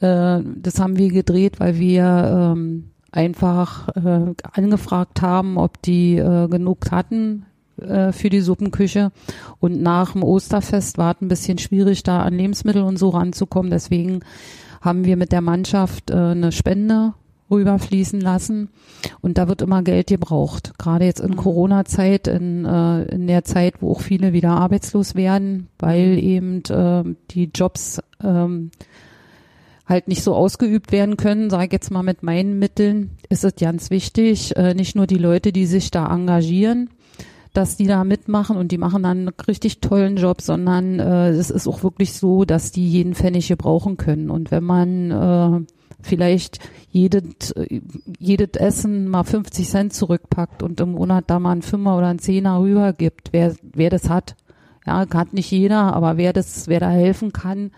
Äh, 0.00 0.40
das 0.56 0.78
haben 0.78 0.98
wir 0.98 1.08
gedreht, 1.10 1.60
weil 1.60 1.78
wir 1.78 2.54
ähm, 2.54 2.90
einfach 3.10 3.88
äh, 3.96 4.34
angefragt 4.52 5.22
haben, 5.22 5.56
ob 5.56 5.80
die 5.82 6.16
äh, 6.16 6.48
genug 6.48 6.90
hatten 6.90 7.46
äh, 7.80 8.12
für 8.12 8.28
die 8.28 8.40
Suppenküche. 8.40 9.12
Und 9.58 9.80
nach 9.80 10.12
dem 10.12 10.22
Osterfest 10.22 10.98
war 10.98 11.14
es 11.14 11.22
ein 11.22 11.28
bisschen 11.28 11.58
schwierig, 11.58 12.02
da 12.02 12.22
an 12.22 12.34
Lebensmittel 12.34 12.82
und 12.82 12.98
so 12.98 13.08
ranzukommen. 13.10 13.70
Deswegen 13.70 14.20
haben 14.80 15.04
wir 15.04 15.16
mit 15.16 15.32
der 15.32 15.40
Mannschaft 15.40 16.10
äh, 16.10 16.14
eine 16.14 16.52
Spende 16.52 17.14
rüberfließen 17.50 18.20
lassen 18.20 18.68
und 19.20 19.36
da 19.36 19.48
wird 19.48 19.60
immer 19.62 19.82
Geld 19.82 20.06
gebraucht. 20.06 20.72
Gerade 20.78 21.04
jetzt 21.04 21.20
in 21.20 21.32
Mhm. 21.32 21.36
Corona-Zeit, 21.36 22.28
in, 22.28 22.64
äh, 22.64 23.02
in 23.06 23.26
der 23.26 23.44
Zeit, 23.44 23.74
wo 23.80 23.90
auch 23.90 24.00
viele 24.00 24.32
wieder 24.32 24.50
arbeitslos 24.50 25.14
werden, 25.16 25.68
weil 25.78 26.16
eben 26.18 26.62
äh, 26.68 27.02
die 27.32 27.50
Jobs 27.52 28.00
ähm, 28.22 28.70
halt 29.84 30.06
nicht 30.06 30.22
so 30.22 30.34
ausgeübt 30.36 30.92
werden 30.92 31.16
können, 31.16 31.50
sage 31.50 31.66
ich 31.66 31.72
jetzt 31.72 31.90
mal 31.90 32.04
mit 32.04 32.22
meinen 32.22 32.60
Mitteln, 32.60 33.10
ist 33.28 33.44
es 33.44 33.56
ganz 33.56 33.90
wichtig, 33.90 34.56
äh, 34.56 34.74
nicht 34.74 34.94
nur 34.94 35.08
die 35.08 35.18
Leute, 35.18 35.50
die 35.50 35.66
sich 35.66 35.90
da 35.90 36.06
engagieren, 36.14 36.90
dass 37.52 37.76
die 37.76 37.86
da 37.86 38.04
mitmachen 38.04 38.56
und 38.56 38.70
die 38.72 38.78
machen 38.78 39.02
dann 39.02 39.18
einen 39.18 39.28
richtig 39.48 39.80
tollen 39.80 40.16
Job, 40.16 40.40
sondern 40.40 41.00
äh, 41.00 41.30
es 41.30 41.50
ist 41.50 41.66
auch 41.66 41.82
wirklich 41.82 42.12
so, 42.12 42.44
dass 42.44 42.70
die 42.70 42.88
jeden 42.88 43.14
Pfennig 43.14 43.48
gebrauchen 43.48 43.96
können. 43.96 44.30
Und 44.30 44.50
wenn 44.50 44.64
man 44.64 45.10
äh, 45.10 45.66
vielleicht 46.00 46.60
jedes, 46.90 47.54
jedes 48.18 48.50
Essen 48.54 49.08
mal 49.08 49.24
50 49.24 49.68
Cent 49.68 49.92
zurückpackt 49.92 50.62
und 50.62 50.80
im 50.80 50.92
Monat 50.92 51.24
da 51.28 51.38
mal 51.38 51.52
einen 51.52 51.62
Fünfer 51.62 51.96
oder 51.96 52.08
einen 52.08 52.18
Zehner 52.18 52.60
rübergibt, 52.60 53.28
wer, 53.32 53.54
wer 53.62 53.90
das 53.90 54.08
hat. 54.08 54.36
Ja, 54.86 55.04
hat 55.12 55.34
nicht 55.34 55.50
jeder, 55.50 55.94
aber 55.94 56.16
wer 56.16 56.32
das, 56.32 56.66
wer 56.68 56.80
da 56.80 56.88
helfen 56.88 57.32
kann, 57.32 57.70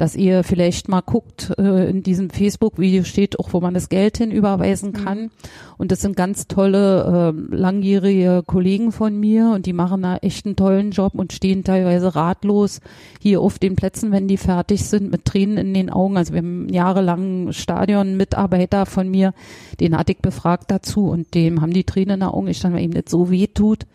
dass 0.00 0.16
ihr 0.16 0.44
vielleicht 0.44 0.88
mal 0.88 1.02
guckt, 1.02 1.52
äh, 1.58 1.90
in 1.90 2.02
diesem 2.02 2.30
Facebook-Video 2.30 3.04
steht 3.04 3.38
auch, 3.38 3.52
wo 3.52 3.60
man 3.60 3.74
das 3.74 3.90
Geld 3.90 4.16
hin 4.16 4.30
überweisen 4.30 4.94
kann. 4.94 5.24
Mhm. 5.24 5.30
Und 5.76 5.92
das 5.92 6.00
sind 6.00 6.16
ganz 6.16 6.48
tolle, 6.48 7.34
äh, 7.34 7.54
langjährige 7.54 8.42
Kollegen 8.46 8.92
von 8.92 9.20
mir 9.20 9.50
und 9.54 9.66
die 9.66 9.74
machen 9.74 10.00
da 10.00 10.16
echt 10.16 10.46
einen 10.46 10.56
tollen 10.56 10.92
Job 10.92 11.14
und 11.14 11.34
stehen 11.34 11.64
teilweise 11.64 12.14
ratlos 12.14 12.80
hier 13.20 13.42
auf 13.42 13.58
den 13.58 13.76
Plätzen, 13.76 14.10
wenn 14.10 14.26
die 14.26 14.38
fertig 14.38 14.86
sind, 14.86 15.10
mit 15.10 15.26
Tränen 15.26 15.58
in 15.58 15.74
den 15.74 15.90
Augen. 15.90 16.16
Also 16.16 16.32
wir 16.32 16.38
haben 16.38 16.70
jahrelang 16.70 17.52
Stadion-Mitarbeiter 17.52 18.86
von 18.86 19.06
mir, 19.06 19.34
den 19.80 19.98
hatte 19.98 20.12
ich 20.12 20.18
befragt 20.18 20.70
dazu 20.70 21.08
und 21.08 21.34
dem 21.34 21.60
haben 21.60 21.74
die 21.74 21.84
Tränen 21.84 22.14
in 22.14 22.20
den 22.20 22.28
Augen. 22.30 22.48
Ich 22.48 22.56
stand, 22.56 22.74
weil 22.74 22.84
ihm 22.84 22.94
das 22.94 23.04
so 23.08 23.30
weh 23.30 23.48
tut, 23.48 23.86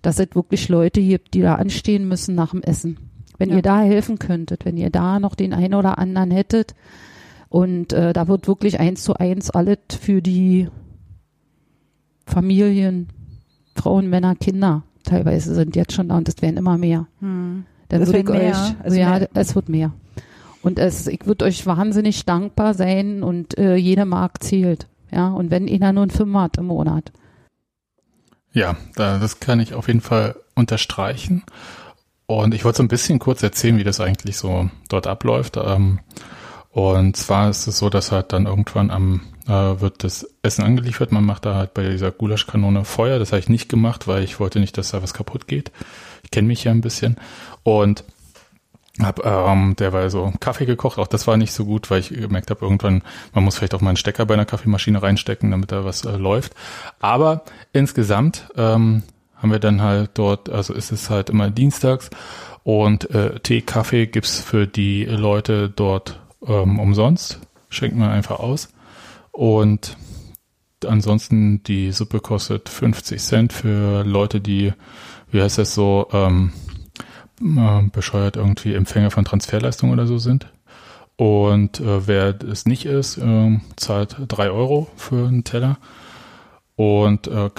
dass 0.00 0.18
es 0.18 0.34
wirklich 0.34 0.70
Leute 0.70 1.02
gibt, 1.02 1.34
die 1.34 1.42
da 1.42 1.56
anstehen 1.56 2.08
müssen 2.08 2.34
nach 2.34 2.52
dem 2.52 2.62
Essen. 2.62 3.09
Wenn 3.40 3.50
ja. 3.50 3.56
ihr 3.56 3.62
da 3.62 3.80
helfen 3.80 4.20
könntet, 4.20 4.64
wenn 4.64 4.76
ihr 4.76 4.90
da 4.90 5.18
noch 5.18 5.34
den 5.34 5.52
einen 5.52 5.74
oder 5.74 5.98
anderen 5.98 6.30
hättet. 6.30 6.76
Und 7.48 7.92
äh, 7.92 8.12
da 8.12 8.28
wird 8.28 8.46
wirklich 8.46 8.78
eins 8.78 9.02
zu 9.02 9.14
eins 9.14 9.50
alles 9.50 9.78
für 10.00 10.22
die 10.22 10.68
Familien, 12.26 13.08
Frauen, 13.74 14.08
Männer, 14.08 14.36
Kinder 14.36 14.84
teilweise 15.04 15.54
sind 15.54 15.76
jetzt 15.76 15.92
schon 15.92 16.08
da 16.08 16.16
und 16.16 16.28
es 16.28 16.40
werden 16.42 16.56
immer 16.56 16.78
mehr. 16.78 17.06
Hm. 17.20 17.64
Dann 17.88 18.06
würde 18.06 18.18
ich 18.18 18.24
mehr. 18.24 18.50
euch, 18.52 18.74
es 18.84 18.96
ja, 18.96 19.18
mehr. 19.18 19.28
es 19.34 19.54
wird 19.54 19.68
mehr. 19.68 19.92
Und 20.62 20.78
es, 20.78 21.06
ich 21.06 21.26
würde 21.26 21.46
euch 21.46 21.66
wahnsinnig 21.66 22.24
dankbar 22.24 22.74
sein 22.74 23.22
und 23.22 23.58
äh, 23.58 23.76
jede 23.76 24.04
Mark 24.04 24.42
zählt. 24.42 24.86
Ja, 25.10 25.28
und 25.28 25.50
wenn 25.50 25.68
einer 25.68 25.92
nur 25.92 26.04
ein 26.04 26.10
Fünfer 26.10 26.42
hat 26.42 26.58
im 26.58 26.66
Monat. 26.66 27.12
Ja, 28.52 28.76
das 28.94 29.40
kann 29.40 29.60
ich 29.60 29.74
auf 29.74 29.88
jeden 29.88 30.00
Fall 30.00 30.36
unterstreichen. 30.54 31.42
Und 32.30 32.54
ich 32.54 32.64
wollte 32.64 32.76
so 32.76 32.84
ein 32.84 32.88
bisschen 32.88 33.18
kurz 33.18 33.42
erzählen, 33.42 33.76
wie 33.76 33.82
das 33.82 33.98
eigentlich 33.98 34.36
so 34.36 34.70
dort 34.88 35.08
abläuft. 35.08 35.56
Ähm, 35.56 35.98
und 36.70 37.16
zwar 37.16 37.50
ist 37.50 37.66
es 37.66 37.78
so, 37.78 37.90
dass 37.90 38.12
halt 38.12 38.32
dann 38.32 38.46
irgendwann 38.46 38.92
am 38.92 39.22
äh, 39.48 39.80
wird 39.80 40.04
das 40.04 40.32
Essen 40.40 40.62
angeliefert. 40.62 41.10
Man 41.10 41.24
macht 41.24 41.44
da 41.44 41.56
halt 41.56 41.74
bei 41.74 41.82
dieser 41.88 42.12
Gulaschkanone 42.12 42.84
Feuer. 42.84 43.18
Das 43.18 43.32
habe 43.32 43.40
ich 43.40 43.48
nicht 43.48 43.68
gemacht, 43.68 44.06
weil 44.06 44.22
ich 44.22 44.38
wollte 44.38 44.60
nicht, 44.60 44.78
dass 44.78 44.92
da 44.92 45.02
was 45.02 45.12
kaputt 45.12 45.48
geht. 45.48 45.72
Ich 46.22 46.30
kenne 46.30 46.46
mich 46.46 46.62
ja 46.62 46.70
ein 46.70 46.82
bisschen. 46.82 47.16
Und 47.64 48.04
hab 49.00 49.26
ähm, 49.26 49.74
derweil 49.76 50.08
so 50.08 50.32
Kaffee 50.38 50.66
gekocht. 50.66 51.00
Auch 51.00 51.08
das 51.08 51.26
war 51.26 51.36
nicht 51.36 51.52
so 51.52 51.64
gut, 51.64 51.90
weil 51.90 51.98
ich 51.98 52.10
gemerkt 52.10 52.50
habe, 52.50 52.64
irgendwann, 52.64 53.02
man 53.34 53.42
muss 53.42 53.56
vielleicht 53.56 53.74
auch 53.74 53.80
mal 53.80 53.90
einen 53.90 53.96
Stecker 53.96 54.24
bei 54.24 54.34
einer 54.34 54.46
Kaffeemaschine 54.46 55.02
reinstecken, 55.02 55.50
damit 55.50 55.72
da 55.72 55.84
was 55.84 56.04
äh, 56.04 56.16
läuft. 56.16 56.54
Aber 57.00 57.42
insgesamt 57.72 58.48
ähm, 58.56 59.02
haben 59.40 59.50
wir 59.50 59.58
dann 59.58 59.82
halt 59.82 60.10
dort, 60.14 60.48
also 60.48 60.74
ist 60.74 60.92
es 60.92 61.10
halt 61.10 61.30
immer 61.30 61.50
dienstags 61.50 62.10
und 62.62 63.10
äh, 63.10 63.40
Tee, 63.40 63.62
Kaffee 63.62 64.06
gibt's 64.06 64.40
für 64.40 64.66
die 64.66 65.04
Leute 65.04 65.70
dort 65.70 66.20
ähm, 66.46 66.78
umsonst, 66.78 67.40
schenkt 67.68 67.96
man 67.96 68.10
einfach 68.10 68.40
aus 68.40 68.68
und 69.32 69.96
ansonsten 70.86 71.62
die 71.62 71.92
Suppe 71.92 72.20
kostet 72.20 72.68
50 72.68 73.20
Cent 73.20 73.52
für 73.52 74.04
Leute, 74.04 74.40
die, 74.40 74.72
wie 75.30 75.42
heißt 75.42 75.58
das 75.58 75.74
so, 75.74 76.08
ähm, 76.12 76.52
äh, 77.40 77.82
bescheuert 77.90 78.36
irgendwie 78.36 78.74
Empfänger 78.74 79.10
von 79.10 79.24
Transferleistungen 79.24 79.92
oder 79.92 80.06
so 80.06 80.18
sind. 80.18 80.48
Und 81.16 81.80
äh, 81.80 82.06
wer 82.06 82.42
es 82.44 82.64
nicht 82.64 82.86
ist, 82.86 83.18
äh, 83.18 83.58
zahlt 83.76 84.16
drei 84.28 84.50
Euro 84.50 84.88
für 84.96 85.26
einen 85.28 85.44
Teller. 85.44 85.78
Und 86.76 87.26
äh, 87.26 87.50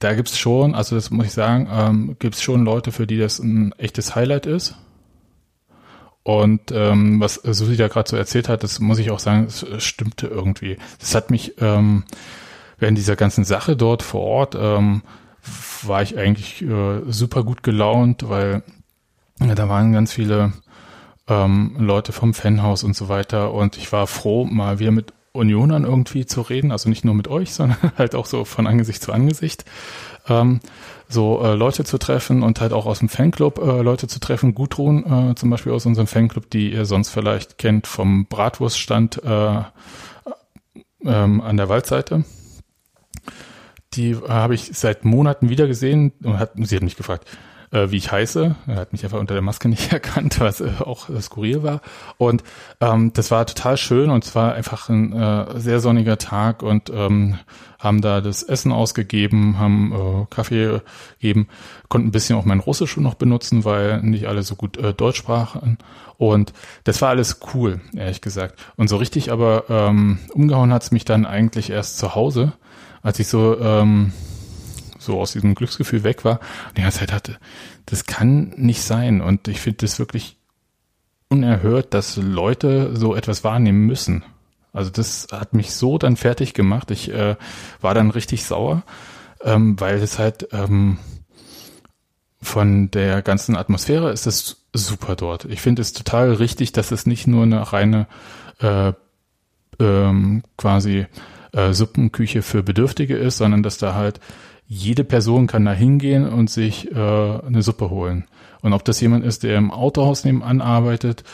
da 0.00 0.14
gibt's 0.14 0.38
schon, 0.38 0.74
also 0.74 0.96
das 0.96 1.10
muss 1.10 1.26
ich 1.26 1.32
sagen, 1.32 1.68
ähm, 1.70 2.16
gibt's 2.18 2.42
schon 2.42 2.64
Leute, 2.64 2.90
für 2.90 3.06
die 3.06 3.18
das 3.18 3.38
ein 3.38 3.72
echtes 3.72 4.16
Highlight 4.16 4.46
ist. 4.46 4.74
Und 6.22 6.72
ähm, 6.72 7.20
was 7.20 7.34
Susi 7.34 7.76
da 7.76 7.88
gerade 7.88 8.08
so 8.08 8.16
erzählt 8.16 8.48
hat, 8.48 8.62
das 8.62 8.80
muss 8.80 8.98
ich 8.98 9.10
auch 9.10 9.18
sagen, 9.18 9.46
es 9.46 9.64
stimmte 9.82 10.26
irgendwie. 10.26 10.76
Das 10.98 11.14
hat 11.14 11.30
mich 11.30 11.54
ähm, 11.60 12.04
während 12.78 12.98
dieser 12.98 13.16
ganzen 13.16 13.44
Sache 13.44 13.76
dort 13.76 14.02
vor 14.02 14.22
Ort 14.22 14.56
ähm, 14.58 15.02
war 15.82 16.02
ich 16.02 16.18
eigentlich 16.18 16.62
äh, 16.62 17.00
super 17.08 17.44
gut 17.44 17.62
gelaunt, 17.62 18.28
weil 18.28 18.62
ja, 19.40 19.54
da 19.54 19.68
waren 19.68 19.92
ganz 19.92 20.12
viele 20.12 20.52
ähm, 21.28 21.76
Leute 21.78 22.12
vom 22.12 22.34
Fanhaus 22.34 22.84
und 22.84 22.96
so 22.96 23.08
weiter 23.08 23.52
und 23.52 23.76
ich 23.76 23.92
war 23.92 24.06
froh, 24.06 24.44
mal 24.44 24.78
wieder 24.78 24.90
mit 24.90 25.12
Unionern 25.32 25.84
irgendwie 25.84 26.26
zu 26.26 26.40
reden, 26.40 26.72
also 26.72 26.88
nicht 26.88 27.04
nur 27.04 27.14
mit 27.14 27.28
euch, 27.28 27.54
sondern 27.54 27.92
halt 27.96 28.14
auch 28.14 28.26
so 28.26 28.44
von 28.44 28.66
Angesicht 28.66 29.02
zu 29.02 29.12
Angesicht. 29.12 29.64
Ähm, 30.28 30.60
so 31.08 31.42
äh, 31.42 31.54
Leute 31.54 31.82
zu 31.84 31.98
treffen 31.98 32.42
und 32.42 32.60
halt 32.60 32.72
auch 32.72 32.86
aus 32.86 33.00
dem 33.00 33.08
Fanclub 33.08 33.58
äh, 33.58 33.82
Leute 33.82 34.06
zu 34.06 34.20
treffen. 34.20 34.54
Gudrun 34.54 35.30
äh, 35.30 35.34
zum 35.34 35.50
Beispiel 35.50 35.72
aus 35.72 35.84
unserem 35.84 36.06
Fanclub, 36.06 36.48
die 36.50 36.72
ihr 36.72 36.84
sonst 36.84 37.10
vielleicht 37.10 37.58
kennt 37.58 37.88
vom 37.88 38.26
Bratwurststand 38.26 39.22
äh, 39.24 39.62
ähm, 41.04 41.40
an 41.40 41.56
der 41.56 41.68
Waldseite. 41.68 42.24
Die 43.94 44.10
äh, 44.10 44.28
habe 44.28 44.54
ich 44.54 44.70
seit 44.72 45.04
Monaten 45.04 45.48
wieder 45.48 45.66
gesehen 45.66 46.12
und 46.22 46.38
hat, 46.38 46.52
sie 46.56 46.76
hat 46.76 46.84
mich 46.84 46.96
gefragt, 46.96 47.26
äh, 47.72 47.90
wie 47.90 47.96
ich 47.96 48.10
heiße. 48.10 48.56
Er 48.66 48.76
hat 48.76 48.92
mich 48.92 49.04
einfach 49.04 49.18
unter 49.18 49.34
der 49.34 49.42
Maske 49.42 49.68
nicht 49.68 49.92
erkannt, 49.92 50.40
was 50.40 50.60
äh, 50.60 50.70
auch 50.80 51.08
äh, 51.08 51.20
skurril 51.20 51.62
war. 51.62 51.80
Und 52.18 52.42
ähm, 52.80 53.12
das 53.12 53.30
war 53.30 53.46
total 53.46 53.76
schön 53.76 54.10
und 54.10 54.24
es 54.24 54.34
war 54.34 54.54
einfach 54.54 54.88
ein 54.88 55.12
äh, 55.12 55.58
sehr 55.58 55.80
sonniger 55.80 56.18
Tag 56.18 56.62
und 56.62 56.90
ähm, 56.90 57.38
haben 57.78 58.02
da 58.02 58.20
das 58.20 58.42
Essen 58.42 58.72
ausgegeben, 58.72 59.58
haben 59.58 59.92
äh, 59.92 60.26
Kaffee 60.34 60.80
gegeben, 61.18 61.48
konnten 61.88 62.08
ein 62.08 62.12
bisschen 62.12 62.36
auch 62.36 62.44
mein 62.44 62.60
Russisch 62.60 62.96
noch 62.98 63.14
benutzen, 63.14 63.64
weil 63.64 64.02
nicht 64.02 64.26
alle 64.26 64.42
so 64.42 64.54
gut 64.54 64.76
äh, 64.76 64.92
Deutsch 64.92 65.18
sprachen. 65.18 65.78
Und 66.18 66.52
das 66.84 67.00
war 67.00 67.08
alles 67.08 67.40
cool, 67.54 67.80
ehrlich 67.96 68.20
gesagt. 68.20 68.58
Und 68.76 68.88
so 68.88 68.98
richtig 68.98 69.32
aber 69.32 69.64
ähm, 69.70 70.18
umgehauen 70.34 70.72
hat's 70.72 70.90
mich 70.90 71.06
dann 71.06 71.24
eigentlich 71.24 71.70
erst 71.70 71.96
zu 71.96 72.14
Hause, 72.14 72.52
als 73.02 73.18
ich 73.18 73.28
so 73.28 73.58
ähm, 73.58 74.12
so 75.10 75.20
aus 75.20 75.32
diesem 75.32 75.54
Glücksgefühl 75.54 76.04
weg 76.04 76.24
war 76.24 76.38
und 76.68 76.78
die 76.78 76.82
ganze 76.82 77.00
Zeit 77.00 77.12
hatte, 77.12 77.38
das 77.86 78.06
kann 78.06 78.52
nicht 78.56 78.82
sein. 78.82 79.20
Und 79.20 79.48
ich 79.48 79.60
finde 79.60 79.78
das 79.78 79.98
wirklich 79.98 80.36
unerhört, 81.28 81.94
dass 81.94 82.16
Leute 82.16 82.96
so 82.96 83.14
etwas 83.14 83.42
wahrnehmen 83.44 83.86
müssen. 83.86 84.24
Also 84.72 84.90
das 84.90 85.28
hat 85.32 85.52
mich 85.52 85.72
so 85.72 85.98
dann 85.98 86.16
fertig 86.16 86.54
gemacht. 86.54 86.90
Ich 86.90 87.10
äh, 87.10 87.36
war 87.80 87.94
dann 87.94 88.10
richtig 88.10 88.44
sauer, 88.44 88.82
ähm, 89.42 89.78
weil 89.80 89.96
es 89.96 90.18
halt 90.18 90.48
ähm, 90.52 90.98
von 92.40 92.90
der 92.90 93.22
ganzen 93.22 93.56
Atmosphäre 93.56 94.12
ist 94.12 94.26
es 94.26 94.64
super 94.72 95.16
dort. 95.16 95.44
Ich 95.46 95.60
finde 95.60 95.82
es 95.82 95.92
total 95.92 96.32
richtig, 96.34 96.72
dass 96.72 96.92
es 96.92 97.04
nicht 97.04 97.26
nur 97.26 97.42
eine 97.42 97.72
reine 97.72 98.06
äh, 98.60 98.92
ähm, 99.80 100.42
quasi 100.56 101.06
äh, 101.52 101.72
Suppenküche 101.72 102.42
für 102.42 102.62
Bedürftige 102.62 103.16
ist, 103.16 103.38
sondern 103.38 103.62
dass 103.62 103.78
da 103.78 103.94
halt 103.94 104.20
jede 104.72 105.02
Person 105.02 105.48
kann 105.48 105.64
da 105.64 105.72
hingehen 105.72 106.28
und 106.28 106.48
sich 106.48 106.92
äh, 106.92 106.94
eine 106.94 107.60
Suppe 107.60 107.90
holen. 107.90 108.28
Und 108.62 108.72
ob 108.72 108.84
das 108.84 109.00
jemand 109.00 109.24
ist, 109.24 109.42
der 109.42 109.58
im 109.58 109.72
Autohaus 109.72 110.24
nebenan 110.24 110.60
arbeitet, 110.60 111.24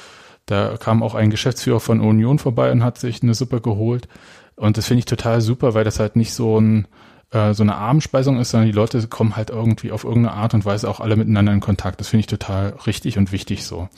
da 0.46 0.78
kam 0.78 1.02
auch 1.02 1.14
ein 1.14 1.28
Geschäftsführer 1.28 1.80
von 1.80 2.00
Union 2.00 2.38
vorbei 2.38 2.72
und 2.72 2.82
hat 2.82 2.96
sich 2.96 3.22
eine 3.22 3.34
Suppe 3.34 3.60
geholt. 3.60 4.08
Und 4.54 4.78
das 4.78 4.86
finde 4.86 5.00
ich 5.00 5.04
total 5.04 5.42
super, 5.42 5.74
weil 5.74 5.84
das 5.84 6.00
halt 6.00 6.16
nicht 6.16 6.32
so 6.32 6.58
ein 6.58 6.88
äh, 7.30 7.52
so 7.52 7.62
eine 7.62 7.74
Abendspeisung 7.74 8.38
ist, 8.38 8.52
sondern 8.52 8.70
die 8.70 8.74
Leute 8.74 9.06
kommen 9.06 9.36
halt 9.36 9.50
irgendwie 9.50 9.92
auf 9.92 10.04
irgendeine 10.04 10.34
Art 10.34 10.54
und 10.54 10.64
Weise 10.64 10.88
auch 10.88 11.00
alle 11.00 11.16
miteinander 11.16 11.52
in 11.52 11.60
Kontakt. 11.60 12.00
Das 12.00 12.08
finde 12.08 12.20
ich 12.20 12.28
total 12.28 12.70
richtig 12.86 13.18
und 13.18 13.32
wichtig 13.32 13.66
so. 13.66 13.90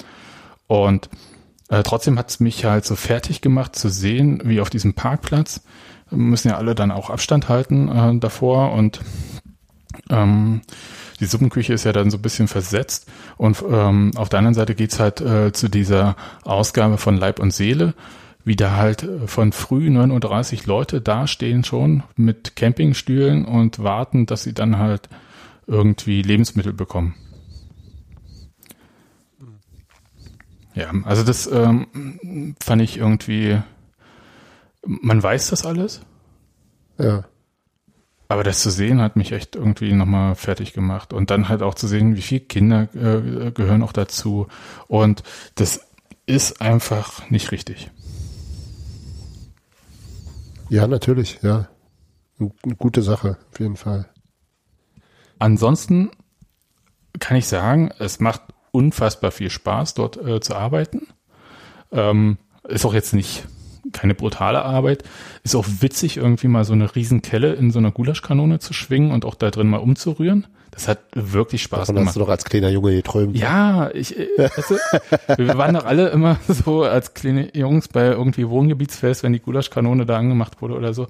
Und 0.66 1.08
äh, 1.68 1.84
trotzdem 1.84 2.18
hat 2.18 2.30
es 2.30 2.40
mich 2.40 2.64
halt 2.64 2.84
so 2.84 2.96
fertig 2.96 3.40
gemacht 3.40 3.76
zu 3.76 3.88
sehen, 3.88 4.40
wie 4.44 4.60
auf 4.60 4.70
diesem 4.70 4.94
Parkplatz 4.94 5.62
müssen 6.10 6.48
ja 6.48 6.56
alle 6.56 6.74
dann 6.74 6.90
auch 6.90 7.10
Abstand 7.10 7.48
halten 7.48 7.88
äh, 7.88 8.18
davor 8.18 8.72
und 8.72 9.00
ähm, 10.10 10.62
die 11.20 11.26
Suppenküche 11.26 11.72
ist 11.72 11.84
ja 11.84 11.92
dann 11.92 12.10
so 12.10 12.18
ein 12.18 12.22
bisschen 12.22 12.48
versetzt 12.48 13.08
und 13.36 13.62
ähm, 13.68 14.12
auf 14.16 14.28
der 14.28 14.38
anderen 14.38 14.54
Seite 14.54 14.74
geht's 14.74 15.00
halt 15.00 15.20
äh, 15.20 15.52
zu 15.52 15.68
dieser 15.68 16.16
Ausgabe 16.44 16.98
von 16.98 17.16
Leib 17.16 17.40
und 17.40 17.52
Seele, 17.52 17.94
wie 18.44 18.56
da 18.56 18.76
halt 18.76 19.02
äh, 19.02 19.26
von 19.26 19.52
früh 19.52 19.88
9.30 19.88 20.60
Uhr 20.60 20.66
Leute 20.66 21.00
dastehen 21.00 21.64
schon 21.64 22.02
mit 22.16 22.56
Campingstühlen 22.56 23.44
und 23.44 23.82
warten, 23.82 24.26
dass 24.26 24.44
sie 24.44 24.54
dann 24.54 24.78
halt 24.78 25.08
irgendwie 25.66 26.22
Lebensmittel 26.22 26.72
bekommen. 26.72 27.14
Ja, 30.74 30.92
also 31.04 31.24
das 31.24 31.50
ähm, 31.50 32.54
fand 32.62 32.82
ich 32.82 32.98
irgendwie 32.98 33.58
man 34.84 35.22
weiß 35.22 35.50
das 35.50 35.66
alles. 35.66 36.00
Ja. 36.98 37.24
Aber 38.28 38.44
das 38.44 38.60
zu 38.60 38.70
sehen 38.70 39.00
hat 39.00 39.16
mich 39.16 39.32
echt 39.32 39.56
irgendwie 39.56 39.92
nochmal 39.92 40.34
fertig 40.34 40.74
gemacht. 40.74 41.12
Und 41.12 41.30
dann 41.30 41.48
halt 41.48 41.62
auch 41.62 41.74
zu 41.74 41.86
sehen, 41.86 42.16
wie 42.16 42.22
viele 42.22 42.40
Kinder 42.40 42.88
äh, 42.94 43.50
gehören 43.52 43.82
auch 43.82 43.92
dazu. 43.92 44.48
Und 44.86 45.22
das 45.54 45.88
ist 46.26 46.60
einfach 46.60 47.30
nicht 47.30 47.52
richtig. 47.52 47.90
Ja, 50.68 50.86
natürlich, 50.86 51.38
ja. 51.42 51.68
Eine 52.38 52.76
gute 52.76 53.02
Sache, 53.02 53.38
auf 53.50 53.58
jeden 53.58 53.76
Fall. 53.76 54.08
Ansonsten 55.38 56.10
kann 57.18 57.36
ich 57.36 57.48
sagen, 57.48 57.90
es 57.98 58.20
macht 58.20 58.42
unfassbar 58.70 59.30
viel 59.30 59.50
Spaß, 59.50 59.94
dort 59.94 60.18
äh, 60.18 60.40
zu 60.40 60.54
arbeiten. 60.54 61.08
Ähm, 61.90 62.36
ist 62.64 62.84
auch 62.84 62.94
jetzt 62.94 63.14
nicht 63.14 63.46
keine 63.92 64.14
brutale 64.14 64.62
Arbeit. 64.64 65.04
Ist 65.42 65.54
auch 65.54 65.66
witzig, 65.80 66.16
irgendwie 66.16 66.48
mal 66.48 66.64
so 66.64 66.72
eine 66.72 66.94
Riesenkelle 66.94 67.54
in 67.54 67.70
so 67.70 67.78
einer 67.78 67.90
Gulaschkanone 67.90 68.58
zu 68.58 68.72
schwingen 68.72 69.12
und 69.12 69.24
auch 69.24 69.34
da 69.34 69.50
drin 69.50 69.68
mal 69.68 69.78
umzurühren. 69.78 70.46
Das 70.70 70.86
hat 70.86 71.00
wirklich 71.14 71.62
Spaß 71.62 71.80
Davon 71.80 71.96
gemacht. 71.96 72.08
hast 72.08 72.16
du 72.16 72.20
doch 72.20 72.28
als 72.28 72.44
kleiner 72.44 72.68
Junge 72.68 72.94
geträumt. 72.94 73.36
Ja, 73.36 73.90
ich, 73.92 74.16
äh, 74.16 74.28
weißt 74.38 74.70
du, 74.70 75.44
wir 75.44 75.58
waren 75.58 75.74
doch 75.74 75.84
alle 75.84 76.10
immer 76.10 76.38
so 76.48 76.84
als 76.84 77.14
kleine 77.14 77.56
Jungs 77.56 77.88
bei 77.88 78.06
irgendwie 78.06 78.48
Wohngebietsfest, 78.48 79.22
wenn 79.22 79.32
die 79.32 79.40
Gulaschkanone 79.40 80.06
da 80.06 80.18
angemacht 80.18 80.62
wurde 80.62 80.74
oder 80.74 80.94
so. 80.94 81.08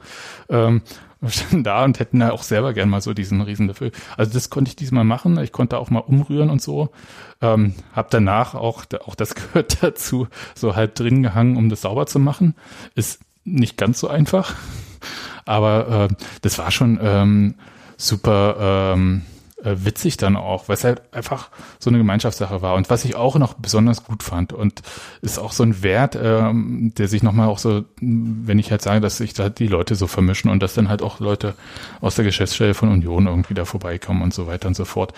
Ähm, 0.48 0.82
wir 1.20 1.30
standen 1.30 1.64
da 1.64 1.84
und 1.84 1.98
hätten 1.98 2.20
da 2.20 2.30
auch 2.30 2.42
selber 2.42 2.72
gern 2.72 2.88
mal 2.88 3.00
so 3.00 3.12
diesen 3.12 3.40
Riesenlöffel. 3.40 3.92
Also 4.16 4.32
das 4.32 4.50
konnte 4.50 4.68
ich 4.68 4.76
diesmal 4.76 5.04
machen. 5.04 5.38
Ich 5.38 5.52
konnte 5.52 5.78
auch 5.78 5.90
mal 5.90 6.00
umrühren 6.00 6.50
und 6.50 6.62
so. 6.62 6.90
Ähm, 7.40 7.74
hab 7.92 8.10
danach 8.10 8.54
auch, 8.54 8.84
auch 9.04 9.14
das 9.14 9.34
gehört 9.34 9.82
dazu, 9.82 10.28
so 10.54 10.76
halb 10.76 10.94
drin 10.94 11.22
gehangen, 11.22 11.56
um 11.56 11.68
das 11.68 11.82
sauber 11.82 12.06
zu 12.06 12.18
machen. 12.18 12.54
Ist 12.94 13.20
nicht 13.44 13.76
ganz 13.76 13.98
so 14.00 14.08
einfach, 14.08 14.54
aber 15.44 16.08
äh, 16.10 16.14
das 16.42 16.58
war 16.58 16.70
schon 16.70 16.98
ähm, 17.02 17.54
super 17.96 18.94
ähm, 18.94 19.22
äh, 19.62 19.74
witzig 19.78 20.16
dann 20.16 20.36
auch, 20.36 20.68
weil 20.68 20.76
es 20.76 20.84
halt 20.84 21.02
einfach 21.12 21.50
so 21.78 21.90
eine 21.90 21.98
Gemeinschaftssache 21.98 22.62
war. 22.62 22.74
Und 22.74 22.90
was 22.90 23.04
ich 23.04 23.16
auch 23.16 23.36
noch 23.36 23.54
besonders 23.54 24.04
gut 24.04 24.22
fand 24.22 24.52
und 24.52 24.82
ist 25.20 25.38
auch 25.38 25.52
so 25.52 25.64
ein 25.64 25.82
Wert, 25.82 26.16
ähm, 26.20 26.92
der 26.96 27.08
sich 27.08 27.22
nochmal 27.22 27.48
auch 27.48 27.58
so, 27.58 27.84
wenn 28.00 28.58
ich 28.58 28.70
halt 28.70 28.82
sage, 28.82 29.00
dass 29.00 29.18
sich 29.18 29.34
da 29.34 29.48
die 29.48 29.66
Leute 29.66 29.94
so 29.94 30.06
vermischen 30.06 30.50
und 30.50 30.62
dass 30.62 30.74
dann 30.74 30.88
halt 30.88 31.02
auch 31.02 31.20
Leute 31.20 31.54
aus 32.00 32.14
der 32.14 32.24
Geschäftsstelle 32.24 32.74
von 32.74 32.90
Union 32.90 33.26
irgendwie 33.26 33.54
da 33.54 33.64
vorbeikommen 33.64 34.22
und 34.22 34.32
so 34.32 34.46
weiter 34.46 34.68
und 34.68 34.74
so 34.74 34.84
fort. 34.84 35.12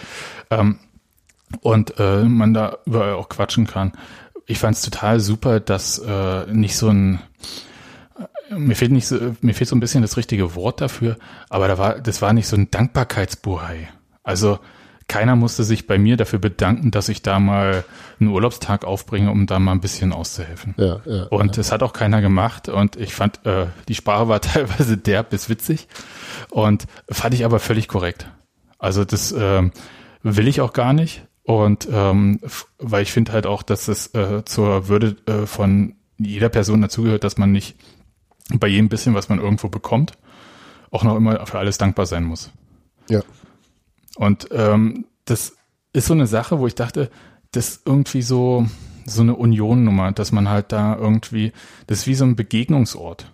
Ähm, 0.50 0.78
und 1.60 1.98
äh, 1.98 2.22
man 2.24 2.54
da 2.54 2.78
überall 2.86 3.14
auch 3.14 3.28
quatschen 3.28 3.66
kann. 3.66 3.92
Ich 4.46 4.58
fand 4.58 4.76
es 4.76 4.82
total 4.82 5.20
super, 5.20 5.60
dass 5.60 5.98
äh, 5.98 6.46
nicht 6.46 6.76
so 6.76 6.88
ein 6.88 7.20
mir 8.56 8.74
fehlt 8.74 8.90
nicht 8.90 9.06
so, 9.06 9.16
mir 9.40 9.54
fehlt 9.54 9.68
so 9.68 9.76
ein 9.76 9.80
bisschen 9.80 10.02
das 10.02 10.16
richtige 10.16 10.54
Wort 10.54 10.80
dafür, 10.80 11.16
aber 11.48 11.68
da 11.68 11.78
war, 11.78 12.00
das 12.00 12.20
war 12.20 12.32
nicht 12.32 12.48
so 12.48 12.56
ein 12.56 12.70
Dankbarkeitsbuhai. 12.70 13.88
Also 14.30 14.60
keiner 15.08 15.34
musste 15.34 15.64
sich 15.64 15.88
bei 15.88 15.98
mir 15.98 16.16
dafür 16.16 16.38
bedanken, 16.38 16.92
dass 16.92 17.08
ich 17.08 17.20
da 17.20 17.40
mal 17.40 17.82
einen 18.20 18.30
Urlaubstag 18.30 18.84
aufbringe, 18.84 19.32
um 19.32 19.48
da 19.48 19.58
mal 19.58 19.72
ein 19.72 19.80
bisschen 19.80 20.12
auszuhelfen. 20.12 20.76
Ja, 20.78 21.00
ja, 21.04 21.24
und 21.24 21.58
das 21.58 21.72
hat 21.72 21.82
auch 21.82 21.92
keiner 21.92 22.20
gemacht 22.20 22.68
und 22.68 22.94
ich 22.94 23.12
fand, 23.12 23.44
äh, 23.44 23.66
die 23.88 23.96
Sprache 23.96 24.28
war 24.28 24.40
teilweise 24.40 24.96
derb 24.96 25.30
bis 25.30 25.48
witzig 25.48 25.88
und 26.50 26.86
fand 27.10 27.34
ich 27.34 27.44
aber 27.44 27.58
völlig 27.58 27.88
korrekt. 27.88 28.28
Also 28.78 29.04
das 29.04 29.34
ähm, 29.36 29.72
will 30.22 30.46
ich 30.46 30.60
auch 30.60 30.72
gar 30.72 30.92
nicht 30.92 31.26
und 31.42 31.88
ähm, 31.90 32.38
weil 32.78 33.02
ich 33.02 33.10
finde 33.10 33.32
halt 33.32 33.46
auch, 33.46 33.64
dass 33.64 33.88
es 33.88 34.14
äh, 34.14 34.44
zur 34.44 34.86
Würde 34.86 35.16
äh, 35.26 35.44
von 35.44 35.96
jeder 36.18 36.50
Person 36.50 36.82
dazugehört, 36.82 37.24
dass 37.24 37.36
man 37.36 37.50
nicht 37.50 37.74
bei 38.54 38.68
jedem 38.68 38.88
bisschen, 38.88 39.16
was 39.16 39.28
man 39.28 39.40
irgendwo 39.40 39.68
bekommt, 39.68 40.12
auch 40.92 41.02
noch 41.02 41.16
immer 41.16 41.44
für 41.46 41.58
alles 41.58 41.78
dankbar 41.78 42.06
sein 42.06 42.22
muss. 42.22 42.52
Ja. 43.08 43.22
Und 44.16 44.48
ähm, 44.52 45.04
das 45.24 45.54
ist 45.92 46.06
so 46.06 46.14
eine 46.14 46.26
Sache, 46.26 46.58
wo 46.58 46.66
ich 46.66 46.74
dachte, 46.74 47.10
das 47.52 47.68
ist 47.68 47.86
irgendwie 47.86 48.22
so 48.22 48.66
so 49.06 49.22
eine 49.22 49.34
Union-Nummer, 49.34 50.12
dass 50.12 50.30
man 50.30 50.48
halt 50.48 50.70
da 50.72 50.94
irgendwie, 50.94 51.52
das 51.88 52.00
ist 52.00 52.06
wie 52.06 52.14
so 52.14 52.24
ein 52.24 52.36
Begegnungsort. 52.36 53.30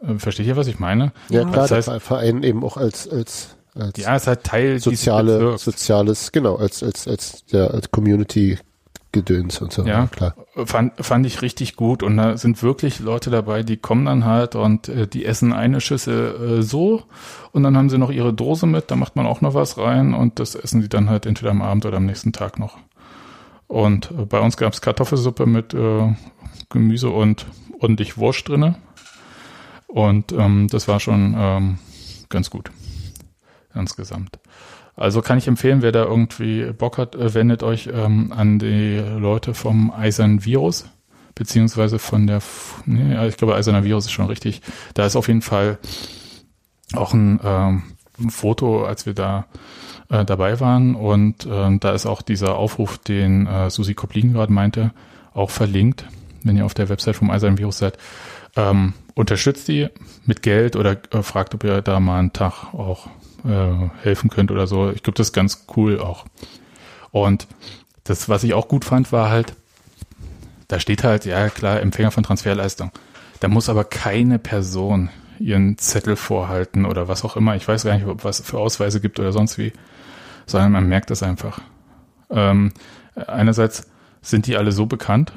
Äh, 0.00 0.18
Versteht 0.18 0.46
ihr, 0.46 0.56
was 0.56 0.66
ich 0.66 0.78
meine? 0.78 1.12
Ja, 1.28 1.44
klar, 1.44 1.68
Das 1.68 1.72
heißt- 1.88 1.90
der 1.92 2.00
Verein 2.00 2.42
eben 2.42 2.64
auch 2.64 2.76
als, 2.78 3.06
als, 3.08 3.56
als 3.74 3.98
Ja, 3.98 4.14
es 4.16 4.22
ist 4.22 4.28
halt 4.28 4.44
Teil 4.44 4.78
soziale, 4.78 5.58
soziales, 5.58 6.32
genau, 6.32 6.56
als, 6.56 6.82
als, 6.82 7.06
als, 7.06 7.44
der, 7.46 7.72
als 7.74 7.90
Community 7.90 8.58
Gedöns 9.12 9.60
und 9.60 9.72
so. 9.72 9.84
Ja, 9.84 10.06
klar. 10.06 10.34
Fand, 10.64 10.92
fand 11.04 11.26
ich 11.26 11.42
richtig 11.42 11.76
gut 11.76 12.02
und 12.02 12.16
da 12.16 12.36
sind 12.36 12.62
wirklich 12.62 12.98
Leute 12.98 13.30
dabei, 13.30 13.62
die 13.62 13.76
kommen 13.76 14.06
dann 14.06 14.24
halt 14.24 14.54
und 14.54 14.88
äh, 14.88 15.06
die 15.06 15.26
essen 15.26 15.52
eine 15.52 15.80
Schüssel 15.80 16.58
äh, 16.58 16.62
so 16.62 17.02
und 17.52 17.62
dann 17.62 17.76
haben 17.76 17.90
sie 17.90 17.98
noch 17.98 18.10
ihre 18.10 18.32
Dose 18.32 18.66
mit, 18.66 18.90
da 18.90 18.96
macht 18.96 19.14
man 19.14 19.26
auch 19.26 19.42
noch 19.42 19.54
was 19.54 19.76
rein 19.76 20.14
und 20.14 20.38
das 20.38 20.54
essen 20.54 20.80
sie 20.80 20.88
dann 20.88 21.10
halt 21.10 21.26
entweder 21.26 21.50
am 21.50 21.62
Abend 21.62 21.84
oder 21.84 21.98
am 21.98 22.06
nächsten 22.06 22.32
Tag 22.32 22.58
noch. 22.58 22.78
Und 23.68 24.10
äh, 24.10 24.24
bei 24.24 24.40
uns 24.40 24.56
gab's 24.56 24.80
Kartoffelsuppe 24.80 25.46
mit 25.46 25.74
äh, 25.74 26.14
Gemüse 26.70 27.10
und 27.10 27.46
ordentlich 27.80 28.16
Wurst 28.16 28.48
drinne 28.48 28.76
und 29.88 30.32
ähm, 30.32 30.68
das 30.70 30.88
war 30.88 31.00
schon 31.00 31.34
ähm, 31.36 31.78
ganz 32.30 32.48
gut 32.48 32.70
insgesamt. 33.74 34.38
Also 34.94 35.22
kann 35.22 35.38
ich 35.38 35.48
empfehlen, 35.48 35.82
wer 35.82 35.92
da 35.92 36.04
irgendwie 36.04 36.72
Bock 36.72 36.98
hat, 36.98 37.14
äh, 37.14 37.34
wendet 37.34 37.62
euch 37.62 37.88
ähm, 37.92 38.32
an 38.32 38.58
die 38.58 38.98
Leute 38.98 39.54
vom 39.54 39.90
Eisern 39.90 40.44
Virus, 40.44 40.86
beziehungsweise 41.34 41.98
von 41.98 42.26
der, 42.26 42.42
nee, 42.84 43.26
ich 43.26 43.36
glaube 43.36 43.54
Eiserner 43.54 43.84
Virus 43.84 44.06
ist 44.06 44.12
schon 44.12 44.26
richtig. 44.26 44.60
Da 44.94 45.06
ist 45.06 45.16
auf 45.16 45.28
jeden 45.28 45.42
Fall 45.42 45.78
auch 46.94 47.14
ein, 47.14 47.40
ähm, 47.42 47.82
ein 48.20 48.30
Foto, 48.30 48.84
als 48.84 49.06
wir 49.06 49.14
da 49.14 49.46
äh, 50.10 50.24
dabei 50.26 50.60
waren 50.60 50.94
und 50.94 51.48
ähm, 51.50 51.80
da 51.80 51.92
ist 51.92 52.04
auch 52.04 52.20
dieser 52.20 52.56
Aufruf, 52.56 52.98
den 52.98 53.46
äh, 53.46 53.70
Susi 53.70 53.94
Koplin 53.94 54.34
gerade 54.34 54.52
meinte, 54.52 54.92
auch 55.32 55.50
verlinkt, 55.50 56.04
wenn 56.42 56.56
ihr 56.58 56.66
auf 56.66 56.74
der 56.74 56.90
Website 56.90 57.16
vom 57.16 57.30
Eisern 57.30 57.56
Virus 57.56 57.78
seid. 57.78 57.96
Ähm, 58.54 58.92
unterstützt 59.14 59.68
die 59.68 59.88
mit 60.26 60.42
Geld 60.42 60.76
oder 60.76 60.98
äh, 61.12 61.22
fragt, 61.22 61.54
ob 61.54 61.64
ihr 61.64 61.80
da 61.80 61.98
mal 61.98 62.18
einen 62.18 62.34
Tag 62.34 62.74
auch 62.74 63.08
äh, 63.44 63.88
helfen 64.02 64.30
könnt 64.30 64.50
oder 64.50 64.66
so. 64.66 64.90
Ich 64.90 65.02
glaube, 65.02 65.16
das 65.16 65.28
ist 65.28 65.32
ganz 65.32 65.66
cool 65.76 65.98
auch. 65.98 66.26
Und 67.10 67.46
das, 68.04 68.28
was 68.28 68.44
ich 68.44 68.54
auch 68.54 68.68
gut 68.68 68.84
fand, 68.84 69.12
war 69.12 69.30
halt, 69.30 69.54
da 70.68 70.80
steht 70.80 71.04
halt, 71.04 71.24
ja 71.24 71.48
klar, 71.50 71.80
Empfänger 71.80 72.10
von 72.10 72.24
Transferleistung. 72.24 72.90
Da 73.40 73.48
muss 73.48 73.68
aber 73.68 73.84
keine 73.84 74.38
Person 74.38 75.10
ihren 75.38 75.76
Zettel 75.78 76.16
vorhalten 76.16 76.84
oder 76.84 77.08
was 77.08 77.24
auch 77.24 77.36
immer. 77.36 77.56
Ich 77.56 77.66
weiß 77.66 77.84
gar 77.84 77.94
nicht, 77.94 78.06
ob 78.06 78.24
was 78.24 78.40
für 78.40 78.58
Ausweise 78.58 79.00
gibt 79.00 79.18
oder 79.18 79.32
sonst 79.32 79.58
wie, 79.58 79.72
sondern 80.46 80.72
man 80.72 80.88
merkt 80.88 81.10
das 81.10 81.22
einfach. 81.22 81.60
Ähm, 82.30 82.72
einerseits 83.14 83.90
sind 84.22 84.46
die 84.46 84.56
alle 84.56 84.72
so 84.72 84.86
bekannt, 84.86 85.32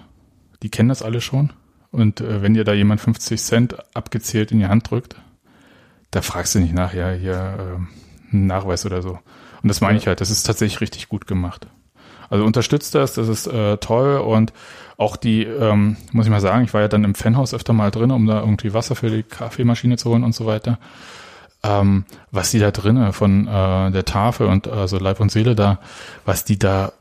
die 0.64 0.70
kennen 0.70 0.90
das 0.90 1.02
alle 1.02 1.22
schon. 1.22 1.52
Und 1.92 2.22
äh, 2.22 2.42
wenn 2.42 2.54
dir 2.54 2.64
da 2.64 2.74
jemand 2.74 3.02
50 3.02 3.42
Cent 3.42 3.96
abgezählt 3.96 4.52
in 4.52 4.60
die 4.60 4.68
Hand 4.68 4.90
drückt, 4.90 5.16
da 6.16 6.22
fragst 6.22 6.56
du 6.56 6.60
nicht 6.60 6.74
nach, 6.74 6.94
ja, 6.94 7.12
hier 7.12 7.78
einen 8.32 8.48
Nachweis 8.48 8.86
oder 8.86 9.02
so. 9.02 9.20
Und 9.62 9.68
das 9.68 9.82
meine 9.82 9.98
ich 9.98 10.08
halt, 10.08 10.22
das 10.22 10.32
ist 10.32 10.44
tatsächlich 10.44 10.80
richtig 10.80 11.10
gut 11.10 11.28
gemacht. 11.28 11.68
Also 12.30 12.46
unterstützt 12.46 12.96
das, 12.96 13.16
das 13.16 13.28
ist 13.28 13.48
äh, 13.48 13.76
toll 13.78 14.20
und 14.20 14.54
auch 14.96 15.18
die, 15.18 15.44
ähm, 15.44 15.98
muss 16.14 16.26
ich 16.26 16.32
mal 16.32 16.40
sagen, 16.40 16.64
ich 16.64 16.74
war 16.74 16.80
ja 16.80 16.88
dann 16.88 17.04
im 17.04 17.16
Fanhaus 17.16 17.54
öfter 17.54 17.74
mal 17.74 17.92
drin, 17.92 18.12
um 18.12 18.28
da 18.28 18.40
irgendwie 18.40 18.74
Wasser 18.74 18.96
für 18.96 19.10
die 19.10 19.24
Kaffeemaschine 19.24 19.98
zu 19.98 20.10
holen 20.10 20.24
und 20.24 20.34
so 20.34 20.46
weiter. 20.46 20.80
Ähm, 21.64 22.06
was 22.32 22.50
die 22.50 22.60
da 22.60 22.72
drinnen 22.72 23.12
von 23.12 23.48
äh, 23.48 23.92
der 23.92 24.06
Tafel 24.06 24.48
und 24.48 24.70
also 24.70 24.98
Leib 24.98 25.20
und 25.20 25.34
Seele 25.34 25.54
da, 25.54 25.80
was 26.24 26.46
die 26.46 26.58
da 26.58 26.94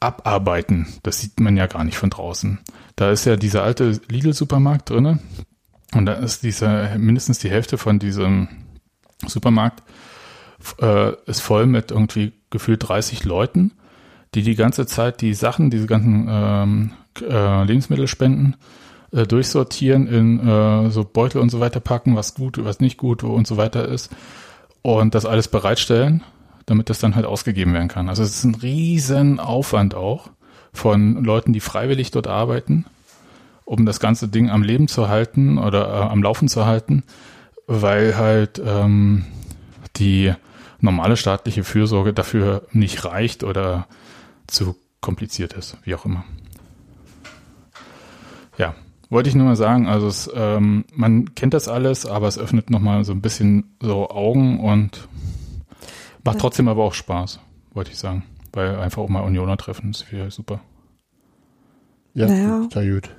abarbeiten, 0.00 0.88
das 1.04 1.20
sieht 1.20 1.38
man 1.38 1.56
ja 1.56 1.68
gar 1.68 1.84
nicht 1.84 1.98
von 1.98 2.10
draußen. 2.10 2.58
Da 2.96 3.12
ist 3.12 3.26
ja 3.26 3.36
dieser 3.36 3.62
alte 3.62 4.00
Lidl-Supermarkt 4.08 4.90
drinne 4.90 5.20
und 5.94 6.06
da 6.06 6.14
ist 6.14 6.42
diese 6.42 6.96
mindestens 6.98 7.38
die 7.38 7.50
Hälfte 7.50 7.78
von 7.78 7.98
diesem 7.98 8.48
Supermarkt 9.26 9.82
äh, 10.80 11.12
ist 11.26 11.40
voll 11.40 11.66
mit 11.66 11.90
irgendwie 11.90 12.32
gefühlt 12.50 12.88
30 12.88 13.24
Leuten, 13.24 13.72
die 14.34 14.42
die 14.42 14.54
ganze 14.54 14.86
Zeit 14.86 15.20
die 15.20 15.34
Sachen, 15.34 15.70
diese 15.70 15.86
ganzen 15.86 16.26
ähm, 16.30 16.92
äh, 17.20 17.64
Lebensmittelspenden 17.64 18.56
äh, 19.12 19.26
durchsortieren, 19.26 20.06
in 20.06 20.46
äh, 20.46 20.90
so 20.90 21.04
Beutel 21.04 21.40
und 21.40 21.50
so 21.50 21.60
weiter 21.60 21.80
packen, 21.80 22.16
was 22.16 22.34
gut, 22.34 22.62
was 22.64 22.80
nicht 22.80 22.96
gut 22.96 23.22
und 23.24 23.46
so 23.46 23.56
weiter 23.56 23.88
ist 23.88 24.10
und 24.82 25.14
das 25.14 25.26
alles 25.26 25.48
bereitstellen, 25.48 26.22
damit 26.66 26.90
das 26.90 26.98
dann 26.98 27.14
halt 27.14 27.26
ausgegeben 27.26 27.74
werden 27.74 27.88
kann. 27.88 28.08
Also 28.08 28.22
es 28.22 28.36
ist 28.36 28.44
ein 28.44 28.54
riesen 28.54 29.40
Aufwand 29.40 29.94
auch 29.94 30.30
von 30.72 31.22
Leuten, 31.22 31.52
die 31.52 31.60
freiwillig 31.60 32.10
dort 32.10 32.26
arbeiten, 32.26 32.86
um 33.64 33.86
das 33.86 34.00
ganze 34.00 34.28
Ding 34.28 34.50
am 34.50 34.62
Leben 34.62 34.88
zu 34.88 35.08
halten 35.08 35.58
oder 35.58 35.88
äh, 35.88 36.02
am 36.10 36.22
Laufen 36.22 36.48
zu 36.48 36.66
halten, 36.66 37.04
weil 37.66 38.16
halt 38.16 38.60
ähm, 38.64 39.24
die 39.96 40.32
normale 40.80 41.16
staatliche 41.16 41.64
Fürsorge 41.64 42.12
dafür 42.12 42.66
nicht 42.72 43.04
reicht 43.04 43.44
oder 43.44 43.86
zu 44.46 44.76
kompliziert 45.00 45.52
ist, 45.52 45.76
wie 45.84 45.94
auch 45.94 46.04
immer. 46.04 46.24
Ja, 48.58 48.74
wollte 49.10 49.28
ich 49.28 49.34
nur 49.34 49.46
mal 49.46 49.56
sagen, 49.56 49.86
also 49.86 50.06
es, 50.06 50.30
ähm, 50.34 50.84
man 50.94 51.34
kennt 51.34 51.54
das 51.54 51.68
alles, 51.68 52.06
aber 52.06 52.28
es 52.28 52.38
öffnet 52.38 52.70
nochmal 52.70 53.04
so 53.04 53.12
ein 53.12 53.20
bisschen 53.20 53.76
so 53.80 54.10
Augen 54.10 54.60
und 54.60 55.08
macht 56.24 56.38
trotzdem 56.38 56.68
aber 56.68 56.82
auch 56.84 56.94
Spaß, 56.94 57.40
wollte 57.72 57.90
ich 57.90 57.98
sagen. 57.98 58.24
Weil 58.52 58.76
einfach 58.76 59.02
auch 59.02 59.08
mal 59.08 59.20
Unioner 59.20 59.56
treffen 59.56 59.90
ist 59.90 60.02
viel 60.02 60.30
super. 60.30 60.60
Ja, 62.14 62.26
Naja. 62.26 62.68
sehr 62.72 62.92
gut. 62.92 63.10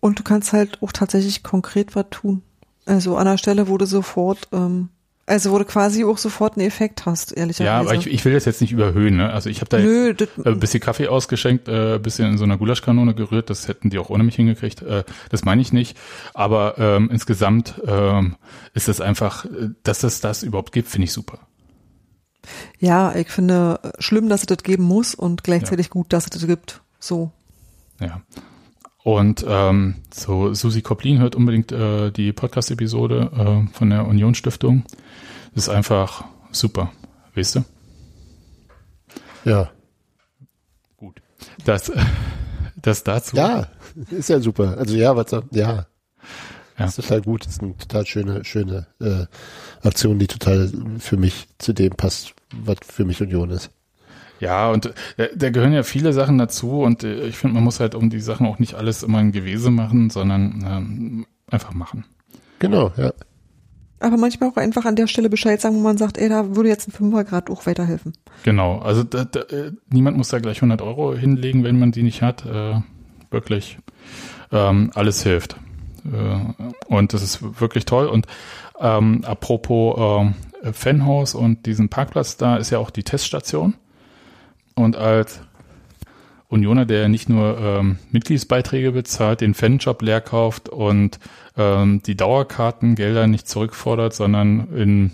Und 0.00 0.18
du 0.18 0.22
kannst 0.22 0.52
halt 0.52 0.82
auch 0.82 0.92
tatsächlich 0.92 1.42
konkret 1.42 1.94
was 1.94 2.06
tun. 2.10 2.42
Also 2.86 3.16
an 3.16 3.26
der 3.26 3.38
Stelle, 3.38 3.64
du 3.64 3.86
sofort, 3.86 4.48
ähm, 4.52 4.88
also 5.26 5.56
du 5.56 5.64
quasi 5.64 6.04
auch 6.04 6.18
sofort 6.18 6.56
einen 6.56 6.66
Effekt 6.66 7.06
hast, 7.06 7.36
ehrlicherweise. 7.36 7.64
Ja, 7.64 7.78
aber 7.78 7.94
ich, 7.94 8.08
ich 8.08 8.24
will 8.24 8.32
das 8.32 8.46
jetzt 8.46 8.60
nicht 8.60 8.72
überhöhen. 8.72 9.16
Ne? 9.18 9.32
Also 9.32 9.48
ich 9.48 9.60
habe 9.60 9.68
da 9.68 9.78
jetzt 9.78 9.86
Nö, 9.86 10.14
das, 10.14 10.28
äh, 10.44 10.48
ein 10.48 10.58
bisschen 10.58 10.80
Kaffee 10.80 11.06
ausgeschenkt, 11.06 11.68
äh, 11.68 11.94
ein 11.96 12.02
bisschen 12.02 12.32
in 12.32 12.38
so 12.38 12.44
einer 12.44 12.56
Gulaschkanone 12.56 13.14
gerührt. 13.14 13.48
Das 13.48 13.68
hätten 13.68 13.90
die 13.90 13.98
auch 13.98 14.10
ohne 14.10 14.24
mich 14.24 14.34
hingekriegt. 14.34 14.82
Äh, 14.82 15.04
das 15.28 15.44
meine 15.44 15.62
ich 15.62 15.72
nicht. 15.72 15.96
Aber 16.34 16.76
ähm, 16.78 17.10
insgesamt 17.12 17.80
ähm, 17.86 18.36
ist 18.74 18.88
es 18.88 19.00
einfach, 19.00 19.44
äh, 19.44 19.68
dass 19.84 20.02
es 20.02 20.20
das 20.20 20.42
überhaupt 20.42 20.72
gibt, 20.72 20.88
finde 20.88 21.04
ich 21.04 21.12
super. 21.12 21.38
ja, 22.80 23.14
ich 23.14 23.28
finde 23.28 23.78
äh, 23.82 24.02
schlimm, 24.02 24.28
dass 24.28 24.40
es 24.40 24.46
das 24.46 24.62
geben 24.64 24.84
muss 24.84 25.14
und 25.14 25.44
gleichzeitig 25.44 25.90
gut, 25.90 26.12
dass 26.12 26.24
es 26.24 26.30
das 26.30 26.46
gibt. 26.46 26.80
So. 26.98 27.30
Ja. 28.00 28.22
Und 29.02 29.44
ähm, 29.48 29.96
so 30.12 30.52
Susi 30.52 30.82
Koplin 30.82 31.18
hört 31.20 31.34
unbedingt 31.34 31.72
äh, 31.72 32.10
die 32.10 32.32
Podcast-Episode 32.32 33.30
äh, 33.34 33.74
von 33.74 33.90
der 33.90 34.06
Union 34.06 34.34
Stiftung. 34.34 34.84
Das 35.54 35.64
ist 35.64 35.68
einfach 35.70 36.24
super, 36.52 36.92
weißt 37.34 37.56
du? 37.56 37.64
Ja. 39.44 39.70
Gut. 40.96 41.22
Das, 41.64 41.90
das 42.76 43.02
dazu. 43.04 43.36
Ja, 43.36 43.68
ist 44.10 44.28
ja 44.28 44.40
super. 44.40 44.76
Also 44.76 44.96
ja, 44.96 45.16
was 45.16 45.30
ja. 45.30 45.42
Ja. 45.52 45.86
Das 46.76 46.98
ist 46.98 47.06
total 47.06 47.22
gut. 47.22 47.46
Das 47.46 47.54
ist 47.54 47.62
eine 47.62 47.76
total 47.76 48.06
schöne, 48.06 48.44
schöne 48.44 48.86
äh, 49.00 49.26
Aktion, 49.86 50.18
die 50.18 50.26
total 50.26 50.70
für 50.98 51.16
mich 51.16 51.48
zu 51.58 51.72
dem 51.72 51.90
passt, 51.92 52.34
was 52.54 52.76
für 52.86 53.04
mich 53.04 53.20
Union 53.20 53.50
ist. 53.50 53.70
Ja, 54.40 54.70
und 54.70 54.86
äh, 55.18 55.28
da 55.36 55.50
gehören 55.50 55.72
ja 55.72 55.82
viele 55.82 56.12
Sachen 56.12 56.38
dazu 56.38 56.80
und 56.80 57.04
äh, 57.04 57.26
ich 57.26 57.36
finde, 57.36 57.54
man 57.54 57.64
muss 57.64 57.78
halt 57.78 57.94
um 57.94 58.10
die 58.10 58.20
Sachen 58.20 58.46
auch 58.46 58.58
nicht 58.58 58.74
alles 58.74 59.02
immer 59.02 59.20
in 59.20 59.32
Gewese 59.32 59.70
machen, 59.70 60.10
sondern 60.10 60.64
ähm, 60.66 61.26
einfach 61.50 61.74
machen. 61.74 62.04
Genau, 62.58 62.90
ja. 62.96 63.12
Aber 64.00 64.16
manchmal 64.16 64.48
auch 64.48 64.56
einfach 64.56 64.86
an 64.86 64.96
der 64.96 65.06
Stelle 65.06 65.28
Bescheid 65.28 65.60
sagen, 65.60 65.76
wo 65.76 65.80
man 65.80 65.98
sagt, 65.98 66.16
ey, 66.16 66.30
da 66.30 66.56
würde 66.56 66.70
jetzt 66.70 66.88
ein 66.88 66.92
Fünfer 66.92 67.22
Grad 67.24 67.50
auch 67.50 67.66
weiterhelfen. 67.66 68.14
Genau, 68.44 68.78
also 68.78 69.04
da, 69.04 69.24
da, 69.24 69.40
äh, 69.40 69.72
niemand 69.90 70.16
muss 70.16 70.28
da 70.28 70.38
gleich 70.38 70.56
100 70.56 70.80
Euro 70.80 71.14
hinlegen, 71.14 71.64
wenn 71.64 71.78
man 71.78 71.92
die 71.92 72.02
nicht 72.02 72.22
hat. 72.22 72.46
Äh, 72.46 72.80
wirklich, 73.30 73.78
ähm, 74.52 74.90
alles 74.94 75.22
hilft. 75.22 75.56
Äh, 76.06 76.64
und 76.86 77.12
das 77.12 77.22
ist 77.22 77.60
wirklich 77.60 77.84
toll. 77.84 78.06
Und 78.06 78.26
ähm, 78.80 79.22
apropos 79.26 80.24
ähm, 80.24 80.72
Fanhaus 80.72 81.34
und 81.34 81.66
diesen 81.66 81.90
Parkplatz, 81.90 82.38
da 82.38 82.56
ist 82.56 82.70
ja 82.70 82.78
auch 82.78 82.88
die 82.88 83.02
Teststation. 83.02 83.74
Und 84.80 84.96
als 84.96 85.40
Unioner, 86.48 86.84
der 86.84 87.08
nicht 87.08 87.28
nur 87.28 87.58
ähm, 87.58 87.98
Mitgliedsbeiträge 88.10 88.92
bezahlt, 88.92 89.40
den 89.40 89.54
Fanjob 89.54 90.02
leer 90.02 90.20
kauft 90.20 90.68
und 90.68 91.20
ähm, 91.56 92.02
die 92.02 92.16
Dauerkartengelder 92.16 93.26
nicht 93.26 93.48
zurückfordert, 93.48 94.14
sondern 94.14 94.68
in 94.74 95.12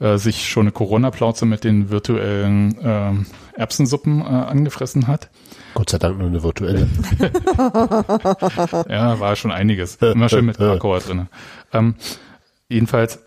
äh, 0.00 0.16
sich 0.16 0.48
schon 0.48 0.62
eine 0.62 0.72
Corona-Plauze 0.72 1.46
mit 1.46 1.62
den 1.62 1.90
virtuellen 1.90 2.76
ähm, 2.82 3.26
Erbsensuppen 3.54 4.22
äh, 4.22 4.24
angefressen 4.24 5.06
hat. 5.06 5.28
Gott 5.74 5.90
sei 5.90 5.98
Dank 5.98 6.18
nur 6.18 6.28
eine 6.28 6.42
virtuelle. 6.42 6.88
Ja, 8.88 9.20
war 9.20 9.36
schon 9.36 9.52
einiges. 9.52 9.96
Immer 9.96 10.28
schön 10.28 10.46
mit 10.46 10.56
Krakauer 10.56 11.00
drin. 11.00 11.28
Ähm, 11.72 11.94
jedenfalls 12.68 13.20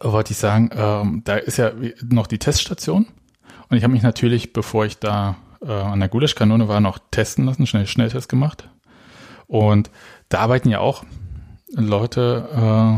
wollte 0.00 0.32
ich 0.32 0.38
sagen, 0.38 0.70
ähm, 0.72 1.22
da 1.24 1.36
ist 1.36 1.58
ja 1.58 1.72
noch 2.08 2.26
die 2.26 2.38
Teststation. 2.38 3.06
Und 3.70 3.76
ich 3.76 3.84
habe 3.84 3.92
mich 3.92 4.02
natürlich, 4.02 4.52
bevor 4.52 4.86
ich 4.86 4.98
da 4.98 5.36
äh, 5.60 5.70
an 5.70 6.00
der 6.00 6.08
Gulaschkanone 6.08 6.68
war, 6.68 6.80
noch 6.80 6.98
testen 7.10 7.44
lassen, 7.44 7.66
schnell 7.66 7.86
Schnelltest 7.86 8.28
gemacht. 8.28 8.68
Und 9.46 9.90
da 10.28 10.40
arbeiten 10.40 10.68
ja 10.70 10.80
auch 10.80 11.04
Leute 11.74 12.48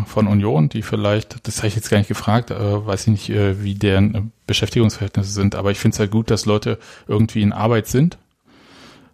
äh, 0.04 0.08
von 0.08 0.26
Union, 0.26 0.68
die 0.68 0.82
vielleicht, 0.82 1.46
das 1.46 1.58
habe 1.58 1.68
ich 1.68 1.76
jetzt 1.76 1.90
gar 1.90 1.98
nicht 1.98 2.08
gefragt, 2.08 2.50
äh, 2.50 2.86
weiß 2.86 3.02
ich 3.02 3.08
nicht, 3.08 3.30
äh, 3.30 3.62
wie 3.64 3.74
deren 3.74 4.32
Beschäftigungsverhältnisse 4.46 5.32
sind, 5.32 5.54
aber 5.56 5.72
ich 5.72 5.78
finde 5.78 5.94
es 5.94 5.98
halt 5.98 6.12
gut, 6.12 6.30
dass 6.30 6.46
Leute 6.46 6.78
irgendwie 7.08 7.42
in 7.42 7.52
Arbeit 7.52 7.88
sind, 7.88 8.18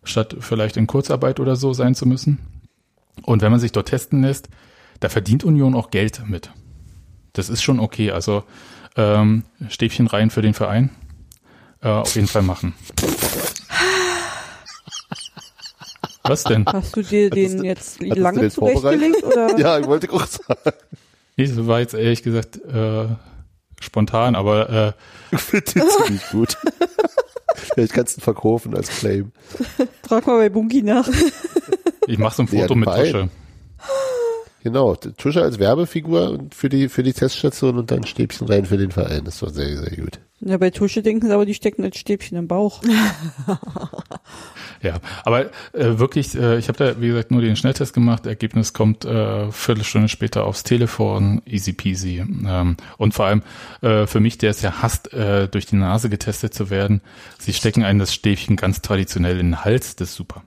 statt 0.05 0.37
vielleicht 0.41 0.77
in 0.77 0.87
Kurzarbeit 0.87 1.41
oder 1.41 1.57
so 1.57 1.73
sein 1.73 1.95
zu 1.95 2.07
müssen. 2.07 2.39
Und 3.23 3.41
wenn 3.41 3.51
man 3.51 3.61
sich 3.61 3.73
dort 3.73 3.89
testen 3.89 4.23
lässt, 4.23 4.49
da 5.01 5.09
verdient 5.09 5.45
Union 5.45 5.75
auch 5.75 5.91
Geld 5.91 6.23
mit. 6.27 6.51
Das 7.33 7.49
ist 7.49 7.63
schon 7.63 7.81
okay. 7.81 8.11
Also 8.11 8.45
ähm, 8.97 9.45
Stäbchen 9.69 10.07
rein 10.07 10.31
für 10.31 10.43
den 10.43 10.55
Verein. 10.55 10.91
Äh, 11.83 11.89
auf 11.89 12.15
jeden 12.15 12.29
Fall 12.29 12.43
machen. 12.43 12.75
Was 16.25 16.45
denn? 16.45 16.65
Hast 16.67 16.97
du 16.97 17.03
dir 17.03 17.31
den 17.31 17.63
jetzt 17.65 18.01
du 18.01 18.07
lange 18.07 18.51
zurechtgelegt 18.51 19.23
oder? 19.23 19.59
Ja, 19.59 19.79
ich 19.79 19.87
wollte 19.87 20.13
auch 20.13 20.27
sagen. 20.27 20.77
Nee, 21.37 21.47
das 21.47 21.67
war 21.67 21.81
jetzt 21.81 21.95
ehrlich 21.95 22.23
gesagt 22.23 22.57
äh, 22.65 23.07
spontan, 23.81 24.35
aber 24.35 24.71
äh, 25.31 25.35
Ich 25.35 25.41
finde 25.41 25.73
den 25.73 25.83
ziemlich 25.89 26.29
gut. 26.31 26.57
Vielleicht 27.55 27.93
kannst 27.93 28.17
du 28.17 28.21
ihn 28.21 28.25
verkaufen 28.25 28.75
als 28.77 28.89
Claim. 28.89 29.33
Frag 30.07 30.27
mal 30.27 30.39
bei 30.39 30.49
Bunky 30.49 30.83
nach. 30.83 31.09
ich 32.07 32.19
mache 32.19 32.37
so 32.37 32.43
ein 32.43 32.49
Ja, 32.53 32.63
Foto 32.63 32.75
mit. 32.75 32.89
Tusche. 32.89 33.29
Genau, 34.65 34.97
Tusche 34.97 35.43
als 35.43 35.59
Werbefigur 35.61 36.41
für 36.53 36.69
die, 36.69 36.89
für 36.89 37.05
die 37.05 37.13
Teststation 37.13 37.79
und 37.79 37.91
dann 37.93 38.05
Stäbchen 38.05 38.49
rein 38.49 38.65
für 38.67 38.79
den 38.79 38.91
Verein. 38.91 39.25
Das 39.25 39.35
ist 39.35 39.43
doch 39.43 39.51
sehr, 39.51 39.77
sehr 39.79 39.97
gut. 39.97 40.19
Ja, 40.41 40.59
bei 40.59 40.71
Tusche 40.71 41.03
denken 41.03 41.27
sie 41.27 41.33
aber, 41.33 41.47
die 41.47 41.55
stecken 41.55 41.83
als 41.83 41.99
Stäbchen 41.99 42.37
im 42.37 42.49
Bauch. 42.49 42.83
Ja, 44.83 45.01
aber 45.25 45.47
äh, 45.73 45.99
wirklich, 45.99 46.35
äh, 46.37 46.59
ich 46.59 46.69
habe 46.69 46.79
da, 46.79 47.01
wie 47.01 47.09
gesagt, 47.09 47.31
nur 47.31 47.41
den 47.41 47.57
Schnelltest 47.57 47.95
gemacht. 47.95 48.27
Ergebnis 48.27 48.73
kommt 48.73 49.05
äh, 49.05 49.51
Viertelstunde 49.51 50.09
später 50.09 50.45
aufs 50.45 50.63
Telefon, 50.63 51.43
easy 51.47 51.73
peasy. 51.73 52.19
Ähm, 52.19 52.77
und 52.99 53.15
vor 53.15 53.27
allem 53.27 53.43
äh, 53.81 54.07
für 54.07 54.21
mich, 54.21 54.39
der 54.39 54.51
es 54.51 54.63
ja 54.63 54.83
hasst, 54.83 55.13
äh, 55.13 55.49
durch 55.49 55.67
die 55.67 55.77
Nase 55.77 56.11
getestet 56.11 56.55
zu 56.55 56.71
werden, 56.71 57.01
sie 57.39 57.53
stecken 57.53 57.85
einem 57.85 57.99
das 57.99 58.15
Stäbchen 58.15 58.57
ganz 58.57 58.83
traditionell 58.83 59.41
in 59.41 59.47
den 59.47 59.65
Hals, 59.65 59.97
das 59.97 60.11
ist 60.11 60.17
super. 60.17 60.43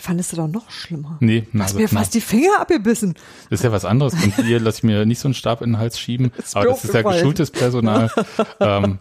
Fandest 0.00 0.32
du 0.32 0.36
doch 0.36 0.46
noch 0.46 0.70
schlimmer. 0.70 1.16
Nee, 1.20 1.44
Hast 1.46 1.54
Nase, 1.54 1.76
mir 1.76 1.88
fast 1.88 2.14
die 2.14 2.20
Finger 2.20 2.60
abgebissen. 2.60 3.14
Das 3.50 3.60
ist 3.60 3.64
ja 3.64 3.72
was 3.72 3.84
anderes. 3.84 4.14
Und 4.14 4.36
hier 4.36 4.60
lasse 4.60 4.78
ich 4.78 4.82
mir 4.84 5.04
nicht 5.06 5.18
so 5.18 5.26
einen 5.26 5.34
Stab 5.34 5.60
in 5.60 5.70
den 5.70 5.78
Hals 5.78 5.98
schieben. 5.98 6.30
Ist 6.38 6.56
aber 6.56 6.66
das 6.66 6.84
ist 6.84 6.94
ja 6.94 7.02
geschultes 7.02 7.50
Personal. 7.50 8.10
ähm, 8.60 8.98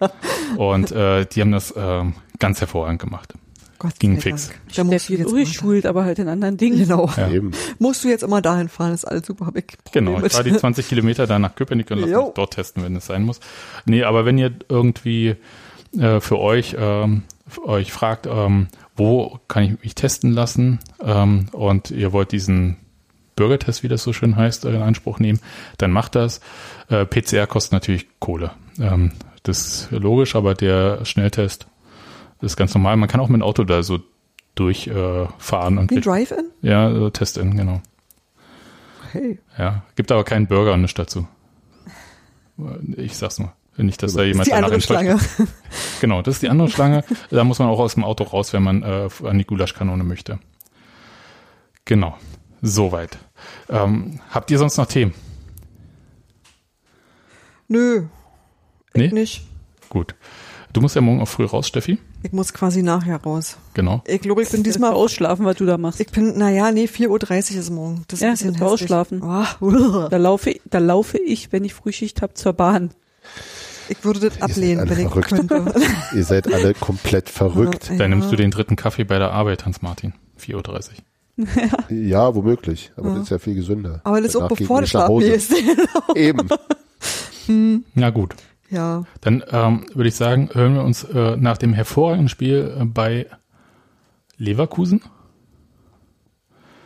und 0.58 0.92
äh, 0.92 1.26
die 1.26 1.42
haben 1.42 1.52
das 1.52 1.74
ähm, 1.78 2.14
ganz 2.40 2.60
hervorragend 2.62 3.00
gemacht. 3.00 3.36
Gott 3.80 4.00
Ging 4.00 4.16
sei 4.16 4.22
fix. 4.22 4.48
Dank. 4.48 4.60
Da 4.76 4.84
musst 4.84 4.94
du 4.94 5.00
Steffi 5.00 5.22
jetzt 5.22 5.32
Ulrich 5.32 5.54
schult, 5.54 5.86
aber 5.86 6.04
halt 6.04 6.18
in 6.20 6.28
anderen 6.30 6.58
Dingen. 6.58 6.80
Genau. 6.80 7.12
Ja. 7.16 7.30
Eben. 7.30 7.52
Musst 7.78 8.04
du 8.04 8.08
jetzt 8.08 8.24
immer 8.24 8.42
dahin 8.42 8.70
fahren, 8.70 8.94
ist 8.94 9.06
alles 9.06 9.28
super. 9.28 9.52
Ich 9.54 9.66
Genau, 9.92 10.20
ich 10.24 10.34
fahre 10.34 10.46
die 10.50 10.58
20 10.58 10.88
Kilometer 10.88 11.28
da 11.28 11.38
nach 11.38 11.54
Köpenick 11.56 11.92
und 11.92 12.00
lasse 12.00 12.12
Jo. 12.12 12.26
mich 12.26 12.34
dort 12.34 12.56
testen, 12.56 12.84
wenn 12.84 12.96
es 12.96 13.06
sein 13.06 13.24
muss. 13.24 13.40
Nee, 13.86 14.04
aber 14.04 14.26
wenn 14.26 14.38
ihr 14.38 14.52
irgendwie 14.68 15.36
äh, 15.98 16.20
für 16.20 16.40
euch 16.40 16.76
ähm, 16.80 17.24
euch 17.64 17.92
fragt, 17.92 18.28
ähm, 18.28 18.68
wo 18.96 19.40
kann 19.48 19.64
ich 19.64 19.84
mich 19.84 19.96
testen 19.96 20.32
lassen 20.32 20.80
ähm, 21.02 21.48
und 21.52 21.92
ihr 21.92 22.12
wollt 22.14 22.32
diesen 22.32 22.78
Bürgertest, 23.36 23.84
wie 23.84 23.88
das 23.88 24.04
so 24.04 24.14
schön 24.14 24.36
heißt, 24.36 24.66
in 24.66 24.82
Anspruch 24.82 25.20
nehmen, 25.20 25.40
dann 25.78 25.92
macht 25.92 26.16
das. 26.16 26.42
Äh, 26.90 27.06
PCR 27.06 27.48
kostet 27.48 27.74
natürlich 27.74 28.08
Kohle. 28.20 28.52
Ähm, 28.80 29.12
das 29.44 29.60
ist 29.60 29.92
logisch, 29.92 30.36
aber 30.36 30.56
der 30.56 31.06
Schnelltest 31.06 31.68
ist 32.42 32.58
ganz 32.58 32.74
normal. 32.74 32.98
Man 32.98 33.08
kann 33.08 33.22
auch 33.22 33.30
mit 33.30 33.40
dem 33.40 33.44
Auto 33.44 33.64
da 33.64 33.84
so 33.84 34.00
durchfahren 34.56 35.78
äh, 35.78 35.80
und 35.80 35.92
Wie 35.92 35.96
ein 35.98 36.02
Drive-In? 36.02 36.50
ja, 36.62 36.94
so 36.94 37.10
Test-in, 37.10 37.56
genau. 37.56 37.82
Hey. 39.12 39.40
Ja, 39.58 39.84
gibt 39.96 40.12
aber 40.12 40.24
keinen 40.24 40.48
Burger 40.48 40.74
und 40.74 40.82
nichts 40.82 40.96
dazu. 40.96 41.28
Ich 42.98 43.16
sag's 43.16 43.40
nur. 43.40 43.54
Nicht, 43.78 44.02
dass 44.02 44.14
da 44.14 44.20
Das 44.20 44.28
jemand 44.28 44.42
ist 44.42 44.46
die 44.48 44.52
danach 44.52 44.66
andere 44.66 44.82
Schlange. 44.82 45.20
Genau, 46.02 46.22
das 46.22 46.36
ist 46.36 46.42
die 46.44 46.50
andere 46.50 46.70
Schlange. 46.70 47.04
Da 47.30 47.44
muss 47.44 47.60
man 47.60 47.68
auch 47.68 47.80
aus 47.80 47.94
dem 47.94 48.04
Auto 48.04 48.24
raus, 48.24 48.52
wenn 48.54 48.64
man 48.64 48.82
äh, 48.84 49.08
an 49.24 49.38
die 49.38 49.46
Gulaschkanone 49.46 50.04
möchte. 50.04 50.40
Genau, 51.86 52.16
soweit. 52.62 53.18
Ähm, 53.70 54.20
habt 54.32 54.50
ihr 54.52 54.58
sonst 54.58 54.78
noch 54.78 54.88
Themen? 54.88 55.14
Nö. 57.68 58.04
Nee? 58.96 59.06
Ich 59.06 59.12
nicht. 59.14 59.48
Gut. 59.90 60.16
Du 60.74 60.82
musst 60.82 60.96
ja 60.96 61.02
morgen 61.02 61.22
auch 61.22 61.28
früh 61.28 61.46
raus, 61.46 61.68
Steffi. 61.68 61.98
Ich 62.24 62.32
muss 62.32 62.54
quasi 62.54 62.84
nachher 62.84 63.18
raus. 63.22 63.58
Genau. 63.74 64.04
Ich 64.06 64.22
glaube, 64.22 64.44
ich 64.44 64.50
bin 64.50 64.64
Diesmal 64.64 64.94
ausschlafen, 64.94 65.46
was 65.46 65.56
du 65.58 65.66
da 65.66 65.78
machst. 65.78 66.00
Ich 66.00 66.08
bin, 66.12 66.38
naja, 66.38 66.72
nee, 66.72 66.86
4.30 66.86 67.08
Uhr 67.54 67.60
ist 67.60 67.70
morgen. 67.70 68.04
Das 68.08 68.20
ist 68.20 68.22
Ja, 68.24 68.30
ein 68.30 68.34
bisschen 68.34 68.54
das 68.54 68.62
hässlich. 68.62 68.72
Ausschlafen. 68.92 69.22
Oh, 69.24 70.08
Da 70.10 70.18
laufe, 70.18 70.56
da 70.66 70.80
laufe 70.80 71.18
ich, 71.18 71.52
wenn 71.52 71.64
ich 71.64 71.74
Frühschicht 71.74 72.22
habe, 72.22 72.34
zur 72.34 72.54
Bahn. 72.54 72.92
Ich 73.90 74.04
würde 74.04 74.20
das 74.20 74.42
ablehnen, 74.42 74.90
wenn 74.90 75.00
ich 75.00 75.08
verrückt. 75.08 75.30
könnte. 75.30 75.74
Ihr 76.16 76.24
seid 76.24 76.52
alle 76.54 76.74
komplett 76.74 77.30
verrückt. 77.30 77.92
Dann 77.98 78.10
nimmst 78.12 78.32
du 78.32 78.36
den 78.36 78.52
dritten 78.52 78.76
Kaffee 78.76 79.04
bei 79.04 79.18
der 79.20 79.32
Arbeit, 79.32 79.66
Hans-Martin. 79.66 80.14
4.30 80.40 80.56
Uhr. 80.58 80.84
Ja, 81.90 82.34
womöglich. 82.34 82.92
Aber 82.96 83.12
das 83.12 83.24
ist 83.24 83.30
ja 83.30 83.38
viel 83.40 83.54
gesünder. 83.56 84.02
Aber 84.04 84.20
das 84.22 84.30
ist 84.30 84.36
auch 84.36 84.48
Danach 84.48 84.58
bevor 84.58 84.82
du 84.82 84.88
schlafen 84.88 85.20
gehst. 85.20 85.54
Eben. 86.16 86.50
Na 87.94 88.10
gut. 88.10 88.36
ja. 88.70 89.04
Dann 89.22 89.44
ähm, 89.52 89.86
würde 89.94 90.10
ich 90.10 90.16
sagen, 90.16 90.50
hören 90.54 90.74
wir 90.74 90.84
uns 90.84 91.04
äh, 91.04 91.38
nach 91.38 91.58
dem 91.58 91.74
hervorragenden 91.74 92.30
Spiel 92.30 92.76
äh, 92.80 92.86
bei 92.86 93.28
Leverkusen. 94.38 95.02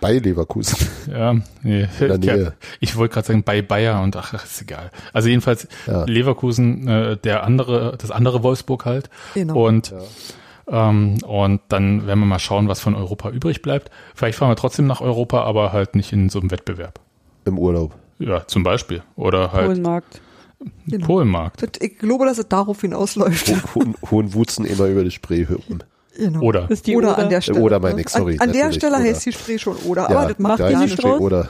Bei 0.02 0.18
Leverkusen. 0.20 0.78
Ja, 1.10 1.34
nee. 1.64 1.88
In 2.00 2.08
der 2.08 2.18
Nähe. 2.18 2.44
Ja, 2.44 2.52
ich 2.82 2.98
wollte 2.98 3.14
gerade 3.14 3.28
sagen 3.28 3.44
bei 3.44 3.62
Bayer 3.62 4.02
und 4.02 4.16
ach, 4.18 4.34
ist 4.34 4.62
egal. 4.62 4.92
Also 5.14 5.30
jedenfalls 5.30 5.68
Ja. 5.88 6.04
Leverkusen, 6.04 6.88
äh, 6.88 7.18
der 7.18 7.44
andere, 7.44 7.96
das 7.98 8.12
andere 8.12 8.44
Wolfsburg 8.44 8.86
halt. 8.86 9.10
Genau. 9.34 9.68
Und 9.68 9.94
ähm, 10.68 11.18
und 11.26 11.62
dann 11.70 12.06
werden 12.08 12.20
wir 12.20 12.26
mal 12.26 12.40
schauen, 12.40 12.68
was 12.68 12.80
von 12.80 12.96
Europa 12.96 13.30
übrig 13.30 13.62
bleibt. 13.62 13.90
Vielleicht 14.16 14.38
fahren 14.38 14.50
wir 14.52 14.56
trotzdem 14.56 14.88
nach 14.88 15.02
Europa, 15.02 15.44
aber 15.44 15.74
halt 15.74 15.96
nicht 15.96 16.14
in 16.14 16.30
so 16.30 16.40
einem 16.40 16.52
Wettbewerb. 16.52 17.00
Im 17.46 17.58
Urlaub. 17.58 17.96
Ja, 18.20 18.46
zum 18.48 18.64
Beispiel. 18.64 19.02
Oder 19.16 19.52
halt 19.52 19.66
Polenmarkt. 19.66 20.22
Genau. 20.88 21.08
Polenmarkt. 21.08 21.84
Ich 21.84 21.98
glaube, 21.98 22.26
dass 22.26 22.38
es 22.38 22.48
darauf 22.48 22.82
hinausläuft. 22.82 23.50
Hohen, 23.50 23.64
hohen, 23.76 23.96
hohen 24.12 24.34
Wutzen 24.36 24.66
immer 24.66 24.86
über 24.86 25.04
die 25.04 25.12
Spree 25.12 25.48
hüpfen. 25.48 25.84
Genau. 26.18 26.42
Oder 26.42 26.62
Das 26.64 26.72
ist 26.72 26.88
die 26.88 26.96
oder 26.98 27.14
Oder. 27.14 27.20
an 27.24 27.30
der 27.30 27.42
Stelle. 27.42 27.60
Oder 27.62 27.80
meine 27.80 27.96
ne? 27.96 28.02
ich, 28.02 28.10
sorry, 28.10 28.38
An, 28.40 28.50
an 28.50 28.54
der 28.54 28.72
Stelle 28.74 28.96
oder. 28.98 29.04
heißt 29.06 29.26
die 29.26 29.32
Spree 29.32 29.58
schon 29.58 29.78
oder. 29.78 30.10
Ja, 30.10 30.20
aber 30.20 30.30
das 30.30 30.40
macht 30.40 30.60
ja 30.60 30.68
ist 30.68 30.74
die 30.74 30.80
nichts. 30.86 30.98
Spree, 31.02 31.10
oder? 31.12 31.50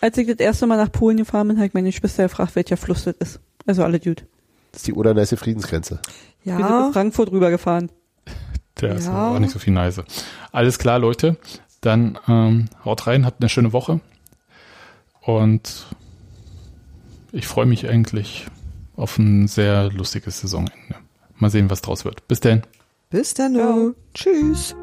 Als 0.00 0.18
ich 0.18 0.26
das 0.26 0.36
erste 0.36 0.66
Mal 0.66 0.76
nach 0.76 0.90
Polen 0.92 1.16
gefahren 1.16 1.48
bin, 1.48 1.58
hat 1.60 1.72
meine 1.74 1.92
Schwester 1.92 2.24
gefragt, 2.24 2.56
welcher 2.56 2.76
Fluss 2.76 3.04
das 3.04 3.14
ist. 3.18 3.40
Also 3.66 3.84
alle 3.84 4.00
gut. 4.00 4.24
Das 4.72 4.80
ist 4.80 4.86
die 4.88 4.92
Oder-Neiße 4.94 5.36
Friedensgrenze. 5.36 6.00
Wir 6.42 6.54
sind 6.56 6.60
Ja, 6.68 6.86
in 6.88 6.92
Frankfurt 6.92 7.30
rübergefahren. 7.30 7.90
der 8.80 8.96
ist 8.96 9.06
Ja. 9.06 9.12
aber 9.12 9.36
auch 9.36 9.38
nicht 9.38 9.52
so 9.52 9.58
viel 9.60 9.72
nice. 9.72 10.02
Alles 10.52 10.78
klar, 10.78 10.98
Leute. 10.98 11.36
Dann 11.80 12.18
ähm, 12.28 12.66
haut 12.84 13.06
rein, 13.06 13.24
habt 13.24 13.40
eine 13.42 13.48
schöne 13.48 13.72
Woche. 13.72 14.00
Und 15.22 15.86
ich 17.32 17.46
freue 17.46 17.66
mich 17.66 17.88
eigentlich 17.88 18.46
auf 18.96 19.18
ein 19.18 19.48
sehr 19.48 19.90
lustiges 19.90 20.40
Saisonende. 20.40 20.72
Mal 21.36 21.50
sehen, 21.50 21.70
was 21.70 21.80
draus 21.82 22.04
wird. 22.04 22.26
Bis 22.28 22.40
denn. 22.40 22.62
Bis 23.14 23.32
dann. 23.32 23.54
Ja. 23.54 23.92
Tschüss. 24.12 24.74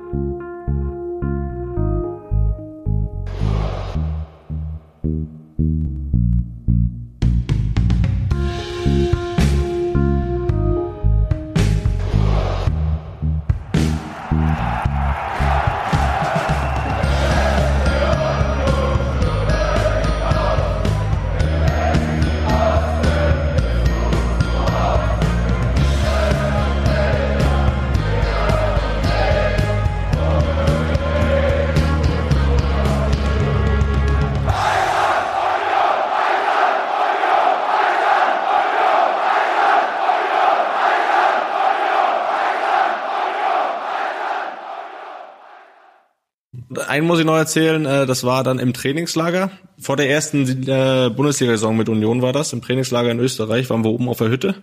Einen 46.91 47.07
muss 47.07 47.19
ich 47.19 47.25
noch 47.25 47.37
erzählen, 47.37 47.85
äh, 47.85 48.05
das 48.05 48.25
war 48.25 48.43
dann 48.43 48.59
im 48.59 48.73
Trainingslager. 48.73 49.49
Vor 49.79 49.95
der 49.95 50.09
ersten 50.09 50.67
äh, 50.67 51.09
Bundesliga-Saison 51.09 51.77
mit 51.77 51.87
Union 51.87 52.21
war 52.21 52.33
das. 52.33 52.51
Im 52.51 52.61
Trainingslager 52.61 53.09
in 53.11 53.19
Österreich 53.21 53.69
waren 53.69 53.85
wir 53.85 53.91
oben 53.91 54.09
auf 54.09 54.17
der 54.17 54.27
Hütte. 54.27 54.55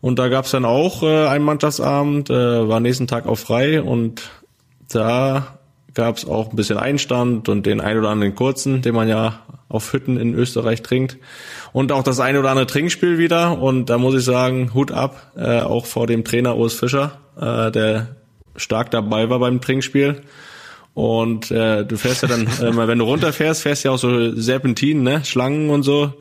Und 0.00 0.18
da 0.18 0.28
gab's 0.28 0.52
dann 0.52 0.64
auch 0.64 1.02
äh, 1.02 1.26
einen 1.26 1.44
Mannschaftsabend, 1.44 2.30
äh, 2.30 2.66
war 2.66 2.80
nächsten 2.80 3.06
Tag 3.06 3.26
auch 3.26 3.36
frei 3.36 3.82
und 3.82 4.30
da 4.90 5.58
gab's 5.92 6.26
auch 6.26 6.48
ein 6.48 6.56
bisschen 6.56 6.78
Einstand 6.78 7.50
und 7.50 7.66
den 7.66 7.82
ein 7.82 7.98
oder 7.98 8.08
anderen 8.08 8.34
kurzen, 8.34 8.80
den 8.80 8.94
man 8.94 9.06
ja 9.06 9.40
auf 9.68 9.92
Hütten 9.92 10.16
in 10.16 10.32
Österreich 10.32 10.80
trinkt. 10.80 11.18
Und 11.74 11.92
auch 11.92 12.02
das 12.02 12.18
ein 12.18 12.38
oder 12.38 12.48
andere 12.48 12.66
Trinkspiel 12.66 13.18
wieder. 13.18 13.60
Und 13.60 13.90
da 13.90 13.98
muss 13.98 14.14
ich 14.14 14.24
sagen, 14.24 14.72
Hut 14.72 14.90
ab, 14.90 15.32
äh, 15.36 15.60
auch 15.60 15.84
vor 15.84 16.06
dem 16.06 16.24
Trainer 16.24 16.56
Urs 16.56 16.72
Fischer, 16.72 17.18
äh, 17.38 17.70
der 17.70 18.16
stark 18.56 18.90
dabei 18.90 19.28
war 19.28 19.38
beim 19.38 19.60
Trinkspiel. 19.60 20.22
Und 20.94 21.50
äh, 21.50 21.84
du 21.84 21.96
fährst 21.96 22.22
ja 22.22 22.28
dann, 22.28 22.42
äh, 22.60 22.86
wenn 22.86 22.98
du 22.98 23.04
runterfährst, 23.04 23.62
fährst 23.62 23.84
ja 23.84 23.92
auch 23.92 23.98
so 23.98 24.34
Serpentinen, 24.34 25.02
ne, 25.02 25.24
Schlangen 25.24 25.70
und 25.70 25.82
so. 25.82 26.14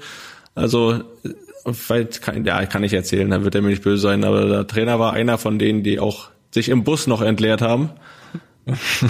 Also 0.55 0.93
äh, 0.93 1.73
vielleicht 1.73 2.21
kann, 2.21 2.45
ja, 2.45 2.65
kann 2.65 2.83
ich 2.83 2.93
erzählen, 2.93 3.29
dann 3.29 3.43
wird 3.43 3.55
er 3.55 3.61
mir 3.61 3.69
nicht 3.69 3.83
böse 3.83 4.01
sein, 4.01 4.23
aber 4.23 4.45
der 4.45 4.67
Trainer 4.67 4.99
war 4.99 5.13
einer 5.13 5.37
von 5.37 5.59
denen, 5.59 5.83
die 5.83 5.99
auch 5.99 6.29
sich 6.51 6.69
im 6.69 6.83
Bus 6.83 7.07
noch 7.07 7.21
entleert 7.21 7.61
haben. 7.61 7.91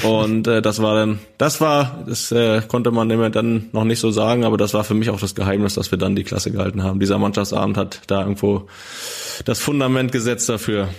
Und 0.03 0.47
äh, 0.47 0.61
das 0.61 0.81
war 0.81 0.95
dann, 0.95 1.19
das 1.37 1.59
war, 1.59 2.03
das 2.07 2.31
äh, 2.31 2.61
konnte 2.67 2.91
man 2.91 3.09
immer 3.09 3.29
dann 3.29 3.69
noch 3.71 3.83
nicht 3.83 3.99
so 3.99 4.11
sagen, 4.11 4.45
aber 4.45 4.57
das 4.57 4.73
war 4.73 4.83
für 4.83 4.93
mich 4.93 5.09
auch 5.09 5.19
das 5.19 5.35
Geheimnis, 5.35 5.75
dass 5.75 5.91
wir 5.91 5.97
dann 5.97 6.15
die 6.15 6.23
Klasse 6.23 6.51
gehalten 6.51 6.83
haben. 6.83 6.99
Dieser 6.99 7.17
Mannschaftsabend 7.17 7.77
hat 7.77 8.01
da 8.07 8.21
irgendwo 8.21 8.67
das 9.45 9.59
Fundament 9.59 10.11
gesetzt 10.11 10.47
dafür. 10.47 10.89